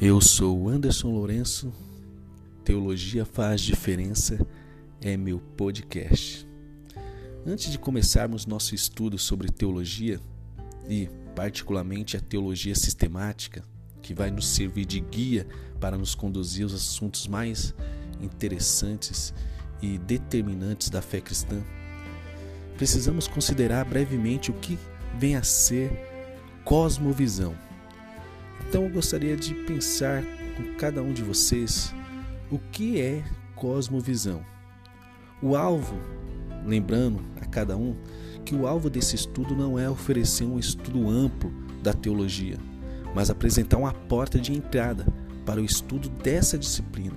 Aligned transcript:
Eu 0.00 0.20
sou 0.20 0.68
Anderson 0.68 1.10
Lourenço, 1.10 1.72
Teologia 2.64 3.24
Faz 3.24 3.60
Diferença. 3.60 4.38
É 5.00 5.16
meu 5.16 5.40
podcast. 5.40 6.46
Antes 7.44 7.72
de 7.72 7.80
começarmos 7.80 8.46
nosso 8.46 8.76
estudo 8.76 9.18
sobre 9.18 9.50
teologia, 9.50 10.20
e 10.88 11.10
particularmente 11.34 12.16
a 12.16 12.20
teologia 12.20 12.76
sistemática, 12.76 13.64
que 14.00 14.14
vai 14.14 14.30
nos 14.30 14.46
servir 14.46 14.84
de 14.84 15.00
guia 15.00 15.44
para 15.80 15.98
nos 15.98 16.14
conduzir 16.14 16.62
aos 16.62 16.74
assuntos 16.74 17.26
mais 17.26 17.74
interessantes 18.20 19.34
e 19.82 19.98
determinantes 19.98 20.90
da 20.90 21.02
fé 21.02 21.20
cristã, 21.20 21.60
precisamos 22.76 23.26
considerar 23.26 23.84
brevemente 23.84 24.52
o 24.52 24.54
que 24.54 24.78
vem 25.18 25.34
a 25.34 25.42
ser 25.42 25.90
cosmovisão 26.64 27.66
então 28.66 28.84
eu 28.84 28.90
gostaria 28.90 29.36
de 29.36 29.54
pensar 29.54 30.22
com 30.56 30.74
cada 30.76 31.02
um 31.02 31.12
de 31.12 31.22
vocês 31.22 31.94
o 32.50 32.58
que 32.58 33.00
é 33.00 33.22
cosmovisão. 33.54 34.44
O 35.40 35.56
alvo, 35.56 35.96
lembrando 36.66 37.20
a 37.40 37.46
cada 37.46 37.76
um 37.76 37.94
que 38.44 38.54
o 38.54 38.66
alvo 38.66 38.90
desse 38.90 39.14
estudo 39.14 39.54
não 39.54 39.78
é 39.78 39.88
oferecer 39.88 40.44
um 40.44 40.58
estudo 40.58 41.08
amplo 41.08 41.52
da 41.82 41.92
teologia, 41.92 42.56
mas 43.14 43.30
apresentar 43.30 43.78
uma 43.78 43.92
porta 43.92 44.38
de 44.38 44.52
entrada 44.52 45.06
para 45.46 45.60
o 45.60 45.64
estudo 45.64 46.08
dessa 46.08 46.58
disciplina. 46.58 47.16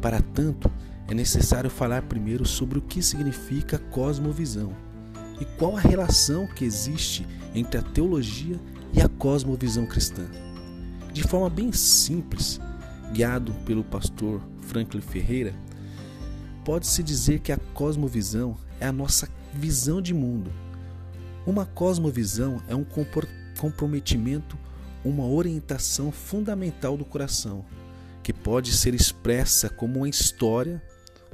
Para 0.00 0.20
tanto, 0.20 0.70
é 1.08 1.14
necessário 1.14 1.70
falar 1.70 2.02
primeiro 2.02 2.44
sobre 2.44 2.78
o 2.78 2.82
que 2.82 3.02
significa 3.02 3.78
cosmovisão 3.78 4.72
e 5.40 5.44
qual 5.56 5.76
a 5.76 5.80
relação 5.80 6.46
que 6.46 6.64
existe 6.64 7.26
entre 7.54 7.78
a 7.78 7.82
teologia 7.82 8.58
e 8.92 9.00
a 9.00 9.08
cosmovisão 9.08 9.86
cristã 9.86 10.26
de 11.16 11.22
forma 11.22 11.48
bem 11.48 11.72
simples, 11.72 12.60
guiado 13.10 13.54
pelo 13.64 13.82
pastor 13.82 14.38
Franklin 14.60 15.00
Ferreira, 15.00 15.54
pode-se 16.62 17.02
dizer 17.02 17.40
que 17.40 17.50
a 17.50 17.56
cosmovisão 17.56 18.54
é 18.78 18.86
a 18.86 18.92
nossa 18.92 19.26
visão 19.54 20.02
de 20.02 20.12
mundo. 20.12 20.52
Uma 21.46 21.64
cosmovisão 21.64 22.60
é 22.68 22.74
um 22.74 22.84
comprometimento, 23.58 24.58
uma 25.02 25.24
orientação 25.24 26.12
fundamental 26.12 26.98
do 26.98 27.04
coração, 27.06 27.64
que 28.22 28.34
pode 28.34 28.76
ser 28.76 28.92
expressa 28.92 29.70
como 29.70 30.00
uma 30.00 30.10
história 30.10 30.82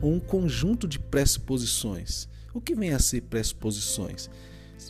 ou 0.00 0.12
um 0.12 0.20
conjunto 0.20 0.86
de 0.86 1.00
pressuposições. 1.00 2.28
O 2.54 2.60
que 2.60 2.76
vem 2.76 2.92
a 2.92 3.00
ser 3.00 3.22
pressuposições? 3.22 4.30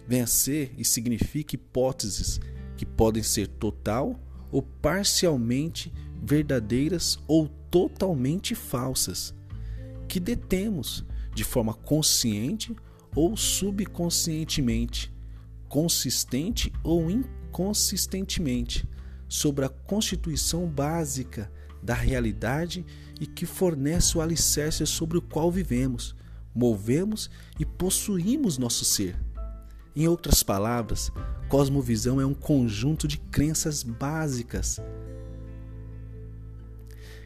Vem 0.06 0.20
a 0.20 0.26
ser 0.26 0.74
e 0.76 0.84
significa 0.84 1.54
hipóteses 1.54 2.38
que 2.76 2.84
podem 2.84 3.22
ser 3.22 3.46
total 3.46 4.10
ou 4.10 4.31
parcialmente 4.60 5.92
verdadeiras 6.22 7.18
ou 7.26 7.48
totalmente 7.70 8.54
falsas, 8.54 9.34
que 10.06 10.20
detemos 10.20 11.04
de 11.34 11.42
forma 11.42 11.72
consciente 11.72 12.76
ou 13.16 13.36
subconscientemente, 13.36 15.12
consistente 15.68 16.72
ou 16.82 17.10
inconsistentemente, 17.10 18.86
sobre 19.28 19.64
a 19.64 19.68
constituição 19.70 20.66
básica 20.66 21.50
da 21.82 21.94
realidade 21.94 22.84
e 23.18 23.26
que 23.26 23.46
fornece 23.46 24.16
o 24.16 24.20
alicerce 24.20 24.86
sobre 24.86 25.16
o 25.16 25.22
qual 25.22 25.50
vivemos, 25.50 26.14
movemos 26.54 27.30
e 27.58 27.64
possuímos 27.64 28.58
nosso 28.58 28.84
ser. 28.84 29.16
Em 29.94 30.08
outras 30.08 30.42
palavras, 30.42 31.12
cosmovisão 31.48 32.18
é 32.20 32.24
um 32.24 32.32
conjunto 32.32 33.06
de 33.06 33.18
crenças 33.18 33.82
básicas 33.82 34.80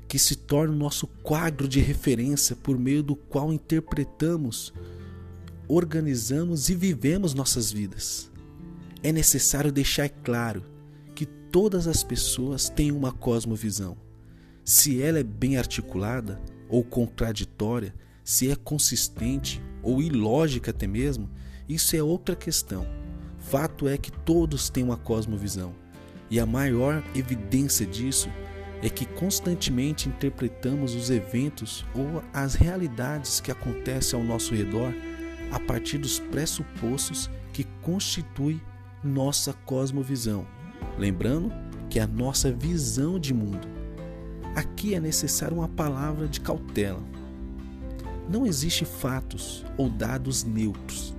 que 0.08 0.18
se 0.18 0.36
torna 0.36 0.74
o 0.74 0.78
nosso 0.78 1.06
quadro 1.06 1.68
de 1.68 1.80
referência 1.80 2.56
por 2.56 2.78
meio 2.78 3.02
do 3.02 3.16
qual 3.16 3.52
interpretamos, 3.52 4.72
organizamos 5.68 6.68
e 6.68 6.74
vivemos 6.74 7.34
nossas 7.34 7.72
vidas. 7.72 8.30
É 9.02 9.12
necessário 9.12 9.70
deixar 9.72 10.08
claro 10.08 10.64
que 11.14 11.26
todas 11.26 11.86
as 11.86 12.02
pessoas 12.02 12.68
têm 12.68 12.90
uma 12.90 13.12
cosmovisão. 13.12 13.96
Se 14.64 15.00
ela 15.00 15.18
é 15.18 15.24
bem 15.24 15.56
articulada 15.56 16.40
ou 16.68 16.82
contraditória, 16.82 17.94
se 18.24 18.50
é 18.50 18.56
consistente 18.56 19.62
ou 19.82 20.02
ilógica 20.02 20.72
até 20.72 20.86
mesmo, 20.86 21.30
isso 21.68 21.96
é 21.96 22.02
outra 22.02 22.36
questão. 22.36 22.86
Fato 23.38 23.88
é 23.88 23.96
que 23.96 24.10
todos 24.10 24.68
têm 24.68 24.84
uma 24.84 24.96
cosmovisão, 24.96 25.74
e 26.30 26.40
a 26.40 26.46
maior 26.46 27.02
evidência 27.14 27.86
disso 27.86 28.28
é 28.82 28.88
que 28.88 29.06
constantemente 29.06 30.08
interpretamos 30.08 30.94
os 30.94 31.10
eventos 31.10 31.84
ou 31.94 32.22
as 32.32 32.54
realidades 32.54 33.40
que 33.40 33.50
acontecem 33.50 34.18
ao 34.18 34.24
nosso 34.24 34.54
redor 34.54 34.92
a 35.50 35.58
partir 35.58 35.98
dos 35.98 36.18
pressupostos 36.18 37.30
que 37.52 37.64
constituem 37.82 38.60
nossa 39.02 39.52
cosmovisão. 39.52 40.46
Lembrando 40.98 41.52
que 41.88 41.98
é 41.98 42.02
a 42.02 42.06
nossa 42.06 42.52
visão 42.52 43.18
de 43.18 43.32
mundo. 43.32 43.66
Aqui 44.54 44.94
é 44.94 45.00
necessária 45.00 45.56
uma 45.56 45.68
palavra 45.68 46.26
de 46.26 46.40
cautela. 46.40 47.02
Não 48.28 48.44
existem 48.44 48.86
fatos 48.86 49.64
ou 49.78 49.88
dados 49.88 50.44
neutros. 50.44 51.15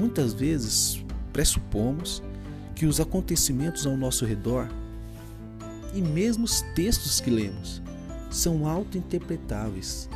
Muitas 0.00 0.32
vezes 0.32 1.04
pressupomos 1.30 2.22
que 2.74 2.86
os 2.86 2.98
acontecimentos 3.00 3.86
ao 3.86 3.98
nosso 3.98 4.24
redor 4.24 4.66
e 5.94 6.00
mesmo 6.00 6.46
os 6.46 6.62
textos 6.74 7.20
que 7.20 7.28
lemos 7.28 7.82
são 8.30 8.66
auto-interpretáveis. 8.66 10.08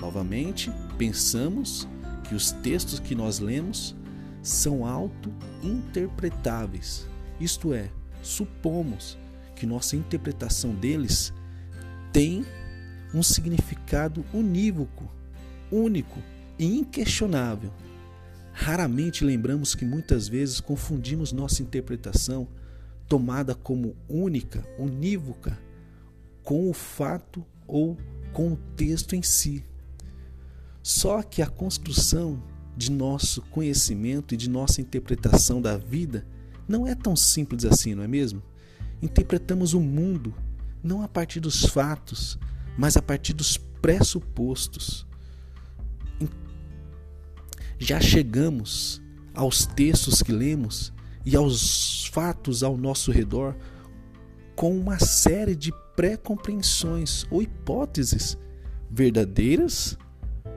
Novamente, 0.00 0.72
pensamos 0.96 1.86
que 2.28 2.34
os 2.34 2.50
textos 2.50 2.98
que 2.98 3.14
nós 3.14 3.38
lemos 3.38 3.94
são 4.42 4.84
auto-interpretáveis, 4.84 7.08
isto 7.38 7.72
é, 7.72 7.88
supomos 8.20 9.16
que 9.54 9.64
nossa 9.64 9.94
interpretação 9.94 10.74
deles 10.74 11.32
tem 12.12 12.44
um 13.14 13.22
significado 13.22 14.24
unívoco, 14.34 15.08
único 15.70 16.20
e 16.58 16.78
inquestionável. 16.78 17.70
Raramente 18.60 19.24
lembramos 19.24 19.76
que 19.76 19.84
muitas 19.84 20.26
vezes 20.26 20.58
confundimos 20.58 21.30
nossa 21.30 21.62
interpretação, 21.62 22.48
tomada 23.06 23.54
como 23.54 23.94
única, 24.08 24.66
unívoca, 24.76 25.56
com 26.42 26.68
o 26.68 26.74
fato 26.74 27.46
ou 27.68 27.96
com 28.32 28.52
o 28.52 28.56
texto 28.74 29.14
em 29.14 29.22
si. 29.22 29.64
Só 30.82 31.22
que 31.22 31.40
a 31.40 31.46
construção 31.46 32.42
de 32.76 32.90
nosso 32.90 33.42
conhecimento 33.42 34.34
e 34.34 34.36
de 34.36 34.50
nossa 34.50 34.80
interpretação 34.80 35.62
da 35.62 35.76
vida 35.76 36.26
não 36.66 36.84
é 36.84 36.96
tão 36.96 37.14
simples 37.14 37.64
assim, 37.64 37.94
não 37.94 38.02
é 38.02 38.08
mesmo? 38.08 38.42
Interpretamos 39.00 39.72
o 39.72 39.80
mundo 39.80 40.34
não 40.82 41.02
a 41.02 41.08
partir 41.08 41.38
dos 41.38 41.64
fatos, 41.64 42.36
mas 42.76 42.96
a 42.96 43.02
partir 43.02 43.34
dos 43.34 43.56
pressupostos 43.56 45.06
já 47.78 48.00
chegamos 48.00 49.00
aos 49.34 49.64
textos 49.66 50.22
que 50.22 50.32
lemos 50.32 50.92
e 51.24 51.36
aos 51.36 52.06
fatos 52.06 52.62
ao 52.62 52.76
nosso 52.76 53.12
redor 53.12 53.56
com 54.56 54.76
uma 54.76 54.98
série 54.98 55.54
de 55.54 55.72
pré-compreensões 55.94 57.24
ou 57.30 57.40
hipóteses 57.40 58.36
verdadeiras, 58.90 59.96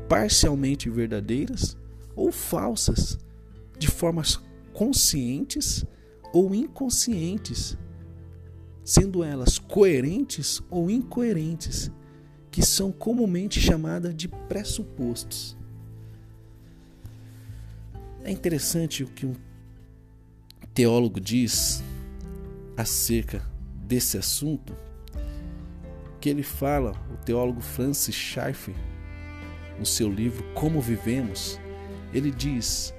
parcialmente 0.09 0.90
verdadeiras 0.90 1.78
ou 2.16 2.32
falsas, 2.32 3.20
de 3.78 3.88
formas 3.88 4.40
conscientes 4.73 5.85
ou 6.34 6.56
inconscientes, 6.56 7.78
sendo 8.84 9.23
elas 9.23 9.59
coerentes 9.59 10.62
ou 10.70 10.90
incoerentes, 10.90 11.91
que 12.50 12.66
são 12.66 12.91
comumente 12.91 13.59
chamadas 13.59 14.16
de 14.16 14.28
pressupostos. 14.28 15.60
É 18.23 18.32
interessante 18.32 19.03
o 19.03 19.08
que 19.08 19.26
um 19.26 19.35
teólogo 20.73 21.20
diz 21.20 21.84
acerca 22.78 23.41
desse 23.73 24.18
assunto, 24.18 24.76
que 26.20 26.29
ele 26.29 26.44
fala, 26.44 26.91
o 27.12 27.18
teólogo 27.18 27.62
Francis 27.62 28.16
Schaeffer, 28.16 28.76
no 29.79 29.85
seu 29.85 30.09
livro 30.09 30.44
Como 30.53 30.79
Vivemos, 30.79 31.59
ele 32.14 32.29
diz: 32.29 32.94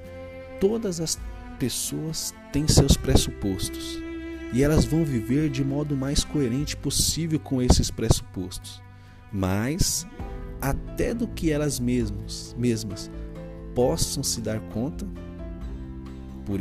todas 0.60 1.00
as 1.00 1.18
pessoas 1.58 2.34
têm 2.52 2.66
seus 2.66 2.96
pressupostos 2.96 4.02
e 4.52 4.62
elas 4.62 4.84
vão 4.84 5.04
viver 5.04 5.48
de 5.48 5.64
modo 5.64 5.96
mais 5.96 6.24
coerente 6.24 6.76
possível 6.76 7.38
com 7.38 7.62
esses 7.62 7.90
pressupostos. 7.90 8.82
Mas 9.32 10.06
até 10.60 11.14
do 11.14 11.26
que 11.26 11.50
elas 11.50 11.80
mesmas, 11.80 12.54
mesmas 12.58 13.10
possam 13.74 14.22
se 14.22 14.40
dar 14.40 14.60
conta, 14.72 15.06
por, 16.44 16.58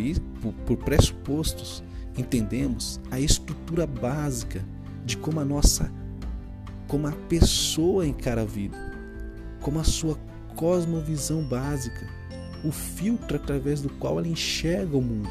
por 0.66 0.78
pressupostos, 0.78 1.84
entendemos 2.18 3.00
a 3.10 3.20
estrutura 3.20 3.86
básica 3.88 4.64
de 5.06 5.18
como 5.18 5.40
a 5.40 5.46
nossa, 5.46 5.92
como 6.88 7.08
a 7.08 7.12
pessoa 7.12 8.06
encara 8.06 8.42
a 8.42 8.46
vida, 8.46 8.78
como 9.60 9.80
a 9.80 9.84
sua 9.84 10.18
cosmovisão 10.56 11.44
básica, 11.44 12.08
o 12.64 12.72
filtro 12.72 13.38
através 13.38 13.82
do 13.82 13.90
qual 13.90 14.20
ela 14.20 14.28
enxerga 14.28 14.98
o 14.98 15.02
mundo. 15.02 15.30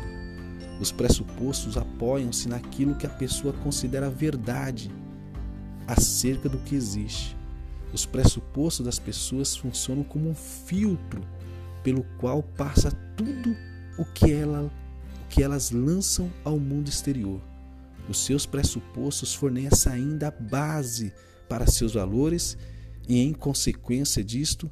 Os 0.81 0.91
pressupostos 0.91 1.77
apoiam-se 1.77 2.49
naquilo 2.49 2.95
que 2.95 3.07
a 3.07 3.11
pessoa 3.11 3.53
considera 3.53 4.09
verdade 4.09 4.91
acerca 5.87 6.49
do 6.49 6.59
que 6.59 6.75
existe. 6.75 7.37
Os 7.93 8.07
pressupostos 8.07 8.87
das 8.87 8.99
pessoas 8.99 9.55
funcionam 9.55 10.03
como 10.03 10.31
um 10.31 10.35
filtro 10.35 11.23
pelo 11.83 12.05
qual 12.19 12.43
passa 12.43 12.91
tudo 13.17 13.57
o 13.99 14.05
que, 14.05 14.33
ela, 14.33 14.63
o 15.25 15.29
que 15.29 15.43
elas 15.43 15.71
lançam 15.71 16.31
ao 16.45 16.59
mundo 16.59 16.89
exterior. 16.89 17.41
Os 18.09 18.25
seus 18.25 18.47
pressupostos 18.47 19.35
fornecem 19.35 19.93
ainda 19.93 20.29
a 20.29 20.31
base 20.31 21.13
para 21.49 21.67
seus 21.67 21.95
valores 21.95 22.57
e, 23.09 23.19
em 23.19 23.33
consequência 23.33 24.23
disto, 24.23 24.71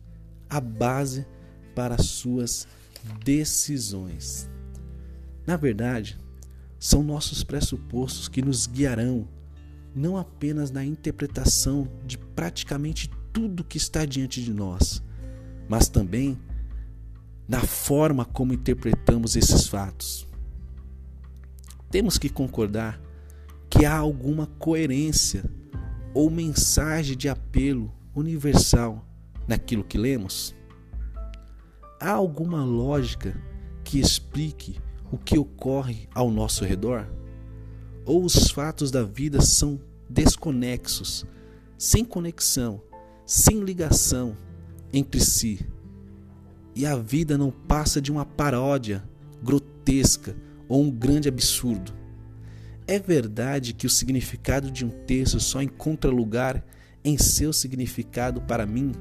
a 0.49 0.61
base 0.61 1.27
para 1.75 1.99
suas 1.99 2.67
decisões. 3.25 4.49
Na 5.47 5.57
verdade, 5.57 6.19
são 6.79 7.03
nossos 7.03 7.43
pressupostos 7.43 8.29
que 8.29 8.43
nos 8.43 8.67
guiarão 8.67 9.29
não 9.95 10.17
apenas 10.17 10.71
na 10.71 10.85
interpretação 10.85 11.89
de 12.07 12.19
praticamente 12.19 13.11
tudo 13.33 13.65
que 13.65 13.77
está 13.77 14.05
diante 14.05 14.43
de 14.43 14.53
nós, 14.53 15.03
mas 15.69 15.89
também 15.89 16.39
na 17.49 17.61
forma 17.61 18.27
como 18.27 18.53
interpretamos 18.53 19.35
esses 19.35 19.67
fatos. 19.67 20.29
Temos 21.91 22.19
que 22.19 22.29
concordar 22.29 23.01
que 23.71 23.87
há 23.87 23.97
alguma 23.97 24.47
coerência 24.59 25.43
ou 26.13 26.31
mensagem 26.31 27.17
de 27.17 27.29
apelo 27.29 27.91
universal 28.15 29.03
naquilo 29.47 29.83
que 29.83 29.97
lemos? 29.97 30.55
Há 31.99 32.11
alguma 32.11 32.63
lógica 32.63 33.35
que 33.83 33.99
explique 33.99 34.79
o 35.11 35.17
que 35.17 35.39
ocorre 35.39 36.07
ao 36.15 36.31
nosso 36.31 36.65
redor? 36.65 37.09
Ou 38.05 38.25
os 38.25 38.51
fatos 38.51 38.91
da 38.91 39.03
vida 39.03 39.41
são 39.41 39.81
desconexos, 40.09 41.25
sem 41.79 42.05
conexão, 42.05 42.83
sem 43.25 43.61
ligação 43.61 44.37
entre 44.93 45.21
si? 45.21 45.67
E 46.79 46.87
a 46.87 46.95
vida 46.95 47.37
não 47.37 47.51
passa 47.51 48.01
de 48.01 48.13
uma 48.13 48.25
paródia 48.25 49.03
grotesca 49.43 50.37
ou 50.69 50.85
um 50.85 50.89
grande 50.89 51.29
absurdo. 51.29 51.93
É 52.87 53.01
verdade 53.01 53.75
que 53.75 53.85
o 53.85 53.91
significado 53.91 54.71
de 54.71 54.85
um 54.85 54.89
texto 54.89 55.41
só 55.41 55.61
encontra 55.61 56.09
lugar 56.09 56.65
em 57.05 57.19
seu 57.19 57.53
significado 57.53 58.41
para 58.43 58.65
mim, 58.65 58.93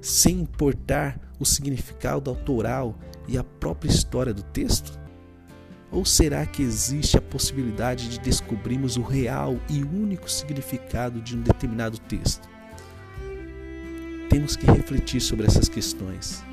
sem 0.00 0.40
importar 0.40 1.20
o 1.38 1.44
significado 1.44 2.30
autoral 2.30 2.98
e 3.28 3.36
a 3.36 3.44
própria 3.44 3.90
história 3.90 4.32
do 4.32 4.42
texto? 4.42 4.98
Ou 5.92 6.06
será 6.06 6.46
que 6.46 6.62
existe 6.62 7.18
a 7.18 7.20
possibilidade 7.20 8.08
de 8.08 8.20
descobrirmos 8.20 8.96
o 8.96 9.02
real 9.02 9.60
e 9.68 9.84
único 9.84 10.30
significado 10.30 11.20
de 11.20 11.36
um 11.36 11.42
determinado 11.42 11.98
texto? 11.98 12.48
Temos 14.30 14.56
que 14.56 14.64
refletir 14.64 15.20
sobre 15.20 15.46
essas 15.46 15.68
questões 15.68 16.47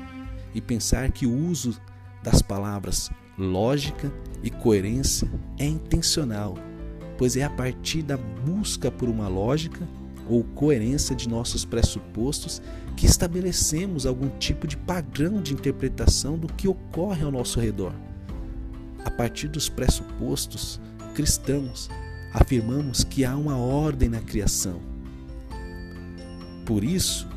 e 0.56 0.60
pensar 0.62 1.12
que 1.12 1.26
o 1.26 1.48
uso 1.50 1.78
das 2.22 2.40
palavras 2.40 3.10
lógica 3.36 4.10
e 4.42 4.48
coerência 4.48 5.30
é 5.58 5.66
intencional, 5.66 6.54
pois 7.18 7.36
é 7.36 7.44
a 7.44 7.50
partir 7.50 8.00
da 8.00 8.16
busca 8.16 8.90
por 8.90 9.06
uma 9.06 9.28
lógica 9.28 9.86
ou 10.26 10.42
coerência 10.42 11.14
de 11.14 11.28
nossos 11.28 11.66
pressupostos 11.66 12.62
que 12.96 13.04
estabelecemos 13.04 14.06
algum 14.06 14.30
tipo 14.38 14.66
de 14.66 14.78
padrão 14.78 15.42
de 15.42 15.52
interpretação 15.52 16.38
do 16.38 16.46
que 16.48 16.66
ocorre 16.66 17.22
ao 17.22 17.30
nosso 17.30 17.60
redor. 17.60 17.92
A 19.04 19.10
partir 19.10 19.48
dos 19.48 19.68
pressupostos 19.68 20.80
cristãos, 21.14 21.90
afirmamos 22.32 23.04
que 23.04 23.26
há 23.26 23.36
uma 23.36 23.58
ordem 23.58 24.08
na 24.08 24.22
criação. 24.22 24.80
Por 26.64 26.82
isso, 26.82 27.28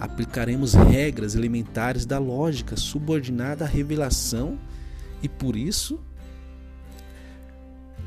aplicaremos 0.00 0.72
regras 0.72 1.34
elementares 1.34 2.06
da 2.06 2.18
lógica 2.18 2.74
subordinada 2.74 3.66
à 3.66 3.68
revelação 3.68 4.58
e 5.22 5.28
por 5.28 5.54
isso 5.54 6.00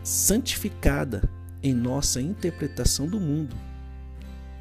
santificada 0.04 1.30
em 1.62 1.74
nossa 1.74 2.20
interpretação 2.20 3.08
do 3.08 3.20
mundo. 3.20 3.56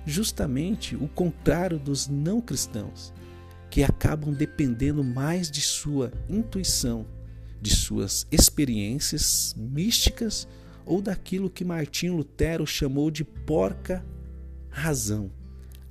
Justamente 0.04 0.94
o 0.94 1.08
contrário 1.08 1.78
dos 1.78 2.06
não 2.06 2.40
cristãos, 2.40 3.12
que 3.70 3.82
acabam 3.82 4.34
dependendo 4.34 5.02
mais 5.02 5.50
de 5.50 5.62
sua 5.62 6.12
intuição, 6.28 7.06
de 7.60 7.74
suas 7.74 8.26
experiências 8.30 9.54
místicas 9.56 10.46
ou 10.84 11.00
daquilo 11.00 11.48
que 11.48 11.64
Martinho 11.64 12.16
Lutero 12.16 12.66
chamou 12.66 13.10
de 13.10 13.24
porca 13.24 14.04
razão 14.68 15.30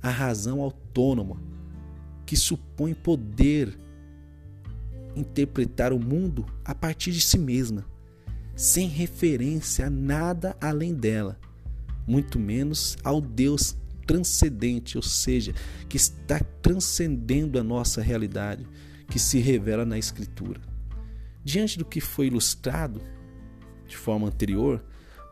a 0.02 0.10
razão 0.10 0.60
autônoma 0.60 0.81
que 2.26 2.36
supõe 2.36 2.94
poder 2.94 3.76
interpretar 5.14 5.92
o 5.92 5.98
mundo 5.98 6.46
a 6.64 6.74
partir 6.74 7.12
de 7.12 7.20
si 7.20 7.38
mesma, 7.38 7.84
sem 8.54 8.88
referência 8.88 9.86
a 9.86 9.90
nada 9.90 10.56
além 10.60 10.94
dela, 10.94 11.38
muito 12.06 12.38
menos 12.38 12.96
ao 13.04 13.20
Deus 13.20 13.76
transcendente, 14.06 14.96
ou 14.96 15.02
seja, 15.02 15.54
que 15.88 15.96
está 15.96 16.40
transcendendo 16.60 17.58
a 17.58 17.62
nossa 17.62 18.02
realidade, 18.02 18.66
que 19.08 19.18
se 19.18 19.38
revela 19.38 19.84
na 19.84 19.98
Escritura. 19.98 20.60
Diante 21.44 21.78
do 21.78 21.84
que 21.84 22.00
foi 22.00 22.26
ilustrado 22.26 23.00
de 23.86 23.96
forma 23.96 24.28
anterior, 24.28 24.84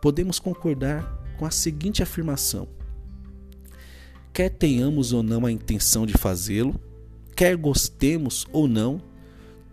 podemos 0.02 0.38
concordar 0.38 1.02
com 1.38 1.46
a 1.46 1.50
seguinte 1.50 2.02
afirmação: 2.02 2.68
quer 4.32 4.50
tenhamos 4.50 5.12
ou 5.12 5.22
não 5.22 5.44
a 5.46 5.52
intenção 5.52 6.06
de 6.06 6.14
fazê-lo, 6.14 6.80
quer 7.34 7.56
gostemos 7.56 8.46
ou 8.52 8.68
não, 8.68 9.00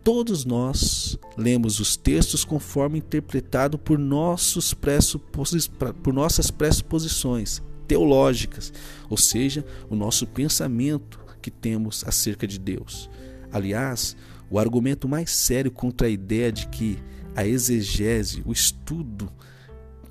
todos 0.04 0.46
nós 0.46 1.18
lemos 1.38 1.80
os 1.80 1.98
textos 1.98 2.46
conforme 2.46 3.00
interpretado 3.00 3.78
por, 3.78 4.00
nossos 4.00 4.74
por 4.74 6.14
nossas 6.14 6.50
pressuposições 6.50 7.62
teológicas, 7.88 8.72
ou 9.10 9.18
seja, 9.18 9.66
o 9.90 9.96
nosso 9.96 10.26
pensamento 10.28 11.20
que 11.42 11.52
temos 11.52 12.04
acerca 12.06 12.46
de 12.48 12.60
Deus. 12.60 13.10
Aliás, 13.52 14.16
o 14.50 14.60
argumento 14.60 15.08
mais 15.08 15.32
sério 15.32 15.72
contra 15.72 16.08
a 16.08 16.10
ideia 16.10 16.52
de 16.52 16.68
que 16.68 16.98
a 17.36 17.46
exegese, 17.46 18.42
o 18.46 18.52
estudo 18.52 19.30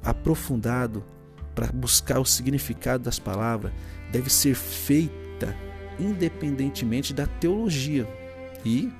aprofundado 0.02 1.04
para 1.54 1.72
buscar 1.72 2.20
o 2.20 2.24
significado 2.24 3.04
das 3.04 3.18
palavras, 3.18 3.72
deve 4.16 4.30
ser 4.30 4.54
feita 4.54 5.54
independentemente 6.00 7.12
da 7.12 7.26
teologia 7.26 8.08
e, 8.64 8.90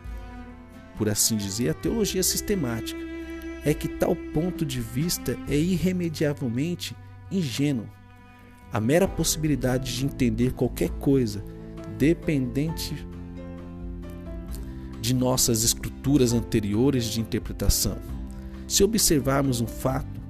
por 0.99 1.09
assim 1.09 1.39
dizer, 1.39 1.71
a 1.71 1.75
teologia 1.75 2.23
sistemática. 2.23 3.01
É 3.65 3.73
que 3.73 3.89
tal 3.89 4.15
ponto 4.15 4.65
de 4.65 4.81
vista 4.81 5.37
é 5.49 5.57
irremediavelmente 5.57 6.95
ingênuo. 7.33 7.89
A 8.71 8.79
mera 8.79 9.09
possibilidade 9.09 9.97
de 9.97 10.05
entender 10.05 10.53
qualquer 10.53 10.91
coisa 10.91 11.43
dependente 11.99 12.95
de 15.01 15.15
nossas 15.15 15.65
estruturas 15.65 16.33
anteriores 16.33 17.05
de 17.07 17.21
interpretação. 17.21 17.97
Se 18.69 18.85
observarmos 18.85 19.61
um 19.61 19.67
fato 19.67 20.21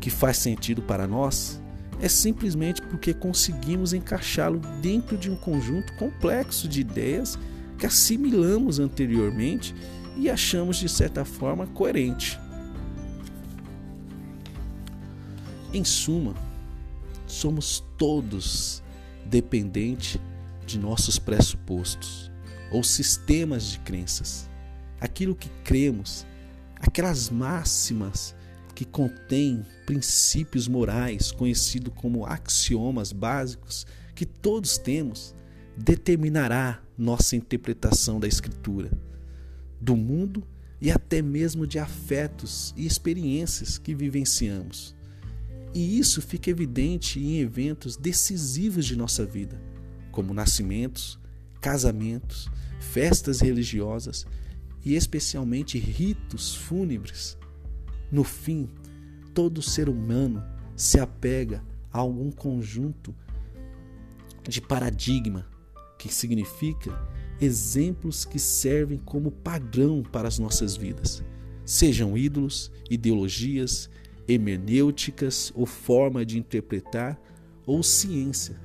que 0.00 0.10
faz 0.10 0.38
sentido 0.38 0.80
para 0.80 1.06
nós, 1.06 1.60
é 2.00 2.08
simplesmente 2.08 2.80
porque 2.82 3.12
conseguimos 3.12 3.92
encaixá-lo 3.92 4.60
dentro 4.80 5.16
de 5.16 5.30
um 5.30 5.36
conjunto 5.36 5.92
complexo 5.94 6.68
de 6.68 6.80
ideias 6.80 7.38
que 7.76 7.86
assimilamos 7.86 8.78
anteriormente 8.78 9.74
e 10.16 10.30
achamos 10.30 10.76
de 10.76 10.88
certa 10.88 11.24
forma 11.24 11.66
coerente. 11.66 12.38
Em 15.72 15.84
suma, 15.84 16.34
somos 17.26 17.84
todos 17.96 18.82
dependentes 19.26 20.20
de 20.66 20.78
nossos 20.78 21.18
pressupostos 21.18 22.30
ou 22.70 22.82
sistemas 22.82 23.72
de 23.72 23.78
crenças, 23.80 24.48
aquilo 25.00 25.34
que 25.34 25.48
cremos, 25.64 26.26
aquelas 26.80 27.30
máximas 27.30 28.34
que 28.78 28.84
contém 28.84 29.66
princípios 29.84 30.68
morais, 30.68 31.32
conhecido 31.32 31.90
como 31.90 32.24
axiomas 32.24 33.10
básicos, 33.10 33.84
que 34.14 34.24
todos 34.24 34.78
temos, 34.78 35.34
determinará 35.76 36.80
nossa 36.96 37.34
interpretação 37.34 38.20
da 38.20 38.28
Escritura, 38.28 38.92
do 39.80 39.96
mundo 39.96 40.46
e 40.80 40.92
até 40.92 41.20
mesmo 41.20 41.66
de 41.66 41.80
afetos 41.80 42.72
e 42.76 42.86
experiências 42.86 43.78
que 43.78 43.96
vivenciamos. 43.96 44.94
E 45.74 45.98
isso 45.98 46.22
fica 46.22 46.48
evidente 46.48 47.18
em 47.18 47.40
eventos 47.40 47.96
decisivos 47.96 48.86
de 48.86 48.94
nossa 48.94 49.26
vida, 49.26 49.60
como 50.12 50.32
nascimentos, 50.32 51.18
casamentos, 51.60 52.48
festas 52.78 53.40
religiosas 53.40 54.24
e 54.84 54.94
especialmente 54.94 55.80
ritos 55.80 56.54
fúnebres. 56.54 57.36
No 58.10 58.24
fim, 58.24 58.68
todo 59.34 59.62
ser 59.62 59.88
humano 59.88 60.42
se 60.74 60.98
apega 60.98 61.62
a 61.92 61.98
algum 61.98 62.30
conjunto 62.30 63.14
de 64.42 64.60
paradigma, 64.60 65.46
que 65.98 66.12
significa 66.12 66.96
exemplos 67.40 68.24
que 68.24 68.38
servem 68.38 68.98
como 68.98 69.30
padrão 69.30 70.02
para 70.02 70.28
as 70.28 70.38
nossas 70.38 70.76
vidas, 70.76 71.22
sejam 71.64 72.16
ídolos, 72.16 72.72
ideologias, 72.88 73.90
hermenêuticas 74.26 75.52
ou 75.54 75.66
forma 75.66 76.24
de 76.24 76.38
interpretar 76.38 77.20
ou 77.66 77.82
ciência, 77.82 78.58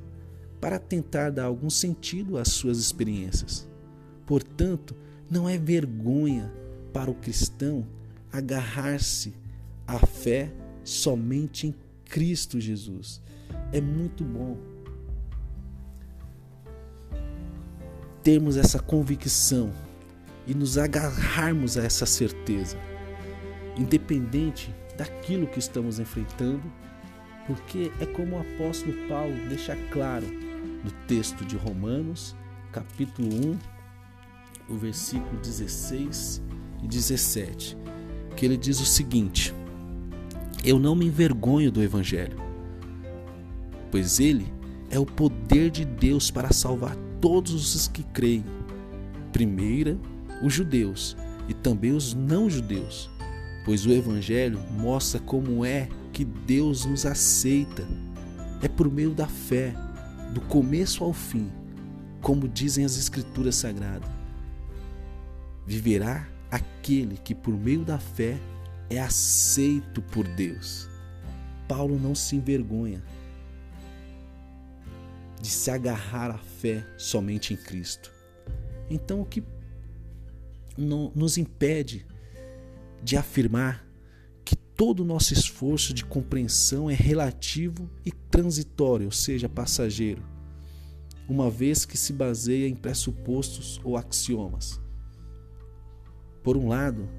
para 0.61 0.79
tentar 0.79 1.29
dar 1.29 1.45
algum 1.45 1.69
sentido 1.69 2.37
às 2.37 2.49
suas 2.49 2.77
experiências. 2.77 3.67
Portanto, 4.25 4.95
não 5.29 5.49
é 5.49 5.57
vergonha 5.57 6.53
para 6.93 7.11
o 7.11 7.15
cristão 7.15 7.85
agarrar-se 8.33 9.35
à 9.85 9.99
fé 9.99 10.51
somente 10.83 11.67
em 11.67 11.75
Cristo 12.05 12.59
Jesus. 12.59 13.21
É 13.71 13.79
muito 13.79 14.23
bom 14.23 14.57
termos 18.23 18.57
essa 18.57 18.79
convicção 18.79 19.71
e 20.47 20.53
nos 20.53 20.77
agarrarmos 20.77 21.77
a 21.77 21.83
essa 21.83 22.05
certeza, 22.05 22.77
independente 23.77 24.73
daquilo 24.97 25.47
que 25.47 25.59
estamos 25.59 25.99
enfrentando, 25.99 26.63
porque 27.45 27.91
é 27.99 28.05
como 28.05 28.37
o 28.37 28.39
apóstolo 28.39 28.93
Paulo 29.07 29.35
deixa 29.49 29.75
claro 29.91 30.25
no 30.83 30.91
texto 31.07 31.45
de 31.45 31.57
Romanos, 31.57 32.35
capítulo 32.71 33.29
1, 33.29 33.59
o 34.69 34.77
versículo 34.77 35.37
16 35.41 36.41
e 36.81 36.87
17, 36.87 37.77
que 38.35 38.45
ele 38.45 38.57
diz 38.57 38.79
o 38.79 38.85
seguinte: 38.85 39.53
Eu 40.63 40.79
não 40.79 40.95
me 40.95 41.05
envergonho 41.05 41.71
do 41.71 41.81
evangelho, 41.81 42.37
pois 43.91 44.19
ele 44.19 44.51
é 44.89 44.99
o 44.99 45.05
poder 45.05 45.69
de 45.69 45.85
Deus 45.85 46.29
para 46.29 46.53
salvar 46.53 46.95
todos 47.19 47.75
os 47.75 47.87
que 47.87 48.03
creem. 48.03 48.45
Primeira, 49.31 49.97
os 50.43 50.53
judeus 50.53 51.17
e 51.47 51.53
também 51.53 51.91
os 51.91 52.13
não 52.13 52.49
judeus, 52.49 53.09
pois 53.65 53.85
o 53.85 53.91
evangelho 53.91 54.59
mostra 54.77 55.19
como 55.19 55.65
é 55.65 55.89
que 56.11 56.23
Deus 56.23 56.85
nos 56.85 57.05
aceita. 57.05 57.83
É 58.61 58.67
por 58.67 58.89
meio 58.89 59.11
da 59.11 59.27
fé, 59.27 59.73
do 60.33 60.39
começo 60.41 61.03
ao 61.03 61.11
fim, 61.11 61.49
como 62.21 62.47
dizem 62.47 62.85
as 62.85 62.97
escrituras 62.97 63.55
sagradas. 63.55 64.09
Viverá 65.65 66.27
aquele 66.53 67.17
que 67.17 67.33
por 67.33 67.57
meio 67.57 67.83
da 67.83 67.97
fé 67.97 68.39
é 68.87 68.99
aceito 68.99 70.03
por 70.03 70.27
Deus. 70.27 70.87
Paulo 71.67 71.99
não 71.99 72.13
se 72.13 72.35
envergonha 72.35 73.03
de 75.41 75.49
se 75.49 75.71
agarrar 75.71 76.29
à 76.29 76.37
fé 76.37 76.85
somente 76.95 77.55
em 77.55 77.57
Cristo. 77.57 78.11
Então, 78.87 79.21
o 79.21 79.25
que 79.25 79.43
nos 80.77 81.39
impede 81.39 82.05
de 83.01 83.17
afirmar 83.17 83.83
que 84.45 84.55
todo 84.55 84.99
o 84.99 85.05
nosso 85.05 85.33
esforço 85.33 85.91
de 85.91 86.05
compreensão 86.05 86.87
é 86.87 86.93
relativo 86.93 87.89
e 88.05 88.11
transitório, 88.11 89.07
ou 89.07 89.11
seja, 89.11 89.49
passageiro, 89.49 90.23
uma 91.27 91.49
vez 91.49 91.83
que 91.83 91.97
se 91.97 92.13
baseia 92.13 92.67
em 92.67 92.75
pressupostos 92.75 93.81
ou 93.83 93.97
axiomas. 93.97 94.82
Por 96.43 96.57
um 96.57 96.67
lado, 96.67 97.09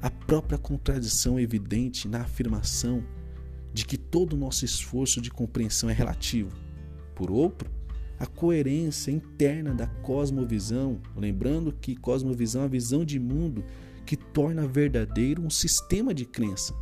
a 0.00 0.10
própria 0.10 0.56
contradição 0.56 1.38
evidente 1.38 2.08
na 2.08 2.22
afirmação 2.22 3.02
de 3.72 3.84
que 3.84 3.98
todo 3.98 4.34
o 4.34 4.36
nosso 4.36 4.64
esforço 4.64 5.20
de 5.20 5.30
compreensão 5.30 5.90
é 5.90 5.92
relativo 5.92 6.68
por 7.18 7.32
outro, 7.32 7.68
a 8.16 8.26
coerência 8.26 9.10
interna 9.10 9.74
da 9.74 9.88
cosmovisão, 9.88 11.00
lembrando 11.16 11.72
que 11.72 11.96
cosmovisão 11.96 12.62
é 12.62 12.64
a 12.66 12.68
visão 12.68 13.04
de 13.04 13.18
mundo 13.18 13.64
que 14.06 14.16
torna 14.16 14.68
verdadeiro 14.68 15.42
um 15.42 15.50
sistema 15.50 16.14
de 16.14 16.24
crença. 16.24 16.72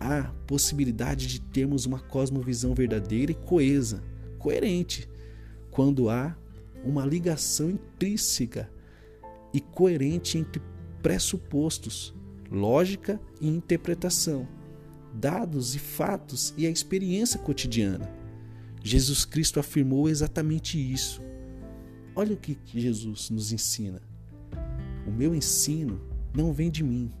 Há 0.00 0.24
possibilidade 0.44 1.28
de 1.28 1.40
termos 1.40 1.86
uma 1.86 2.00
cosmovisão 2.00 2.74
verdadeira 2.74 3.30
e 3.30 3.36
coesa, 3.36 4.02
coerente, 4.36 5.08
quando 5.70 6.10
há 6.10 6.36
uma 6.84 7.06
ligação 7.06 7.70
intrínseca 7.70 8.68
e 9.52 9.60
coerente 9.60 10.36
entre 10.36 10.60
pressupostos, 11.04 12.14
lógica 12.50 13.20
e 13.38 13.46
interpretação, 13.46 14.48
dados 15.12 15.74
e 15.74 15.78
fatos 15.78 16.54
e 16.56 16.66
a 16.66 16.70
experiência 16.70 17.38
cotidiana. 17.38 18.10
Jesus 18.82 19.26
Cristo 19.26 19.60
afirmou 19.60 20.08
exatamente 20.08 20.78
isso. 20.78 21.20
Olha 22.16 22.32
o 22.32 22.38
que 22.38 22.58
Jesus 22.72 23.28
nos 23.28 23.52
ensina. 23.52 24.00
O 25.06 25.10
meu 25.10 25.34
ensino 25.34 26.00
não 26.34 26.54
vem 26.54 26.70
de 26.70 26.82
mim, 26.82 27.12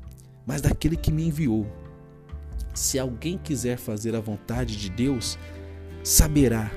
mas 0.46 0.62
daquele 0.62 0.96
que 0.96 1.12
me 1.12 1.26
enviou. 1.26 1.66
Se 2.74 2.98
alguém 2.98 3.36
quiser 3.36 3.76
fazer 3.76 4.16
a 4.16 4.20
vontade 4.20 4.78
de 4.78 4.88
Deus, 4.88 5.38
saberá 6.02 6.70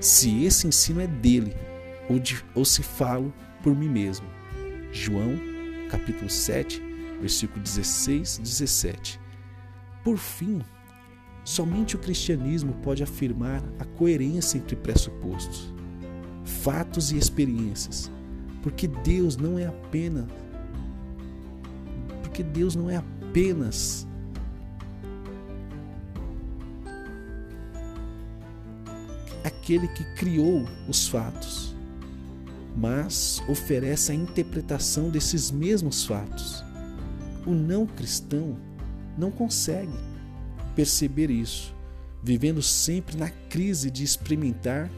se 0.00 0.42
esse 0.42 0.66
ensino 0.66 1.00
é 1.00 1.06
dele 1.06 1.54
ou, 2.10 2.18
de, 2.18 2.44
ou 2.52 2.64
se 2.64 2.82
falo 2.82 3.32
por 3.62 3.76
mim 3.76 3.88
mesmo. 3.88 4.26
João, 4.90 5.47
capítulo 5.88 6.30
7, 6.30 6.82
versículo 7.20 7.62
16 7.62 8.38
17. 8.38 9.20
Por 10.04 10.16
fim, 10.16 10.60
Somente 11.48 11.96
o 11.96 11.98
cristianismo 11.98 12.74
pode 12.82 13.02
afirmar 13.02 13.62
a 13.78 13.84
coerência 13.86 14.58
entre 14.58 14.76
pressupostos, 14.76 15.72
fatos 16.44 17.10
e 17.10 17.16
experiências, 17.16 18.10
porque 18.62 18.86
Deus 18.86 19.34
não 19.38 19.58
é 19.58 19.64
apenas 19.64 20.26
porque 22.22 22.42
Deus 22.42 22.76
não 22.76 22.90
é 22.90 22.96
apenas 22.96 24.06
aquele 29.42 29.88
que 29.88 30.04
criou 30.16 30.66
os 30.86 31.08
fatos, 31.08 31.67
mas 32.78 33.42
oferece 33.48 34.12
a 34.12 34.14
interpretação 34.14 35.10
desses 35.10 35.50
mesmos 35.50 36.06
fatos. 36.06 36.62
O 37.44 37.50
não 37.50 37.84
cristão 37.84 38.56
não 39.16 39.32
consegue 39.32 39.92
perceber 40.76 41.28
isso, 41.28 41.74
vivendo 42.22 42.62
sempre 42.62 43.16
na 43.16 43.30
crise 43.30 43.90
de 43.90 44.04
experimentar 44.04 44.88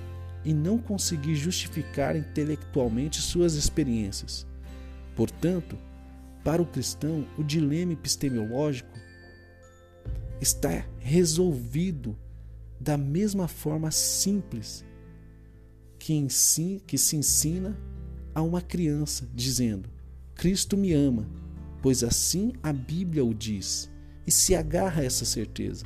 e 0.44 0.52
não 0.52 0.76
conseguir 0.76 1.34
justificar 1.36 2.16
intelectualmente 2.16 3.22
suas 3.22 3.54
experiências. 3.54 4.46
Portanto, 5.16 5.78
para 6.44 6.60
o 6.60 6.66
cristão, 6.66 7.26
o 7.38 7.42
dilema 7.42 7.94
epistemológico 7.94 8.90
está 10.38 10.84
resolvido 10.98 12.14
da 12.78 12.98
mesma 12.98 13.48
forma 13.48 13.90
simples 13.90 14.84
que, 16.00 16.26
que 16.86 16.98
se 16.98 17.16
ensina 17.16 17.78
a 18.34 18.40
uma 18.40 18.62
criança, 18.62 19.28
dizendo: 19.34 19.90
Cristo 20.34 20.76
me 20.76 20.94
ama, 20.94 21.28
pois 21.82 22.02
assim 22.02 22.54
a 22.62 22.72
Bíblia 22.72 23.24
o 23.24 23.34
diz 23.34 23.90
e 24.26 24.30
se 24.30 24.54
agarra 24.54 25.02
a 25.02 25.04
essa 25.04 25.26
certeza. 25.26 25.84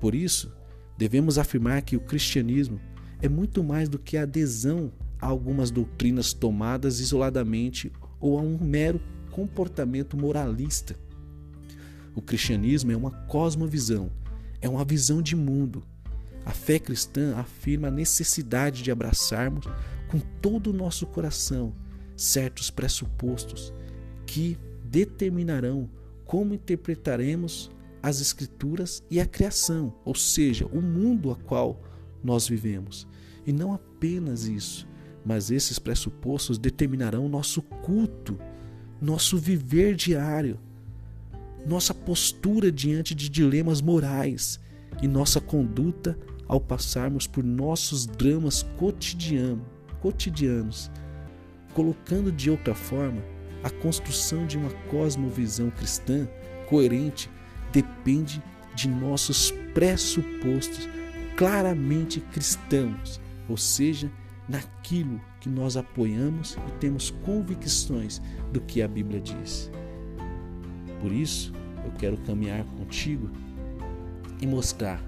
Por 0.00 0.14
isso, 0.14 0.50
devemos 0.96 1.38
afirmar 1.38 1.82
que 1.82 1.96
o 1.96 2.00
cristianismo 2.00 2.80
é 3.20 3.28
muito 3.28 3.62
mais 3.62 3.88
do 3.88 3.98
que 3.98 4.16
a 4.16 4.22
adesão 4.22 4.90
a 5.20 5.26
algumas 5.26 5.70
doutrinas 5.70 6.32
tomadas 6.32 6.98
isoladamente 6.98 7.92
ou 8.18 8.38
a 8.38 8.42
um 8.42 8.58
mero 8.58 9.00
comportamento 9.30 10.16
moralista. 10.16 10.96
O 12.14 12.22
cristianismo 12.22 12.90
é 12.90 12.96
uma 12.96 13.10
cosmovisão, 13.10 14.10
é 14.60 14.68
uma 14.68 14.84
visão 14.84 15.22
de 15.22 15.36
mundo. 15.36 15.84
A 16.44 16.50
fé 16.50 16.78
cristã 16.78 17.36
afirma 17.36 17.88
a 17.88 17.90
necessidade 17.90 18.82
de 18.82 18.90
abraçarmos 18.90 19.66
com 20.08 20.18
todo 20.40 20.70
o 20.70 20.72
nosso 20.72 21.06
coração 21.06 21.74
certos 22.16 22.70
pressupostos 22.70 23.72
que 24.26 24.58
determinarão 24.84 25.88
como 26.24 26.54
interpretaremos 26.54 27.70
as 28.02 28.20
Escrituras 28.20 29.02
e 29.10 29.20
a 29.20 29.26
criação, 29.26 29.94
ou 30.04 30.14
seja, 30.14 30.66
o 30.66 30.82
mundo 30.82 31.30
a 31.30 31.36
qual 31.36 31.80
nós 32.22 32.48
vivemos. 32.48 33.06
E 33.46 33.52
não 33.52 33.72
apenas 33.72 34.44
isso, 34.46 34.88
mas 35.24 35.50
esses 35.50 35.78
pressupostos 35.78 36.58
determinarão 36.58 37.28
nosso 37.28 37.62
culto, 37.62 38.38
nosso 39.00 39.38
viver 39.38 39.94
diário, 39.94 40.58
nossa 41.66 41.94
postura 41.94 42.72
diante 42.72 43.14
de 43.14 43.28
dilemas 43.28 43.80
morais 43.80 44.58
e 45.00 45.06
nossa 45.06 45.40
conduta 45.40 46.18
ao 46.52 46.60
passarmos 46.60 47.26
por 47.26 47.42
nossos 47.42 48.04
dramas 48.04 48.62
cotidiano, 48.76 49.64
cotidianos, 50.02 50.90
colocando 51.72 52.30
de 52.30 52.50
outra 52.50 52.74
forma, 52.74 53.22
a 53.64 53.70
construção 53.70 54.46
de 54.46 54.58
uma 54.58 54.68
cosmovisão 54.90 55.70
cristã 55.70 56.28
coerente 56.68 57.30
depende 57.72 58.42
de 58.74 58.86
nossos 58.86 59.50
pressupostos 59.72 60.86
claramente 61.38 62.20
cristãos, 62.20 63.18
ou 63.48 63.56
seja, 63.56 64.12
naquilo 64.46 65.22
que 65.40 65.48
nós 65.48 65.74
apoiamos 65.78 66.58
e 66.68 66.72
temos 66.72 67.08
convicções 67.24 68.20
do 68.52 68.60
que 68.60 68.82
a 68.82 68.88
Bíblia 68.88 69.22
diz. 69.22 69.70
Por 71.00 71.12
isso, 71.12 71.50
eu 71.82 71.92
quero 71.92 72.18
caminhar 72.18 72.62
contigo 72.76 73.30
e 74.38 74.46
mostrar 74.46 75.02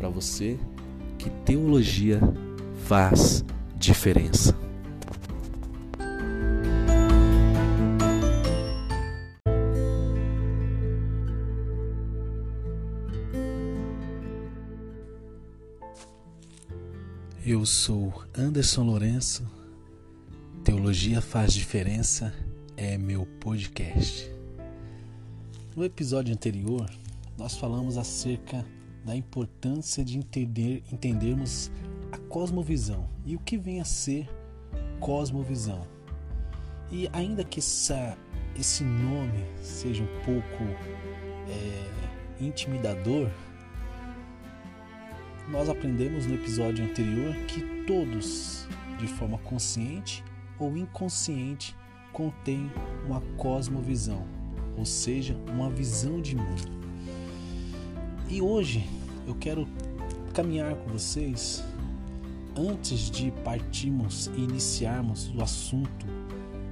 para 0.00 0.08
você 0.08 0.58
que 1.20 1.28
teologia 1.44 2.18
faz 2.86 3.44
diferença. 3.76 4.56
Eu 17.44 17.66
sou 17.66 18.24
Anderson 18.34 18.84
Lourenço. 18.84 19.46
Teologia 20.64 21.20
faz 21.20 21.52
diferença 21.52 22.32
é 22.78 22.96
meu 22.96 23.26
podcast. 23.26 24.30
No 25.76 25.84
episódio 25.84 26.32
anterior, 26.32 26.90
nós 27.36 27.58
falamos 27.58 27.98
acerca 27.98 28.64
da 29.04 29.16
importância 29.16 30.04
de 30.04 30.18
entender, 30.18 30.82
entendermos 30.92 31.70
a 32.12 32.18
cosmovisão 32.18 33.08
e 33.24 33.36
o 33.36 33.38
que 33.38 33.56
vem 33.56 33.80
a 33.80 33.84
ser 33.84 34.28
cosmovisão. 34.98 35.86
E 36.90 37.08
ainda 37.12 37.44
que 37.44 37.60
essa, 37.60 38.16
esse 38.58 38.82
nome 38.84 39.44
seja 39.62 40.02
um 40.02 40.24
pouco 40.24 40.64
é, 41.48 42.44
intimidador, 42.44 43.30
nós 45.48 45.68
aprendemos 45.68 46.26
no 46.26 46.34
episódio 46.34 46.84
anterior 46.84 47.34
que 47.46 47.84
todos, 47.84 48.68
de 48.98 49.06
forma 49.06 49.38
consciente 49.38 50.24
ou 50.58 50.76
inconsciente, 50.76 51.76
contêm 52.12 52.70
uma 53.06 53.20
cosmovisão, 53.36 54.26
ou 54.76 54.84
seja, 54.84 55.36
uma 55.48 55.70
visão 55.70 56.20
de 56.20 56.36
mundo. 56.36 56.79
E 58.30 58.40
hoje 58.40 58.86
eu 59.26 59.34
quero 59.34 59.66
caminhar 60.32 60.74
com 60.76 60.90
vocês 60.90 61.64
antes 62.56 63.10
de 63.10 63.32
partirmos 63.44 64.30
e 64.36 64.40
iniciarmos 64.40 65.34
o 65.34 65.42
assunto 65.42 66.06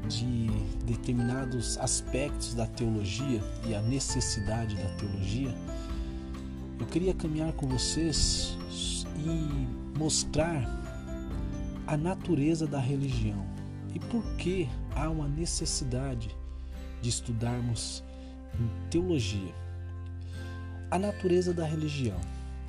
de 0.09 0.47
determinados 0.85 1.77
aspectos 1.79 2.55
da 2.55 2.67
teologia 2.67 3.43
e 3.67 3.75
a 3.75 3.83
necessidade 3.83 4.77
da 4.77 4.89
teologia 4.97 5.55
eu 6.79 6.87
queria 6.87 7.13
caminhar 7.13 7.53
com 7.55 7.67
vocês 7.67 8.57
e 9.17 9.99
mostrar 9.99 10.65
a 11.87 11.97
natureza 11.97 12.67
da 12.67 12.79
religião 12.79 13.45
e 13.93 13.99
por 13.99 14.23
que 14.37 14.69
há 14.95 15.11
uma 15.11 15.27
necessidade 15.27 16.31
de 17.03 17.09
estudarmos 17.09 18.05
teologia. 18.91 19.68
A 20.91 20.99
natureza 20.99 21.53
da 21.53 21.67
religião. 21.67 22.19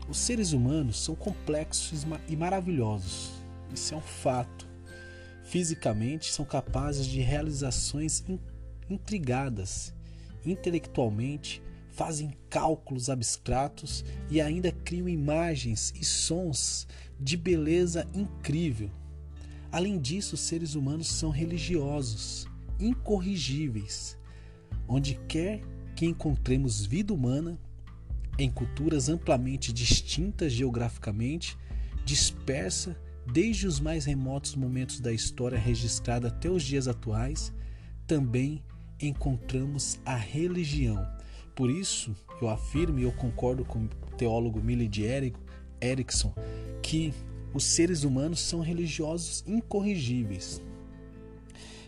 Os 0.08 0.18
seres 0.18 0.52
humanos 0.52 1.04
são 1.04 1.16
complexos 1.16 2.06
e 2.28 2.36
maravilhosos. 2.36 3.32
Isso 3.74 3.94
é 3.94 3.98
um 3.98 4.02
fato. 4.02 4.68
Fisicamente 5.44 6.32
são 6.32 6.44
capazes 6.44 7.06
de 7.06 7.22
realizações 7.22 8.24
intrigadas, 8.90 9.94
intelectualmente 10.46 11.62
fazem 12.00 12.34
cálculos 12.50 13.10
abstratos 13.10 14.06
e 14.30 14.40
ainda 14.40 14.72
criam 14.72 15.10
imagens 15.10 15.94
e 16.00 16.06
sons 16.06 16.88
de 17.20 17.36
beleza 17.36 18.08
incrível. 18.14 18.90
Além 19.70 20.00
disso, 20.00 20.36
os 20.36 20.42
seres 20.42 20.76
humanos 20.76 21.08
são 21.08 21.30
religiosos, 21.30 22.48
incorrigíveis. 22.80 24.18
Onde 24.88 25.16
quer 25.28 25.62
que 25.94 26.06
encontremos 26.06 26.86
vida 26.86 27.14
humana, 27.14 27.60
em 28.40 28.50
culturas 28.50 29.10
amplamente 29.10 29.72
distintas 29.72 30.52
geograficamente, 30.52 31.56
dispersa 32.04 33.00
desde 33.32 33.68
os 33.68 33.80
mais 33.80 34.06
remotos 34.06 34.56
momentos 34.56 35.00
da 35.00 35.14
história 35.14 35.60
registrada 35.60 36.30
até 36.30 36.50
os 36.50 36.64
dias 36.64 36.88
atuais, 36.88 37.54
também 38.08 38.64
encontramos 39.00 40.00
a 40.04 40.16
religião 40.16 41.06
por 41.60 41.70
isso, 41.70 42.16
eu 42.42 42.48
afirmo 42.48 43.00
e 43.00 43.04
eu 43.04 43.12
concordo 43.12 43.66
com 43.66 43.80
o 43.80 44.16
teólogo 44.16 44.64
Millie 44.64 44.90
Erickson 45.82 46.34
que 46.82 47.14
os 47.54 47.66
seres 47.66 48.06
humanos 48.06 48.40
são 48.40 48.62
religiosos 48.62 49.44
incorrigíveis. 49.46 50.62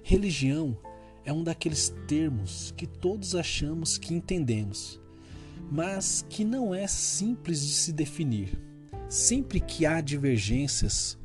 Religião 0.04 0.78
é 1.24 1.32
um 1.32 1.42
daqueles 1.42 1.88
termos 2.06 2.74
que 2.76 2.86
todos 2.86 3.34
achamos 3.34 3.98
que 3.98 4.14
entendemos, 4.14 5.00
mas 5.70 6.26
que 6.30 6.44
não 6.44 6.74
é 6.74 6.88
simples 6.88 7.66
de 7.66 7.74
se 7.74 7.92
definir. 7.92 8.58
Sempre 9.10 9.60
que 9.60 9.86
há 9.86 10.00
divergências 10.00 11.18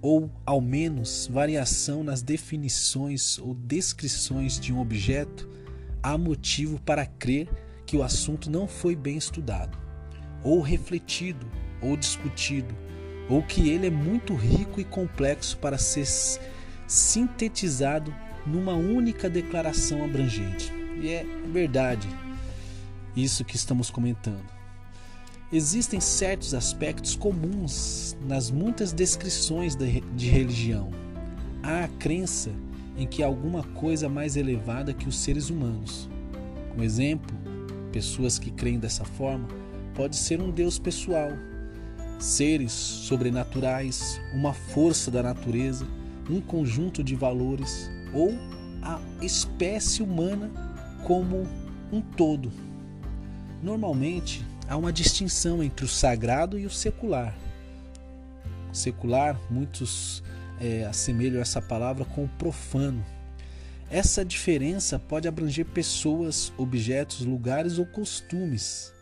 ou 0.00 0.30
ao 0.46 0.60
menos 0.60 1.28
variação 1.30 2.04
nas 2.04 2.22
definições 2.22 3.38
ou 3.38 3.54
descrições 3.54 4.58
de 4.58 4.72
um 4.72 4.80
objeto, 4.80 5.48
há 6.02 6.16
motivo 6.16 6.80
para 6.80 7.04
crer 7.04 7.48
que 7.84 7.96
o 7.96 8.02
assunto 8.02 8.50
não 8.50 8.68
foi 8.68 8.94
bem 8.94 9.16
estudado, 9.16 9.76
ou 10.44 10.60
refletido, 10.60 11.46
ou 11.82 11.96
discutido, 11.96 12.74
ou 13.28 13.42
que 13.42 13.68
ele 13.68 13.86
é 13.86 13.90
muito 13.90 14.34
rico 14.34 14.80
e 14.80 14.84
complexo 14.84 15.58
para 15.58 15.78
ser 15.78 16.06
sintetizado 16.86 18.14
numa 18.46 18.74
única 18.74 19.28
declaração 19.28 20.04
abrangente. 20.04 20.72
E 21.00 21.08
é 21.08 21.24
verdade 21.52 22.08
isso 23.22 23.44
que 23.44 23.56
estamos 23.56 23.90
comentando. 23.90 24.46
Existem 25.52 26.00
certos 26.00 26.54
aspectos 26.54 27.16
comuns 27.16 28.16
nas 28.26 28.50
muitas 28.50 28.92
descrições 28.92 29.74
de 29.74 30.28
religião. 30.28 30.90
Há 31.62 31.84
a 31.84 31.88
crença 31.88 32.50
em 32.96 33.06
que 33.06 33.22
há 33.22 33.26
alguma 33.26 33.62
coisa 33.62 34.08
mais 34.08 34.36
elevada 34.36 34.92
que 34.92 35.08
os 35.08 35.18
seres 35.18 35.48
humanos. 35.48 36.08
Um 36.76 36.82
exemplo 36.82 37.38
pessoas 37.88 38.38
que 38.38 38.50
creem 38.50 38.78
dessa 38.78 39.04
forma, 39.04 39.48
pode 39.94 40.16
ser 40.16 40.40
um 40.40 40.50
Deus 40.50 40.78
pessoal, 40.78 41.30
seres 42.18 42.72
sobrenaturais, 42.72 44.20
uma 44.32 44.52
força 44.52 45.10
da 45.10 45.22
natureza, 45.22 45.86
um 46.30 46.40
conjunto 46.40 47.02
de 47.02 47.14
valores 47.14 47.90
ou 48.12 48.32
a 48.82 49.00
espécie 49.22 50.02
humana 50.02 50.50
como 51.04 51.46
um 51.92 52.00
todo. 52.00 52.52
Normalmente 53.62 54.44
há 54.68 54.76
uma 54.76 54.92
distinção 54.92 55.62
entre 55.62 55.84
o 55.84 55.88
sagrado 55.88 56.58
e 56.58 56.66
o 56.66 56.70
secular. 56.70 57.36
Secular, 58.72 59.40
muitos 59.50 60.22
é, 60.60 60.84
assemelham 60.84 61.40
essa 61.40 61.60
palavra 61.60 62.04
com 62.04 62.24
o 62.24 62.28
profano, 62.28 63.04
essa 63.90 64.22
diferença 64.22 64.98
pode 64.98 65.26
abranger 65.26 65.64
pessoas, 65.64 66.52
objetos, 66.58 67.24
lugares 67.24 67.78
ou 67.78 67.86
costumes. 67.86 68.92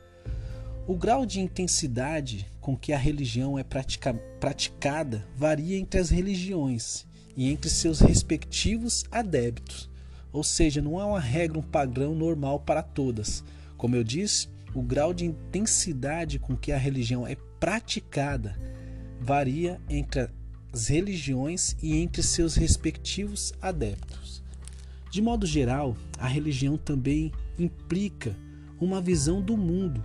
O 0.87 0.95
grau 0.95 1.27
de 1.27 1.41
intensidade 1.41 2.47
com 2.61 2.77
que 2.77 2.93
a 2.93 2.99
religião 2.99 3.59
é 3.59 3.65
pratica 3.65 4.15
praticada 4.39 5.27
varia 5.35 5.77
entre 5.77 5.99
as 5.99 6.09
religiões 6.09 7.05
e 7.37 7.51
entre 7.51 7.69
seus 7.69 7.99
respectivos 7.99 9.05
adeptos. 9.11 9.91
Ou 10.33 10.45
seja, 10.45 10.81
não 10.81 11.01
há 11.01 11.07
uma 11.07 11.21
regra, 11.21 11.59
um 11.59 11.63
padrão 11.63 12.15
normal 12.15 12.61
para 12.61 12.81
todas. 12.81 13.43
Como 13.77 13.97
eu 13.97 14.05
disse, 14.05 14.49
o 14.75 14.83
grau 14.83 15.13
de 15.15 15.25
intensidade 15.25 16.39
com 16.39 16.57
que 16.57 16.73
a 16.73 16.79
religião 16.79 17.27
é 17.27 17.37
praticada 17.59 18.59
varia 19.21 19.81
entre 19.89 20.29
as 20.73 20.89
religiões 20.89 21.77
e 21.83 21.97
entre 21.97 22.23
seus 22.23 22.55
respectivos 22.55 23.53
adeptos. 23.61 24.43
De 25.11 25.23
modo 25.23 25.47
geral, 25.47 25.97
a 26.19 26.27
religião 26.27 26.77
também 26.77 27.33
implica 27.59 28.37
uma 28.79 29.01
visão 29.01 29.41
do 29.41 29.57
mundo 29.57 30.05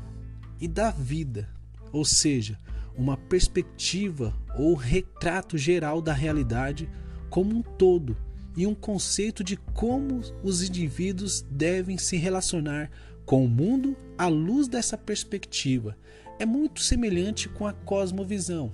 e 0.60 0.68
da 0.68 0.92
vida, 0.92 1.50
ou 1.92 2.06
seja, 2.06 2.58
uma 2.96 3.18
perspectiva 3.18 4.34
ou 4.58 4.76
retrato 4.76 5.58
geral 5.58 6.02
da 6.02 6.14
realidade 6.14 6.90
como 7.30 7.56
um 7.56 7.62
todo 7.62 8.16
e 8.56 8.68
um 8.68 8.76
conceito 8.76 9.44
de 9.44 9.58
como 9.58 10.22
os 10.44 10.62
indivíduos 10.62 11.42
devem 11.50 11.98
se 11.98 12.18
relacionar 12.18 12.90
com 13.26 13.46
o 13.46 13.50
mundo 13.50 13.96
à 14.18 14.28
luz 14.28 14.68
dessa 14.68 14.98
perspectiva. 14.98 15.98
é 16.40 16.46
muito 16.46 16.82
semelhante 16.82 17.48
com 17.48 17.68
a 17.68 17.74
cosmovisão 17.74 18.74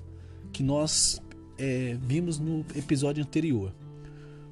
que 0.54 0.64
nós 0.64 1.22
é, 1.58 1.98
vimos 2.02 2.40
no 2.40 2.66
episódio 2.76 3.24
anterior. 3.24 3.74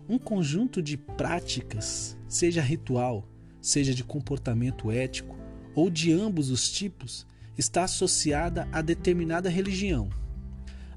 Um 0.08 0.18
conjunto 0.18 0.82
de 0.82 0.98
práticas, 0.98 2.18
seja 2.28 2.62
ritual, 2.62 3.28
seja 3.62 3.94
de 3.94 4.04
comportamento 4.04 4.92
ético 4.92 5.36
ou 5.74 5.90
de 5.90 6.12
ambos 6.12 6.52
os 6.52 6.70
tipos, 6.70 7.26
está 7.58 7.84
associada 7.86 8.68
a 8.72 8.82
determinada 8.82 9.50
religião. 9.50 10.10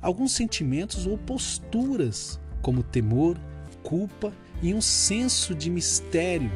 Alguns 0.01 0.33
sentimentos 0.33 1.07
ou 1.07 1.17
posturas, 1.17 2.39
como 2.61 2.83
temor, 2.83 3.39
culpa 3.83 4.33
e 4.63 4.75
um 4.75 4.81
senso 4.81 5.55
de 5.55 5.71
mistério, 5.71 6.51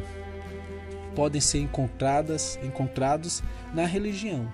podem 1.14 1.40
ser 1.40 1.59
encontradas, 1.59 2.59
encontrados 2.62 3.42
na 3.75 3.85
religião. 3.87 4.53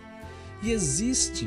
E 0.62 0.70
existe 0.70 1.46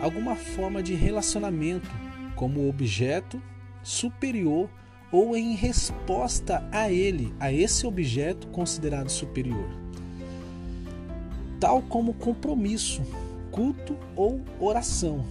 alguma 0.00 0.36
forma 0.36 0.82
de 0.82 0.94
relacionamento 0.94 1.90
como 2.34 2.68
objeto 2.68 3.42
superior 3.82 4.68
ou 5.12 5.36
em 5.36 5.54
resposta 5.54 6.66
a 6.70 6.90
ele, 6.90 7.34
a 7.40 7.52
esse 7.52 7.86
objeto 7.86 8.46
considerado 8.48 9.10
superior. 9.10 9.68
Tal 11.58 11.82
como 11.82 12.14
compromisso, 12.14 13.02
culto 13.50 13.96
ou 14.14 14.40
oração. 14.58 15.24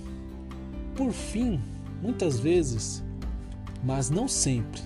Por 0.96 1.12
fim, 1.12 1.60
muitas 2.02 2.40
vezes, 2.40 3.04
mas 3.84 4.10
não 4.10 4.28
sempre, 4.28 4.82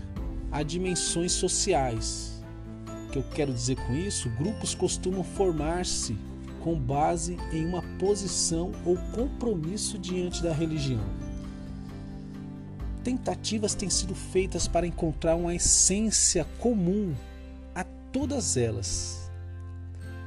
há 0.52 0.62
dimensões 0.62 1.32
sociais. 1.32 2.33
Que 3.14 3.20
eu 3.20 3.24
quero 3.36 3.54
dizer 3.54 3.76
com 3.76 3.94
isso? 3.94 4.28
Grupos 4.32 4.74
costumam 4.74 5.24
formar-se 5.24 6.18
com 6.64 6.74
base 6.74 7.38
em 7.52 7.64
uma 7.64 7.84
posição 8.00 8.72
ou 8.84 8.98
compromisso 9.14 10.00
diante 10.00 10.42
da 10.42 10.52
religião. 10.52 11.04
Tentativas 13.04 13.76
têm 13.76 13.88
sido 13.88 14.16
feitas 14.16 14.68
para 14.68 14.88
encontrar 14.88 15.36
uma 15.36 15.54
essência 15.54 16.44
comum 16.58 17.14
a 17.76 17.84
todas 17.84 18.58
elas. 18.58 19.30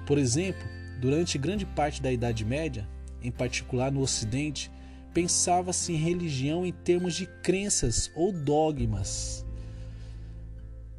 Por 0.06 0.16
exemplo, 0.16 0.62
durante 1.00 1.38
grande 1.38 1.66
parte 1.66 2.00
da 2.00 2.12
Idade 2.12 2.44
Média, 2.44 2.88
em 3.20 3.32
particular 3.32 3.90
no 3.90 4.00
Ocidente, 4.00 4.70
pensava-se 5.12 5.92
em 5.92 5.96
religião 5.96 6.64
em 6.64 6.72
termos 6.72 7.14
de 7.14 7.26
crenças 7.42 8.12
ou 8.14 8.30
dogmas. 8.30 9.45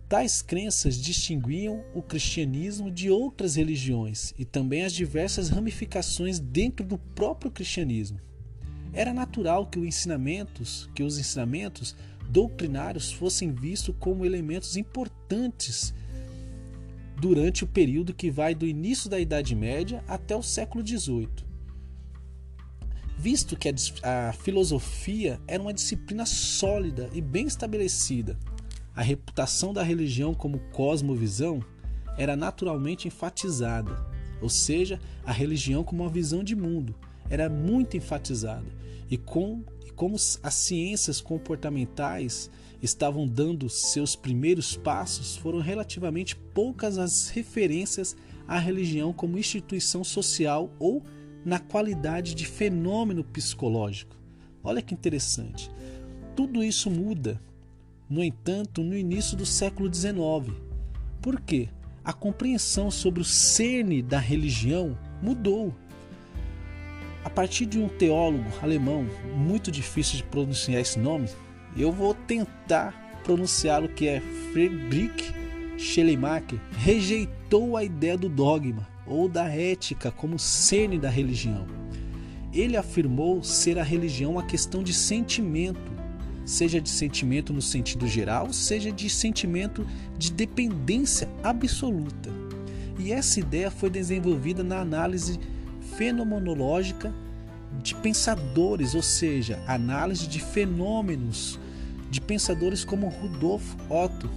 Tais 0.10 0.41
crenças 0.41 0.96
distinguiam 0.96 1.84
o 1.93 2.02
cristianismo 2.02 2.89
de 2.89 3.10
outras 3.10 3.56
religiões 3.56 4.34
e 4.38 4.46
também 4.46 4.84
as 4.84 4.93
diversas 4.93 5.50
ramificações 5.50 6.39
dentro 6.39 6.86
do 6.86 6.98
próprio 6.98 7.52
cristianismo. 7.52 8.17
Era 8.93 9.13
natural 9.13 9.67
que, 9.67 9.78
os 9.78 9.86
ensinamentos, 9.86 10.89
que 10.96 11.04
os 11.04 11.20
ensinamentos 11.20 11.93
doutrinários 12.30 13.12
fossem 13.12 13.52
vistos 13.52 13.93
como 14.00 14.26
elementos 14.26 14.78
importantes 14.78 15.93
durante 17.20 17.65
o 17.65 17.67
período 17.67 18.13
que 18.13 18.32
vai 18.32 18.56
do 18.56 18.65
início 18.65 19.10
da 19.10 19.20
Idade 19.20 19.56
Média 19.56 20.02
até 20.08 20.34
o 20.36 20.43
século 20.43 20.88
XVIII. 20.88 21.46
Visto 23.17 23.58
que 23.58 23.67
a, 23.67 24.30
a 24.30 24.34
filosofia 24.34 25.41
era 25.48 25.62
uma 25.62 25.74
disciplina 25.74 26.26
sólida 26.26 27.10
e 27.13 27.20
bem 27.20 27.46
estabelecida, 27.48 28.38
a 28.97 29.03
reputação 29.03 29.71
da 29.71 29.83
religião 29.83 30.33
como 30.33 30.57
cosmovisão 30.71 31.63
era 32.17 32.36
naturalmente 32.36 33.07
enfatizada, 33.07 33.95
ou 34.41 34.49
seja, 34.49 34.99
a 35.23 35.31
religião 35.31 35.83
como 35.83 36.01
uma 36.01 36.10
visão 36.10 36.43
de 36.43 36.55
mundo 36.55 36.95
era 37.29 37.47
muito 37.47 37.95
enfatizada. 37.95 38.65
E, 39.07 39.15
com, 39.15 39.63
e 39.86 39.91
como 39.91 40.15
as 40.15 40.53
ciências 40.55 41.21
comportamentais 41.21 42.49
estavam 42.81 43.27
dando 43.27 43.69
seus 43.69 44.15
primeiros 44.15 44.75
passos, 44.75 45.38
foram 45.38 45.60
relativamente 45.60 46.36
poucas 46.36 46.97
as 46.97 47.29
referências 47.29 48.17
à 48.47 48.57
religião 48.57 49.13
como 49.13 49.38
instituição 49.38 50.03
social 50.03 50.71
ou 50.79 51.03
na 51.45 51.60
qualidade 51.60 52.33
de 52.33 52.47
fenômeno 52.47 53.23
psicológico. 53.23 54.17
Olha 54.63 54.81
que 54.81 54.95
interessante. 54.95 55.69
Tudo 56.36 56.63
isso 56.63 56.89
muda 56.89 57.39
no 58.10 58.24
entanto, 58.24 58.82
no 58.84 58.96
início 58.96 59.36
do 59.36 59.46
século 59.46 59.93
XIX. 59.93 60.56
Por 61.22 61.41
quê? 61.41 61.70
A 62.04 62.13
compreensão 62.13 62.89
sobre 62.89 63.22
o 63.22 63.26
cerne 63.26 64.02
da 64.02 64.17
religião 64.17 64.98
mudou. 65.22 65.74
A 67.24 67.30
partir 67.30 67.65
de 67.65 67.78
um 67.78 67.89
teólogo 67.89 68.50
alemão 68.62 69.06
muito 69.36 69.70
difícil 69.70 70.17
de 70.17 70.24
pronunciar 70.24 70.80
esse 70.80 70.98
nome, 70.98 71.28
eu 71.76 71.91
vou 71.91 72.13
tentar 72.13 73.20
pronunciá-lo 73.26 73.89
que 73.89 74.08
é 74.08 74.22
Friedrich 74.54 75.34
Schleiermacher, 75.78 76.60
rejeitou 76.78 77.76
a 77.76 77.84
ideia 77.84 78.17
do 78.17 78.30
dogma 78.30 78.88
ou 79.06 79.28
da 79.28 79.50
ética 79.50 80.10
como 80.10 80.39
cerne 80.39 80.98
da 80.98 81.10
religião. 81.10 81.67
Ele 82.54 82.78
afirmou 82.78 83.43
ser 83.43 83.78
a 83.78 83.84
religião 83.84 84.32
uma 84.32 84.46
questão 84.46 84.82
de 84.82 84.93
sentimento 84.93 85.91
seja 86.47 86.79
de 86.79 86.89
sentimento 86.89 87.51
no 87.51 87.62
sentido 87.62 88.07
geral, 88.07 88.53
seja 88.53 88.89
de 88.89 89.10
sentimento 89.10 89.86
de 90.17 90.31
dependência 90.31 91.27
absoluta. 91.43 92.31
E 92.97 93.12
essa 93.12 93.41
ideia 93.41 93.69
foi 93.69 93.89
desenvolvida 93.89 94.63
na 94.63 94.79
análise 94.79 95.38
fenomenológica 95.97 97.13
de 97.83 97.93
pensadores, 97.95 98.95
ou 98.95 99.01
seja, 99.01 99.62
análise 99.67 100.25
de 100.25 100.39
fenômenos 100.39 101.60
de 102.10 102.21
pensadores 102.21 102.86
como 102.86 103.10
Rudolf 103.10 103.75
Otto, 103.89 104.29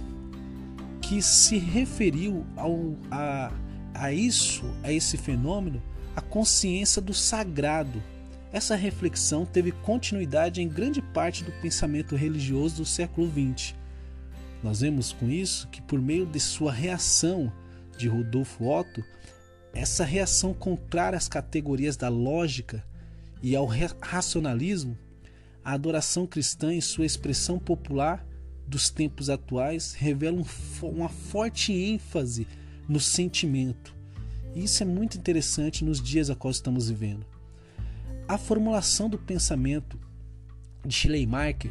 que 1.01 1.21
se 1.21 1.57
referiu 1.57 2.45
ao, 2.57 2.93
a, 3.09 3.53
a 3.93 4.11
isso, 4.11 4.65
a 4.83 4.91
esse 4.91 5.15
fenômeno, 5.17 5.81
a 6.13 6.21
consciência 6.21 7.01
do 7.01 7.13
sagrado, 7.13 8.03
essa 8.51 8.75
reflexão 8.75 9.45
teve 9.45 9.71
continuidade 9.71 10.61
em 10.61 10.67
grande 10.67 11.01
parte 11.01 11.43
do 11.43 11.51
pensamento 11.53 12.15
religioso 12.15 12.77
do 12.77 12.85
século 12.85 13.31
XX. 13.31 13.73
Nós 14.61 14.81
vemos 14.81 15.13
com 15.13 15.29
isso 15.29 15.67
que, 15.69 15.81
por 15.81 16.01
meio 16.01 16.25
de 16.25 16.39
sua 16.39 16.71
reação 16.71 17.51
de 17.97 18.07
Rodolfo 18.07 18.69
Otto, 18.69 19.03
essa 19.73 20.03
reação 20.03 20.53
contrária 20.53 21.17
às 21.17 21.29
categorias 21.29 21.95
da 21.95 22.09
lógica 22.09 22.85
e 23.41 23.55
ao 23.55 23.65
racionalismo, 23.65 24.97
a 25.63 25.73
adoração 25.73 26.27
cristã 26.27 26.73
em 26.73 26.81
sua 26.81 27.05
expressão 27.05 27.57
popular 27.57 28.25
dos 28.67 28.89
tempos 28.89 29.29
atuais 29.29 29.93
revela 29.93 30.37
um, 30.37 30.45
uma 30.87 31.09
forte 31.09 31.71
ênfase 31.71 32.47
no 32.87 32.99
sentimento. 32.99 33.95
E 34.53 34.63
isso 34.65 34.83
é 34.83 34.85
muito 34.85 35.17
interessante 35.17 35.85
nos 35.85 36.01
dias 36.01 36.29
a 36.29 36.35
qual 36.35 36.51
estamos 36.51 36.89
vivendo. 36.89 37.30
A 38.31 38.37
formulação 38.37 39.09
do 39.09 39.17
pensamento 39.17 39.99
de 40.85 40.95
Schleiermacher 40.95 41.69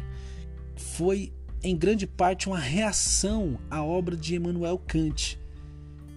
foi 0.77 1.33
em 1.63 1.75
grande 1.75 2.07
parte 2.07 2.49
uma 2.49 2.59
reação 2.59 3.59
à 3.71 3.83
obra 3.83 4.15
de 4.15 4.35
Emmanuel 4.35 4.77
Kant. 4.77 5.41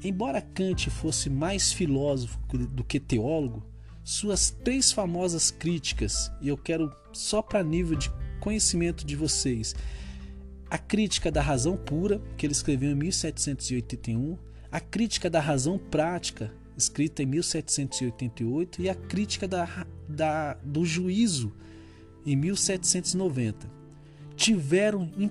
Embora 0.03 0.41
Kant 0.41 0.89
fosse 0.89 1.29
mais 1.29 1.71
filósofo 1.71 2.37
do 2.49 2.83
que 2.83 2.99
teólogo, 2.99 3.65
suas 4.03 4.49
três 4.49 4.91
famosas 4.91 5.49
críticas, 5.49 6.29
e 6.41 6.49
eu 6.49 6.57
quero 6.57 6.93
só 7.13 7.41
para 7.41 7.63
nível 7.63 7.97
de 7.97 8.11
conhecimento 8.41 9.05
de 9.05 9.15
vocês, 9.15 9.73
a 10.69 10.77
crítica 10.77 11.31
da 11.31 11.41
razão 11.41 11.77
pura, 11.77 12.21
que 12.35 12.45
ele 12.45 12.51
escreveu 12.51 12.91
em 12.91 12.95
1781, 12.95 14.37
a 14.69 14.81
crítica 14.81 15.29
da 15.29 15.39
razão 15.39 15.77
prática, 15.77 16.53
escrita 16.77 17.23
em 17.23 17.25
1788, 17.25 18.81
e 18.81 18.89
a 18.89 18.95
Crítica 18.95 19.47
da, 19.47 19.85
da, 20.07 20.53
do 20.63 20.85
Juízo, 20.85 21.53
em 22.25 22.35
1790, 22.35 23.69
tiveram 24.35 25.11
um, 25.17 25.29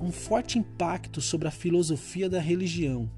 um 0.00 0.12
forte 0.12 0.58
impacto 0.58 1.20
sobre 1.20 1.48
a 1.48 1.50
filosofia 1.50 2.28
da 2.28 2.40
religião. 2.40 3.10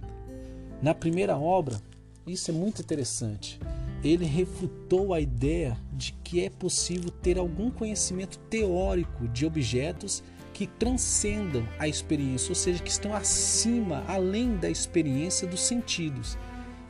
Na 0.82 0.94
primeira 0.94 1.36
obra, 1.36 1.80
isso 2.26 2.50
é 2.50 2.54
muito 2.54 2.82
interessante. 2.82 3.58
Ele 4.02 4.24
refutou 4.24 5.14
a 5.14 5.20
ideia 5.20 5.78
de 5.92 6.12
que 6.24 6.44
é 6.44 6.50
possível 6.50 7.10
ter 7.10 7.38
algum 7.38 7.70
conhecimento 7.70 8.38
teórico 8.50 9.28
de 9.28 9.46
objetos 9.46 10.22
que 10.52 10.66
transcendam 10.66 11.66
a 11.78 11.88
experiência, 11.88 12.50
ou 12.50 12.54
seja, 12.54 12.82
que 12.82 12.90
estão 12.90 13.14
acima, 13.14 14.04
além 14.06 14.56
da 14.56 14.70
experiência 14.70 15.48
dos 15.48 15.60
sentidos. 15.60 16.38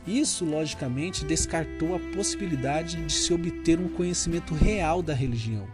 Isso, 0.07 0.45
logicamente, 0.45 1.25
descartou 1.25 1.95
a 1.95 1.99
possibilidade 2.15 3.03
de 3.05 3.11
se 3.11 3.33
obter 3.33 3.79
um 3.79 3.89
conhecimento 3.89 4.53
real 4.53 5.01
da 5.01 5.13
religião, 5.13 5.65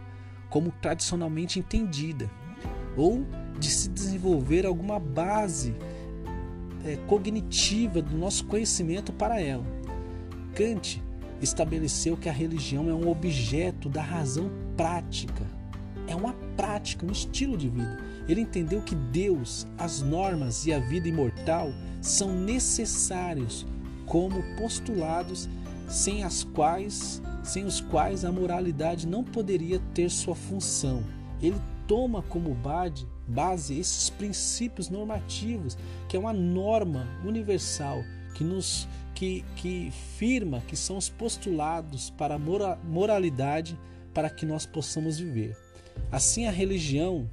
como 0.48 0.72
tradicionalmente 0.80 1.58
entendida, 1.58 2.30
ou 2.96 3.26
de 3.58 3.68
se 3.68 3.90
desenvolver 3.90 4.64
alguma 4.64 4.98
base 4.98 5.74
é, 6.84 6.96
cognitiva 7.06 8.00
do 8.00 8.16
nosso 8.16 8.46
conhecimento 8.46 9.12
para 9.12 9.40
ela. 9.40 9.64
Kant 10.54 11.02
estabeleceu 11.40 12.16
que 12.16 12.28
a 12.28 12.32
religião 12.32 12.88
é 12.88 12.94
um 12.94 13.10
objeto 13.10 13.88
da 13.88 14.02
razão 14.02 14.50
prática. 14.76 15.44
É 16.06 16.16
uma 16.16 16.32
prática, 16.56 17.04
um 17.06 17.12
estilo 17.12 17.56
de 17.56 17.68
vida. 17.68 17.98
Ele 18.28 18.40
entendeu 18.40 18.80
que 18.80 18.94
Deus, 18.94 19.66
as 19.76 20.00
normas 20.00 20.66
e 20.66 20.72
a 20.72 20.78
vida 20.78 21.08
imortal 21.08 21.72
são 22.00 22.34
necessários 22.34 23.66
como 24.12 24.42
postulados 24.56 25.48
sem 25.88 26.22
as 26.22 26.44
quais, 26.44 27.22
sem 27.42 27.64
os 27.64 27.80
quais 27.80 28.26
a 28.26 28.30
moralidade 28.30 29.06
não 29.06 29.24
poderia 29.24 29.80
ter 29.94 30.10
sua 30.10 30.34
função. 30.34 31.02
Ele 31.40 31.58
toma 31.88 32.20
como 32.20 32.54
base, 32.54 33.06
base 33.26 33.78
esses 33.78 34.10
princípios 34.10 34.90
normativos, 34.90 35.78
que 36.10 36.14
é 36.14 36.20
uma 36.20 36.34
norma 36.34 37.08
universal 37.24 38.04
que 38.34 38.44
nos 38.44 38.86
que, 39.14 39.46
que 39.56 39.90
firma 40.18 40.62
que 40.68 40.76
são 40.76 40.98
os 40.98 41.08
postulados 41.08 42.10
para 42.10 42.34
a 42.34 42.78
moralidade 42.84 43.78
para 44.12 44.28
que 44.28 44.44
nós 44.44 44.66
possamos 44.66 45.18
viver. 45.18 45.56
Assim, 46.10 46.46
a 46.46 46.50
religião 46.50 47.30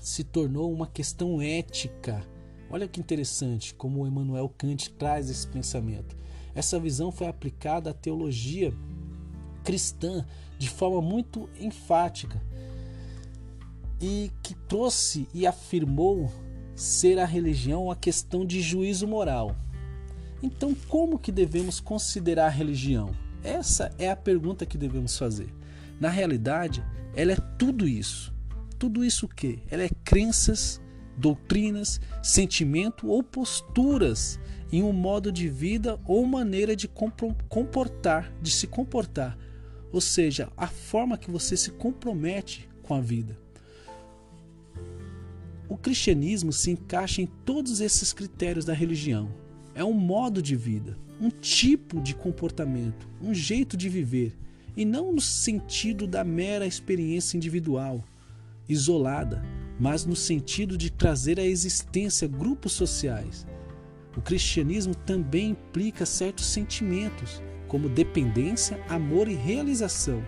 se 0.00 0.22
tornou 0.22 0.72
uma 0.72 0.86
questão 0.86 1.42
ética. 1.42 2.24
Olha 2.70 2.88
que 2.88 3.00
interessante 3.00 3.74
como 3.74 4.06
Emmanuel 4.06 4.52
Kant 4.56 4.90
traz 4.90 5.30
esse 5.30 5.46
pensamento. 5.46 6.16
Essa 6.54 6.78
visão 6.78 7.10
foi 7.10 7.26
aplicada 7.26 7.90
à 7.90 7.94
teologia 7.94 8.72
cristã 9.64 10.24
de 10.58 10.68
forma 10.68 11.00
muito 11.00 11.48
enfática 11.58 12.40
e 14.00 14.30
que 14.42 14.54
trouxe 14.54 15.28
e 15.32 15.46
afirmou 15.46 16.30
ser 16.74 17.18
a 17.18 17.24
religião 17.24 17.84
uma 17.84 17.96
questão 17.96 18.44
de 18.44 18.60
juízo 18.60 19.06
moral. 19.06 19.56
Então, 20.42 20.74
como 20.88 21.18
que 21.18 21.32
devemos 21.32 21.80
considerar 21.80 22.46
a 22.46 22.50
religião? 22.50 23.10
Essa 23.42 23.92
é 23.98 24.10
a 24.10 24.16
pergunta 24.16 24.66
que 24.66 24.78
devemos 24.78 25.18
fazer. 25.18 25.52
Na 26.00 26.08
realidade, 26.08 26.84
ela 27.14 27.32
é 27.32 27.36
tudo 27.58 27.88
isso. 27.88 28.32
Tudo 28.78 29.04
isso 29.04 29.26
o 29.26 29.28
quê? 29.28 29.58
Ela 29.68 29.82
é 29.82 29.90
crenças, 30.04 30.80
doutrinas, 31.18 32.00
sentimento 32.22 33.08
ou 33.08 33.22
posturas 33.22 34.38
em 34.72 34.82
um 34.82 34.92
modo 34.92 35.32
de 35.32 35.48
vida 35.48 35.98
ou 36.06 36.26
maneira 36.26 36.76
de 36.76 36.88
comportar, 36.88 38.32
de 38.40 38.50
se 38.50 38.66
comportar. 38.66 39.36
Ou 39.92 40.00
seja, 40.00 40.50
a 40.56 40.66
forma 40.66 41.18
que 41.18 41.30
você 41.30 41.56
se 41.56 41.70
compromete 41.72 42.68
com 42.82 42.94
a 42.94 43.00
vida. 43.00 43.38
O 45.68 45.76
cristianismo 45.76 46.52
se 46.52 46.70
encaixa 46.70 47.20
em 47.20 47.26
todos 47.26 47.80
esses 47.80 48.12
critérios 48.12 48.64
da 48.64 48.72
religião 48.72 49.30
é 49.74 49.84
um 49.84 49.92
modo 49.92 50.42
de 50.42 50.56
vida, 50.56 50.98
um 51.20 51.28
tipo 51.30 52.00
de 52.00 52.14
comportamento, 52.14 53.08
um 53.22 53.34
jeito 53.34 53.76
de 53.76 53.88
viver, 53.88 54.36
e 54.76 54.84
não 54.84 55.12
no 55.12 55.20
sentido 55.20 56.06
da 56.06 56.24
mera 56.24 56.66
experiência 56.66 57.36
individual, 57.36 58.04
isolada, 58.68 59.42
mas 59.78 60.04
no 60.04 60.16
sentido 60.16 60.76
de 60.76 60.90
trazer 60.90 61.38
à 61.38 61.44
existência 61.44 62.26
grupos 62.26 62.72
sociais. 62.72 63.46
O 64.16 64.20
cristianismo 64.20 64.94
também 64.94 65.50
implica 65.50 66.04
certos 66.04 66.46
sentimentos, 66.46 67.42
como 67.68 67.88
dependência, 67.88 68.80
amor 68.88 69.28
e 69.28 69.34
realização, 69.34 70.22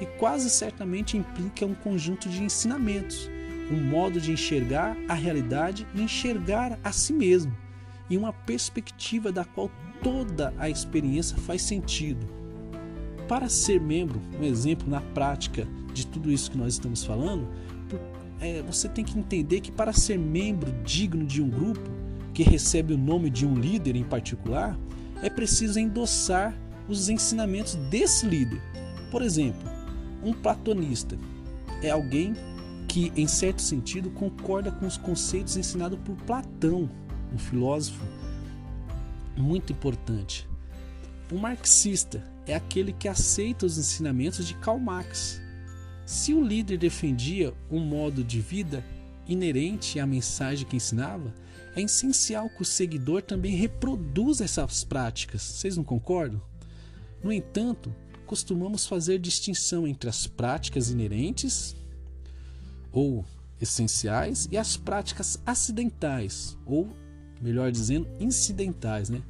e 0.00 0.06
quase 0.06 0.50
certamente 0.50 1.16
implica 1.16 1.66
um 1.66 1.74
conjunto 1.74 2.28
de 2.28 2.42
ensinamentos, 2.42 3.30
um 3.70 3.82
modo 3.82 4.20
de 4.20 4.32
enxergar 4.32 4.96
a 5.08 5.14
realidade 5.14 5.86
e 5.94 6.02
enxergar 6.02 6.78
a 6.82 6.90
si 6.90 7.12
mesmo 7.12 7.54
e 8.10 8.16
uma 8.16 8.32
perspectiva 8.32 9.30
da 9.30 9.44
qual 9.44 9.70
toda 10.02 10.54
a 10.58 10.68
experiência 10.70 11.36
faz 11.36 11.62
sentido. 11.62 12.26
Para 13.26 13.48
ser 13.48 13.80
membro, 13.80 14.20
um 14.40 14.44
exemplo 14.44 14.88
na 14.88 15.00
prática 15.00 15.66
de 15.92 16.06
tudo 16.06 16.30
isso 16.30 16.50
que 16.50 16.58
nós 16.58 16.74
estamos 16.74 17.04
falando, 17.04 17.46
é, 18.40 18.62
você 18.62 18.88
tem 18.88 19.04
que 19.04 19.18
entender 19.18 19.60
que 19.60 19.72
para 19.72 19.92
ser 19.92 20.18
membro 20.18 20.72
digno 20.84 21.24
de 21.24 21.42
um 21.42 21.48
grupo 21.48 21.90
que 22.32 22.42
recebe 22.42 22.94
o 22.94 22.98
nome 22.98 23.30
de 23.30 23.46
um 23.46 23.54
líder 23.54 23.96
em 23.96 24.04
particular, 24.04 24.78
é 25.22 25.28
preciso 25.28 25.78
endossar 25.78 26.54
os 26.88 27.08
ensinamentos 27.08 27.74
desse 27.90 28.26
líder. 28.26 28.60
Por 29.10 29.22
exemplo, 29.22 29.68
um 30.22 30.32
platonista 30.32 31.18
é 31.82 31.90
alguém 31.90 32.34
que, 32.86 33.12
em 33.16 33.26
certo 33.26 33.60
sentido, 33.60 34.10
concorda 34.10 34.70
com 34.70 34.86
os 34.86 34.96
conceitos 34.96 35.56
ensinados 35.56 35.98
por 36.04 36.16
Platão 36.24 36.88
um 37.32 37.38
filósofo 37.38 38.04
muito 39.36 39.72
importante. 39.72 40.48
O 41.30 41.38
marxista 41.38 42.24
é 42.46 42.54
aquele 42.54 42.92
que 42.92 43.08
aceita 43.08 43.66
os 43.66 43.78
ensinamentos 43.78 44.46
de 44.46 44.54
Karl 44.54 44.78
Marx. 44.78 45.40
Se 46.08 46.32
o 46.32 46.42
líder 46.42 46.78
defendia 46.78 47.52
um 47.70 47.80
modo 47.80 48.24
de 48.24 48.40
vida 48.40 48.82
inerente 49.26 50.00
à 50.00 50.06
mensagem 50.06 50.66
que 50.66 50.74
ensinava, 50.74 51.34
é 51.76 51.82
essencial 51.82 52.48
que 52.48 52.62
o 52.62 52.64
seguidor 52.64 53.20
também 53.20 53.54
reproduza 53.54 54.42
essas 54.42 54.82
práticas. 54.82 55.42
Vocês 55.42 55.76
não 55.76 55.84
concordam? 55.84 56.40
No 57.22 57.30
entanto, 57.30 57.94
costumamos 58.24 58.86
fazer 58.86 59.18
distinção 59.18 59.86
entre 59.86 60.08
as 60.08 60.26
práticas 60.26 60.88
inerentes 60.88 61.76
ou 62.90 63.22
essenciais 63.60 64.48
e 64.50 64.56
as 64.56 64.78
práticas 64.78 65.38
acidentais 65.44 66.56
ou 66.64 66.88
melhor 67.38 67.70
dizendo, 67.70 68.08
incidentais. 68.18 69.10
Né? 69.10 69.20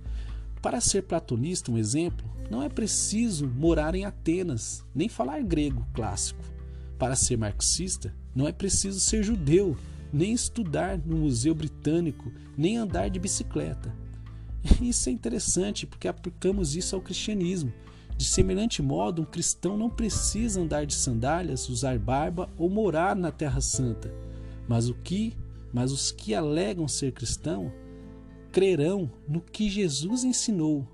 Para 0.62 0.80
ser 0.80 1.02
platonista, 1.02 1.72
um 1.72 1.76
exemplo, 1.76 2.24
não 2.48 2.62
é 2.62 2.68
preciso 2.68 3.48
morar 3.48 3.96
em 3.96 4.04
Atenas, 4.04 4.84
nem 4.94 5.08
falar 5.08 5.42
grego 5.42 5.84
clássico. 5.92 6.47
Para 6.98 7.14
ser 7.14 7.36
marxista, 7.36 8.14
não 8.34 8.48
é 8.48 8.52
preciso 8.52 8.98
ser 8.98 9.22
judeu, 9.22 9.76
nem 10.12 10.32
estudar 10.32 10.98
no 10.98 11.18
Museu 11.18 11.54
Britânico, 11.54 12.32
nem 12.56 12.76
andar 12.76 13.08
de 13.08 13.20
bicicleta. 13.20 13.94
Isso 14.82 15.08
é 15.08 15.12
interessante 15.12 15.86
porque 15.86 16.08
aplicamos 16.08 16.74
isso 16.74 16.96
ao 16.96 17.02
cristianismo. 17.02 17.72
De 18.16 18.24
semelhante 18.24 18.82
modo, 18.82 19.22
um 19.22 19.24
cristão 19.24 19.76
não 19.76 19.88
precisa 19.88 20.60
andar 20.60 20.84
de 20.84 20.94
sandálias, 20.94 21.68
usar 21.68 21.98
barba 22.00 22.50
ou 22.58 22.68
morar 22.68 23.14
na 23.14 23.30
Terra 23.30 23.60
Santa. 23.60 24.12
Mas 24.66 24.88
o 24.88 24.94
que, 24.94 25.36
mas 25.72 25.92
os 25.92 26.10
que 26.10 26.34
alegam 26.34 26.88
ser 26.88 27.12
cristão 27.12 27.72
crerão 28.50 29.08
no 29.28 29.40
que 29.40 29.70
Jesus 29.70 30.24
ensinou 30.24 30.84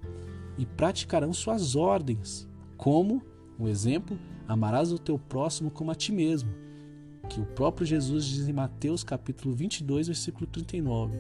e 0.59 0.67
praticarão 0.67 1.33
suas 1.33 1.75
ordens, 1.75 2.47
como, 2.77 3.23
um 3.59 3.69
exemplo, 3.69 4.19
amarás 4.49 4.93
o 4.93 4.99
teu 4.99 5.19
próximo 5.19 5.71
como 5.71 5.91
a 5.91 5.95
ti 5.95 6.13
mesmo, 6.13 6.51
que 7.29 7.41
o 7.41 7.47
próprio 7.47 7.87
Jesus 7.87 8.25
diz 8.25 8.49
em 8.49 8.53
Mateus 8.53 9.03
capítulo 9.03 9.55
22, 9.55 10.09
versículo 10.09 10.47
39. 10.47 11.19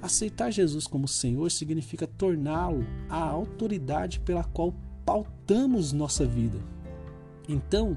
Aceitar 0.00 0.50
Jesus 0.50 0.86
como 0.86 1.08
Senhor 1.08 1.50
significa 1.50 2.06
torná-lo 2.06 2.86
a 3.08 3.18
autoridade 3.18 4.20
pela 4.20 4.44
qual 4.44 4.74
pautamos 5.04 5.92
nossa 5.92 6.26
vida. 6.26 6.58
Então, 7.48 7.96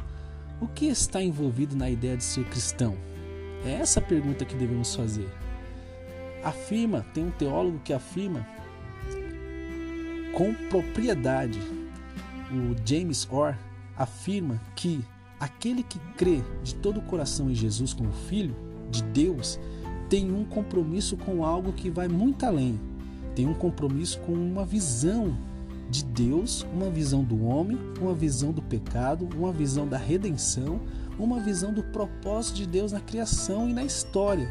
o 0.61 0.67
que 0.67 0.85
está 0.85 1.21
envolvido 1.21 1.75
na 1.75 1.89
ideia 1.89 2.17
de 2.17 2.23
ser 2.23 2.45
cristão? 2.45 2.95
É 3.65 3.71
essa 3.71 3.99
a 3.99 4.03
pergunta 4.03 4.45
que 4.45 4.55
devemos 4.55 4.95
fazer 4.95 5.29
afirma, 6.47 7.05
tem 7.13 7.25
um 7.25 7.31
teólogo 7.31 7.79
que 7.83 7.93
afirma 7.93 8.47
com 10.33 10.53
propriedade, 10.69 11.59
o 12.51 12.75
James 12.85 13.27
Orr 13.31 13.55
afirma 13.95 14.61
que 14.75 15.03
aquele 15.39 15.83
que 15.83 15.99
crê 16.15 16.41
de 16.63 16.75
todo 16.75 16.99
o 16.99 17.03
coração 17.03 17.49
em 17.49 17.55
Jesus 17.55 17.93
como 17.93 18.11
Filho 18.11 18.55
de 18.89 19.03
Deus 19.03 19.59
tem 20.09 20.31
um 20.31 20.45
compromisso 20.45 21.17
com 21.17 21.43
algo 21.43 21.73
que 21.73 21.89
vai 21.89 22.07
muito 22.07 22.45
além. 22.45 22.79
Tem 23.35 23.45
um 23.45 23.53
compromisso 23.53 24.19
com 24.21 24.33
uma 24.33 24.65
visão 24.65 25.37
de 25.89 26.03
Deus, 26.03 26.65
uma 26.73 26.89
visão 26.89 27.23
do 27.23 27.45
homem, 27.45 27.77
uma 27.99 28.13
visão 28.13 28.51
do 28.51 28.61
pecado, 28.61 29.27
uma 29.35 29.51
visão 29.51 29.87
da 29.87 29.97
redenção, 29.97 30.79
uma 31.19 31.39
visão 31.39 31.73
do 31.73 31.83
propósito 31.83 32.57
de 32.57 32.65
Deus 32.65 32.91
na 32.91 32.99
criação 32.99 33.69
e 33.69 33.73
na 33.73 33.83
história 33.83 34.49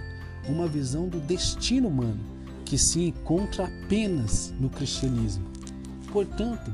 uma 0.49 0.67
visão 0.67 1.09
do 1.09 1.19
destino 1.21 1.89
humano 1.89 2.21
que 2.65 2.79
se 2.79 3.01
encontra 3.01 3.65
apenas 3.65 4.53
no 4.59 4.69
cristianismo. 4.69 5.45
Portanto, 6.13 6.73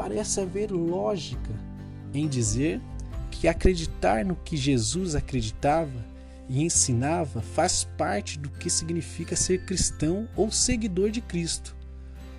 parece 0.00 0.40
haver 0.40 0.70
lógica 0.70 1.52
em 2.14 2.26
dizer 2.26 2.80
que 3.30 3.46
acreditar 3.46 4.24
no 4.24 4.34
que 4.34 4.56
Jesus 4.56 5.14
acreditava 5.14 6.06
e 6.48 6.62
ensinava 6.62 7.42
faz 7.42 7.84
parte 7.98 8.38
do 8.38 8.48
que 8.48 8.70
significa 8.70 9.36
ser 9.36 9.66
cristão 9.66 10.26
ou 10.34 10.50
seguidor 10.50 11.10
de 11.10 11.20
Cristo. 11.20 11.76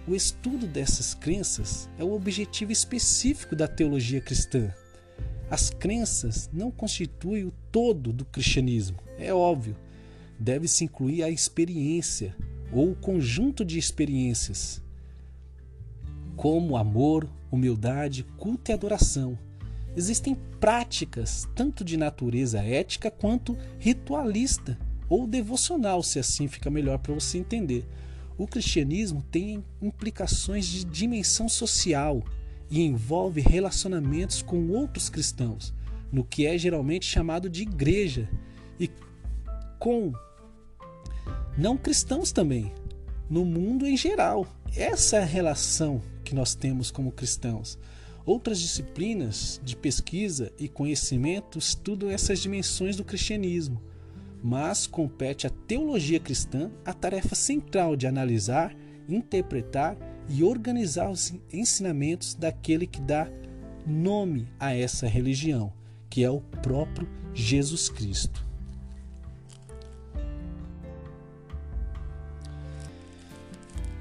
O 0.07 0.15
estudo 0.15 0.65
dessas 0.65 1.13
crenças 1.13 1.87
é 1.99 2.03
o 2.03 2.13
objetivo 2.13 2.71
específico 2.71 3.55
da 3.55 3.67
teologia 3.67 4.19
cristã. 4.19 4.73
As 5.47 5.69
crenças 5.69 6.49
não 6.51 6.71
constituem 6.71 7.43
o 7.43 7.53
todo 7.71 8.11
do 8.11 8.25
cristianismo, 8.25 8.97
é 9.19 9.31
óbvio, 9.31 9.77
deve-se 10.39 10.83
incluir 10.83 11.21
a 11.21 11.29
experiência 11.29 12.35
ou 12.71 12.89
o 12.89 12.95
conjunto 12.95 13.63
de 13.63 13.77
experiências 13.77 14.81
como 16.41 16.75
amor, 16.75 17.29
humildade, 17.51 18.23
culto 18.35 18.71
e 18.71 18.73
adoração. 18.73 19.37
Existem 19.95 20.33
práticas 20.59 21.47
tanto 21.53 21.85
de 21.85 21.95
natureza 21.95 22.63
ética 22.63 23.11
quanto 23.11 23.55
ritualista 23.77 24.75
ou 25.07 25.27
devocional, 25.27 26.01
se 26.01 26.17
assim 26.17 26.47
fica 26.47 26.71
melhor 26.71 26.97
para 26.97 27.13
você 27.13 27.37
entender. 27.37 27.85
O 28.39 28.47
cristianismo 28.47 29.23
tem 29.29 29.63
implicações 29.79 30.65
de 30.65 30.83
dimensão 30.83 31.47
social 31.47 32.23
e 32.71 32.81
envolve 32.81 33.39
relacionamentos 33.39 34.41
com 34.41 34.67
outros 34.69 35.09
cristãos, 35.09 35.71
no 36.11 36.23
que 36.23 36.47
é 36.47 36.57
geralmente 36.57 37.05
chamado 37.05 37.51
de 37.51 37.61
igreja, 37.61 38.27
e 38.79 38.89
com 39.77 40.11
não 41.55 41.77
cristãos 41.77 42.31
também, 42.31 42.73
no 43.29 43.45
mundo 43.45 43.85
em 43.85 43.95
geral. 43.95 44.47
Essa 44.75 45.19
relação 45.19 46.01
que 46.31 46.35
nós 46.35 46.55
temos 46.55 46.89
como 46.89 47.11
cristãos. 47.11 47.77
Outras 48.25 48.61
disciplinas 48.61 49.59
de 49.65 49.75
pesquisa 49.75 50.49
e 50.57 50.69
conhecimento 50.69 51.59
estudam 51.59 52.09
essas 52.09 52.39
dimensões 52.39 52.95
do 52.95 53.03
cristianismo, 53.03 53.81
mas 54.41 54.87
compete 54.87 55.45
à 55.45 55.49
teologia 55.49 56.21
cristã 56.21 56.71
a 56.85 56.93
tarefa 56.93 57.35
central 57.35 57.97
de 57.97 58.07
analisar, 58.07 58.73
interpretar 59.09 59.97
e 60.29 60.41
organizar 60.41 61.09
os 61.09 61.33
ensinamentos 61.51 62.33
daquele 62.33 62.87
que 62.87 63.01
dá 63.01 63.29
nome 63.85 64.47
a 64.57 64.73
essa 64.73 65.07
religião, 65.07 65.73
que 66.09 66.23
é 66.23 66.29
o 66.29 66.39
próprio 66.39 67.09
Jesus 67.33 67.89
Cristo. 67.89 68.45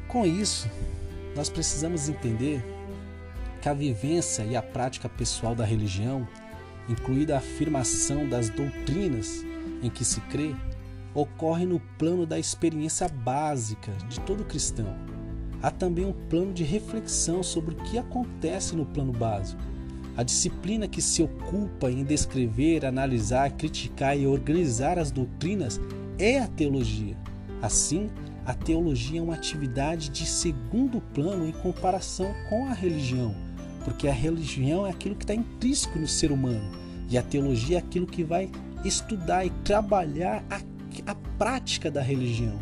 Com 0.07 0.25
isso, 0.25 0.69
nós 1.35 1.49
precisamos 1.49 2.09
entender 2.09 2.65
que 3.61 3.69
a 3.69 3.75
vivência 3.75 4.43
e 4.43 4.57
a 4.57 4.63
prática 4.63 5.09
pessoal 5.09 5.55
da 5.55 5.65
religião, 5.65 6.27
incluída 6.89 7.35
a 7.35 7.39
afirmação 7.39 8.29
das 8.29 8.49
doutrinas 8.49 9.45
em 9.83 9.91
que 9.91 10.05
se 10.05 10.21
crê, 10.23 10.55
ocorre 11.15 11.67
no 11.67 11.81
plano 11.99 12.25
da 12.25 12.39
experiência 12.39 13.09
básica 13.09 13.93
de 14.09 14.21
todo 14.21 14.45
cristão. 14.45 14.95
Há 15.63 15.71
também 15.71 16.07
um 16.07 16.13
plano 16.13 16.53
de 16.53 16.65
reflexão 16.65 17.43
sobre 17.43 17.75
o 17.75 17.79
que 17.79 17.99
acontece 17.99 18.75
no 18.75 18.87
plano 18.87 19.13
básico. 19.13 19.61
A 20.17 20.23
disciplina 20.23 20.89
que 20.89 21.03
se 21.03 21.23
ocupa 21.23 21.91
em 21.91 22.05
descrever, 22.05 22.85
analisar, 22.85 23.51
criticar 23.53 24.19
e 24.19 24.27
organizar 24.27 24.99
as 24.99 25.11
doutrinas 25.11 25.81
é 26.19 26.39
a 26.39 26.47
teologia. 26.47 27.17
Assim, 27.63 28.11
a 28.45 28.55
teologia 28.55 29.21
é 29.21 29.23
uma 29.23 29.35
atividade 29.35 30.09
de 30.09 30.27
segundo 30.27 31.01
plano 31.01 31.47
em 31.47 31.53
comparação 31.53 32.35
com 32.49 32.67
a 32.67 32.73
religião 32.73 33.35
porque 33.85 34.09
a 34.09 34.13
religião 34.13 34.87
é 34.87 34.91
aquilo 34.91 35.15
que 35.15 35.25
está 35.25 35.35
intrínseco 35.35 35.99
no 35.99 36.07
ser 36.07 36.31
humano 36.31 36.71
e 37.09 37.19
a 37.19 37.23
teologia 37.23 37.77
é 37.77 37.81
aquilo 37.81 38.07
que 38.07 38.23
vai 38.23 38.51
estudar 38.85 39.45
e 39.45 39.51
trabalhar 39.65 40.45
a, 40.51 40.61
a 41.11 41.15
prática 41.37 41.91
da 41.91 42.01
religião. 42.01 42.59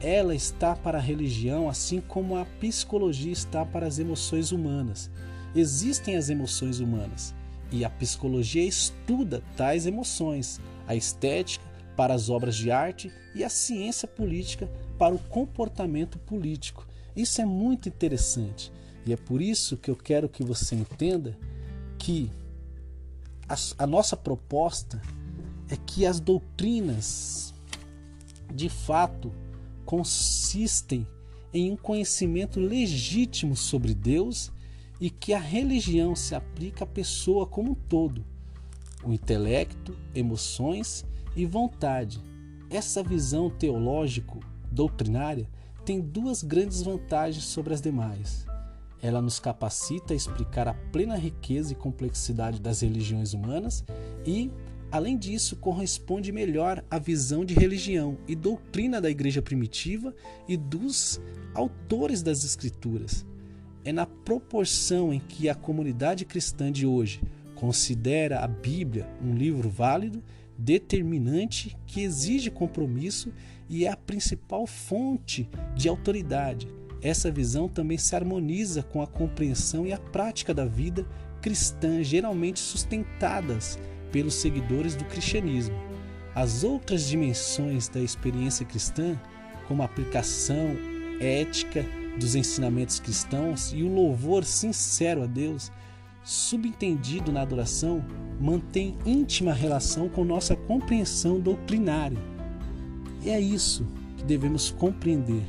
Ela 0.00 0.34
está 0.34 0.74
para 0.74 0.98
a 0.98 1.00
religião 1.00 1.68
assim 1.68 2.00
como 2.00 2.36
a 2.36 2.44
psicologia 2.44 3.32
está 3.32 3.64
para 3.64 3.86
as 3.86 3.98
emoções 3.98 4.52
humanas. 4.52 5.10
Existem 5.54 6.16
as 6.16 6.30
emoções 6.30 6.80
humanas 6.80 7.34
e 7.72 7.84
a 7.84 7.90
psicologia 7.90 8.64
estuda 8.64 9.42
tais 9.56 9.86
emoções, 9.86 10.60
a 10.86 10.94
estética 10.94 11.64
para 11.96 12.14
as 12.14 12.28
obras 12.28 12.56
de 12.56 12.70
arte 12.70 13.12
e 13.34 13.44
a 13.44 13.48
ciência 13.48 14.08
política 14.08 14.70
para 15.00 15.14
o 15.14 15.18
comportamento 15.18 16.18
político. 16.18 16.86
Isso 17.16 17.40
é 17.40 17.46
muito 17.46 17.88
interessante. 17.88 18.70
E 19.06 19.14
é 19.14 19.16
por 19.16 19.40
isso 19.40 19.78
que 19.78 19.90
eu 19.90 19.96
quero 19.96 20.28
que 20.28 20.44
você 20.44 20.74
entenda 20.74 21.38
que 21.98 22.30
a, 23.48 23.56
a 23.78 23.86
nossa 23.86 24.14
proposta 24.14 25.00
é 25.70 25.76
que 25.86 26.04
as 26.04 26.20
doutrinas, 26.20 27.54
de 28.54 28.68
fato, 28.68 29.32
consistem 29.86 31.06
em 31.50 31.72
um 31.72 31.76
conhecimento 31.76 32.60
legítimo 32.60 33.56
sobre 33.56 33.94
Deus 33.94 34.52
e 35.00 35.08
que 35.08 35.32
a 35.32 35.38
religião 35.38 36.14
se 36.14 36.34
aplica 36.34 36.84
à 36.84 36.86
pessoa 36.86 37.46
como 37.46 37.72
um 37.72 37.74
todo, 37.74 38.22
o 39.02 39.14
intelecto, 39.14 39.96
emoções 40.14 41.06
e 41.34 41.46
vontade. 41.46 42.20
Essa 42.68 43.02
visão 43.02 43.48
teológico-doutrinária 44.70 45.48
tem 45.84 46.00
duas 46.00 46.42
grandes 46.42 46.82
vantagens 46.82 47.44
sobre 47.44 47.74
as 47.74 47.80
demais. 47.80 48.46
Ela 49.02 49.20
nos 49.20 49.38
capacita 49.38 50.12
a 50.12 50.16
explicar 50.16 50.68
a 50.68 50.74
plena 50.74 51.16
riqueza 51.16 51.72
e 51.72 51.76
complexidade 51.76 52.60
das 52.60 52.82
religiões 52.82 53.32
humanas 53.32 53.84
e, 54.26 54.50
além 54.92 55.16
disso, 55.16 55.56
corresponde 55.56 56.30
melhor 56.30 56.84
à 56.90 56.98
visão 56.98 57.44
de 57.44 57.54
religião 57.54 58.18
e 58.28 58.34
doutrina 58.34 59.00
da 59.00 59.10
igreja 59.10 59.40
primitiva 59.40 60.14
e 60.46 60.56
dos 60.56 61.20
autores 61.54 62.22
das 62.22 62.44
Escrituras. 62.44 63.24
É 63.84 63.92
na 63.92 64.04
proporção 64.04 65.12
em 65.14 65.18
que 65.18 65.48
a 65.48 65.54
comunidade 65.54 66.26
cristã 66.26 66.70
de 66.70 66.86
hoje 66.86 67.22
considera 67.54 68.40
a 68.40 68.46
Bíblia 68.46 69.08
um 69.22 69.34
livro 69.34 69.70
válido, 69.70 70.22
determinante, 70.58 71.74
que 71.86 72.02
exige 72.02 72.50
compromisso 72.50 73.32
e 73.70 73.86
é 73.86 73.88
a 73.88 73.96
principal 73.96 74.66
fonte 74.66 75.48
de 75.74 75.88
autoridade 75.88 76.68
essa 77.02 77.30
visão 77.30 77.68
também 77.68 77.96
se 77.96 78.14
harmoniza 78.14 78.82
com 78.82 79.00
a 79.00 79.06
compreensão 79.06 79.86
e 79.86 79.92
a 79.92 79.98
prática 79.98 80.52
da 80.52 80.66
vida 80.66 81.06
cristã, 81.40 82.02
geralmente 82.02 82.60
sustentadas 82.60 83.78
pelos 84.12 84.34
seguidores 84.34 84.94
do 84.94 85.04
cristianismo. 85.06 85.74
As 86.34 86.62
outras 86.62 87.06
dimensões 87.06 87.88
da 87.88 88.00
experiência 88.00 88.66
cristã, 88.66 89.18
como 89.66 89.82
a 89.82 89.86
aplicação 89.86 90.76
ética 91.20 91.84
dos 92.18 92.34
ensinamentos 92.34 93.00
cristãos 93.00 93.72
e 93.72 93.82
o 93.82 93.92
louvor 93.92 94.44
sincero 94.44 95.22
a 95.22 95.26
Deus, 95.26 95.72
subentendido 96.22 97.32
na 97.32 97.40
adoração, 97.40 98.04
mantém 98.38 98.96
íntima 99.06 99.54
relação 99.54 100.08
com 100.08 100.22
nossa 100.22 100.54
compreensão 100.54 101.40
doutrinária. 101.40 102.18
É 103.24 103.40
isso 103.40 103.86
que 104.16 104.24
devemos 104.24 104.70
compreender 104.70 105.44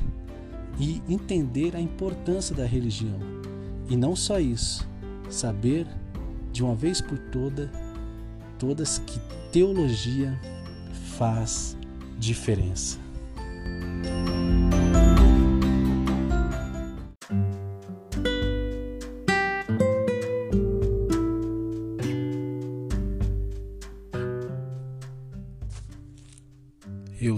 e 0.78 1.02
entender 1.08 1.76
a 1.76 1.80
importância 1.80 2.54
da 2.54 2.66
religião. 2.66 3.18
E 3.88 3.96
não 3.96 4.14
só 4.14 4.38
isso, 4.38 4.86
saber 5.28 5.86
de 6.52 6.62
uma 6.62 6.74
vez 6.74 7.00
por 7.00 7.18
toda 7.18 7.70
todas 8.58 8.98
que 8.98 9.18
teologia 9.50 10.38
faz 11.18 11.76
diferença. 12.16 12.96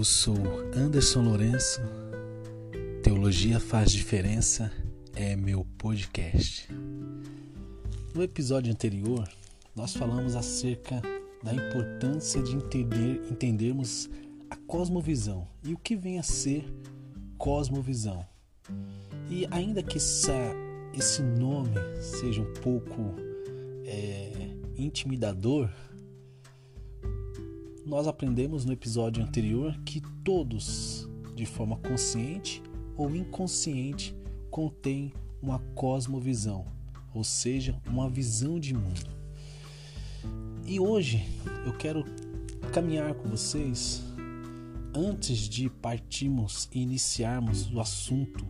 Sou 0.05 0.37
Anderson 0.75 1.23
Lourenço 1.23 1.81
Teologia 3.01 3.59
Faz 3.59 3.91
Diferença 3.91 4.71
é 5.15 5.35
meu 5.35 5.65
podcast. 5.79 6.69
No 8.13 8.21
episódio 8.21 8.71
anterior, 8.71 9.27
nós 9.75 9.95
falamos 9.95 10.35
acerca 10.35 11.01
da 11.41 11.51
importância 11.55 12.39
de 12.43 12.55
entender, 12.55 13.19
entendermos 13.31 14.07
a 14.47 14.55
cosmovisão 14.55 15.47
e 15.63 15.73
o 15.73 15.77
que 15.77 15.95
vem 15.95 16.19
a 16.19 16.23
ser 16.23 16.71
cosmovisão. 17.39 18.23
E 19.27 19.47
ainda 19.49 19.81
que 19.81 19.97
essa, 19.97 20.53
esse 20.93 21.23
nome 21.23 21.79
seja 21.99 22.43
um 22.43 22.53
pouco 22.61 23.15
é, 23.83 24.51
intimidador, 24.77 25.67
nós 27.85 28.07
aprendemos 28.07 28.65
no 28.65 28.73
episódio 28.73 29.23
anterior 29.23 29.77
que 29.85 30.01
todos, 30.23 31.07
de 31.35 31.45
forma 31.45 31.77
consciente 31.77 32.61
ou 32.97 33.15
inconsciente 33.15 34.15
contém 34.49 35.13
uma 35.41 35.59
cosmovisão, 35.75 36.65
ou 37.13 37.23
seja, 37.23 37.79
uma 37.87 38.09
visão 38.09 38.59
de 38.59 38.73
mundo. 38.73 39.15
E 40.65 40.79
hoje 40.79 41.23
eu 41.63 41.77
quero 41.77 42.03
caminhar 42.73 43.13
com 43.13 43.29
vocês 43.29 44.03
antes 44.95 45.37
de 45.47 45.69
partirmos 45.69 46.67
e 46.73 46.81
iniciarmos 46.81 47.71
o 47.71 47.79
assunto 47.79 48.47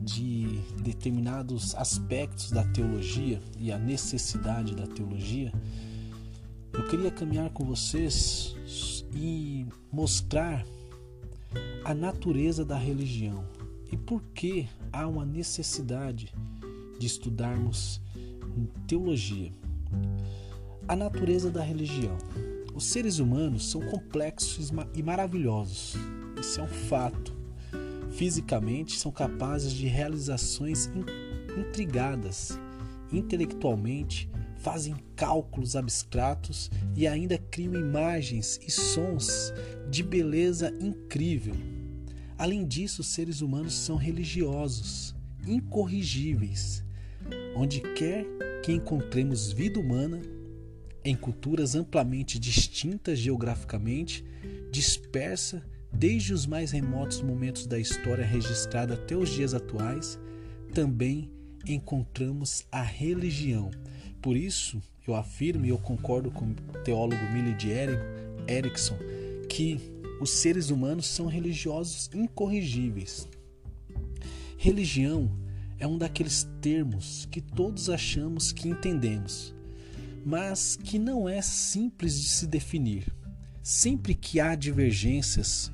de 0.00 0.46
determinados 0.82 1.74
aspectos 1.74 2.50
da 2.50 2.64
teologia 2.64 3.40
e 3.58 3.70
a 3.70 3.78
necessidade 3.78 4.74
da 4.74 4.86
teologia, 4.86 5.52
eu 6.72 6.86
queria 6.88 7.10
caminhar 7.10 7.50
com 7.50 7.64
vocês 7.64 8.56
e 9.14 9.66
mostrar 9.90 10.64
a 11.84 11.94
natureza 11.94 12.64
da 12.64 12.76
religião, 12.76 13.44
e 13.90 13.96
por 13.96 14.22
que 14.34 14.68
há 14.92 15.06
uma 15.06 15.24
necessidade 15.24 16.32
de 16.98 17.06
estudarmos 17.06 18.00
teologia. 18.86 19.50
A 20.86 20.96
natureza 20.96 21.50
da 21.50 21.62
religião. 21.62 22.16
Os 22.74 22.86
seres 22.86 23.18
humanos 23.18 23.70
são 23.70 23.80
complexos 23.82 24.72
e 24.94 25.02
maravilhosos. 25.02 25.94
Isso 26.40 26.60
é 26.60 26.62
um 26.62 26.68
fato. 26.68 27.34
Fisicamente, 28.10 28.98
são 28.98 29.12
capazes 29.12 29.72
de 29.72 29.86
realizações 29.86 30.90
intrigadas. 31.56 32.58
Intelectualmente, 33.12 34.28
fazem 34.62 34.94
cálculos 35.16 35.74
abstratos 35.74 36.70
e 36.96 37.06
ainda 37.06 37.36
criam 37.36 37.74
imagens 37.74 38.60
e 38.66 38.70
sons 38.70 39.52
de 39.90 40.02
beleza 40.02 40.72
incrível. 40.80 41.54
Além 42.38 42.66
disso, 42.66 43.00
os 43.00 43.08
seres 43.08 43.40
humanos 43.40 43.74
são 43.74 43.96
religiosos, 43.96 45.14
incorrigíveis. 45.46 46.84
Onde 47.56 47.80
quer 47.80 48.24
que 48.62 48.72
encontremos 48.72 49.52
vida 49.52 49.80
humana, 49.80 50.20
em 51.04 51.16
culturas 51.16 51.74
amplamente 51.74 52.38
distintas 52.38 53.18
geograficamente, 53.18 54.24
dispersa 54.70 55.62
desde 55.92 56.32
os 56.32 56.46
mais 56.46 56.70
remotos 56.70 57.20
momentos 57.20 57.66
da 57.66 57.78
história 57.78 58.24
registrada 58.24 58.94
até 58.94 59.16
os 59.16 59.28
dias 59.28 59.54
atuais, 59.54 60.18
também 60.72 61.30
encontramos 61.66 62.64
a 62.70 62.82
religião. 62.82 63.70
Por 64.22 64.36
isso, 64.36 64.80
eu 65.04 65.16
afirmo 65.16 65.66
e 65.66 65.70
eu 65.70 65.78
concordo 65.78 66.30
com 66.30 66.44
o 66.44 66.54
teólogo 66.84 67.20
Millie 67.32 67.54
de 67.54 67.70
Erickson 68.48 68.96
que 69.48 69.80
os 70.20 70.30
seres 70.30 70.70
humanos 70.70 71.06
são 71.06 71.26
religiosos 71.26 72.08
incorrigíveis. 72.14 73.28
Religião 74.56 75.28
é 75.76 75.88
um 75.88 75.98
daqueles 75.98 76.48
termos 76.60 77.26
que 77.32 77.40
todos 77.40 77.90
achamos 77.90 78.52
que 78.52 78.68
entendemos, 78.68 79.52
mas 80.24 80.76
que 80.76 81.00
não 81.00 81.28
é 81.28 81.42
simples 81.42 82.22
de 82.22 82.28
se 82.28 82.46
definir. 82.46 83.12
Sempre 83.60 84.14
que 84.14 84.38
há 84.38 84.54
divergências 84.54 85.72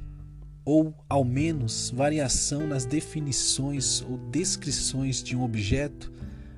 ou 0.64 0.94
ao 1.06 1.22
menos 1.22 1.90
variação 1.90 2.66
nas 2.66 2.86
definições 2.86 4.00
ou 4.00 4.16
descrições 4.16 5.22
de 5.22 5.36
um 5.36 5.42
objeto, 5.42 6.10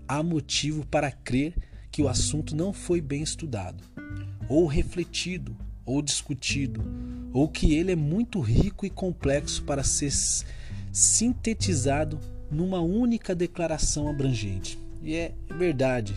há 0.07 0.23
motivo 0.23 0.87
para 0.87 1.11
crer 1.11 1.70
que 1.91 2.03
o 2.03 2.09
assunto 2.09 2.55
não 2.55 2.73
foi 2.73 3.01
bem 3.01 3.23
estudado, 3.23 3.83
ou 4.49 4.67
refletido, 4.67 5.57
ou 5.85 6.01
discutido, 6.01 6.83
ou 7.33 7.49
que 7.49 7.75
ele 7.75 7.93
é 7.93 7.97
muito 7.97 8.41
rico 8.41 8.87
e 8.87 8.91
complexo 8.91 9.63
para 9.65 9.83
ser 9.83 10.13
sintetizado 10.93 12.19
numa 12.51 12.81
única 12.81 13.35
declaração 13.35 14.09
abrangente. 14.09 14.79
E 15.03 15.15
é 15.15 15.33
verdade 15.57 16.15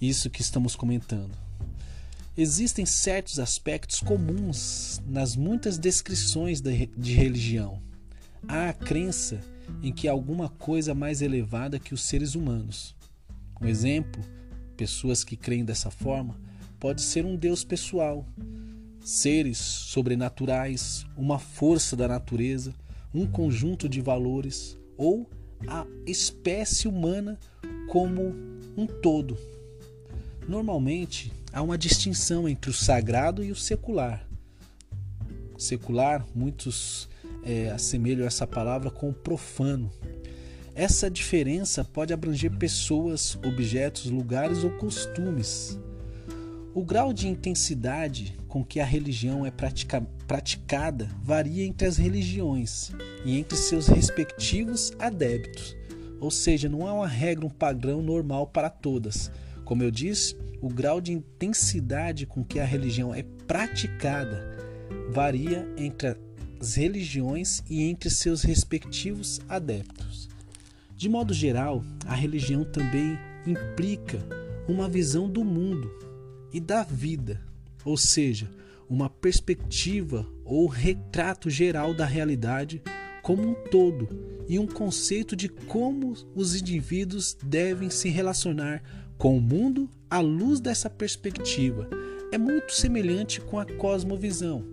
isso 0.00 0.30
que 0.30 0.40
estamos 0.40 0.74
comentando. 0.74 1.32
Existem 2.36 2.86
certos 2.86 3.38
aspectos 3.38 4.00
comuns 4.00 5.00
nas 5.06 5.36
muitas 5.36 5.76
descrições 5.78 6.60
de 6.60 7.12
religião. 7.12 7.82
Há 8.48 8.70
a 8.70 8.72
crença 8.72 9.40
em 9.82 9.92
que 9.92 10.08
há 10.08 10.12
alguma 10.12 10.48
coisa 10.48 10.94
mais 10.94 11.20
elevada 11.20 11.78
que 11.78 11.92
os 11.92 12.02
seres 12.02 12.34
humanos. 12.34 12.94
Um 13.60 13.66
exemplo, 13.66 14.22
pessoas 14.80 15.22
que 15.22 15.36
creem 15.36 15.62
dessa 15.62 15.90
forma, 15.90 16.34
pode 16.78 17.02
ser 17.02 17.26
um 17.26 17.36
Deus 17.36 17.62
pessoal, 17.62 18.24
seres 19.04 19.58
sobrenaturais, 19.58 21.04
uma 21.14 21.38
força 21.38 21.94
da 21.94 22.08
natureza, 22.08 22.74
um 23.12 23.26
conjunto 23.26 23.86
de 23.86 24.00
valores 24.00 24.78
ou 24.96 25.28
a 25.68 25.86
espécie 26.06 26.88
humana 26.88 27.38
como 27.90 28.34
um 28.74 28.86
todo. 28.86 29.36
Normalmente, 30.48 31.30
há 31.52 31.60
uma 31.60 31.76
distinção 31.76 32.48
entre 32.48 32.70
o 32.70 32.74
sagrado 32.74 33.44
e 33.44 33.52
o 33.52 33.56
secular. 33.56 34.26
Secular, 35.58 36.26
muitos 36.34 37.06
é, 37.44 37.68
assemelham 37.70 38.26
essa 38.26 38.46
palavra 38.46 38.90
com 38.90 39.12
profano. 39.12 39.92
Essa 40.74 41.10
diferença 41.10 41.84
pode 41.84 42.12
abranger 42.12 42.50
pessoas, 42.56 43.36
objetos, 43.44 44.06
lugares 44.06 44.62
ou 44.64 44.70
costumes. 44.70 45.78
O 46.72 46.84
grau 46.84 47.12
de 47.12 47.26
intensidade 47.26 48.36
com 48.46 48.64
que 48.64 48.78
a 48.78 48.84
religião 48.84 49.44
é 49.44 49.50
pratica 49.50 50.00
praticada 50.26 51.10
varia 51.20 51.64
entre 51.64 51.88
as 51.88 51.96
religiões 51.96 52.92
e 53.24 53.36
entre 53.36 53.56
seus 53.56 53.88
respectivos 53.88 54.92
adeptos. 54.96 55.76
Ou 56.20 56.30
seja, 56.30 56.68
não 56.68 56.86
há 56.86 56.92
uma 56.92 57.08
regra, 57.08 57.44
um 57.44 57.50
padrão 57.50 58.00
normal 58.00 58.46
para 58.46 58.70
todas. 58.70 59.30
Como 59.64 59.82
eu 59.82 59.90
disse, 59.90 60.36
o 60.60 60.68
grau 60.68 61.00
de 61.00 61.12
intensidade 61.12 62.26
com 62.26 62.44
que 62.44 62.60
a 62.60 62.64
religião 62.64 63.12
é 63.12 63.24
praticada 63.48 64.56
varia 65.10 65.66
entre 65.76 66.16
as 66.60 66.74
religiões 66.74 67.64
e 67.68 67.82
entre 67.82 68.08
seus 68.08 68.42
respectivos 68.42 69.40
adeptos. 69.48 70.29
De 71.00 71.08
modo 71.08 71.32
geral, 71.32 71.82
a 72.04 72.14
religião 72.14 72.62
também 72.62 73.18
implica 73.46 74.18
uma 74.68 74.86
visão 74.86 75.30
do 75.30 75.42
mundo 75.42 75.90
e 76.52 76.60
da 76.60 76.82
vida, 76.82 77.40
ou 77.86 77.96
seja, 77.96 78.50
uma 78.86 79.08
perspectiva 79.08 80.28
ou 80.44 80.66
retrato 80.66 81.48
geral 81.48 81.94
da 81.94 82.04
realidade 82.04 82.82
como 83.22 83.48
um 83.48 83.54
todo 83.70 84.10
e 84.46 84.58
um 84.58 84.66
conceito 84.66 85.34
de 85.34 85.48
como 85.48 86.12
os 86.34 86.54
indivíduos 86.54 87.34
devem 87.42 87.88
se 87.88 88.10
relacionar 88.10 88.82
com 89.16 89.38
o 89.38 89.40
mundo 89.40 89.88
à 90.10 90.20
luz 90.20 90.60
dessa 90.60 90.90
perspectiva. 90.90 91.88
É 92.30 92.36
muito 92.36 92.74
semelhante 92.74 93.40
com 93.40 93.58
a 93.58 93.64
cosmovisão 93.64 94.66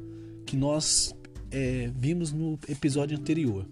que 0.46 0.58
nós 0.58 1.16
é, 1.50 1.90
vimos 1.96 2.34
no 2.34 2.60
episódio 2.68 3.18
anterior. 3.18 3.66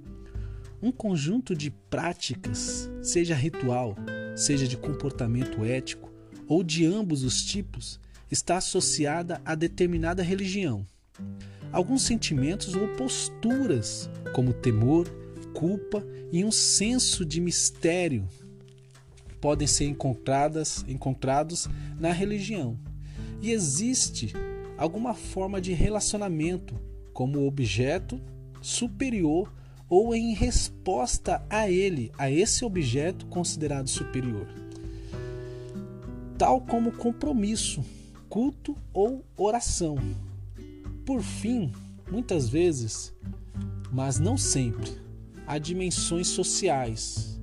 Um 0.82 0.92
conjunto 0.92 1.56
de 1.56 1.72
práticas, 1.72 2.90
seja 3.02 3.34
ritual, 3.34 3.96
seja 4.36 4.68
de 4.68 4.78
comportamento 4.78 5.64
ético 5.64 6.12
ou 6.48 6.64
de 6.64 6.86
ambos 6.86 7.24
os 7.24 7.44
tipos, 7.44 8.00
está 8.30 8.58
associada 8.58 9.42
a 9.46 9.56
determinada 9.56 10.22
religião. 10.22 10.86
Alguns 11.72 12.04
sentimentos 12.04 12.76
ou 12.76 12.88
posturas, 12.90 14.10
como 14.34 14.54
temor, 14.54 15.08
culpa 15.54 16.06
e 16.32 16.44
um 16.44 16.52
senso 16.52 17.26
de 17.26 17.40
mistério, 17.40 18.28
podem 19.40 19.68
ser 19.68 19.86
encontradas, 19.86 20.84
encontrados 20.88 21.70
na 22.00 22.12
religião. 22.12 22.78
E 23.42 23.52
existe 23.52 24.34
alguma 24.78 25.14
forma 25.14 25.62
de 25.62 25.74
relacionamento 25.74 26.80
como 27.14 27.46
objeto 27.46 28.20
superior 28.62 29.54
ou 29.90 30.16
em 30.16 30.34
resposta 30.34 31.46
a 31.50 31.70
ele, 31.70 32.12
a 32.18 32.30
esse 32.30 32.66
objeto 32.66 33.26
considerado 33.28 33.88
superior. 33.88 34.48
Tal 36.38 36.60
como 36.62 36.92
compromisso, 36.92 37.84
culto 38.28 38.76
ou 38.94 39.24
oração. 39.38 39.98
Por 41.06 41.22
fim, 41.22 41.72
muitas 42.12 42.50
vezes, 42.50 43.14
mas 43.92 44.20
não 44.20 44.38
sempre, 44.38 44.92
há 45.46 45.58
dimensões 45.58 46.28
sociais. 46.28 47.40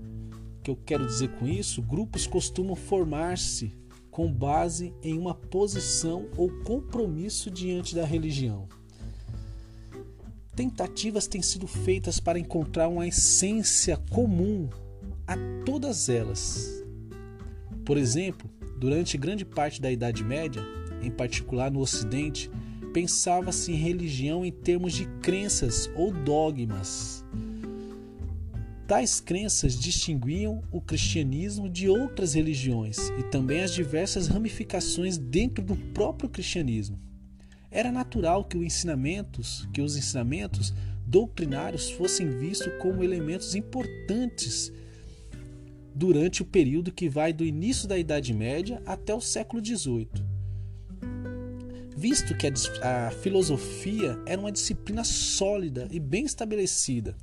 O 0.58 0.62
que 0.62 0.70
eu 0.70 0.76
quero 0.76 1.06
dizer 1.06 1.28
com 1.38 1.46
isso? 1.46 1.80
Grupos 1.80 2.26
costumam 2.26 2.76
formar-se 2.76 3.72
com 4.10 4.30
base 4.30 4.94
em 5.02 5.18
uma 5.18 5.34
posição 5.34 6.28
ou 6.36 6.50
compromisso 6.64 7.50
diante 7.50 7.94
da 7.94 8.04
religião. 8.04 8.68
Tentativas 10.62 11.26
têm 11.26 11.42
sido 11.42 11.66
feitas 11.66 12.20
para 12.20 12.38
encontrar 12.38 12.86
uma 12.86 13.04
essência 13.04 13.96
comum 13.96 14.68
a 15.26 15.34
todas 15.66 16.08
elas. 16.08 16.84
Por 17.84 17.98
exemplo, 17.98 18.48
durante 18.78 19.18
grande 19.18 19.44
parte 19.44 19.82
da 19.82 19.90
Idade 19.90 20.22
Média, 20.22 20.62
em 21.02 21.10
particular 21.10 21.68
no 21.68 21.80
Ocidente, 21.80 22.48
pensava-se 22.92 23.72
em 23.72 23.74
religião 23.74 24.44
em 24.44 24.52
termos 24.52 24.92
de 24.92 25.04
crenças 25.20 25.90
ou 25.96 26.12
dogmas. 26.12 27.24
Tais 28.86 29.18
crenças 29.18 29.76
distinguiam 29.76 30.62
o 30.70 30.80
cristianismo 30.80 31.68
de 31.68 31.88
outras 31.88 32.34
religiões 32.34 32.98
e 33.18 33.24
também 33.24 33.62
as 33.62 33.74
diversas 33.74 34.28
ramificações 34.28 35.18
dentro 35.18 35.64
do 35.64 35.74
próprio 35.92 36.30
cristianismo. 36.30 37.00
Era 37.72 37.90
natural 37.90 38.44
que 38.44 38.56
os 38.56 38.64
ensinamentos, 38.64 39.66
que 39.72 39.80
os 39.80 39.96
ensinamentos 39.96 40.72
doutrinários 41.06 41.90
fossem 41.90 42.38
vistos 42.38 42.72
como 42.80 43.02
elementos 43.02 43.54
importantes 43.54 44.72
durante 45.94 46.42
o 46.42 46.44
período 46.44 46.92
que 46.92 47.08
vai 47.08 47.32
do 47.32 47.44
início 47.44 47.88
da 47.88 47.98
Idade 47.98 48.32
Média 48.32 48.80
até 48.86 49.14
o 49.14 49.20
século 49.20 49.64
XVIII 49.64 50.32
visto 52.02 52.34
que 52.34 52.48
a, 52.48 53.06
a 53.06 53.10
filosofia 53.12 54.18
era 54.26 54.40
uma 54.40 54.50
disciplina 54.50 55.04
sólida 55.04 55.86
e 55.88 56.00
bem 56.00 56.24
estabelecida. 56.24 57.14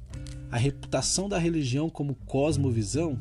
A 0.49 0.57
reputação 0.57 1.27
da 1.27 1.37
religião 1.37 1.89
como 1.89 2.15
cosmovisão 2.25 3.19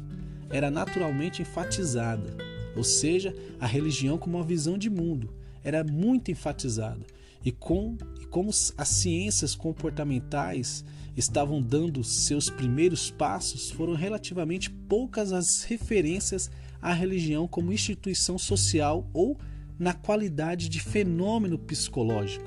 era 0.50 0.70
naturalmente 0.70 1.42
enfatizada, 1.42 2.36
ou 2.76 2.84
seja, 2.84 3.34
a 3.58 3.66
religião 3.66 4.16
como 4.16 4.38
uma 4.38 4.44
visão 4.44 4.78
de 4.78 4.88
mundo 4.88 5.34
era 5.64 5.82
muito 5.82 6.30
enfatizada. 6.30 7.04
E, 7.44 7.52
com, 7.52 7.96
e 8.20 8.26
como 8.26 8.50
as 8.50 8.88
ciências 8.88 9.54
comportamentais 9.54 10.84
estavam 11.16 11.60
dando 11.60 12.04
seus 12.04 12.48
primeiros 12.48 13.10
passos, 13.10 13.70
foram 13.70 13.94
relativamente 13.94 14.70
poucas 14.70 15.32
as 15.32 15.64
referências 15.64 16.50
à 16.80 16.92
religião 16.92 17.48
como 17.48 17.72
instituição 17.72 18.38
social 18.38 19.08
ou 19.12 19.36
na 19.78 19.92
qualidade 19.92 20.68
de 20.68 20.80
fenômeno 20.80 21.58
psicológico. 21.58 22.44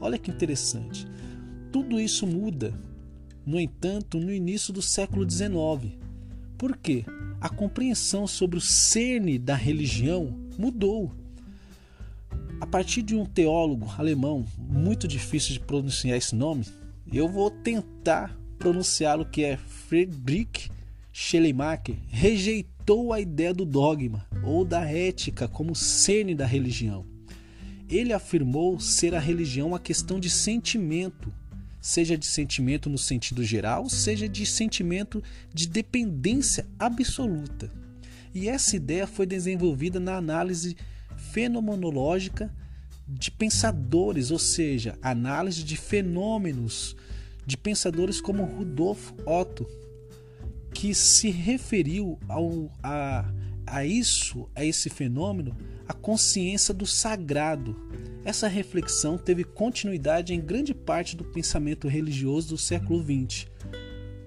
Olha 0.00 0.18
que 0.18 0.30
interessante. 0.30 1.06
Tudo 1.70 2.00
isso 2.00 2.26
muda, 2.26 2.74
no 3.44 3.60
entanto, 3.60 4.18
no 4.18 4.32
início 4.32 4.72
do 4.72 4.82
século 4.82 5.28
XIX. 5.28 5.96
Por 6.56 6.76
quê? 6.76 7.04
A 7.40 7.48
compreensão 7.48 8.26
sobre 8.26 8.58
o 8.58 8.60
cerne 8.60 9.38
da 9.38 9.54
religião 9.54 10.38
mudou. 10.58 11.12
A 12.60 12.66
partir 12.66 13.00
de 13.00 13.16
um 13.16 13.24
teólogo 13.24 13.90
alemão 13.96 14.44
muito 14.58 15.08
difícil 15.08 15.54
de 15.54 15.60
pronunciar 15.60 16.18
esse 16.18 16.34
nome, 16.34 16.66
eu 17.10 17.26
vou 17.26 17.50
tentar 17.50 18.38
pronunciá-lo 18.58 19.24
que 19.24 19.42
é 19.42 19.56
Friedrich 19.56 20.70
Schleiermacher, 21.10 21.96
rejeitou 22.08 23.14
a 23.14 23.20
ideia 23.20 23.54
do 23.54 23.64
dogma 23.64 24.26
ou 24.44 24.64
da 24.64 24.84
ética 24.84 25.48
como 25.48 25.74
cerne 25.74 26.34
da 26.34 26.44
religião. 26.44 27.06
Ele 27.88 28.12
afirmou 28.12 28.78
ser 28.78 29.14
a 29.14 29.18
religião 29.18 29.68
uma 29.68 29.80
questão 29.80 30.20
de 30.20 30.28
sentimento, 30.28 31.32
seja 31.80 32.16
de 32.16 32.26
sentimento 32.26 32.90
no 32.90 32.98
sentido 32.98 33.42
geral, 33.42 33.88
seja 33.88 34.28
de 34.28 34.44
sentimento 34.44 35.22
de 35.52 35.66
dependência 35.66 36.68
absoluta. 36.78 37.72
E 38.34 38.48
essa 38.48 38.76
ideia 38.76 39.06
foi 39.06 39.26
desenvolvida 39.26 39.98
na 39.98 40.14
análise 40.14 40.76
fenomenológica 41.32 42.54
de 43.08 43.30
pensadores, 43.30 44.30
ou 44.30 44.38
seja, 44.38 44.98
análise 45.02 45.64
de 45.64 45.76
fenômenos 45.76 46.96
de 47.44 47.56
pensadores 47.56 48.20
como 48.20 48.44
Rudolf 48.44 49.10
Otto, 49.26 49.66
que 50.72 50.94
se 50.94 51.30
referiu 51.30 52.18
ao, 52.28 52.70
a, 52.82 53.32
a 53.66 53.84
isso, 53.84 54.48
a 54.54 54.64
esse 54.64 54.88
fenômeno, 54.88 55.56
a 55.88 55.92
consciência 55.92 56.72
do 56.72 56.86
sagrado. 56.86 57.76
Essa 58.24 58.46
reflexão 58.46 59.18
teve 59.18 59.42
continuidade 59.42 60.32
em 60.32 60.40
grande 60.40 60.72
parte 60.72 61.16
do 61.16 61.24
pensamento 61.24 61.88
religioso 61.88 62.50
do 62.50 62.58
século 62.58 63.02
XX. 63.02 63.48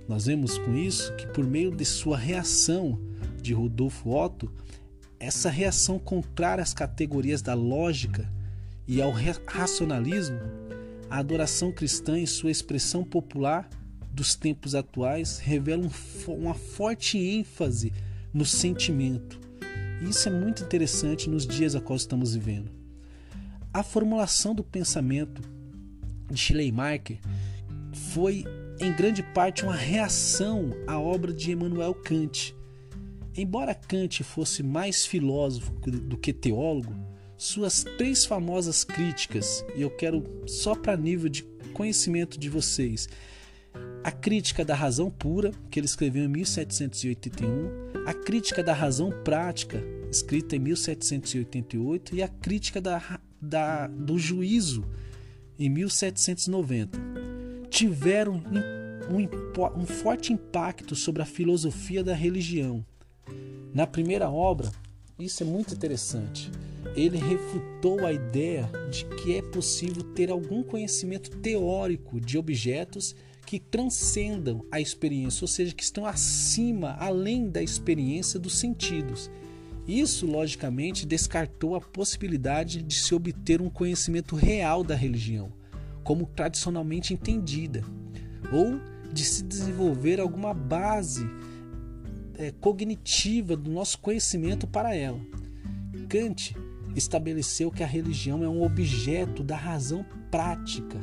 Nós 0.07 0.25
vemos 0.25 0.57
com 0.57 0.75
isso 0.75 1.15
que, 1.15 1.27
por 1.27 1.45
meio 1.45 1.71
de 1.71 1.85
sua 1.85 2.17
reação 2.17 2.99
de 3.41 3.53
Rudolf 3.53 4.05
Otto, 4.05 4.51
essa 5.23 5.49
reação 5.49 5.97
contrária 5.97 6.61
às 6.61 6.73
categorias 6.73 7.41
da 7.41 7.53
lógica 7.53 8.29
e 8.85 9.01
ao 9.01 9.11
racionalismo, 9.47 10.37
a 11.09 11.19
adoração 11.19 11.71
cristã, 11.71 12.19
em 12.19 12.25
sua 12.25 12.51
expressão 12.51 13.05
popular 13.05 13.69
dos 14.11 14.35
tempos 14.35 14.75
atuais, 14.75 15.39
revela 15.39 15.83
um, 15.85 16.33
uma 16.33 16.53
forte 16.53 17.17
ênfase 17.17 17.93
no 18.33 18.45
sentimento. 18.45 19.39
E 20.01 20.09
isso 20.09 20.27
é 20.27 20.31
muito 20.31 20.61
interessante 20.61 21.29
nos 21.29 21.47
dias 21.47 21.73
a 21.73 21.79
qual 21.79 21.95
estamos 21.95 22.35
vivendo. 22.35 22.69
A 23.73 23.81
formulação 23.81 24.53
do 24.53 24.63
pensamento 24.63 25.41
de 26.29 26.37
Schleiermacher 26.37 27.19
foi 28.11 28.43
em 28.79 28.91
grande 28.91 29.23
parte 29.23 29.63
uma 29.63 29.75
reação 29.75 30.71
à 30.85 30.99
obra 30.99 31.31
de 31.31 31.51
Emmanuel 31.51 31.93
Kant. 31.93 32.53
Embora 33.35 33.73
Kant 33.73 34.23
fosse 34.23 34.61
mais 34.61 35.05
filósofo 35.05 35.71
do 35.81 36.17
que 36.17 36.31
teólogo, 36.31 36.93
suas 37.35 37.83
três 37.97 38.25
famosas 38.25 38.83
críticas, 38.83 39.65
e 39.75 39.81
eu 39.81 39.89
quero 39.89 40.23
só 40.45 40.75
para 40.75 40.95
nível 40.95 41.27
de 41.27 41.43
conhecimento 41.73 42.39
de 42.39 42.47
vocês. 42.47 43.09
A 44.03 44.11
crítica 44.11 44.63
da 44.63 44.75
razão 44.75 45.09
pura, 45.09 45.51
que 45.71 45.79
ele 45.79 45.87
escreveu 45.87 46.25
em 46.25 46.27
1781, 46.27 48.05
a 48.05 48.13
crítica 48.13 48.61
da 48.61 48.73
razão 48.73 49.09
prática, 49.23 49.83
escrita 50.11 50.55
em 50.55 50.59
1788, 50.59 52.15
e 52.15 52.21
a 52.21 52.27
crítica 52.27 52.79
da, 52.79 53.19
da, 53.41 53.87
do 53.87 54.19
juízo, 54.19 54.85
em 55.57 55.69
1790. 55.69 56.99
Tiveram 57.69 58.43
um, 59.09 59.81
um 59.81 59.85
forte 59.85 60.31
impacto 60.31 60.95
sobre 60.95 61.23
a 61.23 61.25
filosofia 61.25 62.03
da 62.03 62.13
religião. 62.13 62.85
Na 63.73 63.87
primeira 63.87 64.29
obra, 64.29 64.71
isso 65.17 65.43
é 65.43 65.45
muito 65.45 65.73
interessante 65.73 66.51
ele 66.95 67.17
refutou 67.17 68.05
a 68.05 68.11
ideia 68.11 68.69
de 68.91 69.05
que 69.05 69.35
é 69.35 69.41
possível 69.41 70.03
ter 70.03 70.29
algum 70.29 70.61
conhecimento 70.63 71.29
teórico 71.37 72.19
de 72.19 72.37
objetos 72.37 73.15
que 73.45 73.59
transcendam 73.59 74.65
a 74.71 74.79
experiência, 74.79 75.43
ou 75.43 75.47
seja, 75.47 75.73
que 75.73 75.83
estão 75.83 76.05
acima, 76.05 76.95
além 76.99 77.49
da 77.49 77.61
experiência 77.61 78.39
dos 78.39 78.55
sentidos. 78.57 79.29
Isso, 79.87 80.25
logicamente, 80.25 81.05
descartou 81.05 81.75
a 81.75 81.81
possibilidade 81.81 82.81
de 82.81 82.95
se 82.95 83.13
obter 83.13 83.61
um 83.61 83.69
conhecimento 83.69 84.35
real 84.35 84.83
da 84.83 84.95
religião, 84.95 85.51
como 86.03 86.25
tradicionalmente 86.25 87.13
entendida, 87.13 87.83
ou 88.51 88.79
de 89.11 89.25
se 89.25 89.43
desenvolver 89.43 90.19
alguma 90.19 90.53
base 90.53 91.27
é, 92.37 92.51
cognitiva 92.51 93.55
do 93.55 93.71
nosso 93.71 93.99
conhecimento 93.99 94.67
para 94.67 94.95
ela. 94.95 95.19
Kant 96.09 96.55
estabeleceu 96.95 97.71
que 97.71 97.83
a 97.83 97.87
religião 97.87 98.43
é 98.43 98.49
um 98.49 98.63
objeto 98.63 99.43
da 99.43 99.55
razão 99.55 100.05
prática. 100.29 100.99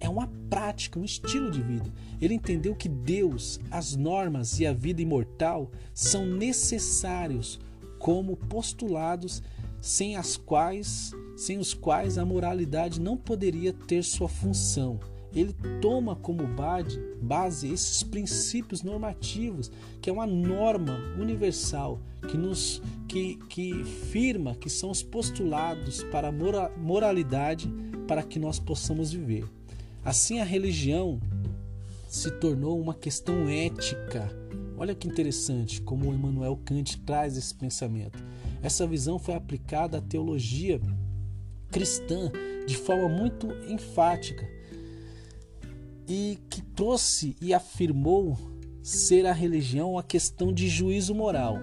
É 0.00 0.08
uma 0.08 0.26
prática, 0.50 0.98
um 0.98 1.04
estilo 1.04 1.50
de 1.50 1.62
vida. 1.62 1.92
Ele 2.20 2.34
entendeu 2.34 2.74
que 2.74 2.88
Deus, 2.88 3.60
as 3.70 3.94
normas 3.94 4.58
e 4.58 4.66
a 4.66 4.72
vida 4.72 5.00
imortal 5.00 5.70
são 5.94 6.26
necessários 6.26 7.60
como 7.98 8.36
postulados 8.36 9.42
sem 9.80 10.16
as 10.16 10.36
quais, 10.36 11.12
sem 11.36 11.58
os 11.58 11.72
quais 11.72 12.18
a 12.18 12.24
moralidade 12.24 13.00
não 13.00 13.16
poderia 13.16 13.72
ter 13.72 14.02
sua 14.02 14.28
função 14.28 14.98
ele 15.34 15.54
toma 15.80 16.14
como 16.14 16.46
base 17.20 17.72
esses 17.72 18.02
princípios 18.02 18.82
normativos, 18.82 19.70
que 20.00 20.10
é 20.10 20.12
uma 20.12 20.26
norma 20.26 20.98
universal 21.18 22.00
que 22.28 22.36
nos 22.36 22.82
que, 23.08 23.36
que 23.48 23.84
firma 23.84 24.54
que 24.54 24.68
são 24.68 24.90
os 24.90 25.02
postulados 25.02 26.02
para 26.04 26.28
a 26.28 26.78
moralidade 26.78 27.72
para 28.06 28.22
que 28.22 28.38
nós 28.38 28.58
possamos 28.58 29.12
viver. 29.12 29.44
Assim 30.04 30.40
a 30.40 30.44
religião 30.44 31.20
se 32.08 32.30
tornou 32.30 32.78
uma 32.80 32.94
questão 32.94 33.48
ética. 33.48 34.30
Olha 34.76 34.94
que 34.94 35.08
interessante 35.08 35.80
como 35.80 36.10
o 36.10 36.14
Emmanuel 36.14 36.60
Kant 36.64 37.00
traz 37.02 37.36
esse 37.36 37.54
pensamento. 37.54 38.22
Essa 38.62 38.86
visão 38.86 39.18
foi 39.18 39.34
aplicada 39.34 39.98
à 39.98 40.00
teologia 40.00 40.80
cristã 41.70 42.30
de 42.66 42.76
forma 42.76 43.08
muito 43.08 43.48
enfática 43.68 44.46
e 46.12 46.38
que 46.50 46.60
trouxe 46.60 47.34
e 47.40 47.54
afirmou 47.54 48.36
ser 48.82 49.24
a 49.24 49.32
religião 49.32 49.92
uma 49.92 50.02
questão 50.02 50.52
de 50.52 50.68
juízo 50.68 51.14
moral. 51.14 51.58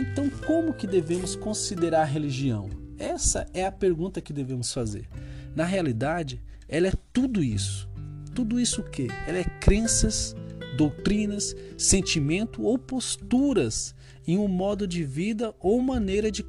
Então, 0.00 0.30
como 0.46 0.72
que 0.72 0.86
devemos 0.86 1.36
considerar 1.36 2.00
a 2.00 2.06
religião? 2.06 2.70
Essa 2.98 3.46
é 3.52 3.66
a 3.66 3.72
pergunta 3.72 4.22
que 4.22 4.32
devemos 4.32 4.72
fazer. 4.72 5.06
Na 5.54 5.66
realidade, 5.66 6.42
ela 6.66 6.88
é 6.88 6.92
tudo 7.12 7.44
isso. 7.44 7.86
Tudo 8.34 8.58
isso 8.58 8.80
o 8.80 8.84
quê? 8.90 9.08
Ela 9.26 9.38
é 9.38 9.44
crenças, 9.44 10.34
doutrinas, 10.78 11.54
sentimento 11.76 12.62
ou 12.62 12.78
posturas 12.78 13.94
em 14.26 14.38
um 14.38 14.48
modo 14.48 14.86
de 14.86 15.04
vida 15.04 15.54
ou 15.60 15.82
maneira 15.82 16.30
de 16.30 16.42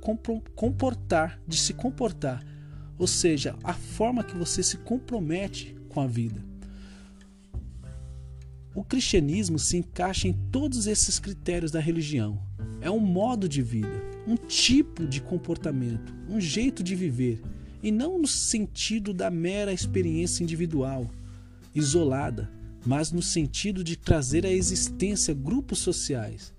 comportar, 0.56 1.42
de 1.46 1.58
se 1.58 1.74
comportar. 1.74 2.42
Ou 2.98 3.08
seja, 3.08 3.54
a 3.66 3.74
forma 3.74 4.24
que 4.24 4.38
você 4.38 4.64
se 4.64 4.78
compromete 4.78 5.76
com 5.90 6.00
a 6.00 6.08
vida. 6.08 6.51
O 8.74 8.86
cristianismo 8.86 9.60
se 9.60 9.76
encaixa 9.76 10.30
em 10.30 10.34
todos 10.50 10.88
esses 10.88 11.20
critérios 11.20 11.72
da 11.72 11.80
religião. 11.82 12.42
É 12.80 12.90
um 12.90 13.00
modo 13.00 13.48
de 13.48 13.62
vida, 13.62 14.02
um 14.26 14.38
tipo 14.38 15.06
de 15.06 15.20
comportamento, 15.20 16.16
um 16.30 16.40
jeito 16.40 16.82
de 16.82 16.96
viver, 16.96 17.42
e 17.84 17.92
não 17.92 18.18
no 18.18 18.28
sentido 18.28 19.14
da 19.14 19.30
mera 19.30 19.74
experiência 19.74 20.42
individual, 20.42 21.12
isolada, 21.76 22.50
mas 22.86 23.12
no 23.12 23.22
sentido 23.22 23.84
de 23.84 23.98
trazer 23.98 24.46
à 24.46 24.50
existência 24.50 25.34
grupos 25.34 25.80
sociais. 25.80 26.54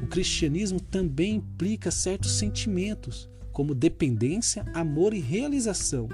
O 0.00 0.06
cristianismo 0.06 0.78
também 0.78 1.36
implica 1.36 1.90
certos 1.90 2.38
sentimentos, 2.38 3.28
como 3.50 3.74
dependência, 3.74 4.64
amor 4.72 5.14
e 5.14 5.18
realização, 5.18 6.08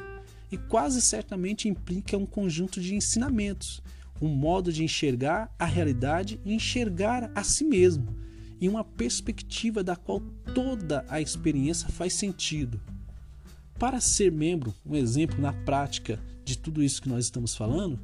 e 0.51 0.57
quase 0.57 1.03
certamente 1.03 1.69
implica 1.69 2.17
um 2.17 2.25
conjunto 2.25 2.81
de 2.81 2.95
ensinamentos 2.95 3.83
um 4.21 4.29
modo 4.29 4.73
de 4.73 4.83
enxergar 4.83 5.55
a 5.59 5.65
realidade 5.65 6.41
e 6.45 6.55
enxergar 6.55 7.31
a 7.35 7.43
si 7.43 7.65
mesmo. 7.65 8.15
em 8.59 8.69
uma 8.71 8.83
perspectiva 8.83 9.85
da 9.85 9.95
qual 9.95 10.19
toda 10.55 11.05
a 11.11 11.21
experiência 11.21 11.91
faz 11.91 12.15
sentido. 12.15 12.81
Para 13.79 14.01
ser 14.01 14.33
membro, 14.33 14.75
um 14.87 14.97
exemplo 14.97 15.39
na 15.39 15.53
prática 15.53 16.19
de 16.43 16.57
tudo 16.57 16.83
isso 16.83 17.03
que 17.03 17.09
nós 17.11 17.27
estamos 17.27 17.55
falando, 17.55 18.01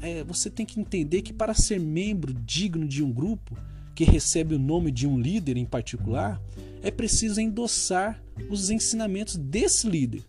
é, 0.00 0.22
você 0.22 0.48
tem 0.48 0.64
que 0.64 0.78
entender 0.78 1.22
que 1.22 1.32
para 1.32 1.52
ser 1.52 1.80
membro 1.80 2.32
digno 2.32 2.86
de 2.86 3.02
um 3.02 3.12
grupo 3.12 3.56
que 3.94 4.04
recebe 4.04 4.54
o 4.54 4.58
nome 4.58 4.92
de 4.92 5.06
um 5.06 5.18
líder 5.18 5.56
em 5.56 5.64
particular, 5.64 6.40
é 6.82 6.90
preciso 6.90 7.40
endossar 7.40 8.22
os 8.50 8.70
ensinamentos 8.70 9.36
desse 9.36 9.88
líder. 9.88 10.22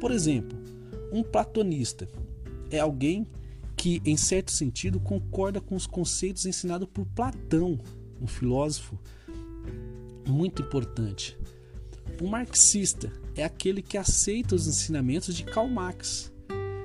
Por 0.00 0.10
exemplo, 0.10 0.56
um 1.10 1.22
platonista 1.22 2.08
é 2.70 2.78
alguém 2.78 3.26
que, 3.76 4.00
em 4.04 4.16
certo 4.16 4.50
sentido, 4.50 5.00
concorda 5.00 5.60
com 5.60 5.74
os 5.74 5.86
conceitos 5.86 6.46
ensinados 6.46 6.88
por 6.92 7.04
Platão, 7.06 7.78
um 8.20 8.26
filósofo 8.26 8.98
muito 10.26 10.62
importante. 10.62 11.36
Um 12.20 12.28
marxista 12.28 13.12
é 13.34 13.44
aquele 13.44 13.82
que 13.82 13.98
aceita 13.98 14.54
os 14.54 14.66
ensinamentos 14.66 15.34
de 15.34 15.44
Karl 15.44 15.68
Marx. 15.68 16.32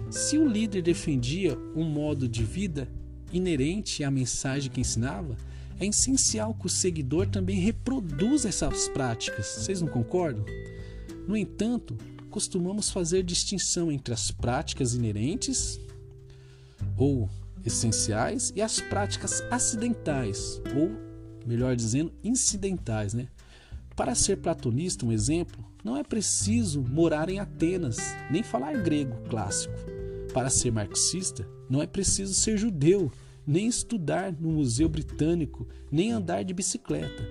Se 0.09 0.37
o 0.37 0.47
líder 0.47 0.81
defendia 0.81 1.57
um 1.75 1.83
modo 1.83 2.27
de 2.27 2.43
vida 2.43 2.89
inerente 3.31 4.03
à 4.03 4.09
mensagem 4.09 4.71
que 4.71 4.81
ensinava, 4.81 5.37
é 5.79 5.85
essencial 5.85 6.53
que 6.53 6.65
o 6.65 6.69
seguidor 6.69 7.27
também 7.27 7.59
reproduza 7.59 8.49
essas 8.49 8.89
práticas. 8.89 9.45
Vocês 9.45 9.81
não 9.81 9.87
concordam? 9.87 10.43
No 11.27 11.37
entanto, 11.37 11.95
costumamos 12.29 12.89
fazer 12.89 13.23
distinção 13.23 13.91
entre 13.91 14.13
as 14.13 14.31
práticas 14.31 14.93
inerentes 14.93 15.79
ou 16.97 17.29
essenciais 17.65 18.53
e 18.55 18.61
as 18.61 18.79
práticas 18.79 19.41
acidentais 19.51 20.61
ou, 20.75 20.91
melhor 21.45 21.75
dizendo, 21.75 22.11
incidentais, 22.23 23.13
né? 23.13 23.27
Para 23.95 24.15
ser 24.15 24.37
platonista, 24.37 25.05
um 25.05 25.11
exemplo, 25.11 25.63
não 25.83 25.97
é 25.97 26.03
preciso 26.03 26.81
morar 26.81 27.29
em 27.29 27.39
Atenas, 27.39 27.97
nem 28.31 28.43
falar 28.43 28.81
grego 28.81 29.15
clássico. 29.29 29.75
Para 30.33 30.49
ser 30.49 30.71
marxista, 30.71 31.47
não 31.69 31.81
é 31.81 31.87
preciso 31.87 32.33
ser 32.33 32.57
judeu, 32.57 33.11
nem 33.45 33.67
estudar 33.67 34.31
no 34.31 34.51
Museu 34.51 34.87
Britânico, 34.87 35.67
nem 35.91 36.11
andar 36.11 36.43
de 36.43 36.53
bicicleta. 36.53 37.27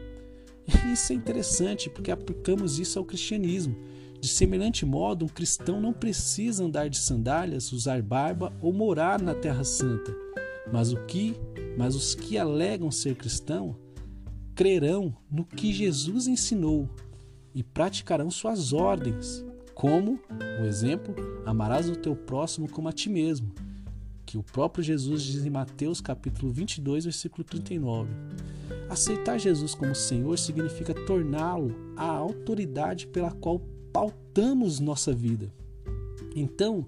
Isso 0.93 1.13
é 1.13 1.17
interessante 1.17 1.89
porque 1.89 2.11
aplicamos 2.11 2.79
isso 2.79 2.99
ao 2.99 3.05
cristianismo. 3.05 3.77
De 4.21 4.29
semelhante 4.29 4.85
modo, 4.85 5.25
um 5.25 5.29
cristão 5.29 5.81
não 5.81 5.93
precisa 5.93 6.65
andar 6.65 6.89
de 6.89 6.99
sandálias, 6.99 7.73
usar 7.73 8.03
barba 8.03 8.53
ou 8.61 8.73
morar 8.73 9.21
na 9.21 9.35
Terra 9.35 9.65
Santa. 9.65 10.15
Mas 10.73 10.93
o 10.93 11.05
que, 11.07 11.35
mas 11.77 11.95
os 11.95 12.15
que 12.15 12.37
alegam 12.37 12.91
ser 12.91 13.15
cristão, 13.15 13.77
crerão 14.55 15.17
no 15.31 15.45
que 15.45 15.73
Jesus 15.73 16.27
ensinou 16.27 16.89
e 17.55 17.63
praticarão 17.63 18.31
suas 18.31 18.73
ordens, 18.73 19.45
como, 19.75 20.21
o 20.61 20.65
exemplo, 20.65 21.15
amarás 21.47 21.89
o 21.89 21.97
teu 21.97 22.17
próximo 22.17 22.69
como 22.69 22.89
a 22.89 22.93
ti 22.93 23.09
mesmo 23.09 23.53
que 24.29 24.37
o 24.37 24.43
próprio 24.43 24.85
Jesus 24.85 25.23
diz 25.23 25.47
em 25.47 25.49
Mateus 25.49 26.03
capítulo 26.03 26.53
22, 26.53 27.05
versículo 27.05 27.43
39. 27.43 28.11
Aceitar 28.91 29.39
Jesus 29.39 29.75
como 29.75 29.95
Senhor 29.95 30.39
significa 30.39 30.93
torná-lo 30.93 31.75
a 31.97 32.05
autoridade 32.05 33.07
pela 33.07 33.33
qual 33.33 33.59
pautamos 33.99 34.79
nossa 34.79 35.13
vida. 35.13 35.53
Então, 36.37 36.87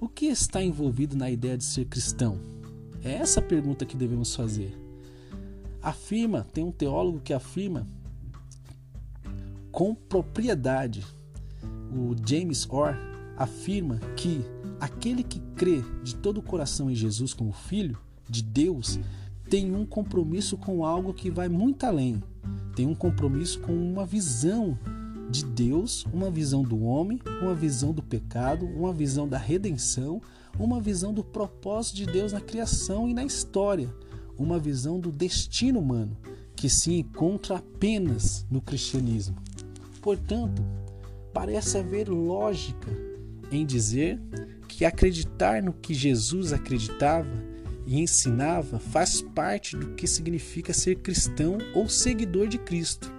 o 0.00 0.08
que 0.08 0.26
está 0.26 0.62
envolvido 0.62 1.16
na 1.16 1.28
ideia 1.28 1.58
de 1.58 1.64
ser 1.64 1.86
cristão? 1.86 2.38
É 3.02 3.14
essa 3.14 3.40
a 3.40 3.42
pergunta 3.42 3.84
que 3.84 3.96
devemos 3.96 4.36
fazer. 4.36 4.72
Afirma, 5.82 6.46
tem 6.52 6.62
um 6.62 6.70
teólogo 6.70 7.18
que 7.18 7.32
afirma 7.32 7.84
com 9.72 9.96
propriedade. 9.96 11.04
O 11.92 12.14
James 12.24 12.68
Orr 12.70 12.96
afirma 13.36 13.98
que 14.16 14.44
Aquele 14.80 15.22
que 15.22 15.40
crê 15.56 15.82
de 16.02 16.14
todo 16.16 16.38
o 16.38 16.42
coração 16.42 16.90
em 16.90 16.94
Jesus 16.94 17.32
como 17.32 17.52
Filho 17.52 17.96
de 18.28 18.42
Deus 18.42 18.98
tem 19.48 19.74
um 19.74 19.86
compromisso 19.86 20.58
com 20.58 20.84
algo 20.84 21.14
que 21.14 21.30
vai 21.30 21.48
muito 21.48 21.84
além. 21.84 22.22
Tem 22.76 22.86
um 22.86 22.94
compromisso 22.94 23.60
com 23.60 23.72
uma 23.72 24.04
visão 24.04 24.78
de 25.30 25.44
Deus, 25.44 26.06
uma 26.12 26.30
visão 26.30 26.62
do 26.62 26.82
homem, 26.82 27.20
uma 27.42 27.54
visão 27.54 27.92
do 27.92 28.02
pecado, 28.02 28.66
uma 28.66 28.92
visão 28.92 29.28
da 29.28 29.38
redenção, 29.38 30.20
uma 30.58 30.80
visão 30.80 31.12
do 31.12 31.24
propósito 31.24 31.96
de 31.96 32.06
Deus 32.06 32.32
na 32.32 32.40
criação 32.40 33.08
e 33.08 33.14
na 33.14 33.24
história, 33.24 33.92
uma 34.38 34.58
visão 34.58 34.98
do 34.98 35.10
destino 35.10 35.80
humano 35.80 36.16
que 36.54 36.68
se 36.68 36.92
encontra 36.92 37.56
apenas 37.56 38.46
no 38.50 38.60
cristianismo. 38.60 39.36
Portanto, 40.00 40.62
parece 41.32 41.78
haver 41.78 42.08
lógica 42.08 42.90
em 43.50 43.66
dizer 43.66 44.20
que 44.68 44.84
acreditar 44.84 45.62
no 45.62 45.72
que 45.72 45.94
Jesus 45.94 46.52
acreditava 46.52 47.30
e 47.86 48.00
ensinava 48.00 48.78
faz 48.78 49.20
parte 49.20 49.76
do 49.76 49.94
que 49.94 50.06
significa 50.06 50.72
ser 50.72 50.96
cristão 50.96 51.58
ou 51.74 51.88
seguidor 51.88 52.48
de 52.48 52.58
Cristo. 52.58 53.12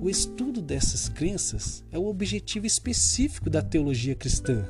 O 0.00 0.08
estudo 0.08 0.60
dessas 0.60 1.08
crenças 1.08 1.84
é 1.90 1.98
o 1.98 2.06
objetivo 2.06 2.66
específico 2.66 3.48
da 3.48 3.62
teologia 3.62 4.14
cristã. 4.14 4.64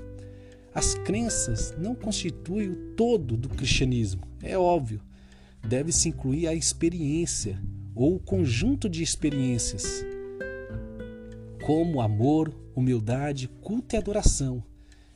As 0.74 0.94
crenças 0.94 1.74
não 1.78 1.94
constituem 1.94 2.70
o 2.70 2.76
todo 2.96 3.36
do 3.36 3.48
cristianismo, 3.48 4.22
é 4.42 4.56
óbvio. 4.56 5.00
Deve-se 5.66 6.08
incluir 6.08 6.48
a 6.48 6.54
experiência 6.54 7.60
ou 7.94 8.16
o 8.16 8.20
conjunto 8.20 8.88
de 8.88 9.02
experiências, 9.02 10.04
como 11.62 12.00
amor, 12.00 12.52
humildade, 12.74 13.48
culto 13.60 13.94
e 13.94 13.98
adoração 13.98 14.64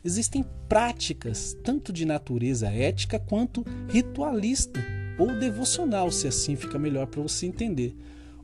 existem 0.07 0.45
práticas 0.69 1.57
tanto 1.65 1.93
de 1.93 2.05
natureza 2.05 2.69
ética 2.69 3.19
quanto 3.19 3.65
ritualista 3.89 4.81
ou 5.19 5.37
devocional, 5.37 6.13
se 6.13 6.29
assim 6.29 6.55
fica 6.55 6.79
melhor 6.79 7.07
para 7.09 7.21
você 7.21 7.47
entender. 7.47 7.97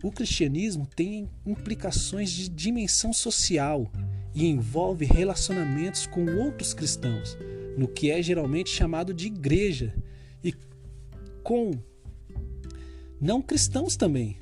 O 0.03 0.11
cristianismo 0.11 0.85
tem 0.85 1.29
implicações 1.47 2.31
de 2.31 2.49
dimensão 2.49 3.13
social 3.13 3.91
e 4.35 4.47
envolve 4.47 5.05
relacionamentos 5.05 6.07
com 6.07 6.27
outros 6.39 6.75
cristãos, 6.75 7.37
no 7.77 7.87
que 7.87 8.11
é 8.11 8.21
geralmente 8.21 8.71
chamado 8.71 9.15
de 9.15 9.29
igreja, 9.29 9.95
e 10.43 10.53
com 11.45 11.71
não 13.21 13.41
cristãos 13.41 13.95
também, 13.95 14.37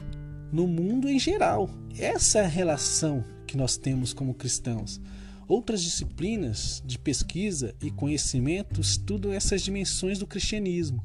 no 0.50 0.66
mundo 0.66 1.08
em 1.08 1.18
geral. 1.18 1.68
Essa 1.98 2.38
é 2.38 2.44
a 2.44 2.48
relação 2.48 3.22
que 3.46 3.56
nós 3.56 3.76
temos 3.76 4.14
como 4.14 4.32
cristãos. 4.32 4.98
Outras 5.46 5.82
disciplinas 5.82 6.82
de 6.86 6.98
pesquisa 6.98 7.74
e 7.82 7.90
conhecimento 7.90 8.80
estudam 8.80 9.32
essas 9.32 9.60
dimensões 9.60 10.18
do 10.18 10.26
cristianismo, 10.26 11.04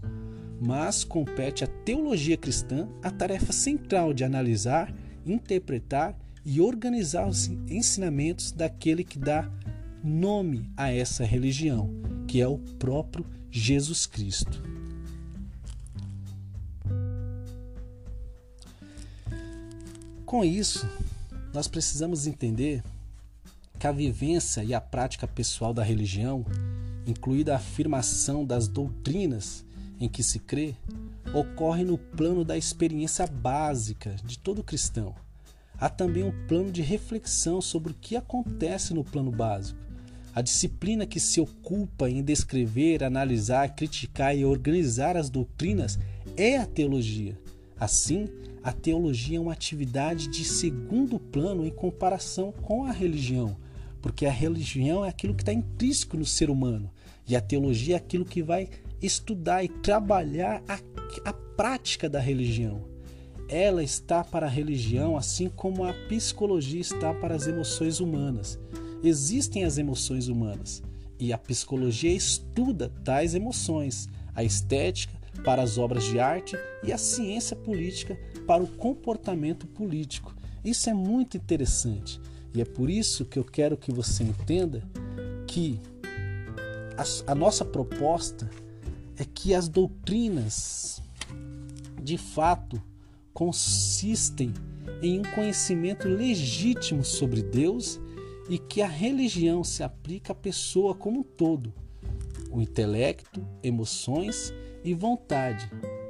mas 0.61 1.03
compete 1.03 1.63
à 1.63 1.67
teologia 1.67 2.37
cristã 2.37 2.87
a 3.03 3.11
tarefa 3.11 3.51
central 3.51 4.13
de 4.13 4.23
analisar, 4.23 4.93
interpretar 5.25 6.17
e 6.45 6.61
organizar 6.61 7.27
os 7.27 7.47
ensinamentos 7.67 8.51
daquele 8.51 9.03
que 9.03 9.17
dá 9.17 9.49
nome 10.03 10.69
a 10.77 10.91
essa 10.91 11.25
religião, 11.25 11.89
que 12.27 12.39
é 12.39 12.47
o 12.47 12.57
próprio 12.57 13.25
Jesus 13.49 14.05
Cristo. 14.05 14.61
Com 20.25 20.43
isso, 20.43 20.87
nós 21.53 21.67
precisamos 21.67 22.27
entender 22.27 22.83
que 23.79 23.87
a 23.87 23.91
vivência 23.91 24.63
e 24.63 24.73
a 24.73 24.81
prática 24.81 25.27
pessoal 25.27 25.73
da 25.73 25.83
religião, 25.83 26.45
incluída 27.05 27.53
a 27.53 27.57
afirmação 27.57 28.45
das 28.45 28.67
doutrinas 28.67 29.64
em 29.99 30.09
que 30.09 30.23
se 30.23 30.39
crê, 30.39 30.75
ocorre 31.33 31.83
no 31.83 31.97
plano 31.97 32.43
da 32.43 32.57
experiência 32.57 33.25
básica 33.27 34.15
de 34.23 34.37
todo 34.37 34.63
cristão. 34.63 35.15
Há 35.77 35.89
também 35.89 36.23
um 36.23 36.47
plano 36.47 36.71
de 36.71 36.81
reflexão 36.81 37.61
sobre 37.61 37.91
o 37.91 37.95
que 37.95 38.15
acontece 38.15 38.93
no 38.93 39.03
plano 39.03 39.31
básico. 39.31 39.79
A 40.33 40.41
disciplina 40.41 41.05
que 41.05 41.19
se 41.19 41.39
ocupa 41.39 42.09
em 42.09 42.21
descrever, 42.21 43.03
analisar, 43.03 43.73
criticar 43.75 44.35
e 44.35 44.45
organizar 44.45 45.15
as 45.15 45.29
doutrinas 45.29 45.97
é 46.35 46.57
a 46.57 46.65
teologia. 46.65 47.39
Assim, 47.79 48.27
a 48.63 48.71
teologia 48.71 49.37
é 49.37 49.41
uma 49.41 49.53
atividade 49.53 50.27
de 50.27 50.43
segundo 50.43 51.19
plano 51.19 51.65
em 51.65 51.69
comparação 51.69 52.51
com 52.51 52.83
a 52.83 52.91
religião, 52.91 53.55
porque 54.01 54.25
a 54.25 54.31
religião 54.31 55.05
é 55.05 55.09
aquilo 55.09 55.35
que 55.35 55.41
está 55.41 55.53
intrínseco 55.53 56.17
no 56.17 56.25
ser 56.25 56.49
humano 56.49 56.89
e 57.27 57.35
a 57.35 57.41
teologia 57.41 57.95
é 57.95 57.97
aquilo 57.97 58.25
que 58.25 58.43
vai 58.43 58.69
estudar 59.05 59.63
e 59.63 59.67
trabalhar 59.67 60.63
a, 60.67 60.79
a 61.29 61.33
prática 61.33 62.09
da 62.09 62.19
religião. 62.19 62.83
Ela 63.47 63.83
está 63.83 64.23
para 64.23 64.47
a 64.47 64.49
religião 64.49 65.15
assim 65.15 65.49
como 65.49 65.83
a 65.83 65.93
psicologia 66.07 66.81
está 66.81 67.13
para 67.13 67.35
as 67.35 67.47
emoções 67.47 67.99
humanas. 67.99 68.59
Existem 69.03 69.63
as 69.63 69.77
emoções 69.77 70.27
humanas 70.27 70.81
e 71.19 71.31
a 71.31 71.37
psicologia 71.37 72.11
estuda 72.11 72.91
tais 73.03 73.35
emoções. 73.35 74.09
A 74.33 74.43
estética 74.43 75.13
para 75.43 75.61
as 75.61 75.77
obras 75.77 76.03
de 76.05 76.19
arte 76.19 76.57
e 76.83 76.91
a 76.91 76.97
ciência 76.97 77.55
política 77.55 78.17
para 78.47 78.63
o 78.63 78.67
comportamento 78.67 79.67
político. 79.67 80.35
Isso 80.63 80.89
é 80.89 80.93
muito 80.93 81.37
interessante 81.37 82.19
e 82.53 82.61
é 82.61 82.65
por 82.65 82.89
isso 82.89 83.25
que 83.25 83.37
eu 83.37 83.43
quero 83.43 83.77
que 83.77 83.91
você 83.91 84.23
entenda 84.23 84.81
que 85.45 85.79
a, 86.97 87.31
a 87.31 87.35
nossa 87.35 87.63
proposta 87.63 88.49
é 89.17 89.25
que 89.25 89.53
as 89.53 89.67
doutrinas 89.67 91.01
de 92.01 92.17
fato 92.17 92.81
consistem 93.33 94.53
em 95.01 95.19
um 95.19 95.23
conhecimento 95.33 96.07
legítimo 96.07 97.03
sobre 97.03 97.41
Deus 97.41 97.99
e 98.49 98.57
que 98.57 98.81
a 98.81 98.87
religião 98.87 99.63
se 99.63 99.83
aplica 99.83 100.31
à 100.31 100.35
pessoa 100.35 100.93
como 100.93 101.19
um 101.21 101.23
todo, 101.23 101.73
o 102.51 102.61
intelecto, 102.61 103.45
emoções 103.63 104.53
e 104.83 104.93
vontade. 104.93 105.69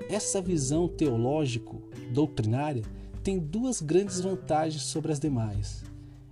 Essa 0.10 0.42
visão 0.42 0.88
teológico-doutrinária 0.88 2.84
tem 3.24 3.40
duas 3.40 3.82
grandes 3.82 4.20
vantagens 4.20 4.84
sobre 4.84 5.12
as 5.12 5.20
demais. 5.20 5.84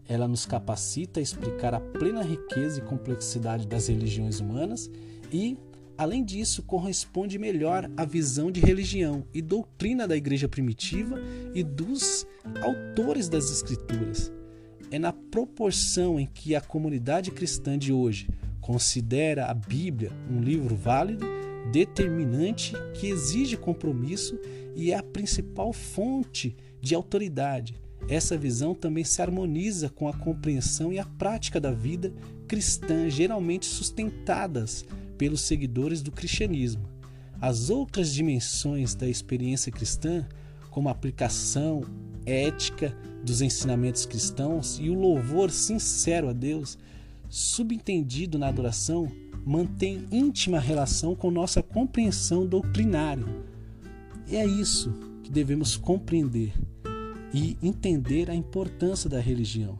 Ela 0.07 0.27
nos 0.27 0.45
capacita 0.45 1.19
a 1.19 1.23
explicar 1.23 1.73
a 1.73 1.79
plena 1.79 2.21
riqueza 2.21 2.79
e 2.79 2.83
complexidade 2.83 3.65
das 3.65 3.87
religiões 3.87 4.39
humanas 4.39 4.91
e, 5.31 5.57
além 5.97 6.23
disso, 6.23 6.63
corresponde 6.63 7.37
melhor 7.37 7.89
à 7.95 8.05
visão 8.05 8.51
de 8.51 8.59
religião 8.59 9.25
e 9.33 9.41
doutrina 9.41 10.07
da 10.07 10.15
igreja 10.15 10.47
primitiva 10.47 11.17
e 11.53 11.63
dos 11.63 12.25
autores 12.61 13.29
das 13.29 13.51
Escrituras. 13.51 14.31
É 14.91 14.99
na 14.99 15.11
proporção 15.11 16.19
em 16.19 16.25
que 16.25 16.55
a 16.55 16.61
comunidade 16.61 17.31
cristã 17.31 17.77
de 17.77 17.91
hoje 17.91 18.29
considera 18.61 19.47
a 19.47 19.53
Bíblia 19.53 20.11
um 20.29 20.41
livro 20.41 20.75
válido, 20.75 21.25
determinante, 21.71 22.73
que 22.93 23.07
exige 23.07 23.57
compromisso 23.57 24.39
e 24.75 24.91
é 24.91 24.97
a 24.97 25.03
principal 25.03 25.73
fonte 25.73 26.55
de 26.81 26.93
autoridade. 26.93 27.75
Essa 28.07 28.37
visão 28.37 28.75
também 28.75 29.03
se 29.03 29.21
harmoniza 29.21 29.89
com 29.89 30.07
a 30.07 30.13
compreensão 30.13 30.91
e 30.91 30.99
a 30.99 31.05
prática 31.05 31.59
da 31.59 31.71
vida 31.71 32.13
cristã, 32.47 33.09
geralmente 33.09 33.65
sustentadas 33.65 34.85
pelos 35.23 35.39
seguidores 35.39 36.01
do 36.01 36.11
cristianismo. 36.11 36.83
As 37.39 37.69
outras 37.69 38.13
dimensões 38.13 38.93
da 38.93 39.07
experiência 39.07 39.71
cristã, 39.71 40.27
como 40.69 40.89
a 40.89 40.91
aplicação 40.91 41.85
ética 42.25 42.93
dos 43.23 43.39
ensinamentos 43.39 44.05
cristãos 44.05 44.77
e 44.81 44.89
o 44.89 44.93
louvor 44.93 45.49
sincero 45.49 46.27
a 46.27 46.33
Deus, 46.33 46.77
subentendido 47.29 48.37
na 48.37 48.49
adoração, 48.49 49.09
mantém 49.45 50.05
íntima 50.11 50.59
relação 50.59 51.15
com 51.15 51.31
nossa 51.31 51.63
compreensão 51.63 52.45
doutrinária. 52.45 53.23
E 54.27 54.35
é 54.35 54.45
isso 54.45 54.91
que 55.23 55.31
devemos 55.31 55.77
compreender 55.77 56.51
e 57.33 57.57
entender 57.63 58.29
a 58.29 58.35
importância 58.35 59.09
da 59.09 59.21
religião. 59.21 59.79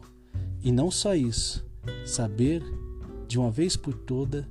E 0.62 0.72
não 0.72 0.90
só 0.90 1.14
isso, 1.14 1.66
saber 2.06 2.62
de 3.28 3.38
uma 3.38 3.50
vez 3.50 3.76
por 3.76 3.92
toda 3.92 4.48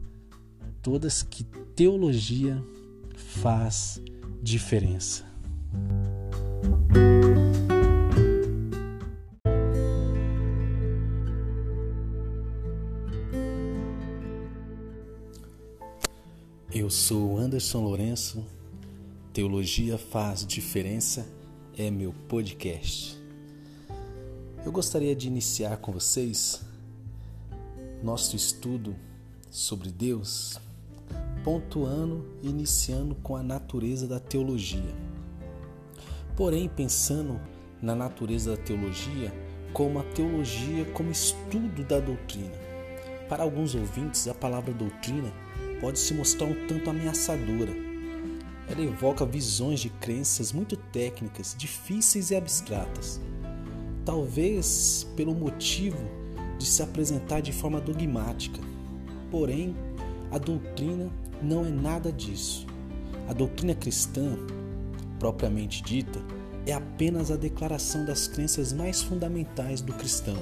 todas 0.83 1.23
que 1.23 1.45
teologia 1.75 2.61
faz 3.15 4.01
diferença. 4.41 5.23
Eu 16.69 16.89
sou 16.89 17.37
Anderson 17.37 17.81
Lourenço. 17.81 18.45
Teologia 19.31 19.97
faz 19.97 20.45
diferença 20.45 21.25
é 21.77 21.89
meu 21.89 22.13
podcast. 22.27 23.17
Eu 24.65 24.71
gostaria 24.71 25.15
de 25.15 25.27
iniciar 25.27 25.77
com 25.77 25.93
vocês 25.93 26.61
nosso 28.03 28.35
estudo 28.35 28.93
sobre 29.49 29.89
Deus, 29.89 30.59
pontuando 31.43 32.25
e 32.41 32.49
iniciando 32.49 33.15
com 33.15 33.35
a 33.35 33.43
natureza 33.43 34.07
da 34.07 34.19
teologia. 34.19 34.93
Porém, 36.35 36.69
pensando 36.69 37.39
na 37.81 37.93
natureza 37.93 38.51
da 38.51 38.57
teologia 38.57 39.31
como 39.73 39.99
a 39.99 40.03
teologia 40.03 40.85
como 40.93 41.11
estudo 41.11 41.83
da 41.83 41.99
doutrina. 41.99 42.53
Para 43.27 43.43
alguns 43.43 43.75
ouvintes, 43.75 44.27
a 44.27 44.33
palavra 44.33 44.73
doutrina 44.73 45.31
pode 45.81 45.99
se 45.99 46.13
mostrar 46.13 46.47
um 46.47 46.67
tanto 46.67 46.89
ameaçadora. 46.89 47.73
Ela 48.69 48.81
evoca 48.81 49.25
visões 49.25 49.79
de 49.79 49.89
crenças 49.89 50.53
muito 50.53 50.77
técnicas, 50.77 51.55
difíceis 51.57 52.31
e 52.31 52.35
abstratas. 52.35 53.19
Talvez 54.05 55.07
pelo 55.15 55.35
motivo 55.35 55.97
de 56.57 56.65
se 56.65 56.81
apresentar 56.81 57.41
de 57.41 57.51
forma 57.51 57.81
dogmática. 57.81 58.59
Porém, 59.29 59.75
a 60.33 60.39
doutrina 60.39 61.11
não 61.43 61.63
é 61.63 61.69
nada 61.69 62.11
disso. 62.11 62.65
A 63.27 63.33
doutrina 63.33 63.75
cristã, 63.75 64.35
propriamente 65.19 65.83
dita, 65.83 66.19
é 66.65 66.73
apenas 66.73 67.29
a 67.29 67.35
declaração 67.35 68.03
das 68.03 68.27
crenças 68.27 68.73
mais 68.73 69.03
fundamentais 69.03 69.79
do 69.79 69.93
cristão, 69.93 70.37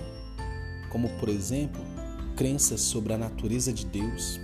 como, 0.89 1.09
por 1.19 1.27
exemplo, 1.27 1.81
crenças 2.37 2.79
sobre 2.79 3.11
a 3.11 3.17
natureza 3.17 3.73
de 3.73 3.85
Deus, 3.85 4.39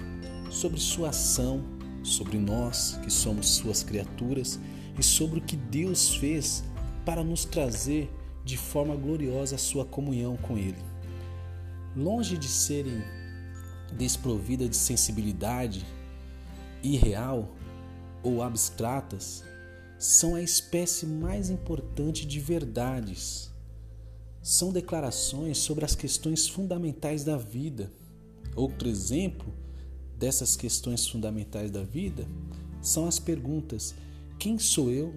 sobre 0.50 0.82
sua 0.82 1.10
ação, 1.10 1.64
sobre 2.04 2.38
nós 2.38 3.00
que 3.02 3.10
somos 3.10 3.48
suas 3.48 3.84
criaturas 3.84 4.60
e 5.00 5.04
sobre 5.04 5.40
o 5.40 5.42
que 5.42 5.56
Deus 5.56 6.14
fez 6.16 6.62
para 7.06 7.24
nos 7.24 7.46
trazer 7.46 8.14
de 8.44 8.58
forma 8.58 8.98
gloriosa 8.98 9.56
a 9.56 9.60
sua 9.60 9.86
comunhão 9.86 10.36
com 10.36 10.58
Ele. 10.58 10.84
Longe 11.96 12.38
de 12.38 12.50
serem 12.50 13.02
desprovidas 13.94 14.70
de 14.70 14.76
sensibilidade 14.76 15.86
irreal 16.84 17.56
ou 18.24 18.42
abstratas, 18.42 19.44
são 19.98 20.36
a 20.36 20.42
espécie 20.42 21.06
mais 21.06 21.50
importante 21.50 22.26
de 22.26 22.40
verdades. 22.40 23.52
São 24.42 24.72
declarações 24.72 25.58
sobre 25.58 25.84
as 25.84 25.96
questões 25.96 26.48
fundamentais 26.48 27.24
da 27.24 27.38
vida. 27.38 27.92
Outro 28.56 28.88
exemplo 28.88 29.54
dessas 30.18 30.56
questões 30.56 31.08
fundamentais 31.08 31.72
da 31.72 31.84
vida 31.84 32.28
são 32.82 33.08
as 33.08 33.20
perguntas: 33.20 33.96
quem 34.38 34.58
sou 34.58 34.92
eu? 34.92 35.14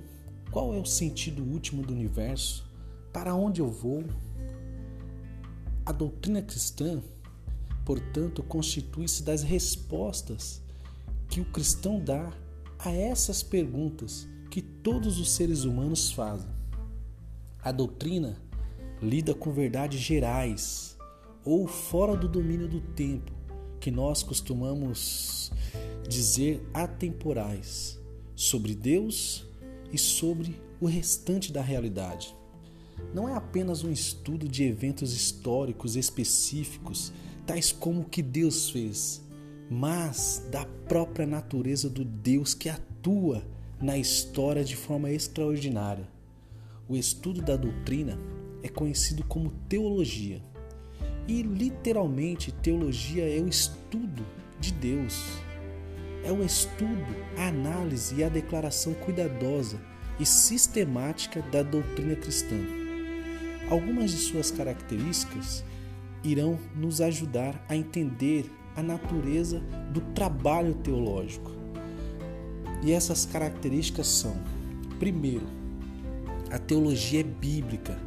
Qual 0.51 0.75
é 0.75 0.79
o 0.79 0.85
sentido 0.85 1.45
último 1.45 1.83
do 1.83 1.93
universo? 1.93 2.69
Para 3.13 3.35
onde 3.35 3.61
eu 3.61 3.71
vou? 3.71 4.05
A 5.87 5.93
doutrina 5.93 6.43
cristã, 6.43 7.01
portanto, 7.91 8.41
constitui-se 8.45 9.21
das 9.21 9.43
respostas 9.43 10.63
que 11.29 11.41
o 11.41 11.45
cristão 11.45 11.99
dá 11.99 12.33
a 12.79 12.93
essas 12.93 13.43
perguntas 13.43 14.29
que 14.49 14.63
todos 14.63 15.19
os 15.19 15.33
seres 15.33 15.65
humanos 15.65 16.13
fazem. 16.13 16.49
A 17.61 17.73
doutrina 17.73 18.41
lida 19.03 19.35
com 19.35 19.51
verdades 19.51 19.99
gerais 19.99 20.97
ou 21.45 21.67
fora 21.67 22.17
do 22.17 22.29
domínio 22.29 22.69
do 22.69 22.81
tempo, 22.81 23.33
que 23.81 23.91
nós 23.91 24.23
costumamos 24.23 25.51
dizer 26.09 26.65
atemporais, 26.73 27.99
sobre 28.37 28.73
Deus 28.73 29.45
e 29.93 29.99
sobre 29.99 30.55
o 30.81 30.87
restante 30.87 31.53
da 31.53 31.61
realidade. 31.61 32.37
Não 33.13 33.29
é 33.29 33.35
apenas 33.35 33.83
um 33.83 33.91
estudo 33.91 34.49
de 34.49 34.63
eventos 34.63 35.13
históricos 35.13 35.97
específicos, 35.97 37.13
tais 37.51 37.73
como 37.73 38.03
o 38.03 38.05
que 38.05 38.23
Deus 38.23 38.71
fez, 38.71 39.21
mas 39.69 40.47
da 40.53 40.65
própria 40.87 41.27
natureza 41.27 41.91
do 41.91 42.05
Deus 42.05 42.55
que 42.55 42.69
atua 42.69 43.45
na 43.83 43.99
história 43.99 44.63
de 44.63 44.77
forma 44.77 45.11
extraordinária. 45.11 46.07
O 46.89 46.97
estudo 46.97 47.43
da 47.43 47.57
doutrina 47.57 48.17
é 48.63 48.69
conhecido 48.69 49.25
como 49.25 49.51
teologia 49.69 50.41
e 51.27 51.43
literalmente, 51.43 52.53
teologia 52.53 53.29
é 53.29 53.41
o 53.41 53.49
estudo 53.49 54.25
de 54.61 54.73
Deus. 54.73 55.25
É 56.23 56.31
o 56.31 56.45
estudo, 56.45 57.17
a 57.37 57.49
análise 57.49 58.15
e 58.15 58.23
a 58.23 58.29
declaração 58.29 58.95
cuidadosa 58.95 59.81
e 60.21 60.25
sistemática 60.25 61.43
da 61.51 61.65
doutrina 61.65 62.15
cristã. 62.15 62.55
Algumas 63.69 64.13
de 64.13 64.19
suas 64.19 64.53
características 64.53 65.65
irão 66.23 66.59
nos 66.75 67.01
ajudar 67.01 67.65
a 67.69 67.77
entender 67.77 68.51
a 68.77 68.83
natureza 68.83 69.61
do 69.93 70.01
trabalho 70.15 70.75
teológico. 70.75 71.51
E 72.83 72.93
essas 72.93 73.27
características 73.27 74.07
são: 74.07 74.37
primeiro, 74.99 75.47
a 76.51 76.59
teologia 76.59 77.21
é 77.21 77.25
bíblica, 77.25 77.99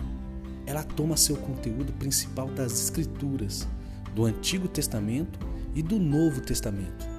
ela 0.66 0.84
toma 0.84 1.18
seu 1.18 1.36
conteúdo 1.36 1.94
principal 1.94 2.48
das 2.48 2.74
Escrituras, 2.74 3.68
do 4.16 4.26
Antigo 4.26 4.68
Testamento 4.68 5.40
e 5.76 5.82
do 5.82 6.00
Novo 6.00 6.42
Testamento. 6.42 7.14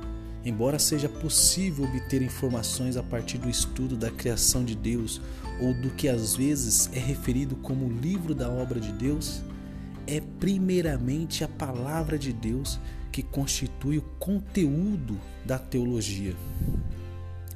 Embora 0.45 0.79
seja 0.79 1.09
possível 1.09 1.85
obter 1.87 2.21
informações 2.21 2.97
a 2.99 3.03
partir 3.03 3.39
do 3.39 3.49
estudo 3.49 3.97
da 3.97 4.11
criação 4.11 4.63
de 4.63 4.75
Deus 4.75 5.21
ou 5.61 5.73
do 5.73 5.91
que 5.91 6.09
às 6.09 6.37
vezes 6.37 6.91
é 6.93 6.99
referido 6.99 7.57
como 7.57 7.89
livro 7.89 8.35
da 8.35 8.51
obra 8.51 8.79
de 8.79 8.93
Deus, 8.93 9.43
é 10.07 10.21
primeiramente 10.21 11.45
a 11.45 11.49
palavra 11.49 12.19
de 12.19 12.33
Deus 12.33 12.79
que 13.11 13.23
constitui 13.23 13.99
o 13.99 14.03
conteúdo 14.19 15.21
da 15.45 15.59
teologia. 15.59 16.35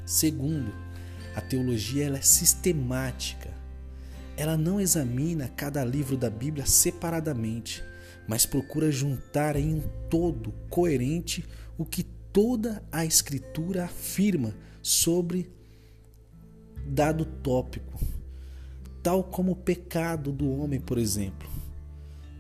Segundo, 0.07 0.73
a 1.35 1.41
teologia 1.41 2.07
ela 2.07 2.19
é 2.19 2.23
sistemática. 2.23 3.51
Ela 4.37 4.57
não 4.57 4.81
examina 4.81 5.49
cada 5.49 5.85
livro 5.85 6.17
da 6.17 6.31
Bíblia 6.31 6.65
separadamente, 6.65 7.83
mas 8.27 8.47
procura 8.47 8.93
juntar 8.93 9.57
em 9.57 9.75
um 9.75 9.83
todo 10.09 10.53
coerente 10.71 11.45
o 11.77 11.85
que 11.85 12.05
toda 12.33 12.83
a 12.93 13.05
Escritura 13.05 13.85
afirma 13.85 14.55
sobre 14.81 15.51
dado 16.87 17.25
tópico, 17.25 17.99
tal 19.03 19.25
como 19.25 19.53
o 19.53 19.57
pecado 19.57 20.33
do 20.33 20.49
homem, 20.51 20.81
por 20.81 20.99
exemplo. 20.99 21.58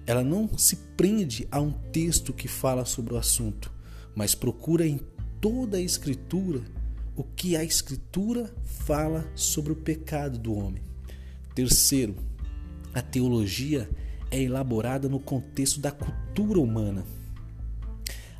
Ela 0.08 0.24
não 0.24 0.48
se 0.56 0.74
prende 0.96 1.46
a 1.50 1.60
um 1.60 1.70
texto 1.70 2.32
que 2.32 2.48
fala 2.48 2.86
sobre 2.86 3.12
o 3.12 3.18
assunto, 3.18 3.70
mas 4.14 4.34
procura 4.34 4.86
em 4.86 4.98
toda 5.38 5.76
a 5.76 5.82
Escritura 5.82 6.62
o 7.14 7.22
que 7.22 7.54
a 7.54 7.62
Escritura 7.62 8.50
fala 8.64 9.30
sobre 9.34 9.70
o 9.70 9.76
pecado 9.76 10.38
do 10.38 10.54
homem. 10.54 10.82
Terceiro, 11.54 12.16
a 12.94 13.02
teologia 13.02 13.86
é 14.30 14.40
elaborada 14.40 15.10
no 15.10 15.20
contexto 15.20 15.78
da 15.78 15.90
cultura 15.90 16.58
humana. 16.58 17.04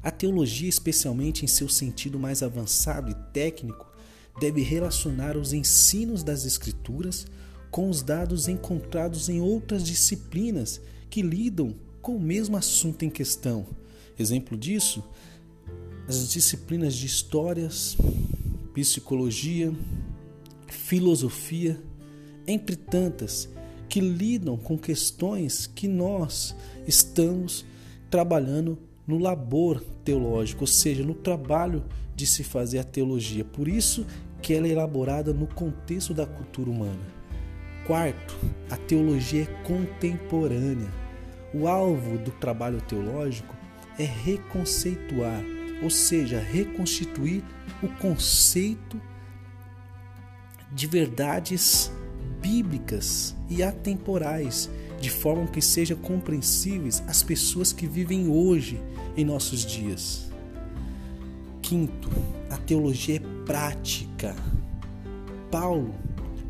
A 0.02 0.10
teologia, 0.10 0.70
especialmente 0.70 1.44
em 1.44 1.48
seu 1.48 1.68
sentido 1.68 2.18
mais 2.18 2.42
avançado 2.42 3.10
e 3.10 3.14
técnico, 3.30 3.92
deve 4.40 4.62
relacionar 4.62 5.36
os 5.36 5.52
ensinos 5.52 6.22
das 6.22 6.46
Escrituras 6.46 7.26
com 7.70 7.90
os 7.90 8.00
dados 8.00 8.48
encontrados 8.48 9.28
em 9.28 9.42
outras 9.42 9.84
disciplinas 9.84 10.80
que 11.11 11.22
lidam 11.22 11.74
com 12.00 12.16
o 12.16 12.20
mesmo 12.20 12.56
assunto 12.56 13.04
em 13.04 13.11
questão. 13.11 13.66
Exemplo 14.18 14.56
disso, 14.56 15.02
as 16.09 16.30
disciplinas 16.30 16.94
de 16.94 17.06
histórias, 17.06 17.96
psicologia, 18.72 19.72
filosofia, 20.68 21.78
entre 22.46 22.76
tantas, 22.76 23.48
que 23.88 24.00
lidam 24.00 24.56
com 24.56 24.76
questões 24.76 25.66
que 25.66 25.88
nós 25.88 26.54
estamos 26.86 27.64
trabalhando 28.11 28.78
no 29.06 29.18
labor 29.18 29.82
teológico, 30.04 30.62
ou 30.62 30.66
seja, 30.66 31.02
no 31.02 31.14
trabalho 31.14 31.84
de 32.14 32.26
se 32.26 32.42
fazer 32.42 32.78
a 32.78 32.84
teologia. 32.84 33.44
Por 33.44 33.68
isso 33.68 34.06
que 34.42 34.52
ela 34.54 34.66
é 34.66 34.70
elaborada 34.70 35.32
no 35.32 35.46
contexto 35.46 36.12
da 36.12 36.26
cultura 36.26 36.70
humana. 36.70 37.17
Quarto, 37.89 38.36
a 38.68 38.76
teologia 38.76 39.45
é 39.45 39.62
contemporânea. 39.66 40.93
O 41.55 41.66
alvo 41.66 42.18
do 42.18 42.30
trabalho 42.32 42.82
teológico 42.82 43.57
é 43.99 44.05
reconceituar, 44.05 45.43
ou 45.82 45.89
seja, 45.89 46.39
reconstituir 46.39 47.43
o 47.82 47.89
conceito 47.89 49.01
de 50.70 50.86
verdades 50.86 51.91
bíblicas 52.43 53.34
e 53.49 53.62
atemporais, 53.62 54.68
de 55.01 55.09
forma 55.09 55.47
que 55.47 55.62
sejam 55.62 55.97
compreensíveis 55.97 57.03
às 57.07 57.22
pessoas 57.22 57.72
que 57.72 57.86
vivem 57.86 58.28
hoje 58.28 58.78
em 59.16 59.24
nossos 59.24 59.64
dias. 59.64 60.30
Quinto, 61.62 62.11
a 62.51 62.59
teologia 62.59 63.16
é 63.16 63.45
prática. 63.47 64.36
Paulo 65.51 65.95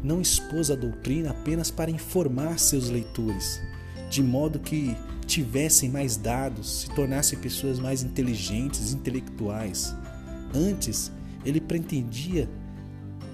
não 0.02 0.20
expôs 0.20 0.70
a 0.70 0.74
doutrina 0.74 1.30
apenas 1.30 1.70
para 1.70 1.90
informar 1.90 2.58
seus 2.58 2.88
leitores, 2.88 3.60
de 4.08 4.22
modo 4.22 4.58
que 4.58 4.96
tivessem 5.26 5.90
mais 5.90 6.16
dados, 6.16 6.80
se 6.80 6.90
tornassem 6.94 7.38
pessoas 7.38 7.78
mais 7.78 8.02
inteligentes, 8.02 8.92
intelectuais. 8.92 9.94
Antes, 10.54 11.12
ele 11.44 11.60
pretendia 11.60 12.48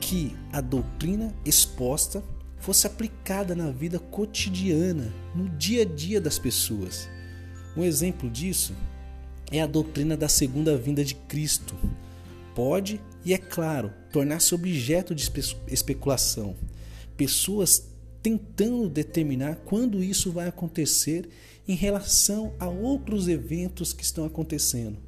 que 0.01 0.37
a 0.53 0.61
doutrina 0.61 1.33
exposta 1.45 2.23
fosse 2.59 2.87
aplicada 2.87 3.55
na 3.55 3.71
vida 3.71 3.99
cotidiana, 3.99 5.13
no 5.35 5.49
dia 5.51 5.83
a 5.83 5.85
dia 5.85 6.21
das 6.21 6.39
pessoas. 6.39 7.09
Um 7.77 7.85
exemplo 7.85 8.29
disso 8.29 8.75
é 9.51 9.61
a 9.61 9.67
doutrina 9.67 10.17
da 10.17 10.29
segunda 10.29 10.77
vinda 10.77 11.05
de 11.05 11.15
Cristo. 11.15 11.75
Pode, 12.55 13.01
e 13.25 13.35
é 13.35 13.39
claro, 13.39 13.93
tornar-se 14.13 14.55
objeto 14.55 15.15
de 15.15 15.31
especulação. 15.69 16.55
Pessoas 17.17 17.91
tentando 18.23 18.89
determinar 18.89 19.57
quando 19.65 20.03
isso 20.03 20.33
vai 20.33 20.49
acontecer 20.49 21.29
em 21.67 21.75
relação 21.75 22.55
a 22.59 22.69
outros 22.69 23.29
eventos 23.29 23.93
que 23.93 24.05
estão 24.05 24.25
acontecendo. 24.25 24.99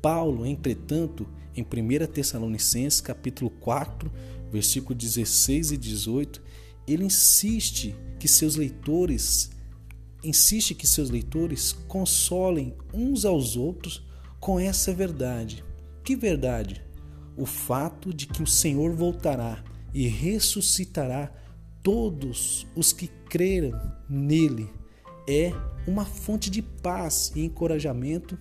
Paulo, 0.00 0.46
entretanto, 0.46 1.26
em 1.56 1.62
1 1.62 2.06
Tessalonicenses 2.06 3.00
capítulo 3.00 3.50
4, 3.50 4.12
versículo 4.52 4.94
16 4.94 5.72
e 5.72 5.76
18, 5.76 6.42
ele 6.86 7.04
insiste 7.04 7.96
que 8.18 8.28
seus 8.28 8.54
leitores 8.54 9.50
insiste 10.22 10.74
que 10.74 10.86
seus 10.86 11.08
leitores 11.08 11.72
consolem 11.86 12.74
uns 12.92 13.24
aos 13.24 13.56
outros 13.56 14.02
com 14.40 14.58
essa 14.58 14.92
verdade. 14.92 15.64
Que 16.06 16.14
verdade? 16.14 16.84
O 17.36 17.44
fato 17.44 18.14
de 18.14 18.28
que 18.28 18.40
o 18.40 18.46
Senhor 18.46 18.94
voltará 18.94 19.64
e 19.92 20.06
ressuscitará 20.06 21.32
todos 21.82 22.64
os 22.76 22.92
que 22.92 23.08
creram 23.28 23.72
nele 24.08 24.70
é 25.28 25.52
uma 25.84 26.04
fonte 26.04 26.48
de 26.48 26.62
paz 26.62 27.32
e 27.34 27.44
encorajamento 27.44 28.38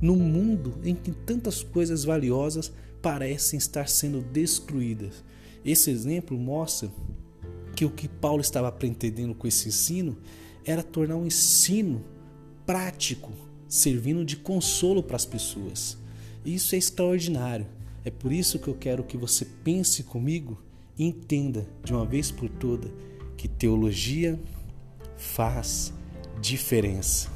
no 0.00 0.16
mundo 0.16 0.80
em 0.82 0.94
que 0.94 1.12
tantas 1.12 1.62
coisas 1.62 2.02
valiosas 2.02 2.72
parecem 3.02 3.58
estar 3.58 3.90
sendo 3.90 4.22
destruídas. 4.22 5.22
Esse 5.62 5.90
exemplo 5.90 6.38
mostra 6.38 6.90
que 7.76 7.84
o 7.84 7.90
que 7.90 8.08
Paulo 8.08 8.40
estava 8.40 8.72
pretendendo 8.72 9.34
com 9.34 9.46
esse 9.46 9.68
ensino 9.68 10.16
era 10.64 10.82
tornar 10.82 11.16
um 11.16 11.26
ensino 11.26 12.02
prático, 12.64 13.30
servindo 13.68 14.24
de 14.24 14.38
consolo 14.38 15.02
para 15.02 15.16
as 15.16 15.26
pessoas. 15.26 16.00
Isso 16.44 16.74
é 16.74 16.78
extraordinário. 16.78 17.66
É 18.04 18.10
por 18.10 18.32
isso 18.32 18.58
que 18.58 18.66
eu 18.66 18.74
quero 18.74 19.04
que 19.04 19.16
você 19.16 19.44
pense 19.44 20.02
comigo 20.02 20.60
e 20.98 21.04
entenda 21.04 21.66
de 21.84 21.92
uma 21.92 22.04
vez 22.04 22.30
por 22.30 22.48
toda 22.48 22.90
que 23.36 23.46
teologia 23.46 24.38
faz 25.16 25.92
diferença. 26.40 27.30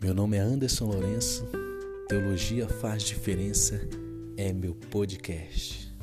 Meu 0.00 0.14
nome 0.14 0.36
é 0.36 0.40
Anderson 0.40 0.86
Lourenço. 0.86 1.57
Teologia 2.08 2.66
faz 2.66 3.02
diferença 3.02 3.78
é 4.34 4.50
meu 4.50 4.74
podcast. 4.74 5.94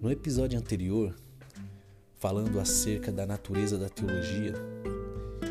No 0.00 0.10
episódio 0.10 0.58
anterior, 0.58 1.14
falando 2.18 2.58
acerca 2.58 3.12
da 3.12 3.24
natureza 3.24 3.78
da 3.78 3.88
teologia 3.88 4.54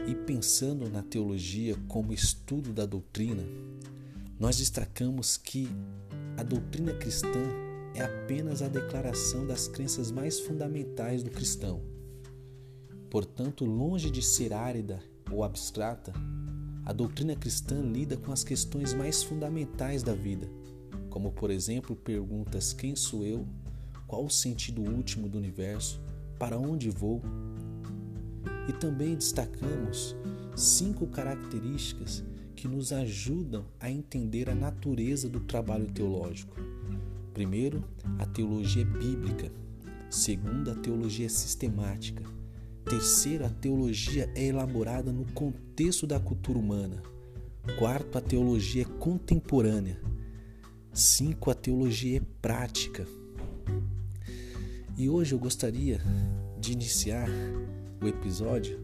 e 0.05 0.13
pensando 0.13 0.89
na 0.89 1.01
teologia 1.01 1.77
como 1.87 2.11
estudo 2.11 2.73
da 2.73 2.85
doutrina, 2.85 3.45
nós 4.37 4.57
destacamos 4.57 5.37
que 5.37 5.69
a 6.35 6.43
doutrina 6.43 6.91
cristã 6.95 7.47
é 7.95 8.03
apenas 8.03 8.61
a 8.61 8.67
declaração 8.67 9.47
das 9.47 9.69
crenças 9.69 10.11
mais 10.11 10.41
fundamentais 10.41 11.23
do 11.23 11.31
cristão. 11.31 11.81
Portanto, 13.09 13.63
longe 13.63 14.11
de 14.11 14.21
ser 14.21 14.51
árida 14.51 15.01
ou 15.31 15.41
abstrata, 15.41 16.11
a 16.85 16.93
doutrina 16.93 17.35
cristã 17.35 17.81
lida 17.81 18.17
com 18.17 18.31
as 18.31 18.43
questões 18.43 18.93
mais 18.93 19.23
fundamentais 19.23 20.03
da 20.03 20.13
vida, 20.13 20.49
como, 21.09 21.31
por 21.31 21.51
exemplo, 21.51 21.95
perguntas: 21.95 22.73
quem 22.73 22.95
sou 22.95 23.25
eu? 23.25 23.45
Qual 24.07 24.25
o 24.25 24.29
sentido 24.29 24.81
último 24.81 25.29
do 25.29 25.37
universo? 25.37 26.01
Para 26.39 26.57
onde 26.57 26.89
vou? 26.89 27.21
E 28.67 28.73
também 28.73 29.15
destacamos 29.15 30.15
cinco 30.55 31.07
características 31.07 32.23
que 32.55 32.67
nos 32.67 32.91
ajudam 32.91 33.65
a 33.79 33.89
entender 33.89 34.49
a 34.49 34.55
natureza 34.55 35.29
do 35.29 35.39
trabalho 35.39 35.87
teológico. 35.91 36.55
Primeiro, 37.33 37.83
a 38.19 38.25
teologia 38.25 38.85
bíblica. 38.85 39.51
Segundo, 40.09 40.71
a 40.71 40.75
teologia 40.75 41.29
sistemática. 41.29 42.23
Terceiro, 42.85 43.45
a 43.45 43.49
teologia 43.49 44.29
é 44.35 44.45
elaborada 44.45 45.11
no 45.11 45.25
contexto 45.33 46.05
da 46.05 46.19
cultura 46.19 46.57
humana. 46.57 47.01
Quarto, 47.77 48.17
a 48.17 48.21
teologia 48.21 48.81
é 48.81 48.99
contemporânea. 48.99 50.01
5. 50.93 51.51
A 51.51 51.53
teologia 51.53 52.17
é 52.17 52.21
prática. 52.41 53.07
E 54.97 55.09
hoje 55.09 55.33
eu 55.33 55.39
gostaria 55.39 56.01
de 56.59 56.73
iniciar 56.73 57.29
o 58.01 58.07
episódio 58.07 58.79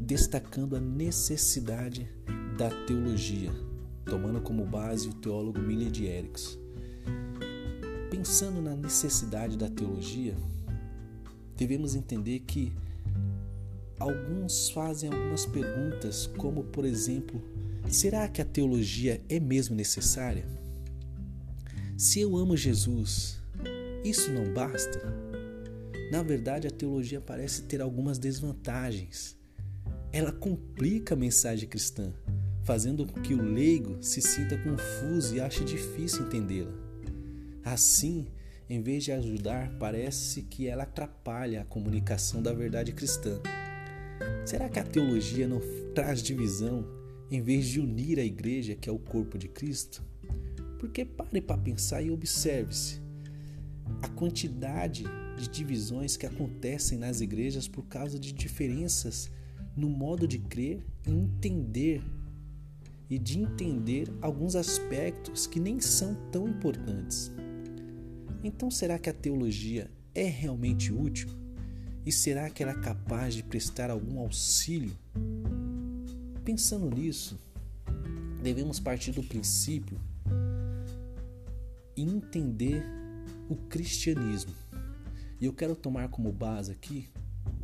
destacando 0.00 0.76
a 0.76 0.80
necessidade 0.80 2.08
da 2.56 2.70
teologia, 2.86 3.52
tomando 4.04 4.40
como 4.40 4.64
base 4.64 5.08
o 5.08 5.14
teólogo 5.14 5.60
Miller 5.60 5.90
de. 5.90 6.08
Pensando 8.10 8.60
na 8.60 8.74
necessidade 8.74 9.56
da 9.56 9.68
teologia, 9.68 10.36
devemos 11.56 11.94
entender 11.94 12.40
que 12.40 12.72
alguns 14.02 14.68
fazem 14.70 15.12
algumas 15.12 15.46
perguntas, 15.46 16.26
como 16.26 16.64
por 16.64 16.84
exemplo, 16.84 17.40
será 17.88 18.28
que 18.28 18.42
a 18.42 18.44
teologia 18.44 19.20
é 19.28 19.38
mesmo 19.38 19.76
necessária? 19.76 20.44
Se 21.96 22.20
eu 22.20 22.36
amo 22.36 22.56
Jesus, 22.56 23.40
isso 24.04 24.32
não 24.32 24.52
basta? 24.52 25.00
Na 26.10 26.22
verdade, 26.22 26.66
a 26.66 26.70
teologia 26.70 27.20
parece 27.20 27.62
ter 27.62 27.80
algumas 27.80 28.18
desvantagens. 28.18 29.36
Ela 30.12 30.32
complica 30.32 31.14
a 31.14 31.16
mensagem 31.16 31.68
cristã, 31.68 32.12
fazendo 32.64 33.06
com 33.06 33.20
que 33.20 33.34
o 33.34 33.42
leigo 33.42 34.02
se 34.02 34.20
sinta 34.20 34.58
confuso 34.58 35.36
e 35.36 35.40
ache 35.40 35.64
difícil 35.64 36.26
entendê-la. 36.26 36.72
Assim, 37.64 38.26
em 38.68 38.82
vez 38.82 39.04
de 39.04 39.12
ajudar, 39.12 39.70
parece 39.78 40.42
que 40.42 40.66
ela 40.66 40.82
atrapalha 40.82 41.62
a 41.62 41.64
comunicação 41.64 42.42
da 42.42 42.52
verdade 42.52 42.92
cristã. 42.92 43.40
Será 44.44 44.68
que 44.68 44.78
a 44.78 44.84
teologia 44.84 45.46
não 45.46 45.60
traz 45.94 46.20
divisão 46.20 46.84
em 47.30 47.40
vez 47.40 47.66
de 47.66 47.80
unir 47.80 48.18
a 48.18 48.24
igreja, 48.24 48.74
que 48.74 48.88
é 48.88 48.92
o 48.92 48.98
corpo 48.98 49.38
de 49.38 49.48
Cristo? 49.48 50.02
Porque 50.80 51.04
pare 51.04 51.40
para 51.40 51.56
pensar 51.56 52.02
e 52.02 52.10
observe-se 52.10 53.00
a 54.02 54.08
quantidade 54.08 55.04
de 55.38 55.48
divisões 55.48 56.16
que 56.16 56.26
acontecem 56.26 56.98
nas 56.98 57.20
igrejas 57.20 57.68
por 57.68 57.84
causa 57.84 58.18
de 58.18 58.32
diferenças 58.32 59.30
no 59.76 59.88
modo 59.88 60.26
de 60.26 60.38
crer 60.38 60.84
e 61.06 61.10
entender 61.10 62.02
e 63.08 63.18
de 63.18 63.38
entender 63.38 64.08
alguns 64.20 64.56
aspectos 64.56 65.46
que 65.46 65.60
nem 65.60 65.80
são 65.80 66.14
tão 66.30 66.48
importantes. 66.48 67.30
Então, 68.42 68.70
será 68.70 68.98
que 68.98 69.08
a 69.08 69.14
teologia 69.14 69.88
é 70.14 70.24
realmente 70.24 70.92
útil? 70.92 71.41
E 72.04 72.10
será 72.10 72.50
que 72.50 72.62
ela 72.62 72.72
é 72.72 72.80
capaz 72.80 73.34
de 73.34 73.44
prestar 73.44 73.90
algum 73.90 74.18
auxílio? 74.18 74.96
Pensando 76.44 76.90
nisso, 76.90 77.38
devemos 78.42 78.80
partir 78.80 79.12
do 79.12 79.22
princípio 79.22 79.96
e 81.96 82.02
entender 82.02 82.84
o 83.48 83.54
cristianismo. 83.54 84.52
E 85.40 85.44
eu 85.46 85.52
quero 85.52 85.76
tomar 85.76 86.08
como 86.08 86.32
base 86.32 86.72
aqui 86.72 87.08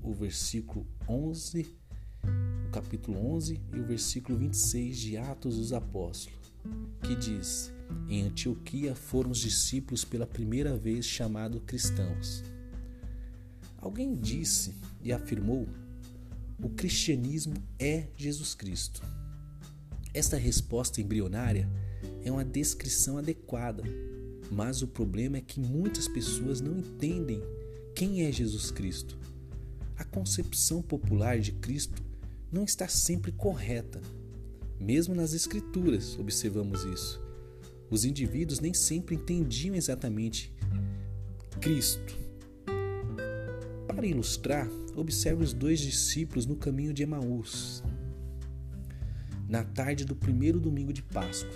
o 0.02 0.12
versículo 0.12 0.86
11, 1.08 1.66
o 2.68 2.70
capítulo 2.70 3.18
11 3.34 3.60
e 3.74 3.80
o 3.80 3.84
versículo 3.84 4.38
26 4.38 4.98
de 4.98 5.16
Atos 5.16 5.56
dos 5.56 5.72
Apóstolos, 5.72 6.52
que 7.02 7.16
diz: 7.16 7.72
Em 8.08 8.22
Antioquia 8.22 8.94
foram 8.94 9.32
os 9.32 9.38
discípulos 9.38 10.04
pela 10.04 10.26
primeira 10.26 10.76
vez 10.76 11.04
chamados 11.04 11.60
cristãos. 11.66 12.44
Alguém 13.78 14.14
disse 14.14 14.74
e 15.02 15.12
afirmou: 15.12 15.66
o 16.62 16.68
cristianismo 16.68 17.54
é 17.78 18.08
Jesus 18.16 18.54
Cristo. 18.54 19.02
Esta 20.12 20.36
resposta 20.36 21.00
embrionária 21.00 21.68
é 22.22 22.30
uma 22.30 22.44
descrição 22.44 23.18
adequada 23.18 23.82
mas 24.50 24.82
o 24.82 24.88
problema 24.88 25.36
é 25.36 25.40
que 25.40 25.60
muitas 25.60 26.08
pessoas 26.08 26.60
não 26.60 26.78
entendem 26.78 27.42
quem 27.94 28.22
é 28.22 28.32
Jesus 28.32 28.70
Cristo. 28.70 29.18
A 29.96 30.04
concepção 30.04 30.80
popular 30.80 31.38
de 31.38 31.52
Cristo 31.52 32.02
não 32.50 32.64
está 32.64 32.88
sempre 32.88 33.32
correta. 33.32 34.00
Mesmo 34.80 35.14
nas 35.14 35.32
Escrituras 35.34 36.18
observamos 36.18 36.84
isso. 36.84 37.20
Os 37.90 38.04
indivíduos 38.04 38.60
nem 38.60 38.72
sempre 38.72 39.16
entendiam 39.16 39.74
exatamente 39.74 40.52
Cristo. 41.60 42.16
Para 43.98 44.06
ilustrar, 44.06 44.70
observe 44.94 45.42
os 45.42 45.52
dois 45.52 45.80
discípulos 45.80 46.46
no 46.46 46.54
caminho 46.54 46.92
de 46.92 47.02
Emaús, 47.02 47.82
na 49.48 49.64
tarde 49.64 50.04
do 50.04 50.14
primeiro 50.14 50.60
domingo 50.60 50.92
de 50.92 51.02
Páscoa. 51.02 51.50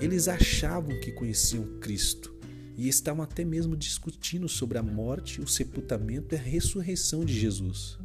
Eles 0.00 0.26
achavam 0.26 0.98
que 0.98 1.12
conheciam 1.12 1.78
Cristo 1.78 2.34
e 2.76 2.88
estavam 2.88 3.22
até 3.22 3.44
mesmo 3.44 3.76
discutindo 3.76 4.48
sobre 4.48 4.78
a 4.78 4.82
morte, 4.82 5.40
o 5.40 5.46
sepultamento 5.46 6.34
e 6.34 6.38
a 6.38 6.40
ressurreição 6.40 7.24
de 7.24 7.38
Jesus. 7.38 7.96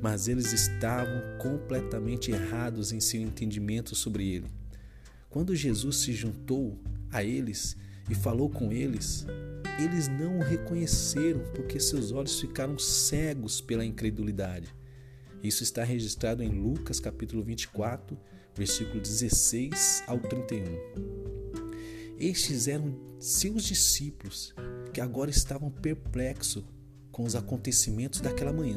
Mas 0.00 0.28
eles 0.28 0.52
estavam 0.52 1.20
completamente 1.40 2.30
errados 2.30 2.92
em 2.92 3.00
seu 3.00 3.20
entendimento 3.20 3.96
sobre 3.96 4.24
ele. 4.34 4.46
Quando 5.28 5.56
Jesus 5.56 5.96
se 5.96 6.12
juntou 6.12 6.78
a 7.10 7.24
eles 7.24 7.76
e 8.08 8.14
falou 8.14 8.48
com 8.48 8.70
eles, 8.70 9.26
eles 9.78 10.08
não 10.08 10.38
o 10.38 10.42
reconheceram 10.42 11.40
porque 11.54 11.80
seus 11.80 12.12
olhos 12.12 12.40
ficaram 12.40 12.78
cegos 12.78 13.60
pela 13.60 13.84
incredulidade. 13.84 14.74
Isso 15.42 15.62
está 15.62 15.82
registrado 15.82 16.42
em 16.42 16.48
Lucas 16.48 17.00
capítulo 17.00 17.42
24, 17.42 18.16
versículo 18.54 19.00
16 19.00 20.04
ao 20.06 20.18
31. 20.18 20.62
Estes 22.18 22.68
eram 22.68 22.94
seus 23.18 23.64
discípulos 23.64 24.54
que 24.92 25.00
agora 25.00 25.30
estavam 25.30 25.70
perplexos 25.70 26.64
com 27.10 27.24
os 27.24 27.34
acontecimentos 27.34 28.20
daquela 28.20 28.52
manhã. 28.52 28.76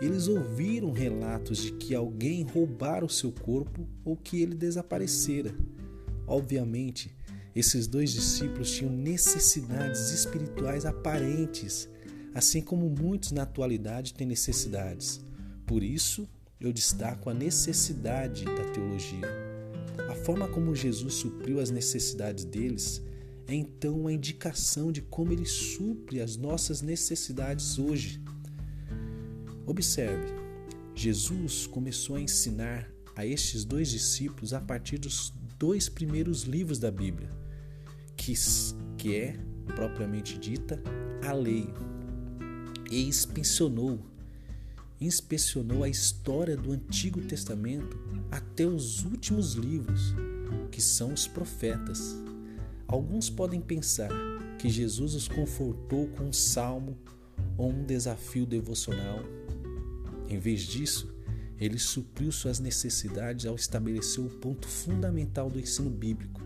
Eles 0.00 0.28
ouviram 0.28 0.90
relatos 0.92 1.58
de 1.58 1.72
que 1.72 1.94
alguém 1.94 2.42
roubara 2.42 3.04
o 3.04 3.10
seu 3.10 3.30
corpo 3.30 3.86
ou 4.04 4.16
que 4.16 4.40
ele 4.40 4.54
desaparecera. 4.54 5.54
Obviamente, 6.26 7.13
esses 7.54 7.86
dois 7.86 8.12
discípulos 8.12 8.72
tinham 8.72 8.92
necessidades 8.92 10.10
espirituais 10.10 10.84
aparentes, 10.84 11.88
assim 12.34 12.60
como 12.60 12.90
muitos 12.90 13.30
na 13.30 13.42
atualidade 13.42 14.12
têm 14.12 14.26
necessidades. 14.26 15.20
Por 15.64 15.82
isso, 15.82 16.28
eu 16.60 16.72
destaco 16.72 17.30
a 17.30 17.34
necessidade 17.34 18.44
da 18.44 18.70
teologia. 18.72 19.28
A 20.10 20.14
forma 20.14 20.48
como 20.48 20.74
Jesus 20.74 21.14
supriu 21.14 21.60
as 21.60 21.70
necessidades 21.70 22.44
deles 22.44 23.00
é 23.46 23.54
então 23.54 24.00
uma 24.00 24.12
indicação 24.12 24.90
de 24.90 25.02
como 25.02 25.32
ele 25.32 25.46
supre 25.46 26.20
as 26.20 26.36
nossas 26.36 26.80
necessidades 26.82 27.78
hoje. 27.78 28.20
Observe, 29.66 30.26
Jesus 30.94 31.66
começou 31.66 32.16
a 32.16 32.20
ensinar 32.20 32.90
a 33.14 33.24
estes 33.24 33.64
dois 33.64 33.90
discípulos 33.90 34.52
a 34.52 34.60
partir 34.60 34.98
dos 34.98 35.32
dois 35.58 35.88
primeiros 35.88 36.42
livros 36.42 36.78
da 36.78 36.90
Bíblia, 36.90 37.30
que, 38.16 38.34
que 38.96 39.16
é, 39.16 39.36
propriamente 39.74 40.38
dita, 40.38 40.82
a 41.26 41.32
lei, 41.32 41.68
e 42.90 43.06
inspecionou 43.06 43.98
inspecionou 45.00 45.82
a 45.82 45.88
história 45.88 46.56
do 46.56 46.72
Antigo 46.72 47.20
Testamento 47.20 47.98
até 48.30 48.64
os 48.64 49.04
últimos 49.04 49.52
livros, 49.52 50.14
que 50.70 50.80
são 50.80 51.12
os 51.12 51.26
profetas. 51.26 52.16
Alguns 52.86 53.28
podem 53.28 53.60
pensar 53.60 54.10
que 54.58 54.68
Jesus 54.68 55.14
os 55.14 55.28
confortou 55.28 56.08
com 56.08 56.24
um 56.24 56.32
salmo 56.32 56.96
ou 57.56 57.70
um 57.70 57.84
desafio 57.84 58.46
devocional. 58.46 59.20
Em 60.28 60.38
vez 60.38 60.62
disso, 60.62 61.12
ele 61.60 61.78
supriu 61.78 62.32
suas 62.32 62.58
necessidades 62.58 63.46
ao 63.46 63.54
estabelecer 63.54 64.24
o 64.24 64.28
ponto 64.28 64.66
fundamental 64.66 65.50
do 65.50 65.60
ensino 65.60 65.90
bíblico. 65.90 66.43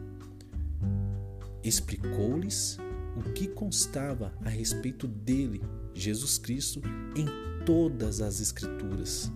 Explicou-lhes 1.63 2.79
o 3.17 3.33
que 3.33 3.49
constava 3.49 4.33
a 4.45 4.49
respeito 4.49 5.09
dele, 5.09 5.61
Jesus 5.93 6.39
Cristo, 6.39 6.81
em 7.17 7.27
todas 7.65 8.21
as 8.21 8.41
Escrituras. 8.41 9.31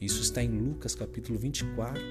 Isso 0.00 0.20
está 0.20 0.42
em 0.42 0.50
Lucas 0.50 0.94
capítulo 0.94 1.38
24, 1.38 2.02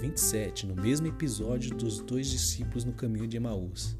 27, 0.00 0.66
no 0.66 0.74
mesmo 0.74 1.06
episódio 1.06 1.76
dos 1.76 2.00
dois 2.00 2.28
discípulos 2.28 2.84
no 2.84 2.92
caminho 2.92 3.26
de 3.26 3.36
Emaús. 3.36 3.96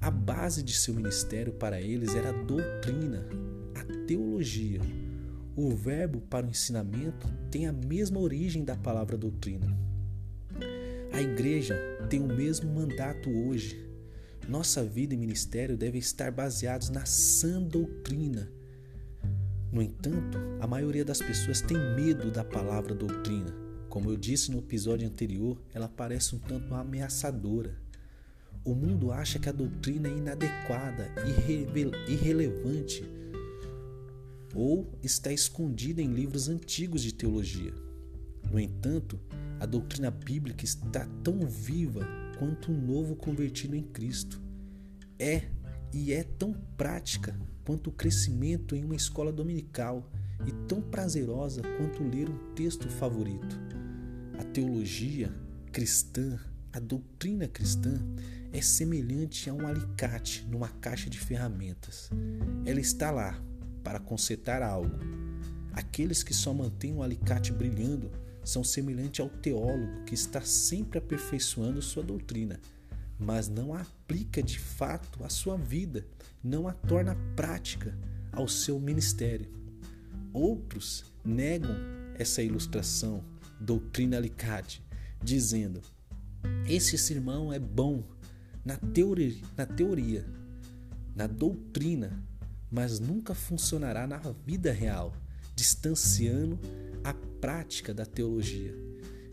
A 0.00 0.10
base 0.10 0.62
de 0.62 0.72
seu 0.76 0.94
ministério 0.94 1.52
para 1.52 1.80
eles 1.80 2.14
era 2.14 2.30
a 2.30 2.42
doutrina, 2.44 3.26
a 3.74 4.06
teologia. 4.06 4.80
O 5.56 5.74
verbo 5.74 6.20
para 6.20 6.46
o 6.46 6.50
ensinamento 6.50 7.26
tem 7.50 7.66
a 7.66 7.72
mesma 7.72 8.20
origem 8.20 8.64
da 8.64 8.76
palavra 8.76 9.18
doutrina. 9.18 9.76
A 11.12 11.20
igreja 11.20 11.76
tem 12.08 12.20
o 12.20 12.28
mesmo 12.28 12.72
mandato 12.72 13.28
hoje. 13.28 13.87
Nossa 14.48 14.82
vida 14.82 15.14
e 15.14 15.16
ministério 15.16 15.76
devem 15.76 16.00
estar 16.00 16.32
baseados 16.32 16.88
na 16.88 17.04
sã 17.04 17.62
doutrina 17.62 18.50
no 19.70 19.82
entanto, 19.82 20.38
a 20.60 20.66
maioria 20.66 21.04
das 21.04 21.20
pessoas 21.20 21.60
tem 21.60 21.76
medo 21.94 22.30
da 22.30 22.42
palavra 22.42 22.94
doutrina. 22.94 23.54
Como 23.88 24.10
eu 24.10 24.16
disse 24.16 24.50
no 24.50 24.58
episódio 24.58 25.06
anterior, 25.06 25.60
ela 25.74 25.88
parece 25.88 26.34
um 26.34 26.38
tanto 26.38 26.74
ameaçadora. 26.74 27.76
O 28.64 28.74
mundo 28.74 29.12
acha 29.12 29.38
que 29.38 29.48
a 29.48 29.52
doutrina 29.52 30.08
é 30.08 30.12
inadequada, 30.12 31.08
irrelevante 32.08 33.04
ou 34.54 34.90
está 35.02 35.30
escondida 35.30 36.00
em 36.00 36.12
livros 36.12 36.48
antigos 36.48 37.02
de 37.02 37.12
teologia. 37.12 37.72
No 38.50 38.58
entanto, 38.58 39.20
a 39.60 39.66
doutrina 39.66 40.10
bíblica 40.10 40.64
está 40.64 41.06
tão 41.22 41.46
viva 41.46 42.06
quanto 42.38 42.70
um 42.70 42.80
novo 42.80 43.16
convertido 43.16 43.74
em 43.74 43.82
Cristo. 43.82 44.40
É 45.18 45.48
e 45.92 46.12
é 46.12 46.22
tão 46.22 46.52
prática 46.76 47.34
quanto 47.64 47.88
o 47.88 47.92
crescimento 47.92 48.74
em 48.74 48.84
uma 48.84 48.96
escola 48.96 49.32
dominical 49.32 50.10
e 50.46 50.52
tão 50.66 50.80
prazerosa 50.80 51.62
quanto 51.76 52.02
ler 52.02 52.28
um 52.28 52.54
texto 52.54 52.88
favorito. 52.88 53.58
A 54.38 54.44
teologia 54.44 55.34
cristã, 55.72 56.38
a 56.72 56.78
doutrina 56.78 57.48
cristã, 57.48 57.94
é 58.52 58.60
semelhante 58.62 59.50
a 59.50 59.54
um 59.54 59.66
alicate 59.66 60.46
numa 60.48 60.68
caixa 60.68 61.10
de 61.10 61.18
ferramentas. 61.18 62.10
Ela 62.64 62.80
está 62.80 63.10
lá 63.10 63.38
para 63.82 63.98
consertar 63.98 64.62
algo. 64.62 64.98
Aqueles 65.72 66.22
que 66.22 66.32
só 66.32 66.54
mantêm 66.54 66.94
o 66.94 67.02
alicate 67.02 67.52
brilhando 67.52 68.10
são 68.48 68.64
semelhantes 68.64 69.20
ao 69.20 69.28
teólogo 69.28 70.04
que 70.06 70.14
está 70.14 70.40
sempre 70.40 70.98
aperfeiçoando 70.98 71.82
sua 71.82 72.02
doutrina, 72.02 72.58
mas 73.18 73.46
não 73.46 73.74
a 73.74 73.82
aplica 73.82 74.42
de 74.42 74.58
fato 74.58 75.22
à 75.22 75.28
sua 75.28 75.58
vida, 75.58 76.06
não 76.42 76.66
a 76.66 76.72
torna 76.72 77.14
prática 77.36 77.94
ao 78.32 78.48
seu 78.48 78.80
ministério. 78.80 79.46
Outros 80.32 81.04
negam 81.22 81.76
essa 82.14 82.42
ilustração, 82.42 83.22
doutrina 83.60 84.16
alicate, 84.16 84.82
dizendo: 85.22 85.82
esse 86.66 86.96
sermão 86.96 87.52
é 87.52 87.58
bom 87.58 88.02
na 88.64 88.78
teoria, 88.78 89.42
na 89.58 89.66
teoria, 89.66 90.24
na 91.14 91.26
doutrina, 91.26 92.24
mas 92.70 92.98
nunca 92.98 93.34
funcionará 93.34 94.06
na 94.06 94.18
vida 94.46 94.72
real, 94.72 95.14
distanciando 95.54 96.58
a 97.04 97.14
prática 97.40 97.94
da 97.94 98.04
teologia. 98.04 98.74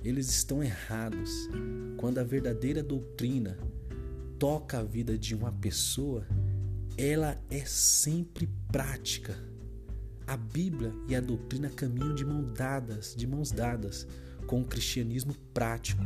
Eles 0.04 0.30
estão 0.30 0.64
errados. 0.64 1.50
Quando 1.98 2.20
a 2.20 2.24
verdadeira 2.24 2.84
doutrina 2.84 3.58
toca 4.38 4.80
a 4.80 4.84
vida 4.84 5.18
de 5.18 5.34
uma 5.34 5.52
pessoa, 5.52 6.28
ela 6.98 7.38
é 7.50 7.66
sempre 7.66 8.48
prática. 8.72 9.36
A 10.28 10.38
Bíblia 10.38 10.94
e 11.08 11.16
a 11.16 11.22
doutrina 11.22 11.70
caminham 11.70 12.16
de 12.16 12.26
mãos 12.26 12.52
dadas, 12.54 13.16
de 13.16 13.28
mãos 13.28 13.52
dadas, 13.52 14.08
com 14.48 14.62
o 14.62 14.66
cristianismo 14.66 15.36
prático. 15.54 16.04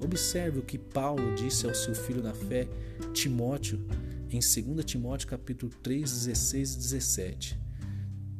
Observe 0.00 0.60
o 0.60 0.62
que 0.62 0.78
Paulo 0.78 1.34
disse 1.34 1.66
ao 1.66 1.74
seu 1.74 1.94
filho 1.94 2.22
na 2.22 2.32
fé, 2.32 2.68
Timóteo, 3.12 3.84
em 4.30 4.38
2 4.38 4.84
Timóteo 4.84 5.28
capítulo 5.28 5.72
3, 5.82 6.02
16 6.02 6.74
e 6.74 6.78
17. 6.78 7.67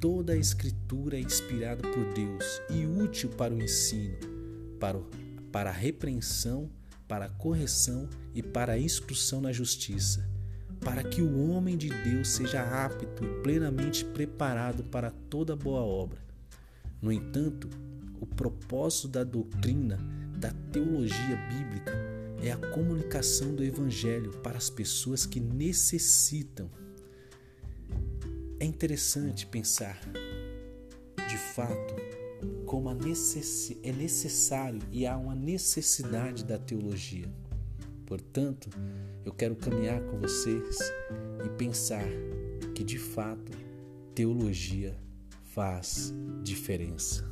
Toda 0.01 0.33
a 0.33 0.37
escritura 0.37 1.17
é 1.17 1.21
inspirada 1.21 1.83
por 1.83 2.15
Deus 2.15 2.45
e 2.71 2.87
útil 2.87 3.31
para 3.31 3.53
o 3.53 3.61
ensino, 3.61 4.17
para, 4.79 5.01
para 5.51 5.71
a 5.71 5.73
repreensão, 5.73 6.71
para 7.09 7.25
a 7.25 7.29
correção 7.29 8.09
e 8.33 8.41
para 8.41 8.75
a 8.75 8.79
instrução 8.79 9.41
na 9.41 9.51
justiça, 9.51 10.25
para 10.79 11.03
que 11.03 11.21
o 11.21 11.51
homem 11.51 11.77
de 11.77 11.89
Deus 11.89 12.29
seja 12.29 12.63
apto 12.85 13.25
e 13.25 13.43
plenamente 13.43 14.05
preparado 14.05 14.85
para 14.85 15.11
toda 15.11 15.57
boa 15.57 15.81
obra. 15.81 16.23
No 17.03 17.11
entanto, 17.11 17.69
o 18.21 18.27
propósito 18.27 19.09
da 19.09 19.25
doutrina, 19.25 19.99
da 20.39 20.53
teologia 20.71 21.37
bíblica, 21.49 21.93
é 22.41 22.53
a 22.53 22.57
comunicação 22.57 23.53
do 23.53 23.65
Evangelho 23.65 24.31
para 24.45 24.59
as 24.59 24.71
pessoas 24.71 25.27
que 25.27 25.41
necessitam 25.41 26.71
é 28.61 28.65
interessante 28.65 29.47
pensar, 29.47 30.01
de 31.29 31.39
fato, 31.55 31.95
como 32.67 32.93
necess... 32.93 33.77
é 33.83 33.93
necessário 33.93 34.81
e 34.91 35.07
há 35.07 35.17
uma 35.17 35.35
necessidade 35.35 36.45
da 36.45 36.59
teologia. 36.59 37.31
Portanto, 38.07 38.71
eu 39.25 39.33
quero 39.33 39.55
caminhar 39.55 40.01
com 40.03 40.19
vocês 40.19 40.79
e 41.45 41.49
pensar 41.57 42.07
que, 42.75 42.83
de 42.83 42.99
fato, 42.99 43.53
teologia 44.15 44.97
faz 45.45 46.15
diferença. 46.43 47.29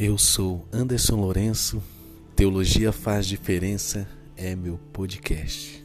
Eu 0.00 0.16
sou 0.16 0.64
Anderson 0.72 1.16
Lourenço, 1.16 1.82
Teologia 2.36 2.92
Faz 2.92 3.26
Diferença 3.26 4.08
é 4.36 4.54
meu 4.54 4.78
podcast. 4.92 5.84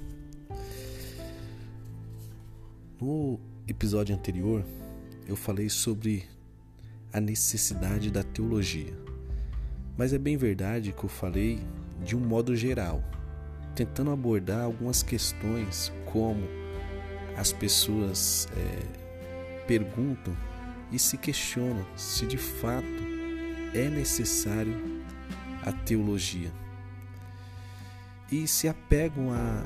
No 3.02 3.40
episódio 3.68 4.14
anterior, 4.16 4.64
eu 5.28 5.36
falei 5.36 5.68
sobre 5.68 6.26
a 7.12 7.20
necessidade 7.20 8.12
da 8.12 8.22
teologia, 8.22 8.94
mas 9.98 10.14
é 10.14 10.20
bem 10.20 10.38
verdade 10.38 10.92
que 10.92 11.04
eu 11.04 11.10
falei 11.10 11.60
de 12.06 12.16
um 12.16 12.20
modo 12.20 12.56
geral, 12.56 13.04
tentando 13.74 14.12
abordar 14.12 14.62
algumas 14.62 15.02
questões 15.02 15.92
como 16.06 16.44
as 17.36 17.52
pessoas 17.52 18.48
é, 18.56 19.66
perguntam 19.66 20.38
e 20.92 21.00
se 21.00 21.18
questionam 21.18 21.84
se 21.98 22.28
de 22.28 22.38
fato 22.38 23.13
é 23.74 23.90
necessário 23.90 24.76
a 25.64 25.72
teologia. 25.72 26.52
E 28.32 28.48
se 28.48 28.68
apegam 28.68 29.32
a 29.32 29.64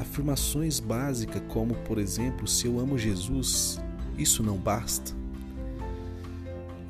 afirmações 0.00 0.80
básicas, 0.80 1.42
como, 1.48 1.74
por 1.74 1.98
exemplo, 1.98 2.46
se 2.46 2.66
eu 2.66 2.78
amo 2.78 2.98
Jesus, 2.98 3.80
isso 4.18 4.42
não 4.42 4.56
basta. 4.56 5.12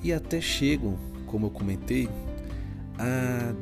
E 0.02 0.12
até 0.12 0.40
chegam, 0.40 0.98
como 1.26 1.46
eu 1.46 1.50
comentei, 1.50 2.08
a 2.98 3.54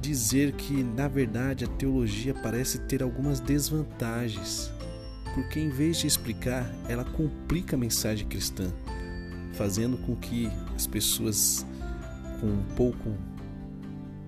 dizer 0.00 0.52
que, 0.52 0.82
na 0.82 1.08
verdade, 1.08 1.64
a 1.64 1.68
teologia 1.68 2.34
parece 2.34 2.78
ter 2.80 3.02
algumas 3.02 3.40
desvantagens, 3.40 4.72
porque 5.34 5.60
em 5.60 5.68
vez 5.68 5.98
de 5.98 6.06
explicar, 6.06 6.72
ela 6.88 7.04
complica 7.04 7.76
a 7.76 7.78
mensagem 7.78 8.26
cristã 8.26 8.72
fazendo 9.58 9.98
com 9.98 10.14
que 10.14 10.48
as 10.76 10.86
pessoas 10.86 11.66
com 12.40 12.46
um 12.46 12.62
pouco 12.76 13.12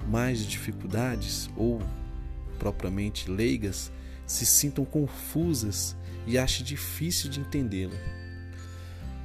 mais 0.08 0.40
de 0.40 0.48
dificuldades 0.48 1.48
ou 1.56 1.80
propriamente 2.58 3.30
leigas 3.30 3.92
se 4.26 4.44
sintam 4.44 4.84
confusas 4.84 5.96
e 6.26 6.36
achem 6.36 6.66
difícil 6.66 7.30
de 7.30 7.38
entendê-la. 7.38 7.94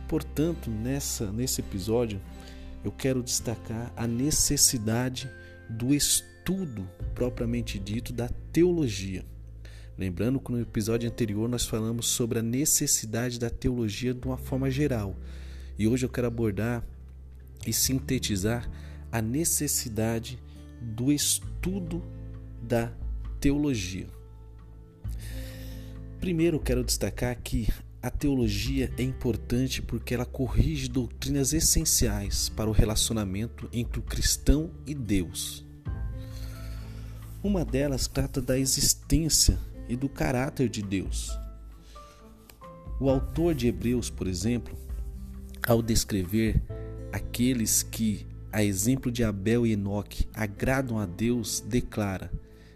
Portanto, 0.08 0.70
nessa 0.70 1.32
nesse 1.32 1.62
episódio, 1.62 2.22
eu 2.84 2.92
quero 2.92 3.24
destacar 3.24 3.92
a 3.98 4.06
necessidade 4.06 5.28
do 5.68 5.92
estudo 5.92 6.88
propriamente 7.16 7.80
dito 7.80 8.14
da 8.14 8.30
teologia. 8.54 9.26
Lembrando 9.98 10.40
que 10.40 10.52
no 10.52 10.62
episódio 10.62 11.10
anterior 11.10 11.50
nós 11.50 11.66
falamos 11.66 12.06
sobre 12.08 12.38
a 12.38 12.44
necessidade 12.44 13.40
da 13.40 13.50
teologia 13.50 14.14
de 14.14 14.28
uma 14.28 14.38
forma 14.38 14.70
geral, 14.70 15.16
e 15.78 15.88
hoje 15.88 16.06
eu 16.06 16.10
quero 16.10 16.28
abordar 16.28 16.84
e 17.66 17.74
sintetizar 17.74 18.70
a 19.12 19.22
necessidade 19.22 20.40
do 20.82 21.12
estudo 21.12 22.04
da 22.62 22.92
teologia. 23.40 24.08
Primeiro, 26.20 26.60
quero 26.60 26.84
destacar 26.84 27.36
que 27.42 27.68
a 28.02 28.10
teologia 28.10 28.92
é 28.98 29.04
importante 29.04 29.82
porque 29.82 30.14
ela 30.14 30.26
corrige 30.26 30.88
doutrinas 30.88 31.54
essenciais 31.54 32.50
para 32.50 32.70
o 32.70 32.74
relacionamento 32.74 33.68
entre 33.74 34.00
o 34.00 34.04
cristão 34.04 34.72
e 34.86 34.94
Deus. 34.94 35.66
Uma 37.44 37.66
delas 37.66 38.08
trata 38.08 38.42
da 38.42 38.58
existência 38.58 39.60
e 39.88 39.96
do 39.96 40.10
caráter 40.10 40.70
de 40.70 40.82
Deus. 40.82 41.32
O 43.00 43.10
autor 43.10 43.54
de 43.54 43.68
Hebreus, 43.68 44.10
por 44.10 44.28
exemplo, 44.28 44.85
ao 45.68 45.82
descrever 45.82 46.62
aqueles 47.12 47.82
que, 47.84 48.26
a 48.52 48.64
exemplo 48.64 49.12
de 49.12 49.24
Abel 49.24 49.66
e 49.66 49.72
Enoque, 49.72 50.28
agradam 50.34 51.00
a 51.00 51.06
Deus, 51.06 51.60
declara: 51.60 52.32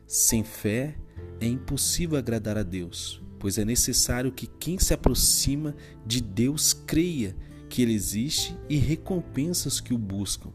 sem 0.07 0.43
fé 0.43 0.95
é 1.39 1.45
impossível 1.45 2.17
agradar 2.17 2.57
a 2.57 2.63
Deus, 2.63 3.21
pois 3.37 3.57
é 3.57 3.65
necessário 3.65 4.31
que 4.31 4.47
quem 4.47 4.79
se 4.79 4.93
aproxima 4.93 5.75
de 6.05 6.21
Deus 6.21 6.73
creia 6.73 7.35
que 7.69 7.81
Ele 7.81 7.93
existe 7.93 8.57
e 8.67 8.77
recompensa 8.77 9.67
os 9.67 9.79
que 9.79 9.93
o 9.93 9.97
buscam. 9.97 10.49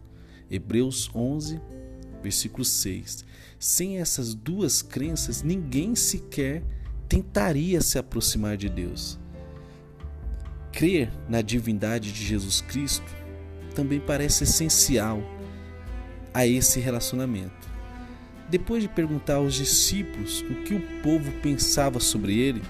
Hebreus 0.51 1.11
11, 1.15 1.61
versículo 2.23 2.65
6. 2.65 3.24
Sem 3.59 3.98
essas 3.98 4.35
duas 4.35 4.82
crenças, 4.82 5.43
ninguém 5.43 5.94
sequer 5.94 6.62
tentaria 7.09 7.81
se 7.81 7.98
aproximar 7.98 8.56
de 8.56 8.69
Deus. 8.69 9.19
Crer 10.74 11.09
na 11.28 11.40
divindade 11.40 12.10
de 12.10 12.24
Jesus 12.24 12.60
Cristo 12.60 13.06
também 13.76 14.01
parece 14.01 14.42
essencial 14.42 15.22
a 16.32 16.44
esse 16.44 16.80
relacionamento. 16.80 17.68
Depois 18.51 18.82
de 18.82 18.88
perguntar 18.88 19.36
aos 19.36 19.55
discípulos 19.55 20.40
o 20.42 20.64
que 20.64 20.74
o 20.74 20.80
povo 21.01 21.30
pensava 21.40 22.01
sobre 22.01 22.36
ele, 22.36 22.60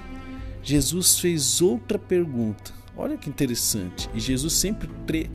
Jesus 0.63 1.19
fez 1.19 1.63
outra 1.63 1.99
pergunta. 1.99 2.73
Olha 2.95 3.17
que 3.17 3.31
interessante. 3.31 4.09
E 4.15 4.21
Jesus 4.21 4.53
sempre 4.53 4.89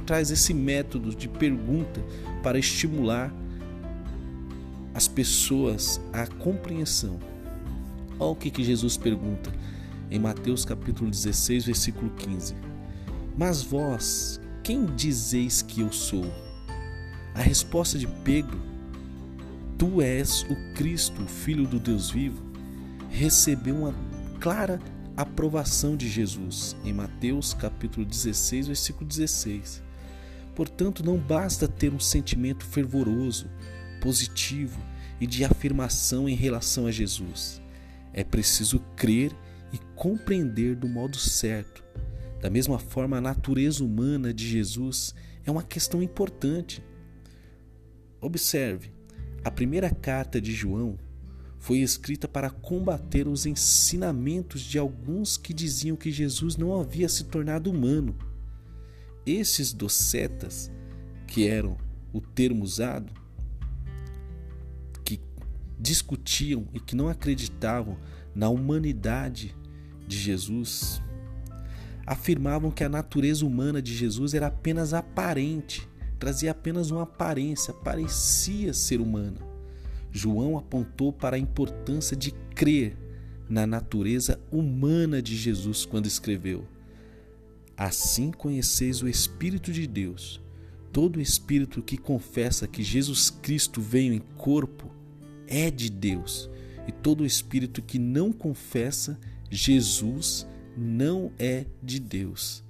traz 0.05 0.29
esse 0.29 0.53
método 0.53 1.13
de 1.13 1.27
pergunta 1.27 2.01
para 2.43 2.59
estimular 2.59 3.33
as 4.93 5.07
pessoas 5.07 5.99
à 6.13 6.27
compreensão. 6.27 7.19
Olha 8.19 8.31
o 8.31 8.35
que, 8.35 8.51
que 8.51 8.63
Jesus 8.63 8.95
pergunta 8.95 9.51
em 10.09 10.19
Mateus 10.19 10.65
capítulo 10.65 11.09
16, 11.09 11.65
versículo 11.65 12.09
15. 12.11 12.55
Mas 13.37 13.61
vós, 13.61 14.41
quem 14.63 14.85
dizeis 14.85 15.61
que 15.61 15.81
eu 15.81 15.91
sou? 15.91 16.25
A 17.33 17.41
resposta 17.41 17.97
de 17.97 18.07
Pedro, 18.23 18.59
tu 19.77 20.01
és 20.01 20.43
o 20.43 20.73
Cristo, 20.73 21.21
o 21.23 21.27
Filho 21.27 21.65
do 21.65 21.79
Deus 21.79 22.09
vivo, 22.09 22.43
recebeu 23.09 23.75
uma 23.75 23.95
clara 24.39 24.79
aprovação 25.15 25.95
de 25.95 26.07
Jesus 26.07 26.75
em 26.83 26.93
Mateus 26.93 27.53
capítulo 27.53 28.05
16, 28.05 28.67
versículo 28.67 29.05
16. 29.05 29.83
Portanto, 30.55 31.05
não 31.05 31.17
basta 31.17 31.67
ter 31.67 31.93
um 31.93 31.99
sentimento 31.99 32.65
fervoroso, 32.65 33.49
positivo 34.01 34.79
e 35.19 35.27
de 35.27 35.43
afirmação 35.43 36.27
em 36.27 36.35
relação 36.35 36.85
a 36.85 36.91
Jesus. 36.91 37.61
É 38.13 38.23
preciso 38.23 38.79
crer 38.95 39.33
e 39.71 39.77
compreender 39.95 40.75
do 40.75 40.87
modo 40.87 41.17
certo. 41.17 41.83
Da 42.41 42.49
mesma 42.49 42.79
forma, 42.79 43.17
a 43.17 43.21
natureza 43.21 43.83
humana 43.83 44.33
de 44.33 44.47
Jesus 44.47 45.13
é 45.45 45.51
uma 45.51 45.63
questão 45.63 46.01
importante. 46.01 46.83
Observe, 48.21 48.91
a 49.43 49.51
primeira 49.51 49.89
carta 49.89 50.39
de 50.39 50.53
João 50.53 50.97
foi 51.59 51.79
escrita 51.79 52.27
para 52.27 52.49
combater 52.49 53.27
os 53.27 53.45
ensinamentos 53.45 54.61
de 54.61 54.79
alguns 54.79 55.37
que 55.37 55.53
diziam 55.53 55.97
que 55.97 56.11
Jesus 56.11 56.55
não 56.55 56.79
havia 56.79 57.09
se 57.09 57.25
tornado 57.25 57.69
humano. 57.69 58.15
Esses 59.25 59.73
docetas, 59.73 60.71
que 61.27 61.47
eram 61.47 61.77
o 62.13 62.21
termo 62.21 62.63
usado, 62.63 63.13
que 65.03 65.19
discutiam 65.77 66.67
e 66.73 66.79
que 66.79 66.95
não 66.95 67.09
acreditavam 67.09 67.97
na 68.33 68.47
humanidade 68.49 69.55
de 70.09 70.17
Jesus, 70.17 71.01
afirmavam 72.05 72.71
que 72.71 72.83
a 72.83 72.89
natureza 72.89 73.45
humana 73.45 73.79
de 73.79 73.95
Jesus 73.95 74.33
era 74.33 74.47
apenas 74.47 74.93
aparente, 74.95 75.87
trazia 76.17 76.49
apenas 76.49 76.89
uma 76.89 77.03
aparência, 77.03 77.71
parecia 77.71 78.73
ser 78.73 78.99
humana. 78.99 79.37
João 80.11 80.57
apontou 80.57 81.13
para 81.13 81.35
a 81.35 81.39
importância 81.39 82.17
de 82.17 82.31
crer 82.55 82.97
na 83.47 83.67
natureza 83.67 84.39
humana 84.51 85.21
de 85.21 85.37
Jesus 85.37 85.85
quando 85.85 86.07
escreveu: 86.07 86.65
Assim 87.77 88.31
conheceis 88.31 89.03
o 89.03 89.07
Espírito 89.07 89.71
de 89.71 89.85
Deus. 89.85 90.41
Todo 90.91 91.21
espírito 91.21 91.83
que 91.83 91.95
confessa 91.95 92.67
que 92.67 92.81
Jesus 92.81 93.29
Cristo 93.29 93.79
veio 93.79 94.11
em 94.11 94.23
corpo 94.35 94.89
é 95.47 95.69
de 95.69 95.87
Deus, 95.87 96.49
e 96.87 96.91
todo 96.91 97.23
espírito 97.23 97.79
que 97.79 97.99
não 97.99 98.31
confessa 98.33 99.19
Jesus 99.51 100.47
não 100.77 101.31
é 101.39 101.65
de 101.81 101.99
Deus. 101.99 102.63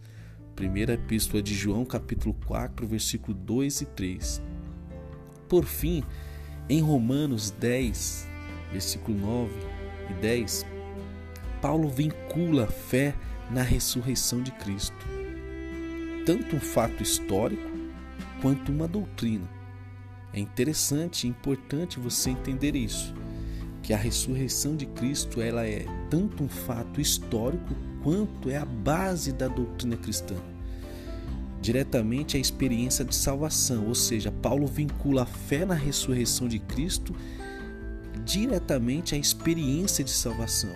Primeira 0.55 0.93
Epístola 0.93 1.43
de 1.43 1.53
João, 1.53 1.83
capítulo 1.83 2.33
4, 2.45 2.87
versículo 2.87 3.33
2 3.37 3.81
e 3.81 3.85
3. 3.85 4.41
Por 5.49 5.65
fim, 5.65 6.03
em 6.69 6.79
Romanos 6.81 7.51
10, 7.51 8.29
versículo 8.71 9.17
9 9.17 9.53
e 10.09 10.13
10, 10.21 10.65
Paulo 11.61 11.89
vincula 11.89 12.63
a 12.63 12.67
fé 12.67 13.13
na 13.51 13.61
ressurreição 13.61 14.41
de 14.41 14.51
Cristo, 14.53 15.05
tanto 16.25 16.55
um 16.55 16.59
fato 16.59 17.03
histórico 17.03 17.69
quanto 18.41 18.71
uma 18.71 18.87
doutrina. 18.87 19.49
É 20.31 20.39
interessante 20.39 21.25
e 21.25 21.29
importante 21.29 21.99
você 21.99 22.29
entender 22.29 22.75
isso, 22.75 23.13
que 23.89 23.93
a 23.95 23.97
ressurreição 23.97 24.75
de 24.75 24.85
Cristo 24.85 25.41
ela 25.41 25.65
é 25.65 25.83
tanto 26.11 26.43
um 26.43 26.47
fato 26.47 27.01
histórico 27.01 27.73
quanto 28.03 28.47
é 28.47 28.55
a 28.55 28.63
base 28.63 29.31
da 29.31 29.47
doutrina 29.47 29.97
cristã 29.97 30.35
diretamente 31.59 32.37
à 32.37 32.39
experiência 32.39 33.03
de 33.03 33.15
salvação, 33.15 33.87
ou 33.87 33.95
seja, 33.95 34.31
Paulo 34.31 34.67
vincula 34.67 35.23
a 35.23 35.25
fé 35.25 35.65
na 35.65 35.73
ressurreição 35.73 36.47
de 36.47 36.59
Cristo 36.59 37.15
diretamente 38.23 39.15
à 39.15 39.17
experiência 39.17 40.03
de 40.03 40.11
salvação. 40.11 40.75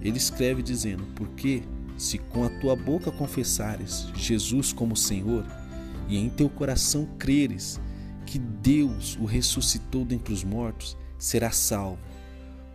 Ele 0.00 0.16
escreve 0.16 0.62
dizendo: 0.62 1.04
Porque 1.14 1.62
se 1.98 2.16
com 2.16 2.44
a 2.44 2.48
tua 2.48 2.74
boca 2.74 3.12
confessares 3.12 4.08
Jesus 4.14 4.72
como 4.72 4.96
Senhor 4.96 5.44
e 6.08 6.16
em 6.16 6.30
teu 6.30 6.48
coração 6.48 7.06
creres 7.18 7.78
que 8.24 8.38
Deus 8.38 9.18
o 9.20 9.26
ressuscitou 9.26 10.02
dentre 10.02 10.32
os 10.32 10.42
mortos, 10.42 10.96
serás 11.18 11.56
salvo. 11.56 12.11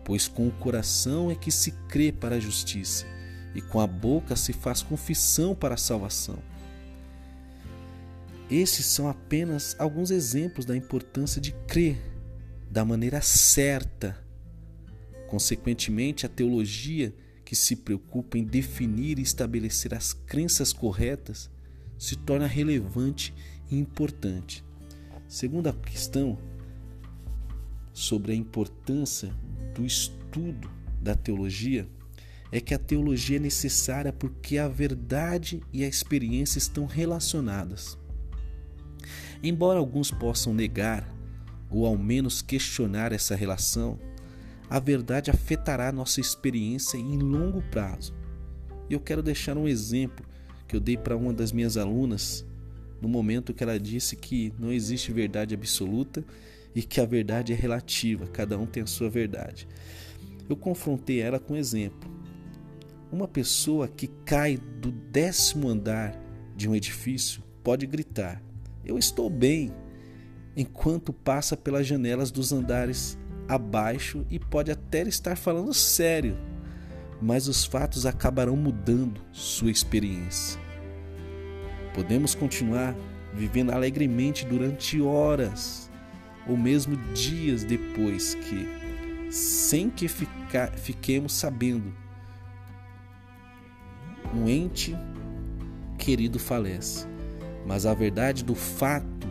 Pois 0.08 0.26
com 0.26 0.48
o 0.48 0.52
coração 0.52 1.30
é 1.30 1.36
que 1.36 1.52
se 1.52 1.72
crê 1.90 2.14
para 2.14 2.38
a 2.38 2.40
justiça, 2.40 3.06
e 3.54 3.62
com 3.62 3.82
a 3.82 3.86
boca 3.86 4.38
se 4.38 4.54
faz 4.54 4.82
confissão 4.82 5.54
para 5.54 5.74
a 5.74 5.78
salvação. 5.78 6.40
Esses 8.50 8.86
são 8.86 9.10
apenas 9.10 9.76
alguns 9.78 10.10
exemplos 10.10 10.66
da 10.66 10.78
importância 10.78 11.42
de 11.42 11.52
crer 11.68 11.98
da 12.72 12.86
maneira 12.86 13.20
certa. 13.20 14.18
Consequentemente, 15.28 16.26
a 16.26 16.30
teologia 16.30 17.14
que 17.44 17.54
se 17.54 17.76
preocupa 17.76 18.38
em 18.38 18.46
definir 18.46 19.20
e 19.20 19.24
estabelecer 19.24 19.94
as 19.94 20.14
crenças 20.14 20.72
corretas 20.72 21.50
se 21.98 22.16
torna 22.16 22.48
relevante 22.48 23.34
e 23.70 23.78
importante. 23.78 24.64
Segunda 25.28 25.74
questão 25.74 26.38
sobre 27.92 28.32
a 28.32 28.36
importância 28.36 29.36
do 29.78 29.86
estudo 29.86 30.70
da 31.02 31.16
teologia 31.16 31.88
é 32.52 32.60
que 32.60 32.74
a 32.74 32.80
teologia 32.80 33.38
é 33.38 33.40
necessária 33.40 34.12
porque 34.12 34.58
a 34.58 34.68
verdade 34.68 35.62
e 35.72 35.84
a 35.84 35.88
experiência 35.88 36.58
estão 36.58 36.86
relacionadas. 36.86 37.98
Embora 39.44 39.80
alguns 39.80 40.10
possam 40.10 40.54
negar 40.54 41.08
ou 41.70 41.86
ao 41.86 41.98
menos 41.98 42.42
questionar 42.42 43.12
essa 43.12 43.36
relação, 43.36 44.00
a 44.70 44.80
verdade 44.80 45.30
afetará 45.30 45.92
nossa 45.92 46.20
experiência 46.20 46.98
em 46.98 47.20
longo 47.20 47.62
prazo. 47.70 48.14
E 48.90 48.94
eu 48.94 49.00
quero 49.00 49.22
deixar 49.22 49.58
um 49.58 49.68
exemplo 49.68 50.26
que 50.68 50.76
eu 50.76 50.80
dei 50.80 50.98
para 50.98 51.16
uma 51.16 51.34
das 51.34 51.52
minhas 51.52 51.78
alunas 51.78 52.46
no 53.02 53.08
momento 53.08 53.54
que 53.54 53.64
ela 53.64 53.80
disse 53.80 54.16
que 54.16 54.54
não 54.58 54.72
existe 54.72 55.12
verdade 55.12 55.54
absoluta 55.54 56.26
e 56.78 56.84
que 56.84 57.02
a 57.02 57.06
verdade 57.08 57.54
é 57.54 57.56
relativa, 57.56 58.28
cada 58.28 58.56
um 58.56 58.68
tem 58.68 58.84
a 58.84 58.86
sua 58.86 59.10
verdade. 59.10 59.68
Eu 60.48 60.56
confrontei 60.56 61.20
ela 61.20 61.40
com 61.40 61.56
um 61.56 61.58
exemplo. 61.58 62.08
Uma 63.12 63.28
pessoa 63.28 63.88
que 63.88 64.06
cai 64.24 64.58
do 64.58 64.92
décimo 64.92 65.70
andar 65.70 66.16
de 66.56 66.70
um 66.70 66.76
edifício 66.76 67.42
pode 67.64 67.88
gritar: 67.88 68.44
eu 68.86 68.96
estou 68.96 69.28
bem, 69.28 69.74
enquanto 70.56 71.12
passa 71.12 71.58
pelas 71.58 71.88
janelas 71.88 72.30
dos 72.30 72.54
andares 72.54 73.18
abaixo 73.48 74.24
e 74.30 74.38
pode 74.38 74.70
até 74.70 75.02
estar 75.02 75.36
falando 75.36 75.74
sério, 75.74 76.38
mas 77.20 77.48
os 77.48 77.66
fatos 77.66 78.06
acabarão 78.06 78.56
mudando 78.56 79.20
sua 79.32 79.72
experiência. 79.72 80.62
Podemos 81.96 82.36
continuar 82.36 82.96
vivendo 83.34 83.72
alegremente 83.72 84.46
durante 84.46 85.02
horas 85.02 85.87
ou 86.48 86.58
mesmo 86.58 86.96
dias 87.14 87.64
depois 87.64 88.36
que, 88.36 89.32
sem 89.32 89.90
que 89.90 90.08
fica, 90.08 90.72
fiquemos 90.76 91.34
sabendo, 91.34 91.94
um 94.34 94.48
ente 94.48 94.96
querido 95.98 96.38
falece 96.38 97.08
mas 97.68 97.86
a 97.86 97.94
verdade 97.94 98.46
do 98.46 98.56
fato 98.56 99.28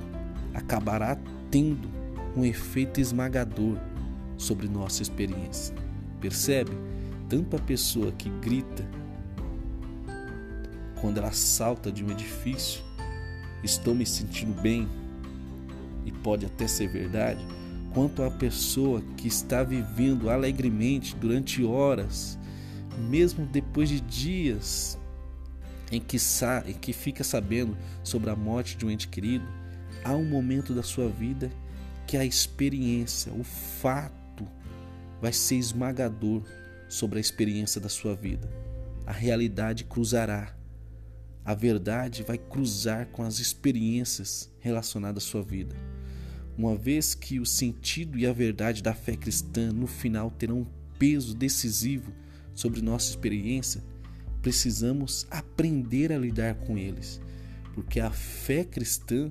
acabará 0.53 1.17
tendo 1.51 1.89
um 2.37 2.45
efeito 2.45 3.01
esmagador 3.01 3.79
sobre 4.37 4.69
nossa 4.69 5.01
experiência. 5.01 5.75
Percebe? 6.21 6.73
Tanto 7.31 7.57
a 7.57 7.59
pessoa 7.59 8.13
que 8.13 8.29
grita 8.29 8.87
quando 11.01 11.17
ela 11.17 11.33
salta 11.33 11.91
de 11.91 12.05
um 12.05 12.11
edifício, 12.11 12.83
estou 13.65 13.95
me 13.95 14.05
sentindo 14.05 14.53
bem, 14.61 14.87
e 16.07 16.13
pode 16.13 16.47
até 16.47 16.67
ser 16.67 16.89
verdade, 16.89 17.45
quanto 17.93 18.23
a 18.23 18.31
pessoa 18.31 19.03
que 19.17 19.29
está 19.29 19.63
vivendo 19.63 20.31
alegremente 20.31 21.15
durante 21.17 21.63
horas 21.63 22.39
mesmo 22.97 23.47
depois 23.47 23.89
de 23.89 24.01
dias 24.01 24.99
em 25.93 26.01
que, 26.01 26.17
em 26.67 26.73
que 26.73 26.93
fica 26.93 27.23
sabendo 27.23 27.77
sobre 28.03 28.31
a 28.31 28.37
morte 28.37 28.77
de 28.77 28.85
um 28.85 28.91
ente 28.91 29.09
querido, 29.09 29.47
há 30.05 30.13
um 30.13 30.25
momento 30.25 30.75
da 30.75 30.83
sua 30.83 31.09
vida 31.09 31.51
que 32.07 32.17
a 32.17 32.25
experiência, 32.25 33.33
o 33.33 33.45
fato, 33.45 34.47
vai 35.21 35.33
ser 35.33 35.57
esmagador 35.57 36.43
sobre 36.89 37.19
a 37.19 37.21
experiência 37.21 37.81
da 37.81 37.89
sua 37.89 38.15
vida. 38.15 38.49
A 39.05 39.13
realidade 39.13 39.85
cruzará. 39.85 40.55
A 41.45 41.55
verdade 41.55 42.25
vai 42.25 42.39
cruzar 42.39 43.07
com 43.07 43.23
as 43.23 43.39
experiências 43.39 44.51
relacionadas 44.59 45.25
à 45.25 45.27
sua 45.27 45.43
vida. 45.43 45.77
Uma 46.57 46.75
vez 46.75 47.15
que 47.15 47.39
o 47.39 47.45
sentido 47.45 48.19
e 48.19 48.27
a 48.27 48.33
verdade 48.33 48.83
da 48.83 48.95
fé 48.95 49.15
cristã 49.15 49.71
no 49.73 49.87
final 49.87 50.31
terão 50.31 50.61
um 50.61 50.67
peso 50.99 51.35
decisivo 51.35 52.13
sobre 52.55 52.81
nossa 52.81 53.11
experiência, 53.11 53.85
precisamos 54.41 55.27
aprender 55.31 56.13
a 56.13 56.19
lidar 56.19 56.55
com 56.55 56.79
eles, 56.79 57.21
porque 57.75 58.01
a 58.01 58.11
fé 58.11 58.65
cristã 58.65 59.31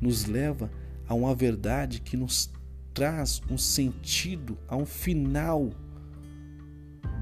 nos 0.00 0.24
leva 0.24 0.70
a 1.06 1.14
uma 1.14 1.34
verdade 1.34 2.00
que 2.00 2.16
nos 2.16 2.50
traz 2.94 3.42
um 3.50 3.58
sentido, 3.58 4.56
a 4.66 4.76
um 4.76 4.86
final 4.86 5.70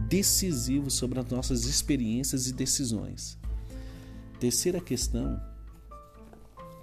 decisivo 0.09 0.89
sobre 0.89 1.19
as 1.19 1.27
nossas 1.27 1.65
experiências 1.65 2.47
e 2.47 2.53
decisões. 2.53 3.37
Terceira 4.39 4.81
questão: 4.81 5.41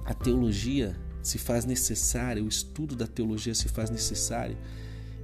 a 0.03 0.14
teologia 0.14 0.99
se 1.23 1.39
faz 1.39 1.65
necessária, 1.65 2.43
o 2.43 2.47
estudo 2.47 2.95
da 2.95 3.07
teologia 3.07 3.55
se 3.55 3.67
faz 3.69 3.89
necessário 3.89 4.57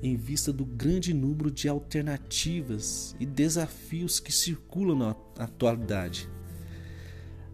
em 0.01 0.15
vista 0.15 0.51
do 0.53 0.65
grande 0.65 1.13
número 1.13 1.51
de 1.51 1.67
alternativas 1.67 3.15
e 3.19 3.25
desafios 3.25 4.19
que 4.19 4.31
circulam 4.31 4.97
na 4.97 5.15
atualidade. 5.43 6.29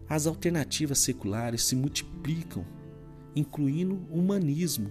As 0.08 0.26
alternativas 0.26 0.98
seculares 1.00 1.64
se 1.64 1.74
multiplicam, 1.74 2.64
incluindo 3.34 3.96
o 4.10 4.20
humanismo, 4.20 4.90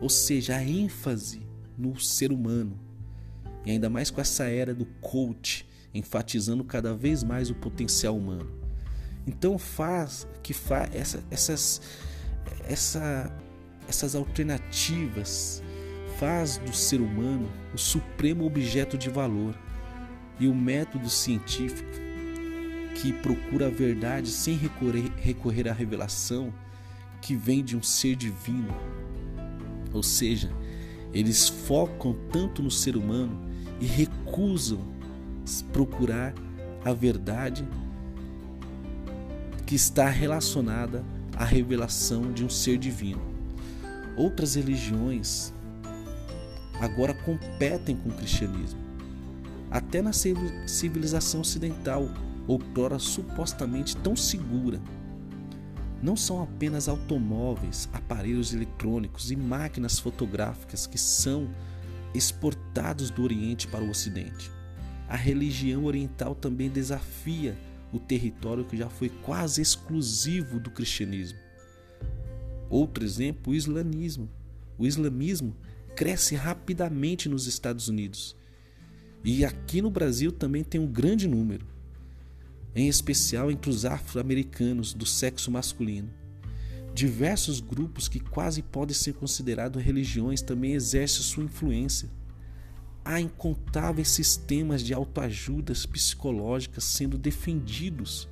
ou 0.00 0.08
seja, 0.08 0.56
a 0.56 0.64
ênfase 0.64 1.42
no 1.76 2.00
ser 2.00 2.32
humano. 2.32 2.80
E 3.66 3.70
ainda 3.70 3.90
mais 3.90 4.10
com 4.10 4.20
essa 4.20 4.44
era 4.44 4.74
do 4.74 4.86
coach, 5.02 5.68
enfatizando 5.92 6.64
cada 6.64 6.94
vez 6.94 7.22
mais 7.22 7.50
o 7.50 7.54
potencial 7.54 8.16
humano. 8.16 8.50
Então 9.26 9.58
faz 9.58 10.26
que 10.42 10.54
faz 10.54 10.94
essa, 10.94 11.22
essas, 11.30 11.82
essa, 12.68 13.30
essas 13.88 14.14
alternativas 14.14 15.62
faz 16.18 16.58
do 16.58 16.74
ser 16.74 17.00
humano 17.00 17.48
o 17.74 17.78
supremo 17.78 18.44
objeto 18.44 18.98
de 18.98 19.08
valor 19.08 19.54
e 20.38 20.46
o 20.46 20.54
método 20.54 21.08
científico 21.08 21.90
que 22.94 23.12
procura 23.12 23.66
a 23.66 23.70
verdade 23.70 24.28
sem 24.28 24.56
recorrer, 24.56 25.10
recorrer 25.16 25.68
à 25.68 25.72
revelação 25.72 26.52
que 27.20 27.34
vem 27.34 27.64
de 27.64 27.76
um 27.76 27.82
ser 27.82 28.16
divino. 28.16 28.74
Ou 29.92 30.02
seja, 30.02 30.50
eles 31.12 31.48
focam 31.48 32.14
tanto 32.30 32.62
no 32.62 32.70
ser 32.70 32.96
humano 32.96 33.38
e 33.80 33.86
recusam 33.86 34.80
procurar 35.72 36.34
a 36.84 36.92
verdade 36.92 37.66
que 39.66 39.74
está 39.74 40.08
relacionada 40.08 41.04
à 41.40 41.44
revelação 41.44 42.30
de 42.30 42.44
um 42.44 42.50
ser 42.50 42.76
divino. 42.76 43.22
Outras 44.14 44.56
religiões 44.56 45.54
agora 46.78 47.14
competem 47.14 47.96
com 47.96 48.10
o 48.10 48.12
cristianismo. 48.12 48.78
Até 49.70 50.02
na 50.02 50.12
civilização 50.12 51.40
ocidental, 51.40 52.06
outrora 52.46 52.98
supostamente 52.98 53.96
tão 53.96 54.14
segura. 54.14 54.82
Não 56.02 56.14
são 56.14 56.42
apenas 56.42 56.90
automóveis, 56.90 57.88
aparelhos 57.90 58.52
eletrônicos 58.52 59.30
e 59.30 59.36
máquinas 59.36 59.98
fotográficas 59.98 60.86
que 60.86 60.98
são 60.98 61.48
exportados 62.12 63.08
do 63.08 63.22
Oriente 63.22 63.66
para 63.66 63.82
o 63.82 63.88
Ocidente. 63.88 64.50
A 65.08 65.16
religião 65.16 65.86
oriental 65.86 66.34
também 66.34 66.68
desafia 66.68 67.56
o 67.92 67.98
território 67.98 68.64
que 68.64 68.76
já 68.76 68.88
foi 68.88 69.08
quase 69.08 69.60
exclusivo 69.60 70.60
do 70.60 70.70
cristianismo. 70.70 71.38
Outro 72.68 73.04
exemplo, 73.04 73.52
o 73.52 73.56
islamismo. 73.56 74.30
O 74.78 74.86
islamismo 74.86 75.56
cresce 75.96 76.34
rapidamente 76.34 77.28
nos 77.28 77.46
Estados 77.46 77.88
Unidos. 77.88 78.36
E 79.24 79.44
aqui 79.44 79.82
no 79.82 79.90
Brasil 79.90 80.32
também 80.32 80.64
tem 80.64 80.80
um 80.80 80.86
grande 80.86 81.28
número, 81.28 81.66
em 82.74 82.88
especial 82.88 83.50
entre 83.50 83.68
os 83.68 83.84
afro-americanos 83.84 84.94
do 84.94 85.04
sexo 85.04 85.50
masculino. 85.50 86.08
Diversos 86.94 87.60
grupos 87.60 88.08
que 88.08 88.18
quase 88.18 88.62
podem 88.62 88.94
ser 88.94 89.14
considerados 89.14 89.82
religiões 89.82 90.40
também 90.40 90.72
exercem 90.72 91.22
sua 91.22 91.44
influência. 91.44 92.08
Há 93.10 93.20
incontáveis 93.20 94.08
sistemas 94.08 94.84
de 94.84 94.94
autoajudas 94.94 95.84
psicológicas 95.84 96.84
sendo 96.84 97.18
defendidos 97.18 98.28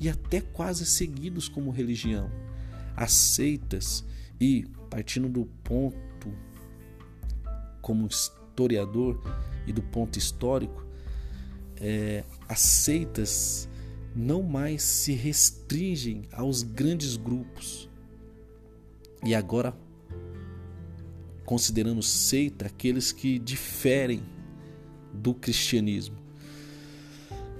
e 0.00 0.08
até 0.08 0.40
quase 0.40 0.84
seguidos 0.84 1.48
como 1.48 1.70
religião. 1.70 2.28
As 2.96 3.12
seitas 3.12 4.04
e, 4.40 4.66
partindo 4.90 5.28
do 5.28 5.46
ponto 5.62 6.34
como 7.80 8.08
historiador 8.08 9.22
e 9.64 9.72
do 9.72 9.80
ponto 9.80 10.18
histórico, 10.18 10.84
é, 11.76 12.24
as 12.48 12.58
seitas 12.58 13.68
não 14.12 14.42
mais 14.42 14.82
se 14.82 15.12
restringem 15.12 16.22
aos 16.32 16.64
grandes 16.64 17.16
grupos. 17.16 17.88
E 19.24 19.36
agora, 19.36 19.72
considerando 21.46 22.02
seita 22.02 22.66
aqueles 22.66 23.12
que 23.12 23.38
diferem 23.38 24.22
do 25.14 25.32
cristianismo. 25.32 26.16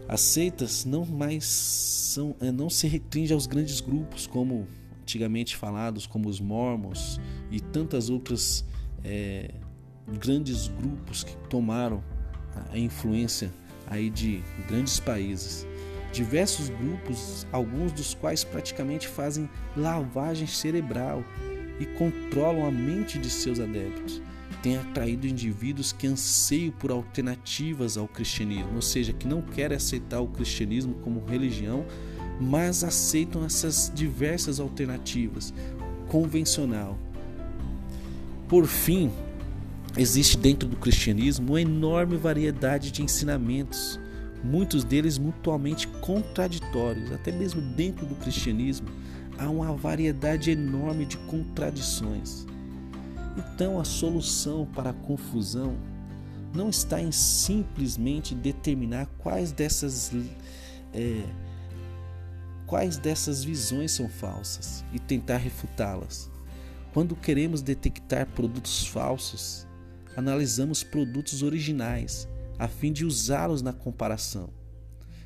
As 0.08 0.20
seitas 0.20 0.84
não 0.84 1.06
mais 1.06 1.44
são, 1.46 2.36
é, 2.40 2.52
não 2.52 2.68
se 2.68 2.86
restringem 2.86 3.34
aos 3.34 3.46
grandes 3.46 3.80
grupos 3.80 4.26
como 4.26 4.66
antigamente 5.00 5.56
falados, 5.56 6.06
como 6.06 6.28
os 6.28 6.40
mormons 6.40 7.20
e 7.50 7.60
tantas 7.60 8.10
outras 8.10 8.64
é, 9.04 9.54
grandes 10.20 10.68
grupos 10.68 11.24
que 11.24 11.36
tomaram 11.48 12.02
a 12.70 12.78
influência 12.78 13.52
aí 13.86 14.10
de 14.10 14.42
grandes 14.68 14.98
países. 14.98 15.66
Diversos 16.12 16.70
grupos, 16.70 17.46
alguns 17.52 17.92
dos 17.92 18.14
quais 18.14 18.42
praticamente 18.42 19.06
fazem 19.06 19.48
lavagem 19.76 20.46
cerebral 20.46 21.22
e 21.78 21.86
controlam 21.86 22.66
a 22.66 22.70
mente 22.70 23.18
de 23.18 23.30
seus 23.30 23.60
adeptos, 23.60 24.22
têm 24.62 24.78
atraído 24.78 25.26
indivíduos 25.26 25.92
que 25.92 26.06
anseiam 26.06 26.72
por 26.72 26.90
alternativas 26.90 27.96
ao 27.96 28.08
cristianismo, 28.08 28.74
ou 28.76 28.82
seja, 28.82 29.12
que 29.12 29.26
não 29.26 29.42
querem 29.42 29.76
aceitar 29.76 30.20
o 30.20 30.28
cristianismo 30.28 30.94
como 31.02 31.24
religião, 31.24 31.84
mas 32.40 32.84
aceitam 32.84 33.44
essas 33.44 33.90
diversas 33.94 34.60
alternativas 34.60 35.52
convencional. 36.08 36.98
Por 38.48 38.66
fim, 38.66 39.10
Existe 39.98 40.36
dentro 40.36 40.68
do 40.68 40.76
cristianismo 40.76 41.52
uma 41.52 41.60
enorme 41.60 42.18
variedade 42.18 42.90
de 42.92 43.02
ensinamentos, 43.02 43.98
muitos 44.44 44.84
deles 44.84 45.16
mutuamente 45.16 45.88
contraditórios. 45.88 47.10
Até 47.12 47.32
mesmo 47.32 47.62
dentro 47.62 48.04
do 48.04 48.14
cristianismo 48.16 48.86
há 49.38 49.48
uma 49.48 49.74
variedade 49.74 50.50
enorme 50.50 51.04
de 51.04 51.16
contradições. 51.18 52.46
Então 53.36 53.78
a 53.78 53.84
solução 53.84 54.66
para 54.74 54.90
a 54.90 54.94
confusão 54.94 55.76
não 56.54 56.70
está 56.70 57.00
em 57.00 57.12
simplesmente 57.12 58.34
determinar 58.34 59.06
quais 59.18 59.52
dessas 59.52 60.10
é, 60.94 61.22
quais 62.66 62.96
dessas 62.96 63.44
visões 63.44 63.92
são 63.92 64.08
falsas 64.08 64.84
e 64.92 64.98
tentar 64.98 65.36
refutá-las. 65.36 66.30
Quando 66.92 67.14
queremos 67.14 67.60
detectar 67.60 68.26
produtos 68.26 68.86
falsos, 68.86 69.66
analisamos 70.16 70.82
produtos 70.82 71.42
originais 71.42 72.26
a 72.58 72.66
fim 72.66 72.90
de 72.90 73.04
usá-los 73.04 73.60
na 73.60 73.72
comparação. 73.72 74.48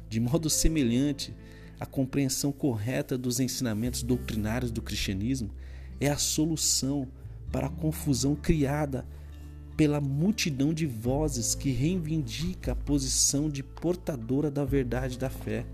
De 0.09 0.19
modo 0.19 0.51
semelhante, 0.51 1.33
a 1.81 1.87
compreensão 1.87 2.53
correta 2.53 3.17
dos 3.17 3.41
ensinamentos 3.41 4.03
doutrinários 4.03 4.71
do 4.71 4.83
cristianismo 4.83 5.51
é 5.99 6.11
a 6.11 6.19
solução 6.19 7.09
para 7.51 7.69
a 7.69 7.71
confusão 7.71 8.37
criada 8.37 9.07
pela 9.79 9.99
multidão 9.99 10.75
de 10.75 10.85
vozes 10.87 11.55
que 11.55 11.71
reivindica 11.71 12.73
a 12.73 12.77
posição 12.77 13.49
de 13.49 13.63
portadora 13.63 14.51
da 14.51 14.63
verdade 14.63 15.19
da 15.19 15.31
fé 15.31 15.65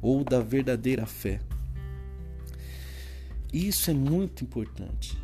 ou 0.00 0.22
da 0.22 0.40
verdadeira 0.40 1.04
fé. 1.04 1.40
Isso 3.52 3.90
é 3.90 3.94
muito 3.94 4.44
importante. 4.44 5.18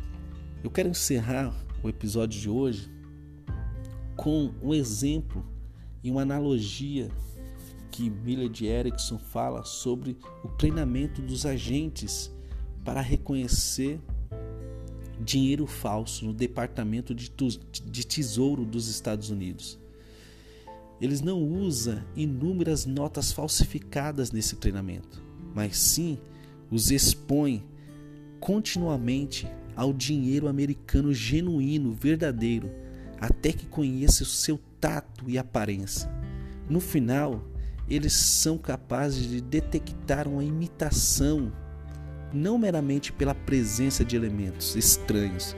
Eu 0.61 0.69
quero 0.69 0.89
encerrar 0.89 1.55
o 1.81 1.87
episódio 1.87 2.39
de 2.39 2.49
hoje 2.49 2.91
com 4.17 4.53
um 4.61 4.73
exemplo 4.73 5.45
em 6.03 6.11
uma 6.11 6.23
analogia 6.23 7.09
que 7.91 8.09
Millard 8.09 8.65
Erickson 8.65 9.17
fala 9.17 9.63
sobre 9.63 10.17
o 10.43 10.47
treinamento 10.47 11.21
dos 11.21 11.45
agentes 11.45 12.31
para 12.83 13.01
reconhecer 13.01 13.99
dinheiro 15.19 15.67
falso 15.67 16.25
no 16.25 16.33
Departamento 16.33 17.13
de 17.13 18.07
Tesouro 18.07 18.65
dos 18.65 18.87
Estados 18.87 19.29
Unidos. 19.29 19.77
Eles 21.01 21.21
não 21.21 21.41
usam 21.41 22.01
inúmeras 22.15 22.85
notas 22.85 23.31
falsificadas 23.31 24.31
nesse 24.31 24.55
treinamento, 24.55 25.21
mas 25.53 25.77
sim 25.77 26.17
os 26.69 26.91
expõem 26.91 27.63
continuamente 28.39 29.47
ao 29.75 29.93
dinheiro 29.93 30.47
americano 30.47 31.13
genuíno, 31.13 31.93
verdadeiro, 31.93 32.69
até 33.19 33.51
que 33.51 33.65
conheça 33.65 34.23
o 34.23 34.25
seu 34.25 34.59
tato 34.79 35.29
e 35.29 35.37
aparência. 35.37 36.09
No 36.69 36.79
final, 36.79 37.43
eles 37.89 38.13
são 38.13 38.57
capazes 38.57 39.27
de 39.27 39.41
detectar 39.41 40.27
uma 40.27 40.43
imitação, 40.43 41.51
não 42.31 42.57
meramente 42.57 43.11
pela 43.11 43.33
presença 43.33 44.05
de 44.05 44.15
elementos 44.15 44.75
estranhos, 44.75 45.55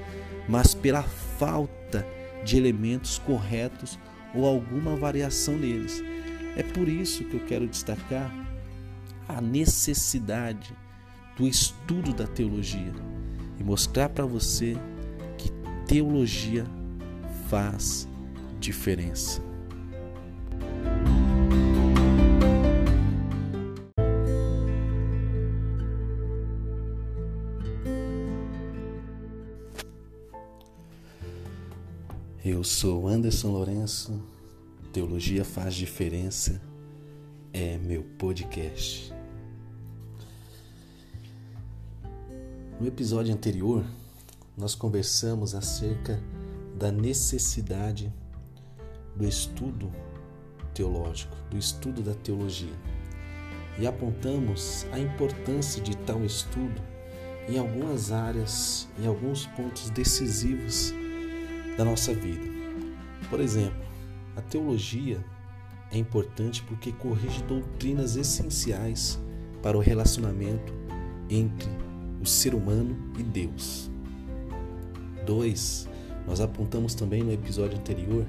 mas 0.47 0.73
pela 0.73 1.03
falta 1.03 2.05
de 2.45 2.57
elementos 2.57 3.19
corretos 3.19 3.99
ou 4.33 4.45
alguma 4.45 4.95
variação 4.95 5.57
neles. 5.57 6.01
É 6.55 6.63
por 6.63 6.87
isso 6.87 7.25
que 7.25 7.35
eu 7.35 7.45
quero 7.45 7.67
destacar 7.67 8.31
a 9.27 9.41
necessidade 9.41 10.73
do 11.37 11.47
estudo 11.47 12.13
da 12.13 12.27
teologia 12.27 12.93
e 13.59 13.63
mostrar 13.63 14.09
para 14.09 14.25
você 14.25 14.77
que 15.37 15.49
teologia 15.85 16.65
faz 17.49 18.07
diferença. 18.59 19.50
Eu 32.53 32.65
sou 32.65 33.07
Anderson 33.07 33.47
Lourenço, 33.47 34.21
Teologia 34.91 35.45
Faz 35.45 35.73
Diferença 35.73 36.61
é 37.53 37.77
meu 37.77 38.03
podcast. 38.03 39.13
No 42.77 42.85
episódio 42.85 43.33
anterior, 43.33 43.85
nós 44.57 44.75
conversamos 44.75 45.55
acerca 45.55 46.21
da 46.77 46.91
necessidade 46.91 48.13
do 49.15 49.25
estudo 49.25 49.89
teológico, 50.73 51.37
do 51.49 51.57
estudo 51.57 52.01
da 52.01 52.13
teologia. 52.15 52.75
E 53.79 53.87
apontamos 53.87 54.85
a 54.91 54.99
importância 54.99 55.81
de 55.81 55.95
tal 55.99 56.25
estudo 56.25 56.81
em 57.47 57.57
algumas 57.57 58.11
áreas, 58.11 58.89
em 58.99 59.07
alguns 59.07 59.47
pontos 59.47 59.89
decisivos 59.91 60.93
da 61.77 61.85
nossa 61.85 62.13
vida. 62.13 62.45
Por 63.29 63.39
exemplo, 63.39 63.81
a 64.35 64.41
teologia 64.41 65.23
é 65.91 65.97
importante 65.97 66.63
porque 66.63 66.91
corrige 66.91 67.43
doutrinas 67.43 68.15
essenciais 68.15 69.19
para 69.61 69.77
o 69.77 69.81
relacionamento 69.81 70.73
entre 71.29 71.69
o 72.21 72.25
ser 72.25 72.53
humano 72.53 72.97
e 73.17 73.23
Deus. 73.23 73.89
2. 75.25 75.89
Nós 76.27 76.39
apontamos 76.41 76.93
também 76.95 77.23
no 77.23 77.31
episódio 77.31 77.77
anterior 77.77 78.25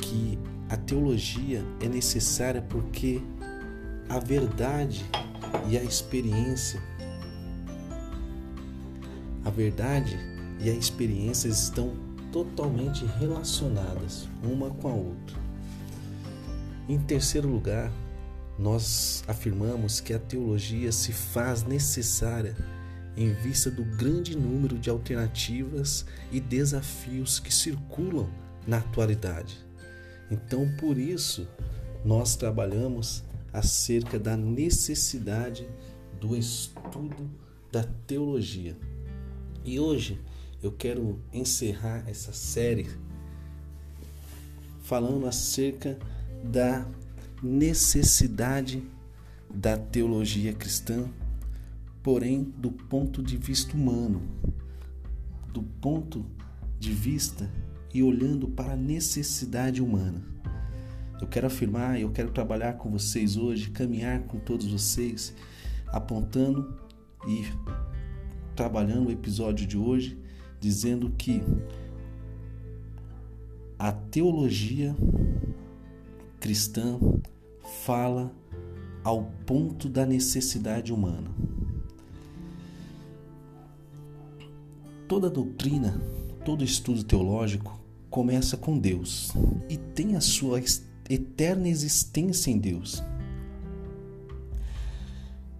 que 0.00 0.38
a 0.68 0.76
teologia 0.76 1.64
é 1.80 1.88
necessária 1.88 2.62
porque 2.62 3.20
a 4.08 4.18
verdade 4.18 5.04
e 5.68 5.76
a 5.76 5.82
experiência 5.82 6.80
a 9.44 9.50
verdade 9.50 10.18
e 10.60 10.68
a 10.68 10.72
experiência 10.72 11.48
estão 11.48 11.92
totalmente 12.32 13.04
relacionadas 13.18 14.28
uma 14.42 14.70
com 14.70 14.88
a 14.88 14.94
outra. 14.94 15.36
Em 16.88 16.98
terceiro 16.98 17.48
lugar, 17.48 17.92
nós 18.58 19.24
afirmamos 19.26 20.00
que 20.00 20.12
a 20.12 20.18
teologia 20.18 20.92
se 20.92 21.12
faz 21.12 21.62
necessária 21.62 22.56
em 23.16 23.32
vista 23.32 23.70
do 23.70 23.84
grande 23.96 24.36
número 24.36 24.78
de 24.78 24.90
alternativas 24.90 26.04
e 26.30 26.40
desafios 26.40 27.40
que 27.40 27.52
circulam 27.52 28.28
na 28.66 28.78
atualidade. 28.78 29.58
Então, 30.30 30.70
por 30.76 30.98
isso, 30.98 31.48
nós 32.04 32.36
trabalhamos 32.36 33.24
acerca 33.52 34.18
da 34.18 34.36
necessidade 34.36 35.68
do 36.20 36.36
estudo 36.36 37.30
da 37.72 37.84
teologia. 38.06 38.76
E 39.64 39.78
hoje 39.80 40.20
eu 40.62 40.70
quero 40.70 41.18
encerrar 41.32 42.04
essa 42.08 42.32
série 42.32 42.88
falando 44.82 45.26
acerca 45.26 45.98
da 46.44 46.86
necessidade 47.42 48.82
da 49.48 49.78
teologia 49.78 50.52
cristã, 50.52 51.08
porém 52.02 52.42
do 52.42 52.70
ponto 52.70 53.22
de 53.22 53.36
vista 53.36 53.74
humano, 53.74 54.22
do 55.52 55.62
ponto 55.62 56.26
de 56.78 56.92
vista 56.92 57.50
e 57.92 58.02
olhando 58.02 58.46
para 58.48 58.72
a 58.72 58.76
necessidade 58.76 59.82
humana. 59.82 60.22
Eu 61.20 61.26
quero 61.26 61.46
afirmar, 61.46 62.00
eu 62.00 62.10
quero 62.10 62.30
trabalhar 62.30 62.74
com 62.74 62.90
vocês 62.90 63.36
hoje, 63.36 63.70
caminhar 63.70 64.20
com 64.22 64.38
todos 64.38 64.66
vocês, 64.66 65.34
apontando 65.88 66.78
e 67.26 67.44
trabalhando 68.54 69.08
o 69.08 69.12
episódio 69.12 69.66
de 69.66 69.76
hoje 69.76 70.18
dizendo 70.60 71.10
que 71.10 71.42
a 73.78 73.90
teologia 73.90 74.94
cristã 76.38 76.98
fala 77.84 78.30
ao 79.02 79.24
ponto 79.46 79.88
da 79.88 80.04
necessidade 80.04 80.92
humana. 80.92 81.30
Toda 85.08 85.30
doutrina, 85.30 86.00
todo 86.44 86.62
estudo 86.62 87.02
teológico 87.02 87.80
começa 88.10 88.56
com 88.56 88.78
Deus 88.78 89.32
e 89.68 89.76
tem 89.76 90.14
a 90.14 90.20
sua 90.20 90.60
eterna 91.08 91.68
existência 91.68 92.50
em 92.50 92.58
Deus. 92.58 93.02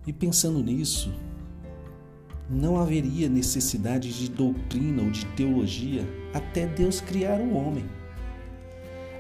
E 0.07 0.13
pensando 0.13 0.63
nisso, 0.63 1.13
não 2.51 2.77
haveria 2.77 3.29
necessidade 3.29 4.13
de 4.13 4.29
doutrina 4.29 5.03
ou 5.03 5.11
de 5.11 5.25
teologia 5.27 6.05
até 6.35 6.67
Deus 6.67 7.01
criar 7.01 7.39
o 7.39 7.55
homem. 7.55 7.85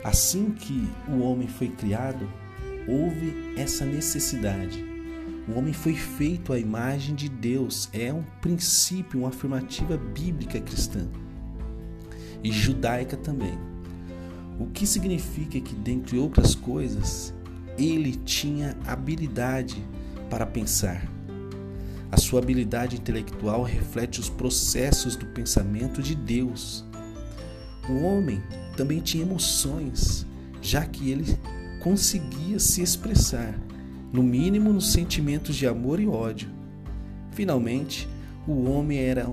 Assim 0.02 0.50
que 0.50 0.88
o 1.08 1.20
homem 1.20 1.46
foi 1.46 1.68
criado, 1.68 2.28
houve 2.88 3.54
essa 3.56 3.84
necessidade. 3.84 4.84
O 5.48 5.56
homem 5.56 5.72
foi 5.72 5.94
feito 5.94 6.52
à 6.52 6.58
imagem 6.58 7.14
de 7.14 7.28
Deus, 7.28 7.88
é 7.92 8.12
um 8.12 8.24
princípio, 8.40 9.20
uma 9.20 9.28
afirmativa 9.28 9.96
bíblica 9.96 10.60
cristã 10.60 11.06
e 12.42 12.50
judaica 12.50 13.16
também. 13.16 13.56
O 14.58 14.66
que 14.66 14.86
significa 14.86 15.60
que, 15.60 15.74
dentre 15.74 16.18
outras 16.18 16.54
coisas, 16.54 17.32
ele 17.78 18.14
tinha 18.16 18.76
habilidade 18.86 19.82
para 20.28 20.46
pensar 20.46 21.19
a 22.12 22.16
sua 22.16 22.40
habilidade 22.40 22.96
intelectual 22.96 23.62
reflete 23.62 24.18
os 24.18 24.28
processos 24.28 25.14
do 25.14 25.26
pensamento 25.26 26.02
de 26.02 26.14
Deus. 26.14 26.84
O 27.88 28.02
homem 28.02 28.42
também 28.76 29.00
tinha 29.00 29.22
emoções, 29.22 30.26
já 30.60 30.84
que 30.84 31.10
ele 31.10 31.38
conseguia 31.80 32.58
se 32.58 32.82
expressar, 32.82 33.58
no 34.12 34.22
mínimo 34.22 34.72
nos 34.72 34.92
sentimentos 34.92 35.54
de 35.54 35.66
amor 35.66 36.00
e 36.00 36.06
ódio. 36.06 36.48
Finalmente, 37.32 38.08
o 38.46 38.64
homem 38.64 38.98
era 38.98 39.30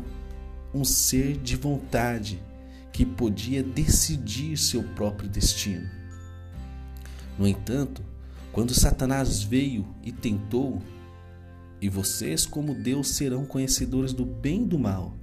um 0.73 0.85
ser 0.85 1.37
de 1.37 1.55
vontade 1.55 2.41
que 2.93 3.05
podia 3.05 3.63
decidir 3.63 4.57
seu 4.57 4.83
próprio 4.83 5.27
destino. 5.27 5.89
No 7.37 7.47
entanto, 7.47 8.03
quando 8.51 8.73
Satanás 8.73 9.43
veio 9.43 9.85
e 10.03 10.11
tentou, 10.11 10.81
e 11.81 11.89
vocês, 11.89 12.45
como 12.45 12.73
Deus, 12.73 13.09
serão 13.09 13.45
conhecedores 13.45 14.13
do 14.13 14.25
bem 14.25 14.63
e 14.63 14.67
do 14.67 14.79
mal. 14.79 15.15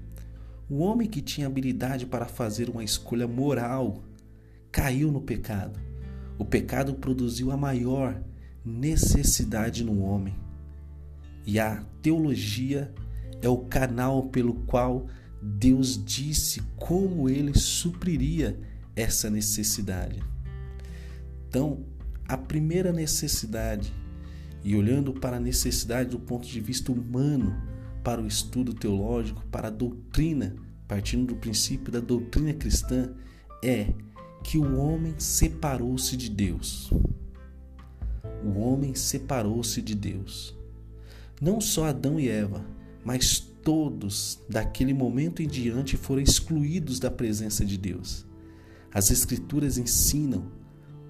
O 0.70 0.78
homem 0.78 1.09
que 1.09 1.20
tinha 1.20 1.47
habilidade 1.47 2.06
para 2.06 2.26
fazer 2.26 2.70
uma 2.70 2.85
escolha 2.85 3.26
moral 3.26 4.02
caiu 4.70 5.10
no 5.10 5.20
pecado. 5.20 5.78
O 6.39 6.44
pecado 6.44 6.94
produziu 6.94 7.51
a 7.51 7.56
maior 7.56 8.20
necessidade 8.64 9.85
no 9.85 10.02
homem. 10.02 10.35
E 11.47 11.59
a 11.59 11.85
teologia 12.01 12.93
é 13.43 13.48
o 13.48 13.59
canal 13.59 14.24
pelo 14.24 14.55
qual 14.66 15.06
Deus 15.43 16.02
disse 16.02 16.62
como 16.76 17.28
ele 17.28 17.56
supriria 17.59 18.59
essa 18.97 19.28
necessidade. 19.28 20.22
Então, 21.48 21.85
a 22.26 22.36
primeira 22.36 22.93
necessidade 22.93 23.93
e 24.64 24.74
olhando 24.74 25.12
para 25.12 25.36
a 25.36 25.40
necessidade 25.40 26.10
do 26.10 26.18
ponto 26.18 26.48
de 26.48 26.58
vista 26.58 26.90
humano, 26.90 27.54
para 28.02 28.20
o 28.20 28.26
estudo 28.26 28.72
teológico, 28.72 29.44
para 29.46 29.68
a 29.68 29.70
doutrina, 29.70 30.56
partindo 30.88 31.26
do 31.26 31.36
princípio 31.36 31.92
da 31.92 32.00
doutrina 32.00 32.54
cristã, 32.54 33.12
é 33.62 33.92
que 34.42 34.56
o 34.56 34.78
homem 34.78 35.14
separou-se 35.18 36.16
de 36.16 36.30
Deus. 36.30 36.90
O 38.42 38.58
homem 38.58 38.94
separou-se 38.94 39.80
de 39.82 39.94
Deus. 39.94 40.56
Não 41.40 41.60
só 41.60 41.86
Adão 41.86 42.18
e 42.18 42.28
Eva, 42.28 42.64
mas 43.04 43.38
todos, 43.38 44.40
daquele 44.48 44.94
momento 44.94 45.42
em 45.42 45.46
diante, 45.46 45.96
foram 45.96 46.22
excluídos 46.22 46.98
da 46.98 47.10
presença 47.10 47.64
de 47.64 47.76
Deus. 47.76 48.26
As 48.92 49.10
Escrituras 49.10 49.76
ensinam, 49.76 50.50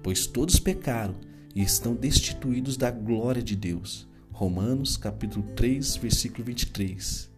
pois 0.01 0.25
todos 0.25 0.59
pecaram 0.59 1.15
e 1.55 1.63
estão 1.63 1.95
destituídos 1.95 2.75
da 2.75 2.91
glória 2.91 3.41
de 3.41 3.55
Deus. 3.55 4.05
Romanos 4.31 4.97
capítulo 4.97 5.45
3, 5.55 5.95
versículo 5.95 6.43
23. 6.43 7.29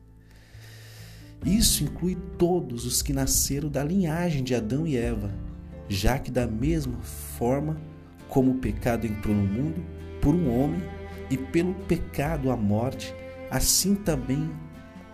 Isso 1.45 1.83
inclui 1.83 2.17
todos 2.39 2.85
os 2.85 3.03
que 3.03 3.13
nasceram 3.13 3.69
da 3.69 3.83
linhagem 3.83 4.43
de 4.43 4.55
Adão 4.55 4.87
e 4.87 4.97
Eva, 4.97 5.31
já 5.87 6.17
que 6.17 6.31
da 6.31 6.47
mesma 6.47 6.99
forma 6.99 7.79
como 8.27 8.51
o 8.51 8.57
pecado 8.57 9.05
entrou 9.05 9.35
no 9.35 9.45
mundo 9.45 9.85
por 10.19 10.33
um 10.33 10.49
homem 10.59 10.81
e 11.29 11.37
pelo 11.37 11.75
pecado 11.85 12.49
a 12.49 12.57
morte, 12.57 13.13
assim 13.51 13.93
também 13.93 14.49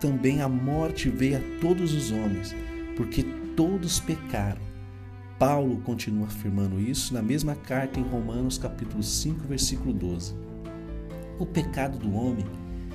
também 0.00 0.42
a 0.42 0.48
morte 0.48 1.08
veio 1.08 1.38
a 1.38 1.60
todos 1.60 1.94
os 1.94 2.10
homens, 2.10 2.54
porque 2.96 3.22
todos 3.56 4.00
pecaram. 4.00 4.60
Paulo 5.46 5.76
continua 5.84 6.26
afirmando 6.26 6.80
isso 6.80 7.12
na 7.12 7.20
mesma 7.20 7.54
carta 7.54 8.00
em 8.00 8.02
Romanos 8.02 8.56
capítulo 8.56 9.02
5, 9.02 9.46
versículo 9.46 9.92
12. 9.92 10.34
O 11.38 11.44
pecado 11.44 11.98
do 11.98 12.14
homem 12.14 12.46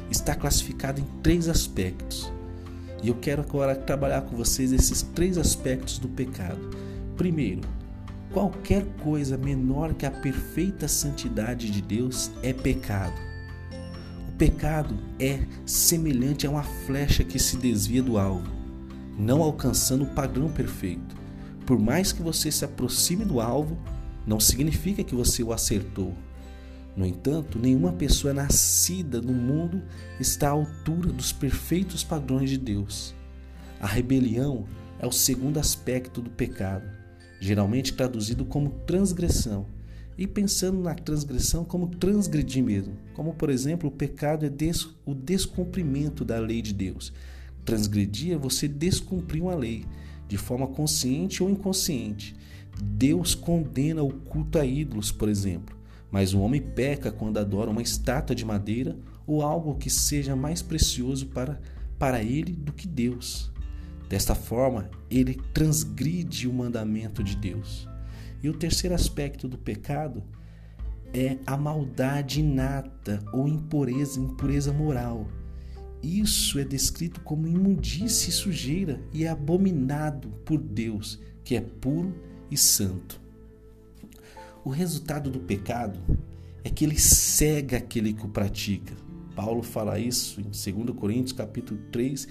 está 0.09 0.33
classificado 0.33 0.99
em 0.99 1.05
três 1.21 1.47
aspectos. 1.47 2.33
E 3.03 3.09
eu 3.09 3.13
quero 3.13 3.43
agora 3.43 3.75
trabalhar 3.75 4.21
com 4.21 4.35
vocês 4.35 4.71
esses 4.71 5.03
três 5.03 5.37
aspectos 5.37 5.99
do 5.99 6.07
pecado. 6.07 6.71
Primeiro, 7.15 7.61
qualquer 8.33 8.83
coisa 9.03 9.37
menor 9.37 9.93
que 9.93 10.07
a 10.07 10.11
perfeita 10.11 10.87
santidade 10.87 11.69
de 11.69 11.83
Deus 11.83 12.31
é 12.41 12.51
pecado. 12.51 13.13
O 14.27 14.31
pecado 14.39 14.97
é 15.19 15.45
semelhante 15.67 16.47
a 16.47 16.49
uma 16.49 16.63
flecha 16.63 17.23
que 17.23 17.37
se 17.37 17.57
desvia 17.57 18.01
do 18.01 18.17
alvo, 18.17 18.51
não 19.19 19.43
alcançando 19.43 20.03
o 20.03 20.15
padrão 20.15 20.49
perfeito. 20.49 21.19
Por 21.69 21.77
mais 21.77 22.11
que 22.11 22.23
você 22.23 22.51
se 22.51 22.65
aproxime 22.65 23.23
do 23.23 23.39
alvo, 23.39 23.77
não 24.25 24.39
significa 24.39 25.03
que 25.03 25.13
você 25.13 25.43
o 25.43 25.53
acertou. 25.53 26.15
No 26.97 27.05
entanto, 27.05 27.59
nenhuma 27.59 27.93
pessoa 27.93 28.33
nascida 28.33 29.21
no 29.21 29.33
mundo 29.33 29.83
está 30.19 30.47
à 30.47 30.53
altura 30.53 31.11
dos 31.11 31.31
perfeitos 31.31 32.03
padrões 32.03 32.49
de 32.49 32.57
Deus. 32.57 33.13
A 33.79 33.85
rebelião 33.85 34.65
é 34.97 35.05
o 35.05 35.11
segundo 35.11 35.59
aspecto 35.59 36.23
do 36.23 36.31
pecado, 36.31 36.89
geralmente 37.39 37.93
traduzido 37.93 38.45
como 38.45 38.71
transgressão, 38.87 39.67
e 40.17 40.25
pensando 40.25 40.81
na 40.81 40.95
transgressão 40.95 41.63
como 41.63 41.85
transgredir 41.85 42.63
mesmo, 42.63 42.97
como 43.13 43.35
por 43.35 43.51
exemplo 43.51 43.89
o 43.89 43.93
pecado 43.93 44.43
é 44.43 44.49
des 44.49 44.87
o 45.05 45.13
descumprimento 45.13 46.25
da 46.25 46.39
lei 46.39 46.63
de 46.63 46.73
Deus. 46.73 47.13
Transgredir 47.63 48.33
é 48.33 48.37
você 48.39 48.67
descumprir 48.67 49.43
uma 49.43 49.53
lei, 49.53 49.85
de 50.29 50.37
forma 50.37 50.67
consciente 50.67 51.43
ou 51.43 51.49
inconsciente. 51.49 52.35
Deus 52.81 53.35
condena 53.35 54.03
o 54.03 54.13
culto 54.13 54.59
a 54.59 54.65
ídolos, 54.65 55.11
por 55.11 55.27
exemplo, 55.27 55.75
mas 56.09 56.33
o 56.33 56.39
homem 56.39 56.61
peca 56.61 57.11
quando 57.11 57.39
adora 57.39 57.71
uma 57.71 57.81
estátua 57.81 58.35
de 58.35 58.45
madeira 58.45 58.95
ou 59.27 59.41
algo 59.41 59.75
que 59.75 59.89
seja 59.89 60.35
mais 60.35 60.61
precioso 60.61 61.25
para, 61.27 61.59
para 61.97 62.23
ele 62.23 62.53
do 62.53 62.71
que 62.71 62.87
Deus. 62.87 63.51
Desta 64.07 64.33
forma, 64.33 64.89
ele 65.09 65.41
transgride 65.53 66.47
o 66.47 66.53
mandamento 66.53 67.23
de 67.23 67.35
Deus. 67.35 67.87
E 68.41 68.49
o 68.49 68.53
terceiro 68.53 68.95
aspecto 68.95 69.47
do 69.47 69.57
pecado 69.57 70.23
é 71.11 71.37
a 71.45 71.57
maldade 71.57 72.39
inata 72.39 73.19
ou 73.33 73.47
impureza, 73.47 74.19
impureza 74.19 74.71
moral. 74.71 75.27
Isso 76.01 76.59
é 76.59 76.63
descrito 76.63 77.21
como 77.21 77.47
imundície 77.47 78.29
e 78.29 78.33
sujeira 78.33 79.01
e 79.13 79.25
é 79.25 79.29
abominado 79.29 80.29
por 80.45 80.59
Deus, 80.59 81.19
que 81.43 81.55
é 81.55 81.61
puro 81.61 82.13
e 82.49 82.57
santo. 82.57 83.21
O 84.63 84.69
resultado 84.69 85.29
do 85.29 85.39
pecado 85.39 85.99
é 86.63 86.69
que 86.69 86.85
ele 86.85 86.97
cega 86.99 87.77
aquele 87.77 88.13
que 88.13 88.25
o 88.25 88.29
pratica. 88.29 88.93
Paulo 89.35 89.63
fala 89.63 89.99
isso 89.99 90.41
em 90.41 90.43
2 90.43 90.95
Coríntios 90.97 91.31
capítulo 91.31 91.79
3, 91.91 92.27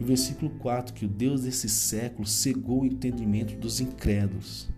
versículo 0.00 0.50
4, 0.58 0.94
que 0.94 1.04
o 1.04 1.08
Deus 1.08 1.42
desse 1.42 1.68
século 1.68 2.26
cegou 2.26 2.82
o 2.82 2.86
entendimento 2.86 3.56
dos 3.56 3.80
incrédulos. 3.80 4.68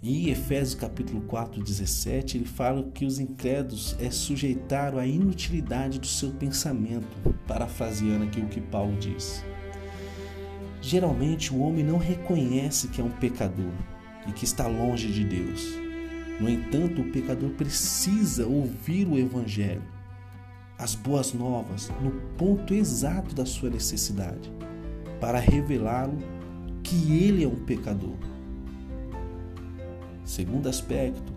E 0.00 0.30
Efésios 0.30 0.76
capítulo 0.76 1.22
4, 1.22 1.60
17, 1.60 2.38
ele 2.38 2.44
fala 2.44 2.84
que 2.94 3.04
os 3.04 3.18
incrédulos 3.18 3.96
é 3.98 4.08
sujeitaram 4.12 4.96
à 4.96 5.04
inutilidade 5.04 5.98
do 5.98 6.06
seu 6.06 6.30
pensamento, 6.30 7.08
parafraseando 7.48 8.22
aqui 8.22 8.40
o 8.40 8.46
que 8.46 8.60
Paulo 8.60 8.96
diz. 8.96 9.44
Geralmente 10.80 11.52
o 11.52 11.58
homem 11.58 11.82
não 11.82 11.98
reconhece 11.98 12.86
que 12.86 13.00
é 13.00 13.04
um 13.04 13.10
pecador 13.10 13.72
e 14.28 14.30
que 14.30 14.44
está 14.44 14.68
longe 14.68 15.08
de 15.08 15.24
Deus. 15.24 15.66
No 16.38 16.48
entanto, 16.48 17.02
o 17.02 17.10
pecador 17.10 17.50
precisa 17.50 18.46
ouvir 18.46 19.08
o 19.08 19.18
evangelho, 19.18 19.82
as 20.78 20.94
boas 20.94 21.32
novas, 21.32 21.90
no 22.00 22.12
ponto 22.36 22.72
exato 22.72 23.34
da 23.34 23.44
sua 23.44 23.68
necessidade, 23.68 24.52
para 25.20 25.40
revelá-lo 25.40 26.18
que 26.84 27.20
ele 27.20 27.42
é 27.42 27.48
um 27.48 27.64
pecador 27.64 28.37
Segundo 30.28 30.68
aspecto, 30.68 31.32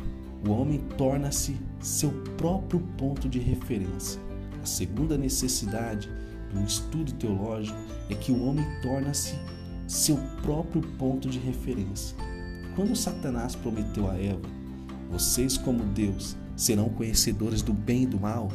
o 0.45 0.51
homem 0.51 0.77
torna-se 0.97 1.55
seu 1.79 2.11
próprio 2.35 2.81
ponto 2.97 3.29
de 3.29 3.39
referência. 3.39 4.19
A 4.61 4.65
segunda 4.65 5.17
necessidade 5.17 6.09
do 6.53 6.61
estudo 6.61 7.13
teológico 7.13 7.79
é 8.09 8.15
que 8.15 8.33
o 8.33 8.45
homem 8.45 8.65
torna-se 8.81 9.39
seu 9.87 10.17
próprio 10.41 10.81
ponto 10.99 11.29
de 11.29 11.39
referência. 11.39 12.17
Quando 12.75 12.93
Satanás 12.93 13.55
prometeu 13.55 14.11
a 14.11 14.17
Eva, 14.17 14.49
vocês 15.09 15.57
como 15.57 15.85
Deus 15.85 16.35
serão 16.57 16.89
conhecedores 16.89 17.61
do 17.61 17.71
bem 17.71 18.03
e 18.03 18.07
do 18.07 18.19
mal, 18.19 18.51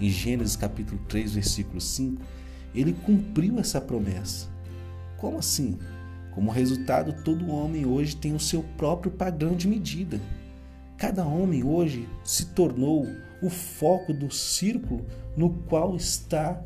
em 0.00 0.08
Gênesis 0.08 0.54
capítulo 0.54 1.00
3, 1.08 1.32
versículo 1.32 1.80
5, 1.80 2.22
ele 2.72 2.92
cumpriu 2.92 3.58
essa 3.58 3.80
promessa. 3.80 4.46
Como 5.16 5.36
assim? 5.36 5.76
Como 6.34 6.50
resultado, 6.50 7.12
todo 7.24 7.50
homem 7.50 7.84
hoje 7.84 8.16
tem 8.16 8.34
o 8.34 8.40
seu 8.40 8.62
próprio 8.76 9.10
padrão 9.10 9.56
de 9.56 9.66
medida. 9.66 10.20
Cada 10.96 11.26
homem 11.26 11.64
hoje 11.64 12.08
se 12.22 12.46
tornou 12.46 13.06
o 13.42 13.50
foco 13.50 14.12
do 14.12 14.30
círculo 14.30 15.04
no 15.36 15.50
qual 15.50 15.96
está 15.96 16.62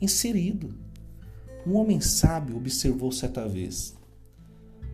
inserido. 0.00 0.74
Um 1.66 1.74
homem 1.74 2.00
sábio 2.00 2.56
observou 2.56 3.12
certa 3.12 3.46
vez: 3.48 3.96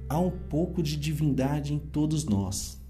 há 0.08 0.18
um 0.18 0.30
pouco 0.30 0.82
de 0.82 0.96
divindade 0.96 1.72
em 1.72 1.78
todos 1.78 2.24
nós. 2.24 2.80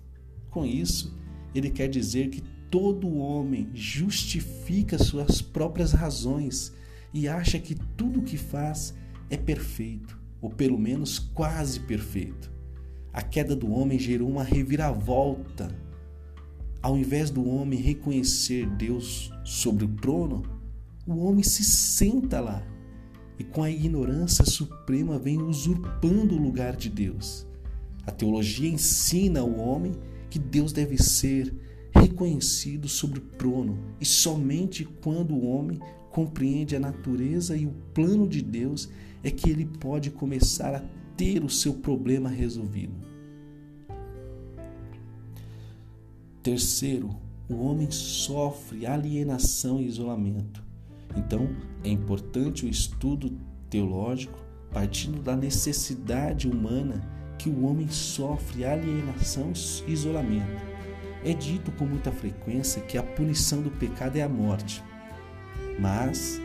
Com 0.50 0.66
isso, 0.66 1.16
ele 1.54 1.70
quer 1.70 1.88
dizer 1.88 2.30
que 2.30 2.42
todo 2.70 3.16
homem 3.18 3.70
justifica 3.74 4.98
suas 4.98 5.40
próprias 5.40 5.92
razões 5.92 6.72
e 7.12 7.28
acha 7.28 7.58
que 7.58 7.74
tudo 7.96 8.20
o 8.20 8.22
que 8.22 8.36
faz 8.36 8.94
é 9.30 9.36
perfeito 9.36 10.21
ou 10.42 10.50
pelo 10.50 10.78
menos 10.78 11.20
quase 11.20 11.80
perfeito. 11.80 12.50
A 13.12 13.22
queda 13.22 13.54
do 13.54 13.70
homem 13.70 13.98
gerou 13.98 14.28
uma 14.28 14.42
reviravolta. 14.42 15.72
Ao 16.82 16.98
invés 16.98 17.30
do 17.30 17.48
homem 17.48 17.78
reconhecer 17.78 18.68
Deus 18.68 19.32
sobre 19.44 19.84
o 19.84 19.88
trono, 19.88 20.42
o 21.06 21.24
homem 21.24 21.44
se 21.44 21.62
senta 21.62 22.40
lá 22.40 22.66
e 23.38 23.44
com 23.44 23.62
a 23.62 23.70
ignorância 23.70 24.44
suprema 24.44 25.18
vem 25.18 25.40
usurpando 25.40 26.34
o 26.34 26.42
lugar 26.42 26.74
de 26.74 26.90
Deus. 26.90 27.46
A 28.04 28.10
teologia 28.10 28.68
ensina 28.68 29.40
ao 29.40 29.54
homem 29.54 29.92
que 30.28 30.38
Deus 30.38 30.72
deve 30.72 31.00
ser 31.00 31.54
reconhecido 31.94 32.88
sobre 32.88 33.20
o 33.20 33.22
trono 33.22 33.78
e 34.00 34.04
somente 34.04 34.84
quando 34.84 35.34
o 35.34 35.46
homem 35.46 35.78
compreende 36.10 36.74
a 36.74 36.80
natureza 36.80 37.56
e 37.56 37.66
o 37.66 37.72
plano 37.94 38.28
de 38.28 38.42
Deus 38.42 38.88
é 39.22 39.30
que 39.30 39.50
ele 39.50 39.64
pode 39.64 40.10
começar 40.10 40.74
a 40.74 40.82
ter 41.16 41.44
o 41.44 41.48
seu 41.48 41.74
problema 41.74 42.28
resolvido. 42.28 42.94
Terceiro, 46.42 47.10
o 47.48 47.54
homem 47.64 47.90
sofre 47.90 48.86
alienação 48.86 49.80
e 49.80 49.86
isolamento. 49.86 50.62
Então, 51.16 51.48
é 51.84 51.88
importante 51.88 52.66
o 52.66 52.68
estudo 52.68 53.38
teológico 53.70 54.42
partindo 54.72 55.22
da 55.22 55.36
necessidade 55.36 56.48
humana 56.48 57.00
que 57.38 57.48
o 57.48 57.64
homem 57.64 57.88
sofre 57.88 58.64
alienação 58.64 59.52
e 59.86 59.92
isolamento. 59.92 60.72
É 61.24 61.32
dito 61.32 61.70
com 61.72 61.84
muita 61.84 62.10
frequência 62.10 62.82
que 62.82 62.98
a 62.98 63.02
punição 63.02 63.62
do 63.62 63.70
pecado 63.70 64.16
é 64.16 64.22
a 64.22 64.28
morte. 64.28 64.82
Mas 65.78 66.40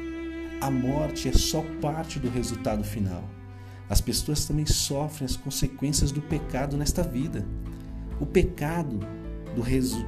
a 0.59 0.71
morte 0.71 1.29
é 1.29 1.31
só 1.33 1.63
parte 1.81 2.19
do 2.19 2.29
resultado 2.29 2.83
final. 2.83 3.23
As 3.89 4.01
pessoas 4.01 4.45
também 4.45 4.65
sofrem 4.65 5.25
as 5.25 5.37
consequências 5.37 6.11
do 6.11 6.21
pecado 6.21 6.75
nesta 6.75 7.03
vida. 7.03 7.45
O 8.19 8.25
pecado 8.25 8.99
do 9.55 9.61
resu... 9.61 10.05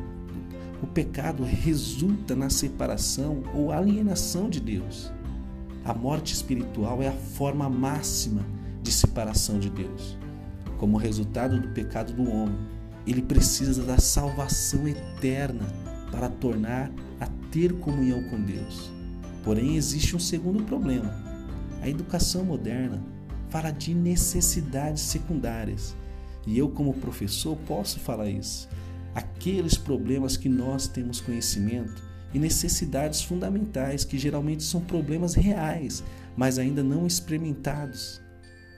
o 0.81 0.87
pecado 0.87 1.43
resulta 1.43 2.35
na 2.35 2.49
separação 2.49 3.43
ou 3.53 3.71
alienação 3.71 4.49
de 4.49 4.59
Deus. 4.59 5.11
A 5.85 5.93
morte 5.93 6.33
espiritual 6.33 7.01
é 7.01 7.07
a 7.07 7.13
forma 7.13 7.69
máxima 7.69 8.45
de 8.81 8.91
separação 8.91 9.59
de 9.59 9.69
Deus. 9.69 10.17
Como 10.77 10.97
resultado 10.97 11.59
do 11.59 11.69
pecado 11.69 12.11
do 12.11 12.29
homem, 12.29 12.57
ele 13.05 13.21
precisa 13.21 13.83
da 13.83 13.97
salvação 13.97 14.87
eterna 14.87 15.65
para 16.11 16.27
tornar 16.27 16.91
a 17.19 17.27
ter 17.51 17.73
comunhão 17.79 18.23
com 18.29 18.41
Deus. 18.41 18.98
Porém, 19.49 19.77
existe 19.77 20.15
um 20.15 20.19
segundo 20.19 20.63
problema. 20.63 21.11
A 21.81 21.89
educação 21.89 22.45
moderna 22.45 23.03
fala 23.49 23.71
de 23.71 23.95
necessidades 23.95 25.01
secundárias. 25.01 25.95
E 26.45 26.55
eu, 26.59 26.69
como 26.69 26.93
professor, 26.93 27.57
posso 27.65 27.99
falar 27.99 28.29
isso. 28.29 28.69
Aqueles 29.15 29.75
problemas 29.75 30.37
que 30.37 30.47
nós 30.47 30.87
temos 30.87 31.19
conhecimento 31.19 31.99
e 32.31 32.37
necessidades 32.37 33.23
fundamentais, 33.23 34.05
que 34.05 34.19
geralmente 34.19 34.61
são 34.61 34.81
problemas 34.81 35.33
reais, 35.33 36.03
mas 36.37 36.59
ainda 36.59 36.83
não 36.83 37.07
experimentados. 37.07 38.21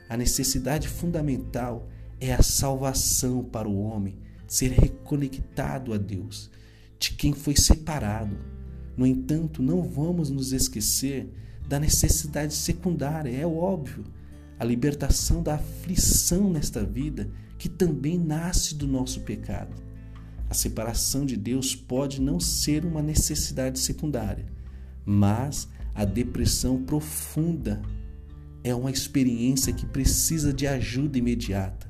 A 0.08 0.16
necessidade 0.16 0.88
fundamental 0.88 1.90
é 2.18 2.32
a 2.34 2.42
salvação 2.42 3.44
para 3.44 3.68
o 3.68 3.78
homem, 3.78 4.16
ser 4.48 4.72
reconectado 4.72 5.94
a 5.94 5.98
Deus, 5.98 6.50
de 6.98 7.12
quem 7.12 7.34
foi 7.34 7.58
separado 7.58 8.61
no 8.96 9.06
entanto, 9.06 9.62
não 9.62 9.82
vamos 9.82 10.30
nos 10.30 10.52
esquecer 10.52 11.30
da 11.68 11.80
necessidade 11.80 12.54
secundária, 12.54 13.30
é 13.30 13.46
óbvio, 13.46 14.04
a 14.60 14.66
libertação 14.66 15.42
da 15.42 15.56
aflição 15.56 16.52
nesta 16.52 16.84
vida 16.84 17.30
que 17.58 17.70
também 17.70 18.18
nasce 18.18 18.76
do 18.76 18.88
nosso 18.88 19.22
pecado. 19.22 19.76
A 20.50 20.54
separação 20.54 21.26
de 21.26 21.38
Deus 21.38 21.76
pode 21.76 22.20
não 22.22 22.40
ser 22.40 22.86
uma 22.86 23.02
necessidade 23.02 23.80
secundária, 23.80 24.46
mas 25.06 25.68
a 25.96 26.04
depressão 26.04 26.84
profunda 26.84 27.82
é 28.64 28.76
uma 28.76 28.92
experiência 28.92 29.74
que 29.74 29.86
precisa 29.86 30.54
de 30.54 30.68
ajuda 30.68 31.18
imediata. 31.18 31.90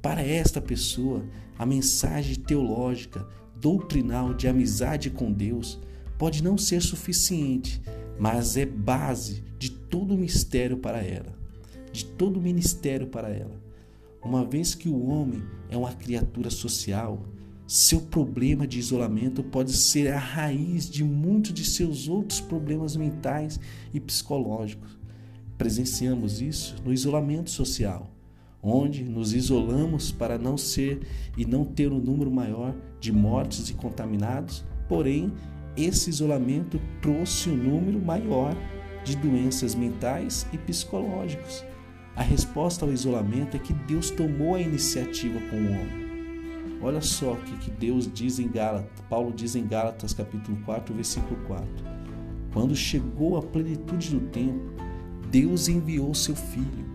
Para 0.00 0.22
esta 0.22 0.60
pessoa, 0.60 1.24
a 1.58 1.64
mensagem 1.64 2.34
teológica, 2.34 3.26
doutrinal 3.60 4.34
de 4.34 4.48
amizade 4.48 5.10
com 5.10 5.32
Deus 5.32 5.78
pode 6.22 6.40
não 6.40 6.56
ser 6.56 6.80
suficiente, 6.80 7.82
mas 8.16 8.56
é 8.56 8.64
base 8.64 9.42
de 9.58 9.72
todo 9.72 10.14
o 10.14 10.16
mistério 10.16 10.76
para 10.76 11.02
ela, 11.02 11.36
de 11.90 12.04
todo 12.04 12.36
o 12.36 12.40
ministério 12.40 13.08
para 13.08 13.28
ela. 13.28 13.60
Uma 14.24 14.44
vez 14.44 14.72
que 14.72 14.88
o 14.88 15.04
homem 15.08 15.42
é 15.68 15.76
uma 15.76 15.92
criatura 15.92 16.48
social, 16.48 17.26
seu 17.66 18.02
problema 18.02 18.68
de 18.68 18.78
isolamento 18.78 19.42
pode 19.42 19.72
ser 19.72 20.12
a 20.12 20.18
raiz 20.20 20.88
de 20.88 21.02
muitos 21.02 21.52
de 21.52 21.64
seus 21.64 22.06
outros 22.06 22.40
problemas 22.40 22.94
mentais 22.94 23.58
e 23.92 23.98
psicológicos. 23.98 24.96
Presenciamos 25.58 26.40
isso 26.40 26.76
no 26.84 26.92
isolamento 26.92 27.50
social, 27.50 28.08
onde 28.62 29.02
nos 29.02 29.32
isolamos 29.32 30.12
para 30.12 30.38
não 30.38 30.56
ser 30.56 31.00
e 31.36 31.44
não 31.44 31.64
ter 31.64 31.90
um 31.90 31.98
número 31.98 32.30
maior 32.30 32.76
de 33.00 33.10
mortes 33.10 33.70
e 33.70 33.74
contaminados, 33.74 34.64
porém 34.88 35.32
esse 35.76 36.10
isolamento 36.10 36.80
trouxe 37.00 37.48
um 37.48 37.56
número 37.56 38.00
maior 38.00 38.54
de 39.04 39.16
doenças 39.16 39.74
mentais 39.74 40.46
e 40.52 40.58
psicológicas. 40.58 41.64
A 42.14 42.22
resposta 42.22 42.84
ao 42.84 42.92
isolamento 42.92 43.56
é 43.56 43.60
que 43.60 43.72
Deus 43.72 44.10
tomou 44.10 44.54
a 44.54 44.60
iniciativa 44.60 45.40
com 45.48 45.56
o 45.56 45.66
homem. 45.66 46.02
Olha 46.82 47.00
só 47.00 47.32
o 47.32 47.36
que 47.36 47.70
Deus 47.70 48.10
diz 48.12 48.38
em 48.38 48.48
Gálatas, 48.48 48.90
Paulo 49.08 49.32
diz 49.32 49.54
em 49.54 49.66
Gálatas 49.66 50.12
capítulo 50.12 50.58
4, 50.64 50.94
versículo 50.94 51.36
4. 51.46 51.66
Quando 52.52 52.76
chegou 52.76 53.38
a 53.38 53.42
plenitude 53.42 54.10
do 54.10 54.20
tempo, 54.28 54.60
Deus 55.30 55.68
enviou 55.68 56.12
seu 56.14 56.36
filho. 56.36 56.92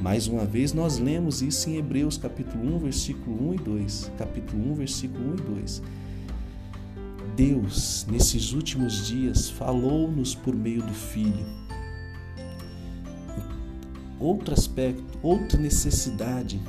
Mais 0.00 0.26
uma 0.26 0.44
vez 0.44 0.72
nós 0.72 0.98
lemos 0.98 1.40
isso 1.42 1.70
em 1.70 1.76
Hebreus 1.76 2.18
capítulo 2.18 2.76
1, 2.76 2.78
versículo 2.80 3.50
1 3.50 3.54
e 3.54 3.58
2. 3.58 4.12
Capítulo 4.18 4.72
1, 4.72 4.74
versículo 4.74 5.30
1 5.30 5.34
e 5.34 5.36
2 5.36 5.82
Deus, 7.40 8.06
nesses 8.06 8.52
últimos 8.52 9.06
dias, 9.06 9.48
falou-nos 9.48 10.34
por 10.34 10.54
meio 10.54 10.82
do 10.82 10.92
Filho. 10.92 11.46
Outro 14.18 14.52
aspecto, 14.52 15.18
outra 15.22 15.58
necessidade 15.58 16.60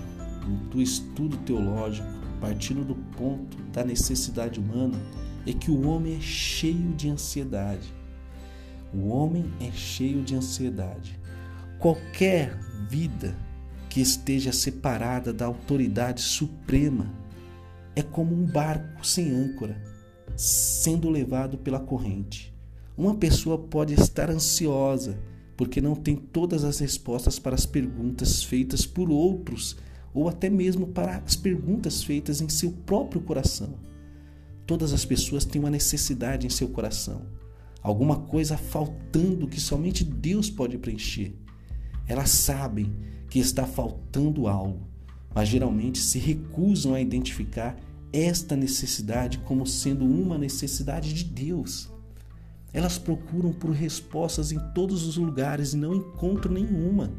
do 0.70 0.82
estudo 0.82 1.36
teológico, 1.40 2.08
partindo 2.40 2.86
do 2.86 2.96
ponto 3.18 3.58
da 3.74 3.84
necessidade 3.84 4.62
humana, 4.62 4.98
é 5.46 5.52
que 5.52 5.70
o 5.70 5.90
homem 5.90 6.16
é 6.16 6.22
cheio 6.22 6.94
de 6.94 7.10
ansiedade. 7.10 7.94
O 8.94 9.10
homem 9.10 9.52
é 9.60 9.74
cheio 9.74 10.24
de 10.24 10.36
ansiedade. 10.36 11.20
Qualquer 11.80 12.58
vida 12.88 13.36
que 13.90 14.00
esteja 14.00 14.54
separada 14.54 15.34
da 15.34 15.48
autoridade 15.48 16.22
suprema 16.22 17.12
é 17.94 18.02
como 18.02 18.34
um 18.34 18.46
barco 18.46 19.06
sem 19.06 19.32
âncora 19.32 19.91
sendo 20.42 21.08
levado 21.08 21.56
pela 21.56 21.80
corrente. 21.80 22.52
Uma 22.98 23.14
pessoa 23.14 23.60
pode 23.60 23.94
estar 23.94 24.28
ansiosa 24.28 25.20
porque 25.56 25.80
não 25.80 25.94
tem 25.94 26.16
todas 26.16 26.64
as 26.64 26.80
respostas 26.80 27.38
para 27.38 27.54
as 27.54 27.64
perguntas 27.64 28.44
feitas 28.44 28.84
por 28.84 29.12
outros 29.12 29.78
ou 30.12 30.28
até 30.28 30.50
mesmo 30.50 30.88
para 30.88 31.18
as 31.18 31.36
perguntas 31.36 32.04
feitas 32.04 32.42
em 32.42 32.50
seu 32.50 32.72
próprio 32.72 33.22
coração. 33.22 33.76
Todas 34.66 34.94
as 34.94 35.06
pessoas 35.06 35.46
têm 35.46 35.62
uma 35.62 35.70
necessidade 35.70 36.48
em 36.48 36.50
seu 36.50 36.70
coração, 36.70 37.22
alguma 37.84 38.16
coisa 38.16 38.58
faltando 38.58 39.48
que 39.48 39.62
somente 39.62 40.04
Deus 40.04 40.50
pode 40.50 40.76
preencher. 40.80 41.36
Elas 42.08 42.32
sabem 42.32 42.92
que 43.30 43.38
está 43.38 43.68
faltando 43.68 44.48
algo, 44.48 44.88
mas 45.36 45.48
geralmente 45.48 46.00
se 46.00 46.18
recusam 46.18 46.96
a 46.96 47.00
identificar 47.00 47.78
esta 48.14 48.56
necessidade 48.56 49.40
como 49.40 49.66
sendo 49.66 50.06
uma 50.06 50.38
necessidade 50.38 51.14
de 51.14 51.24
Deus. 51.24 51.90
Elas 52.74 52.98
procuram 52.98 53.52
por 53.52 53.72
respostas 53.72 54.52
em 54.52 54.60
todos 54.74 55.06
os 55.06 55.18
lugares 55.18 55.74
e 55.74 55.78
não 55.78 55.96
encontram 55.96 56.54
nenhuma. 56.54 57.12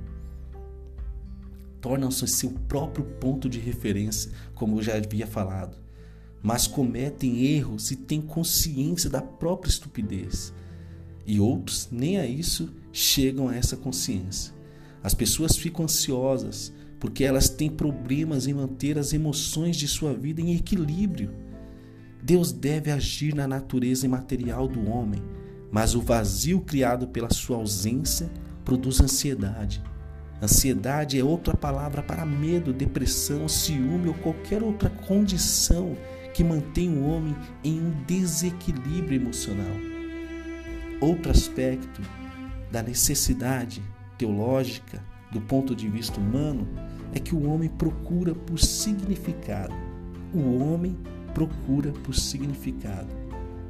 Tornam-se 1.80 2.26
seu 2.28 2.50
próprio 2.68 3.04
ponto 3.04 3.48
de 3.48 3.58
referência, 3.58 4.30
como 4.54 4.78
eu 4.78 4.82
já 4.82 4.96
havia 4.96 5.26
falado, 5.26 5.76
mas 6.42 6.66
cometem 6.66 7.44
erros 7.44 7.90
e 7.90 7.96
têm 7.96 8.20
consciência 8.22 9.10
da 9.10 9.20
própria 9.20 9.70
estupidez. 9.70 10.52
E 11.26 11.38
outros 11.40 11.88
nem 11.90 12.18
a 12.18 12.26
isso 12.26 12.70
chegam 12.92 13.48
a 13.48 13.56
essa 13.56 13.76
consciência. 13.76 14.52
As 15.02 15.14
pessoas 15.14 15.56
ficam 15.56 15.84
ansiosas, 15.84 16.72
porque 17.02 17.24
elas 17.24 17.48
têm 17.48 17.68
problemas 17.68 18.46
em 18.46 18.54
manter 18.54 18.96
as 18.96 19.12
emoções 19.12 19.76
de 19.76 19.88
sua 19.88 20.14
vida 20.14 20.40
em 20.40 20.54
equilíbrio. 20.54 21.34
Deus 22.22 22.52
deve 22.52 22.92
agir 22.92 23.34
na 23.34 23.48
natureza 23.48 24.06
imaterial 24.06 24.68
do 24.68 24.88
homem, 24.88 25.20
mas 25.68 25.96
o 25.96 26.00
vazio 26.00 26.60
criado 26.60 27.08
pela 27.08 27.28
sua 27.30 27.56
ausência 27.56 28.30
produz 28.64 29.00
ansiedade. 29.00 29.82
Ansiedade 30.40 31.18
é 31.18 31.24
outra 31.24 31.56
palavra 31.56 32.04
para 32.04 32.24
medo, 32.24 32.72
depressão, 32.72 33.48
ciúme 33.48 34.06
ou 34.06 34.14
qualquer 34.14 34.62
outra 34.62 34.88
condição 34.88 35.96
que 36.32 36.44
mantém 36.44 36.88
o 36.96 37.04
homem 37.04 37.34
em 37.64 37.80
um 37.80 37.90
desequilíbrio 38.06 39.20
emocional. 39.20 39.76
Outro 41.00 41.32
aspecto 41.32 42.00
da 42.70 42.80
necessidade 42.80 43.82
teológica 44.16 45.02
do 45.32 45.40
ponto 45.40 45.74
de 45.74 45.88
vista 45.88 46.20
humano 46.20 46.68
é 47.14 47.20
que 47.20 47.34
o 47.34 47.48
homem 47.48 47.68
procura 47.68 48.34
por 48.34 48.58
significado. 48.58 49.74
O 50.34 50.58
homem 50.58 50.96
procura 51.34 51.92
por 52.04 52.14
significado. 52.14 53.08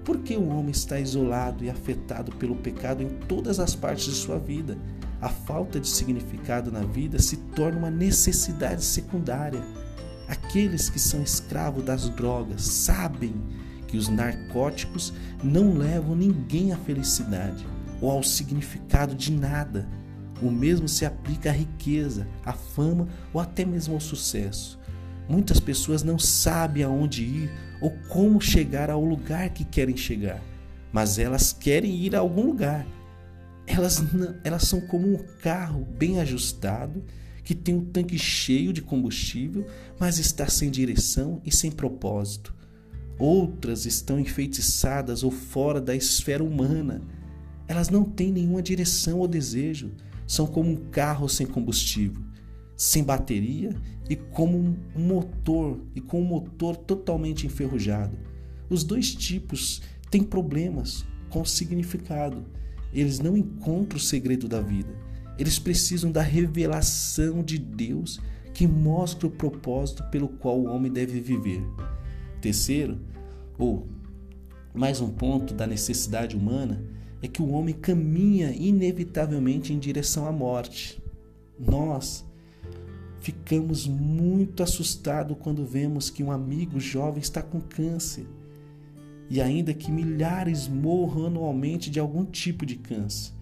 Por 0.05 0.19
que 0.19 0.36
o 0.36 0.48
homem 0.48 0.70
está 0.70 0.98
isolado 0.98 1.64
e 1.64 1.70
afetado 1.70 2.32
pelo 2.32 2.56
pecado 2.56 3.02
em 3.02 3.09
todas 3.28 3.60
as 3.60 3.74
partes 3.74 4.06
de 4.06 4.12
sua 4.12 4.39
vida? 4.39 4.77
A 5.20 5.28
falta 5.28 5.78
de 5.78 5.89
significado 5.89 6.73
na 6.73 6.81
vida 6.81 7.20
se 7.20 7.36
torna 7.36 7.78
uma 7.78 7.90
necessidade 7.90 8.85
secundária. 8.85 9.62
Aqueles 10.28 10.89
que 10.89 10.98
são 10.98 11.23
escravos 11.23 11.85
das 11.85 12.09
drogas 12.09 12.62
sabem 12.62 13.35
que 13.86 13.97
os 13.97 14.09
narcóticos 14.09 15.12
não 15.44 15.74
levam 15.74 16.16
ninguém 16.16 16.73
à 16.73 16.77
felicidade 16.77 17.64
ou 18.01 18.10
ao 18.10 18.23
significado 18.23 19.14
de 19.14 19.31
nada. 19.31 19.86
O 20.43 20.51
mesmo 20.51 20.89
se 20.89 21.05
aplica 21.05 21.51
à 21.51 21.52
riqueza, 21.52 22.27
à 22.44 22.52
fama 22.52 23.09
ou 23.32 23.40
até 23.40 23.64
mesmo 23.64 23.94
ao 23.94 24.01
sucesso. 24.01 24.78
Muitas 25.28 25.60
pessoas 25.60 26.02
não 26.02 26.19
sabem 26.19 26.82
aonde 26.82 27.23
ir 27.23 27.51
ou 27.81 27.90
como 28.09 28.40
chegar 28.40 28.90
ao 28.90 29.05
lugar 29.05 29.51
que 29.51 29.64
querem 29.64 29.97
chegar, 29.97 30.43
mas 30.93 31.19
elas 31.19 31.52
querem 31.52 31.94
ir 31.94 32.16
a 32.16 32.19
algum 32.19 32.47
lugar. 32.47 32.86
Elas, 33.66 34.02
elas 34.43 34.64
são 34.64 34.81
como 34.81 35.14
um 35.14 35.19
carro 35.40 35.86
bem 35.97 36.20
ajustado 36.20 37.05
que 37.44 37.55
tem 37.55 37.74
um 37.74 37.85
tanque 37.85 38.19
cheio 38.19 38.73
de 38.73 38.82
combustível, 38.82 39.66
mas 39.98 40.19
está 40.19 40.48
sem 40.48 40.70
direção 40.70 41.40
e 41.44 41.55
sem 41.55 41.70
propósito. 41.70 42.55
Outras 43.19 43.86
estão 43.86 44.19
enfeitiçadas 44.19 45.23
ou 45.23 45.31
fora 45.31 45.81
da 45.81 45.94
esfera 45.94 46.43
humana. 46.43 47.02
Elas 47.69 47.89
não 47.89 48.05
têm 48.05 48.32
nenhuma 48.32 48.62
direção 48.62 49.19
ou 49.19 49.28
desejo. 49.28 49.93
São 50.32 50.46
como 50.46 50.70
um 50.70 50.76
carro 50.76 51.28
sem 51.28 51.46
combustível, 51.46 52.22
sem 52.74 53.04
bateria 53.04 53.76
e 54.09 54.16
como 54.16 54.56
um 54.56 54.74
motor 54.96 55.78
e 55.94 56.00
com 56.00 56.22
um 56.22 56.24
motor 56.24 56.74
totalmente 56.74 57.46
enferrujado. 57.46 58.16
Os 58.70 58.82
dois 58.82 59.14
tipos 59.14 59.82
têm 60.10 60.22
problemas 60.22 61.04
com 61.28 61.44
significado. 61.44 62.46
Eles 62.94 63.18
não 63.18 63.36
encontram 63.36 63.98
o 63.98 64.00
segredo 64.00 64.48
da 64.48 64.62
vida. 64.62 64.88
Eles 65.38 65.59
precisam 65.59 66.10
da 66.10 66.22
revelação 66.22 67.42
de 67.42 67.59
Deus 67.59 68.18
que 68.54 68.66
mostra 68.66 69.26
o 69.26 69.30
propósito 69.30 70.02
pelo 70.04 70.28
qual 70.28 70.59
o 70.59 70.66
homem 70.66 70.90
deve 70.90 71.20
viver. 71.20 71.62
Terceiro, 72.40 72.98
ou 73.59 73.86
mais 74.72 74.98
um 74.98 75.10
ponto 75.10 75.52
da 75.52 75.66
necessidade 75.66 76.34
humana, 76.34 76.82
é 77.22 77.28
que 77.28 77.40
o 77.40 77.50
homem 77.52 77.74
caminha 77.74 78.52
inevitavelmente 78.52 79.72
em 79.72 79.78
direção 79.78 80.26
à 80.26 80.32
morte. 80.32 81.00
Nós 81.58 82.24
ficamos 83.20 83.86
muito 83.86 84.62
assustados 84.62 85.36
quando 85.40 85.64
vemos 85.64 86.10
que 86.10 86.24
um 86.24 86.32
amigo 86.32 86.80
jovem 86.80 87.22
está 87.22 87.40
com 87.40 87.60
câncer. 87.60 88.26
E 89.30 89.40
ainda 89.40 89.72
que 89.72 89.90
milhares 89.90 90.66
morram 90.66 91.26
anualmente 91.26 91.88
de 91.88 92.00
algum 92.00 92.24
tipo 92.24 92.66
de 92.66 92.74
câncer. 92.74 93.32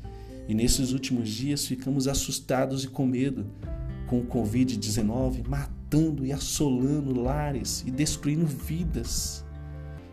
E 0.46 0.54
nesses 0.54 0.92
últimos 0.92 1.28
dias 1.30 1.66
ficamos 1.66 2.06
assustados 2.06 2.84
e 2.84 2.88
com 2.88 3.06
medo 3.06 3.46
com 4.06 4.18
o 4.18 4.26
Covid-19 4.26 5.48
matando 5.48 6.26
e 6.26 6.32
assolando 6.32 7.18
lares 7.18 7.82
e 7.86 7.90
destruindo 7.90 8.46
vidas. 8.46 9.44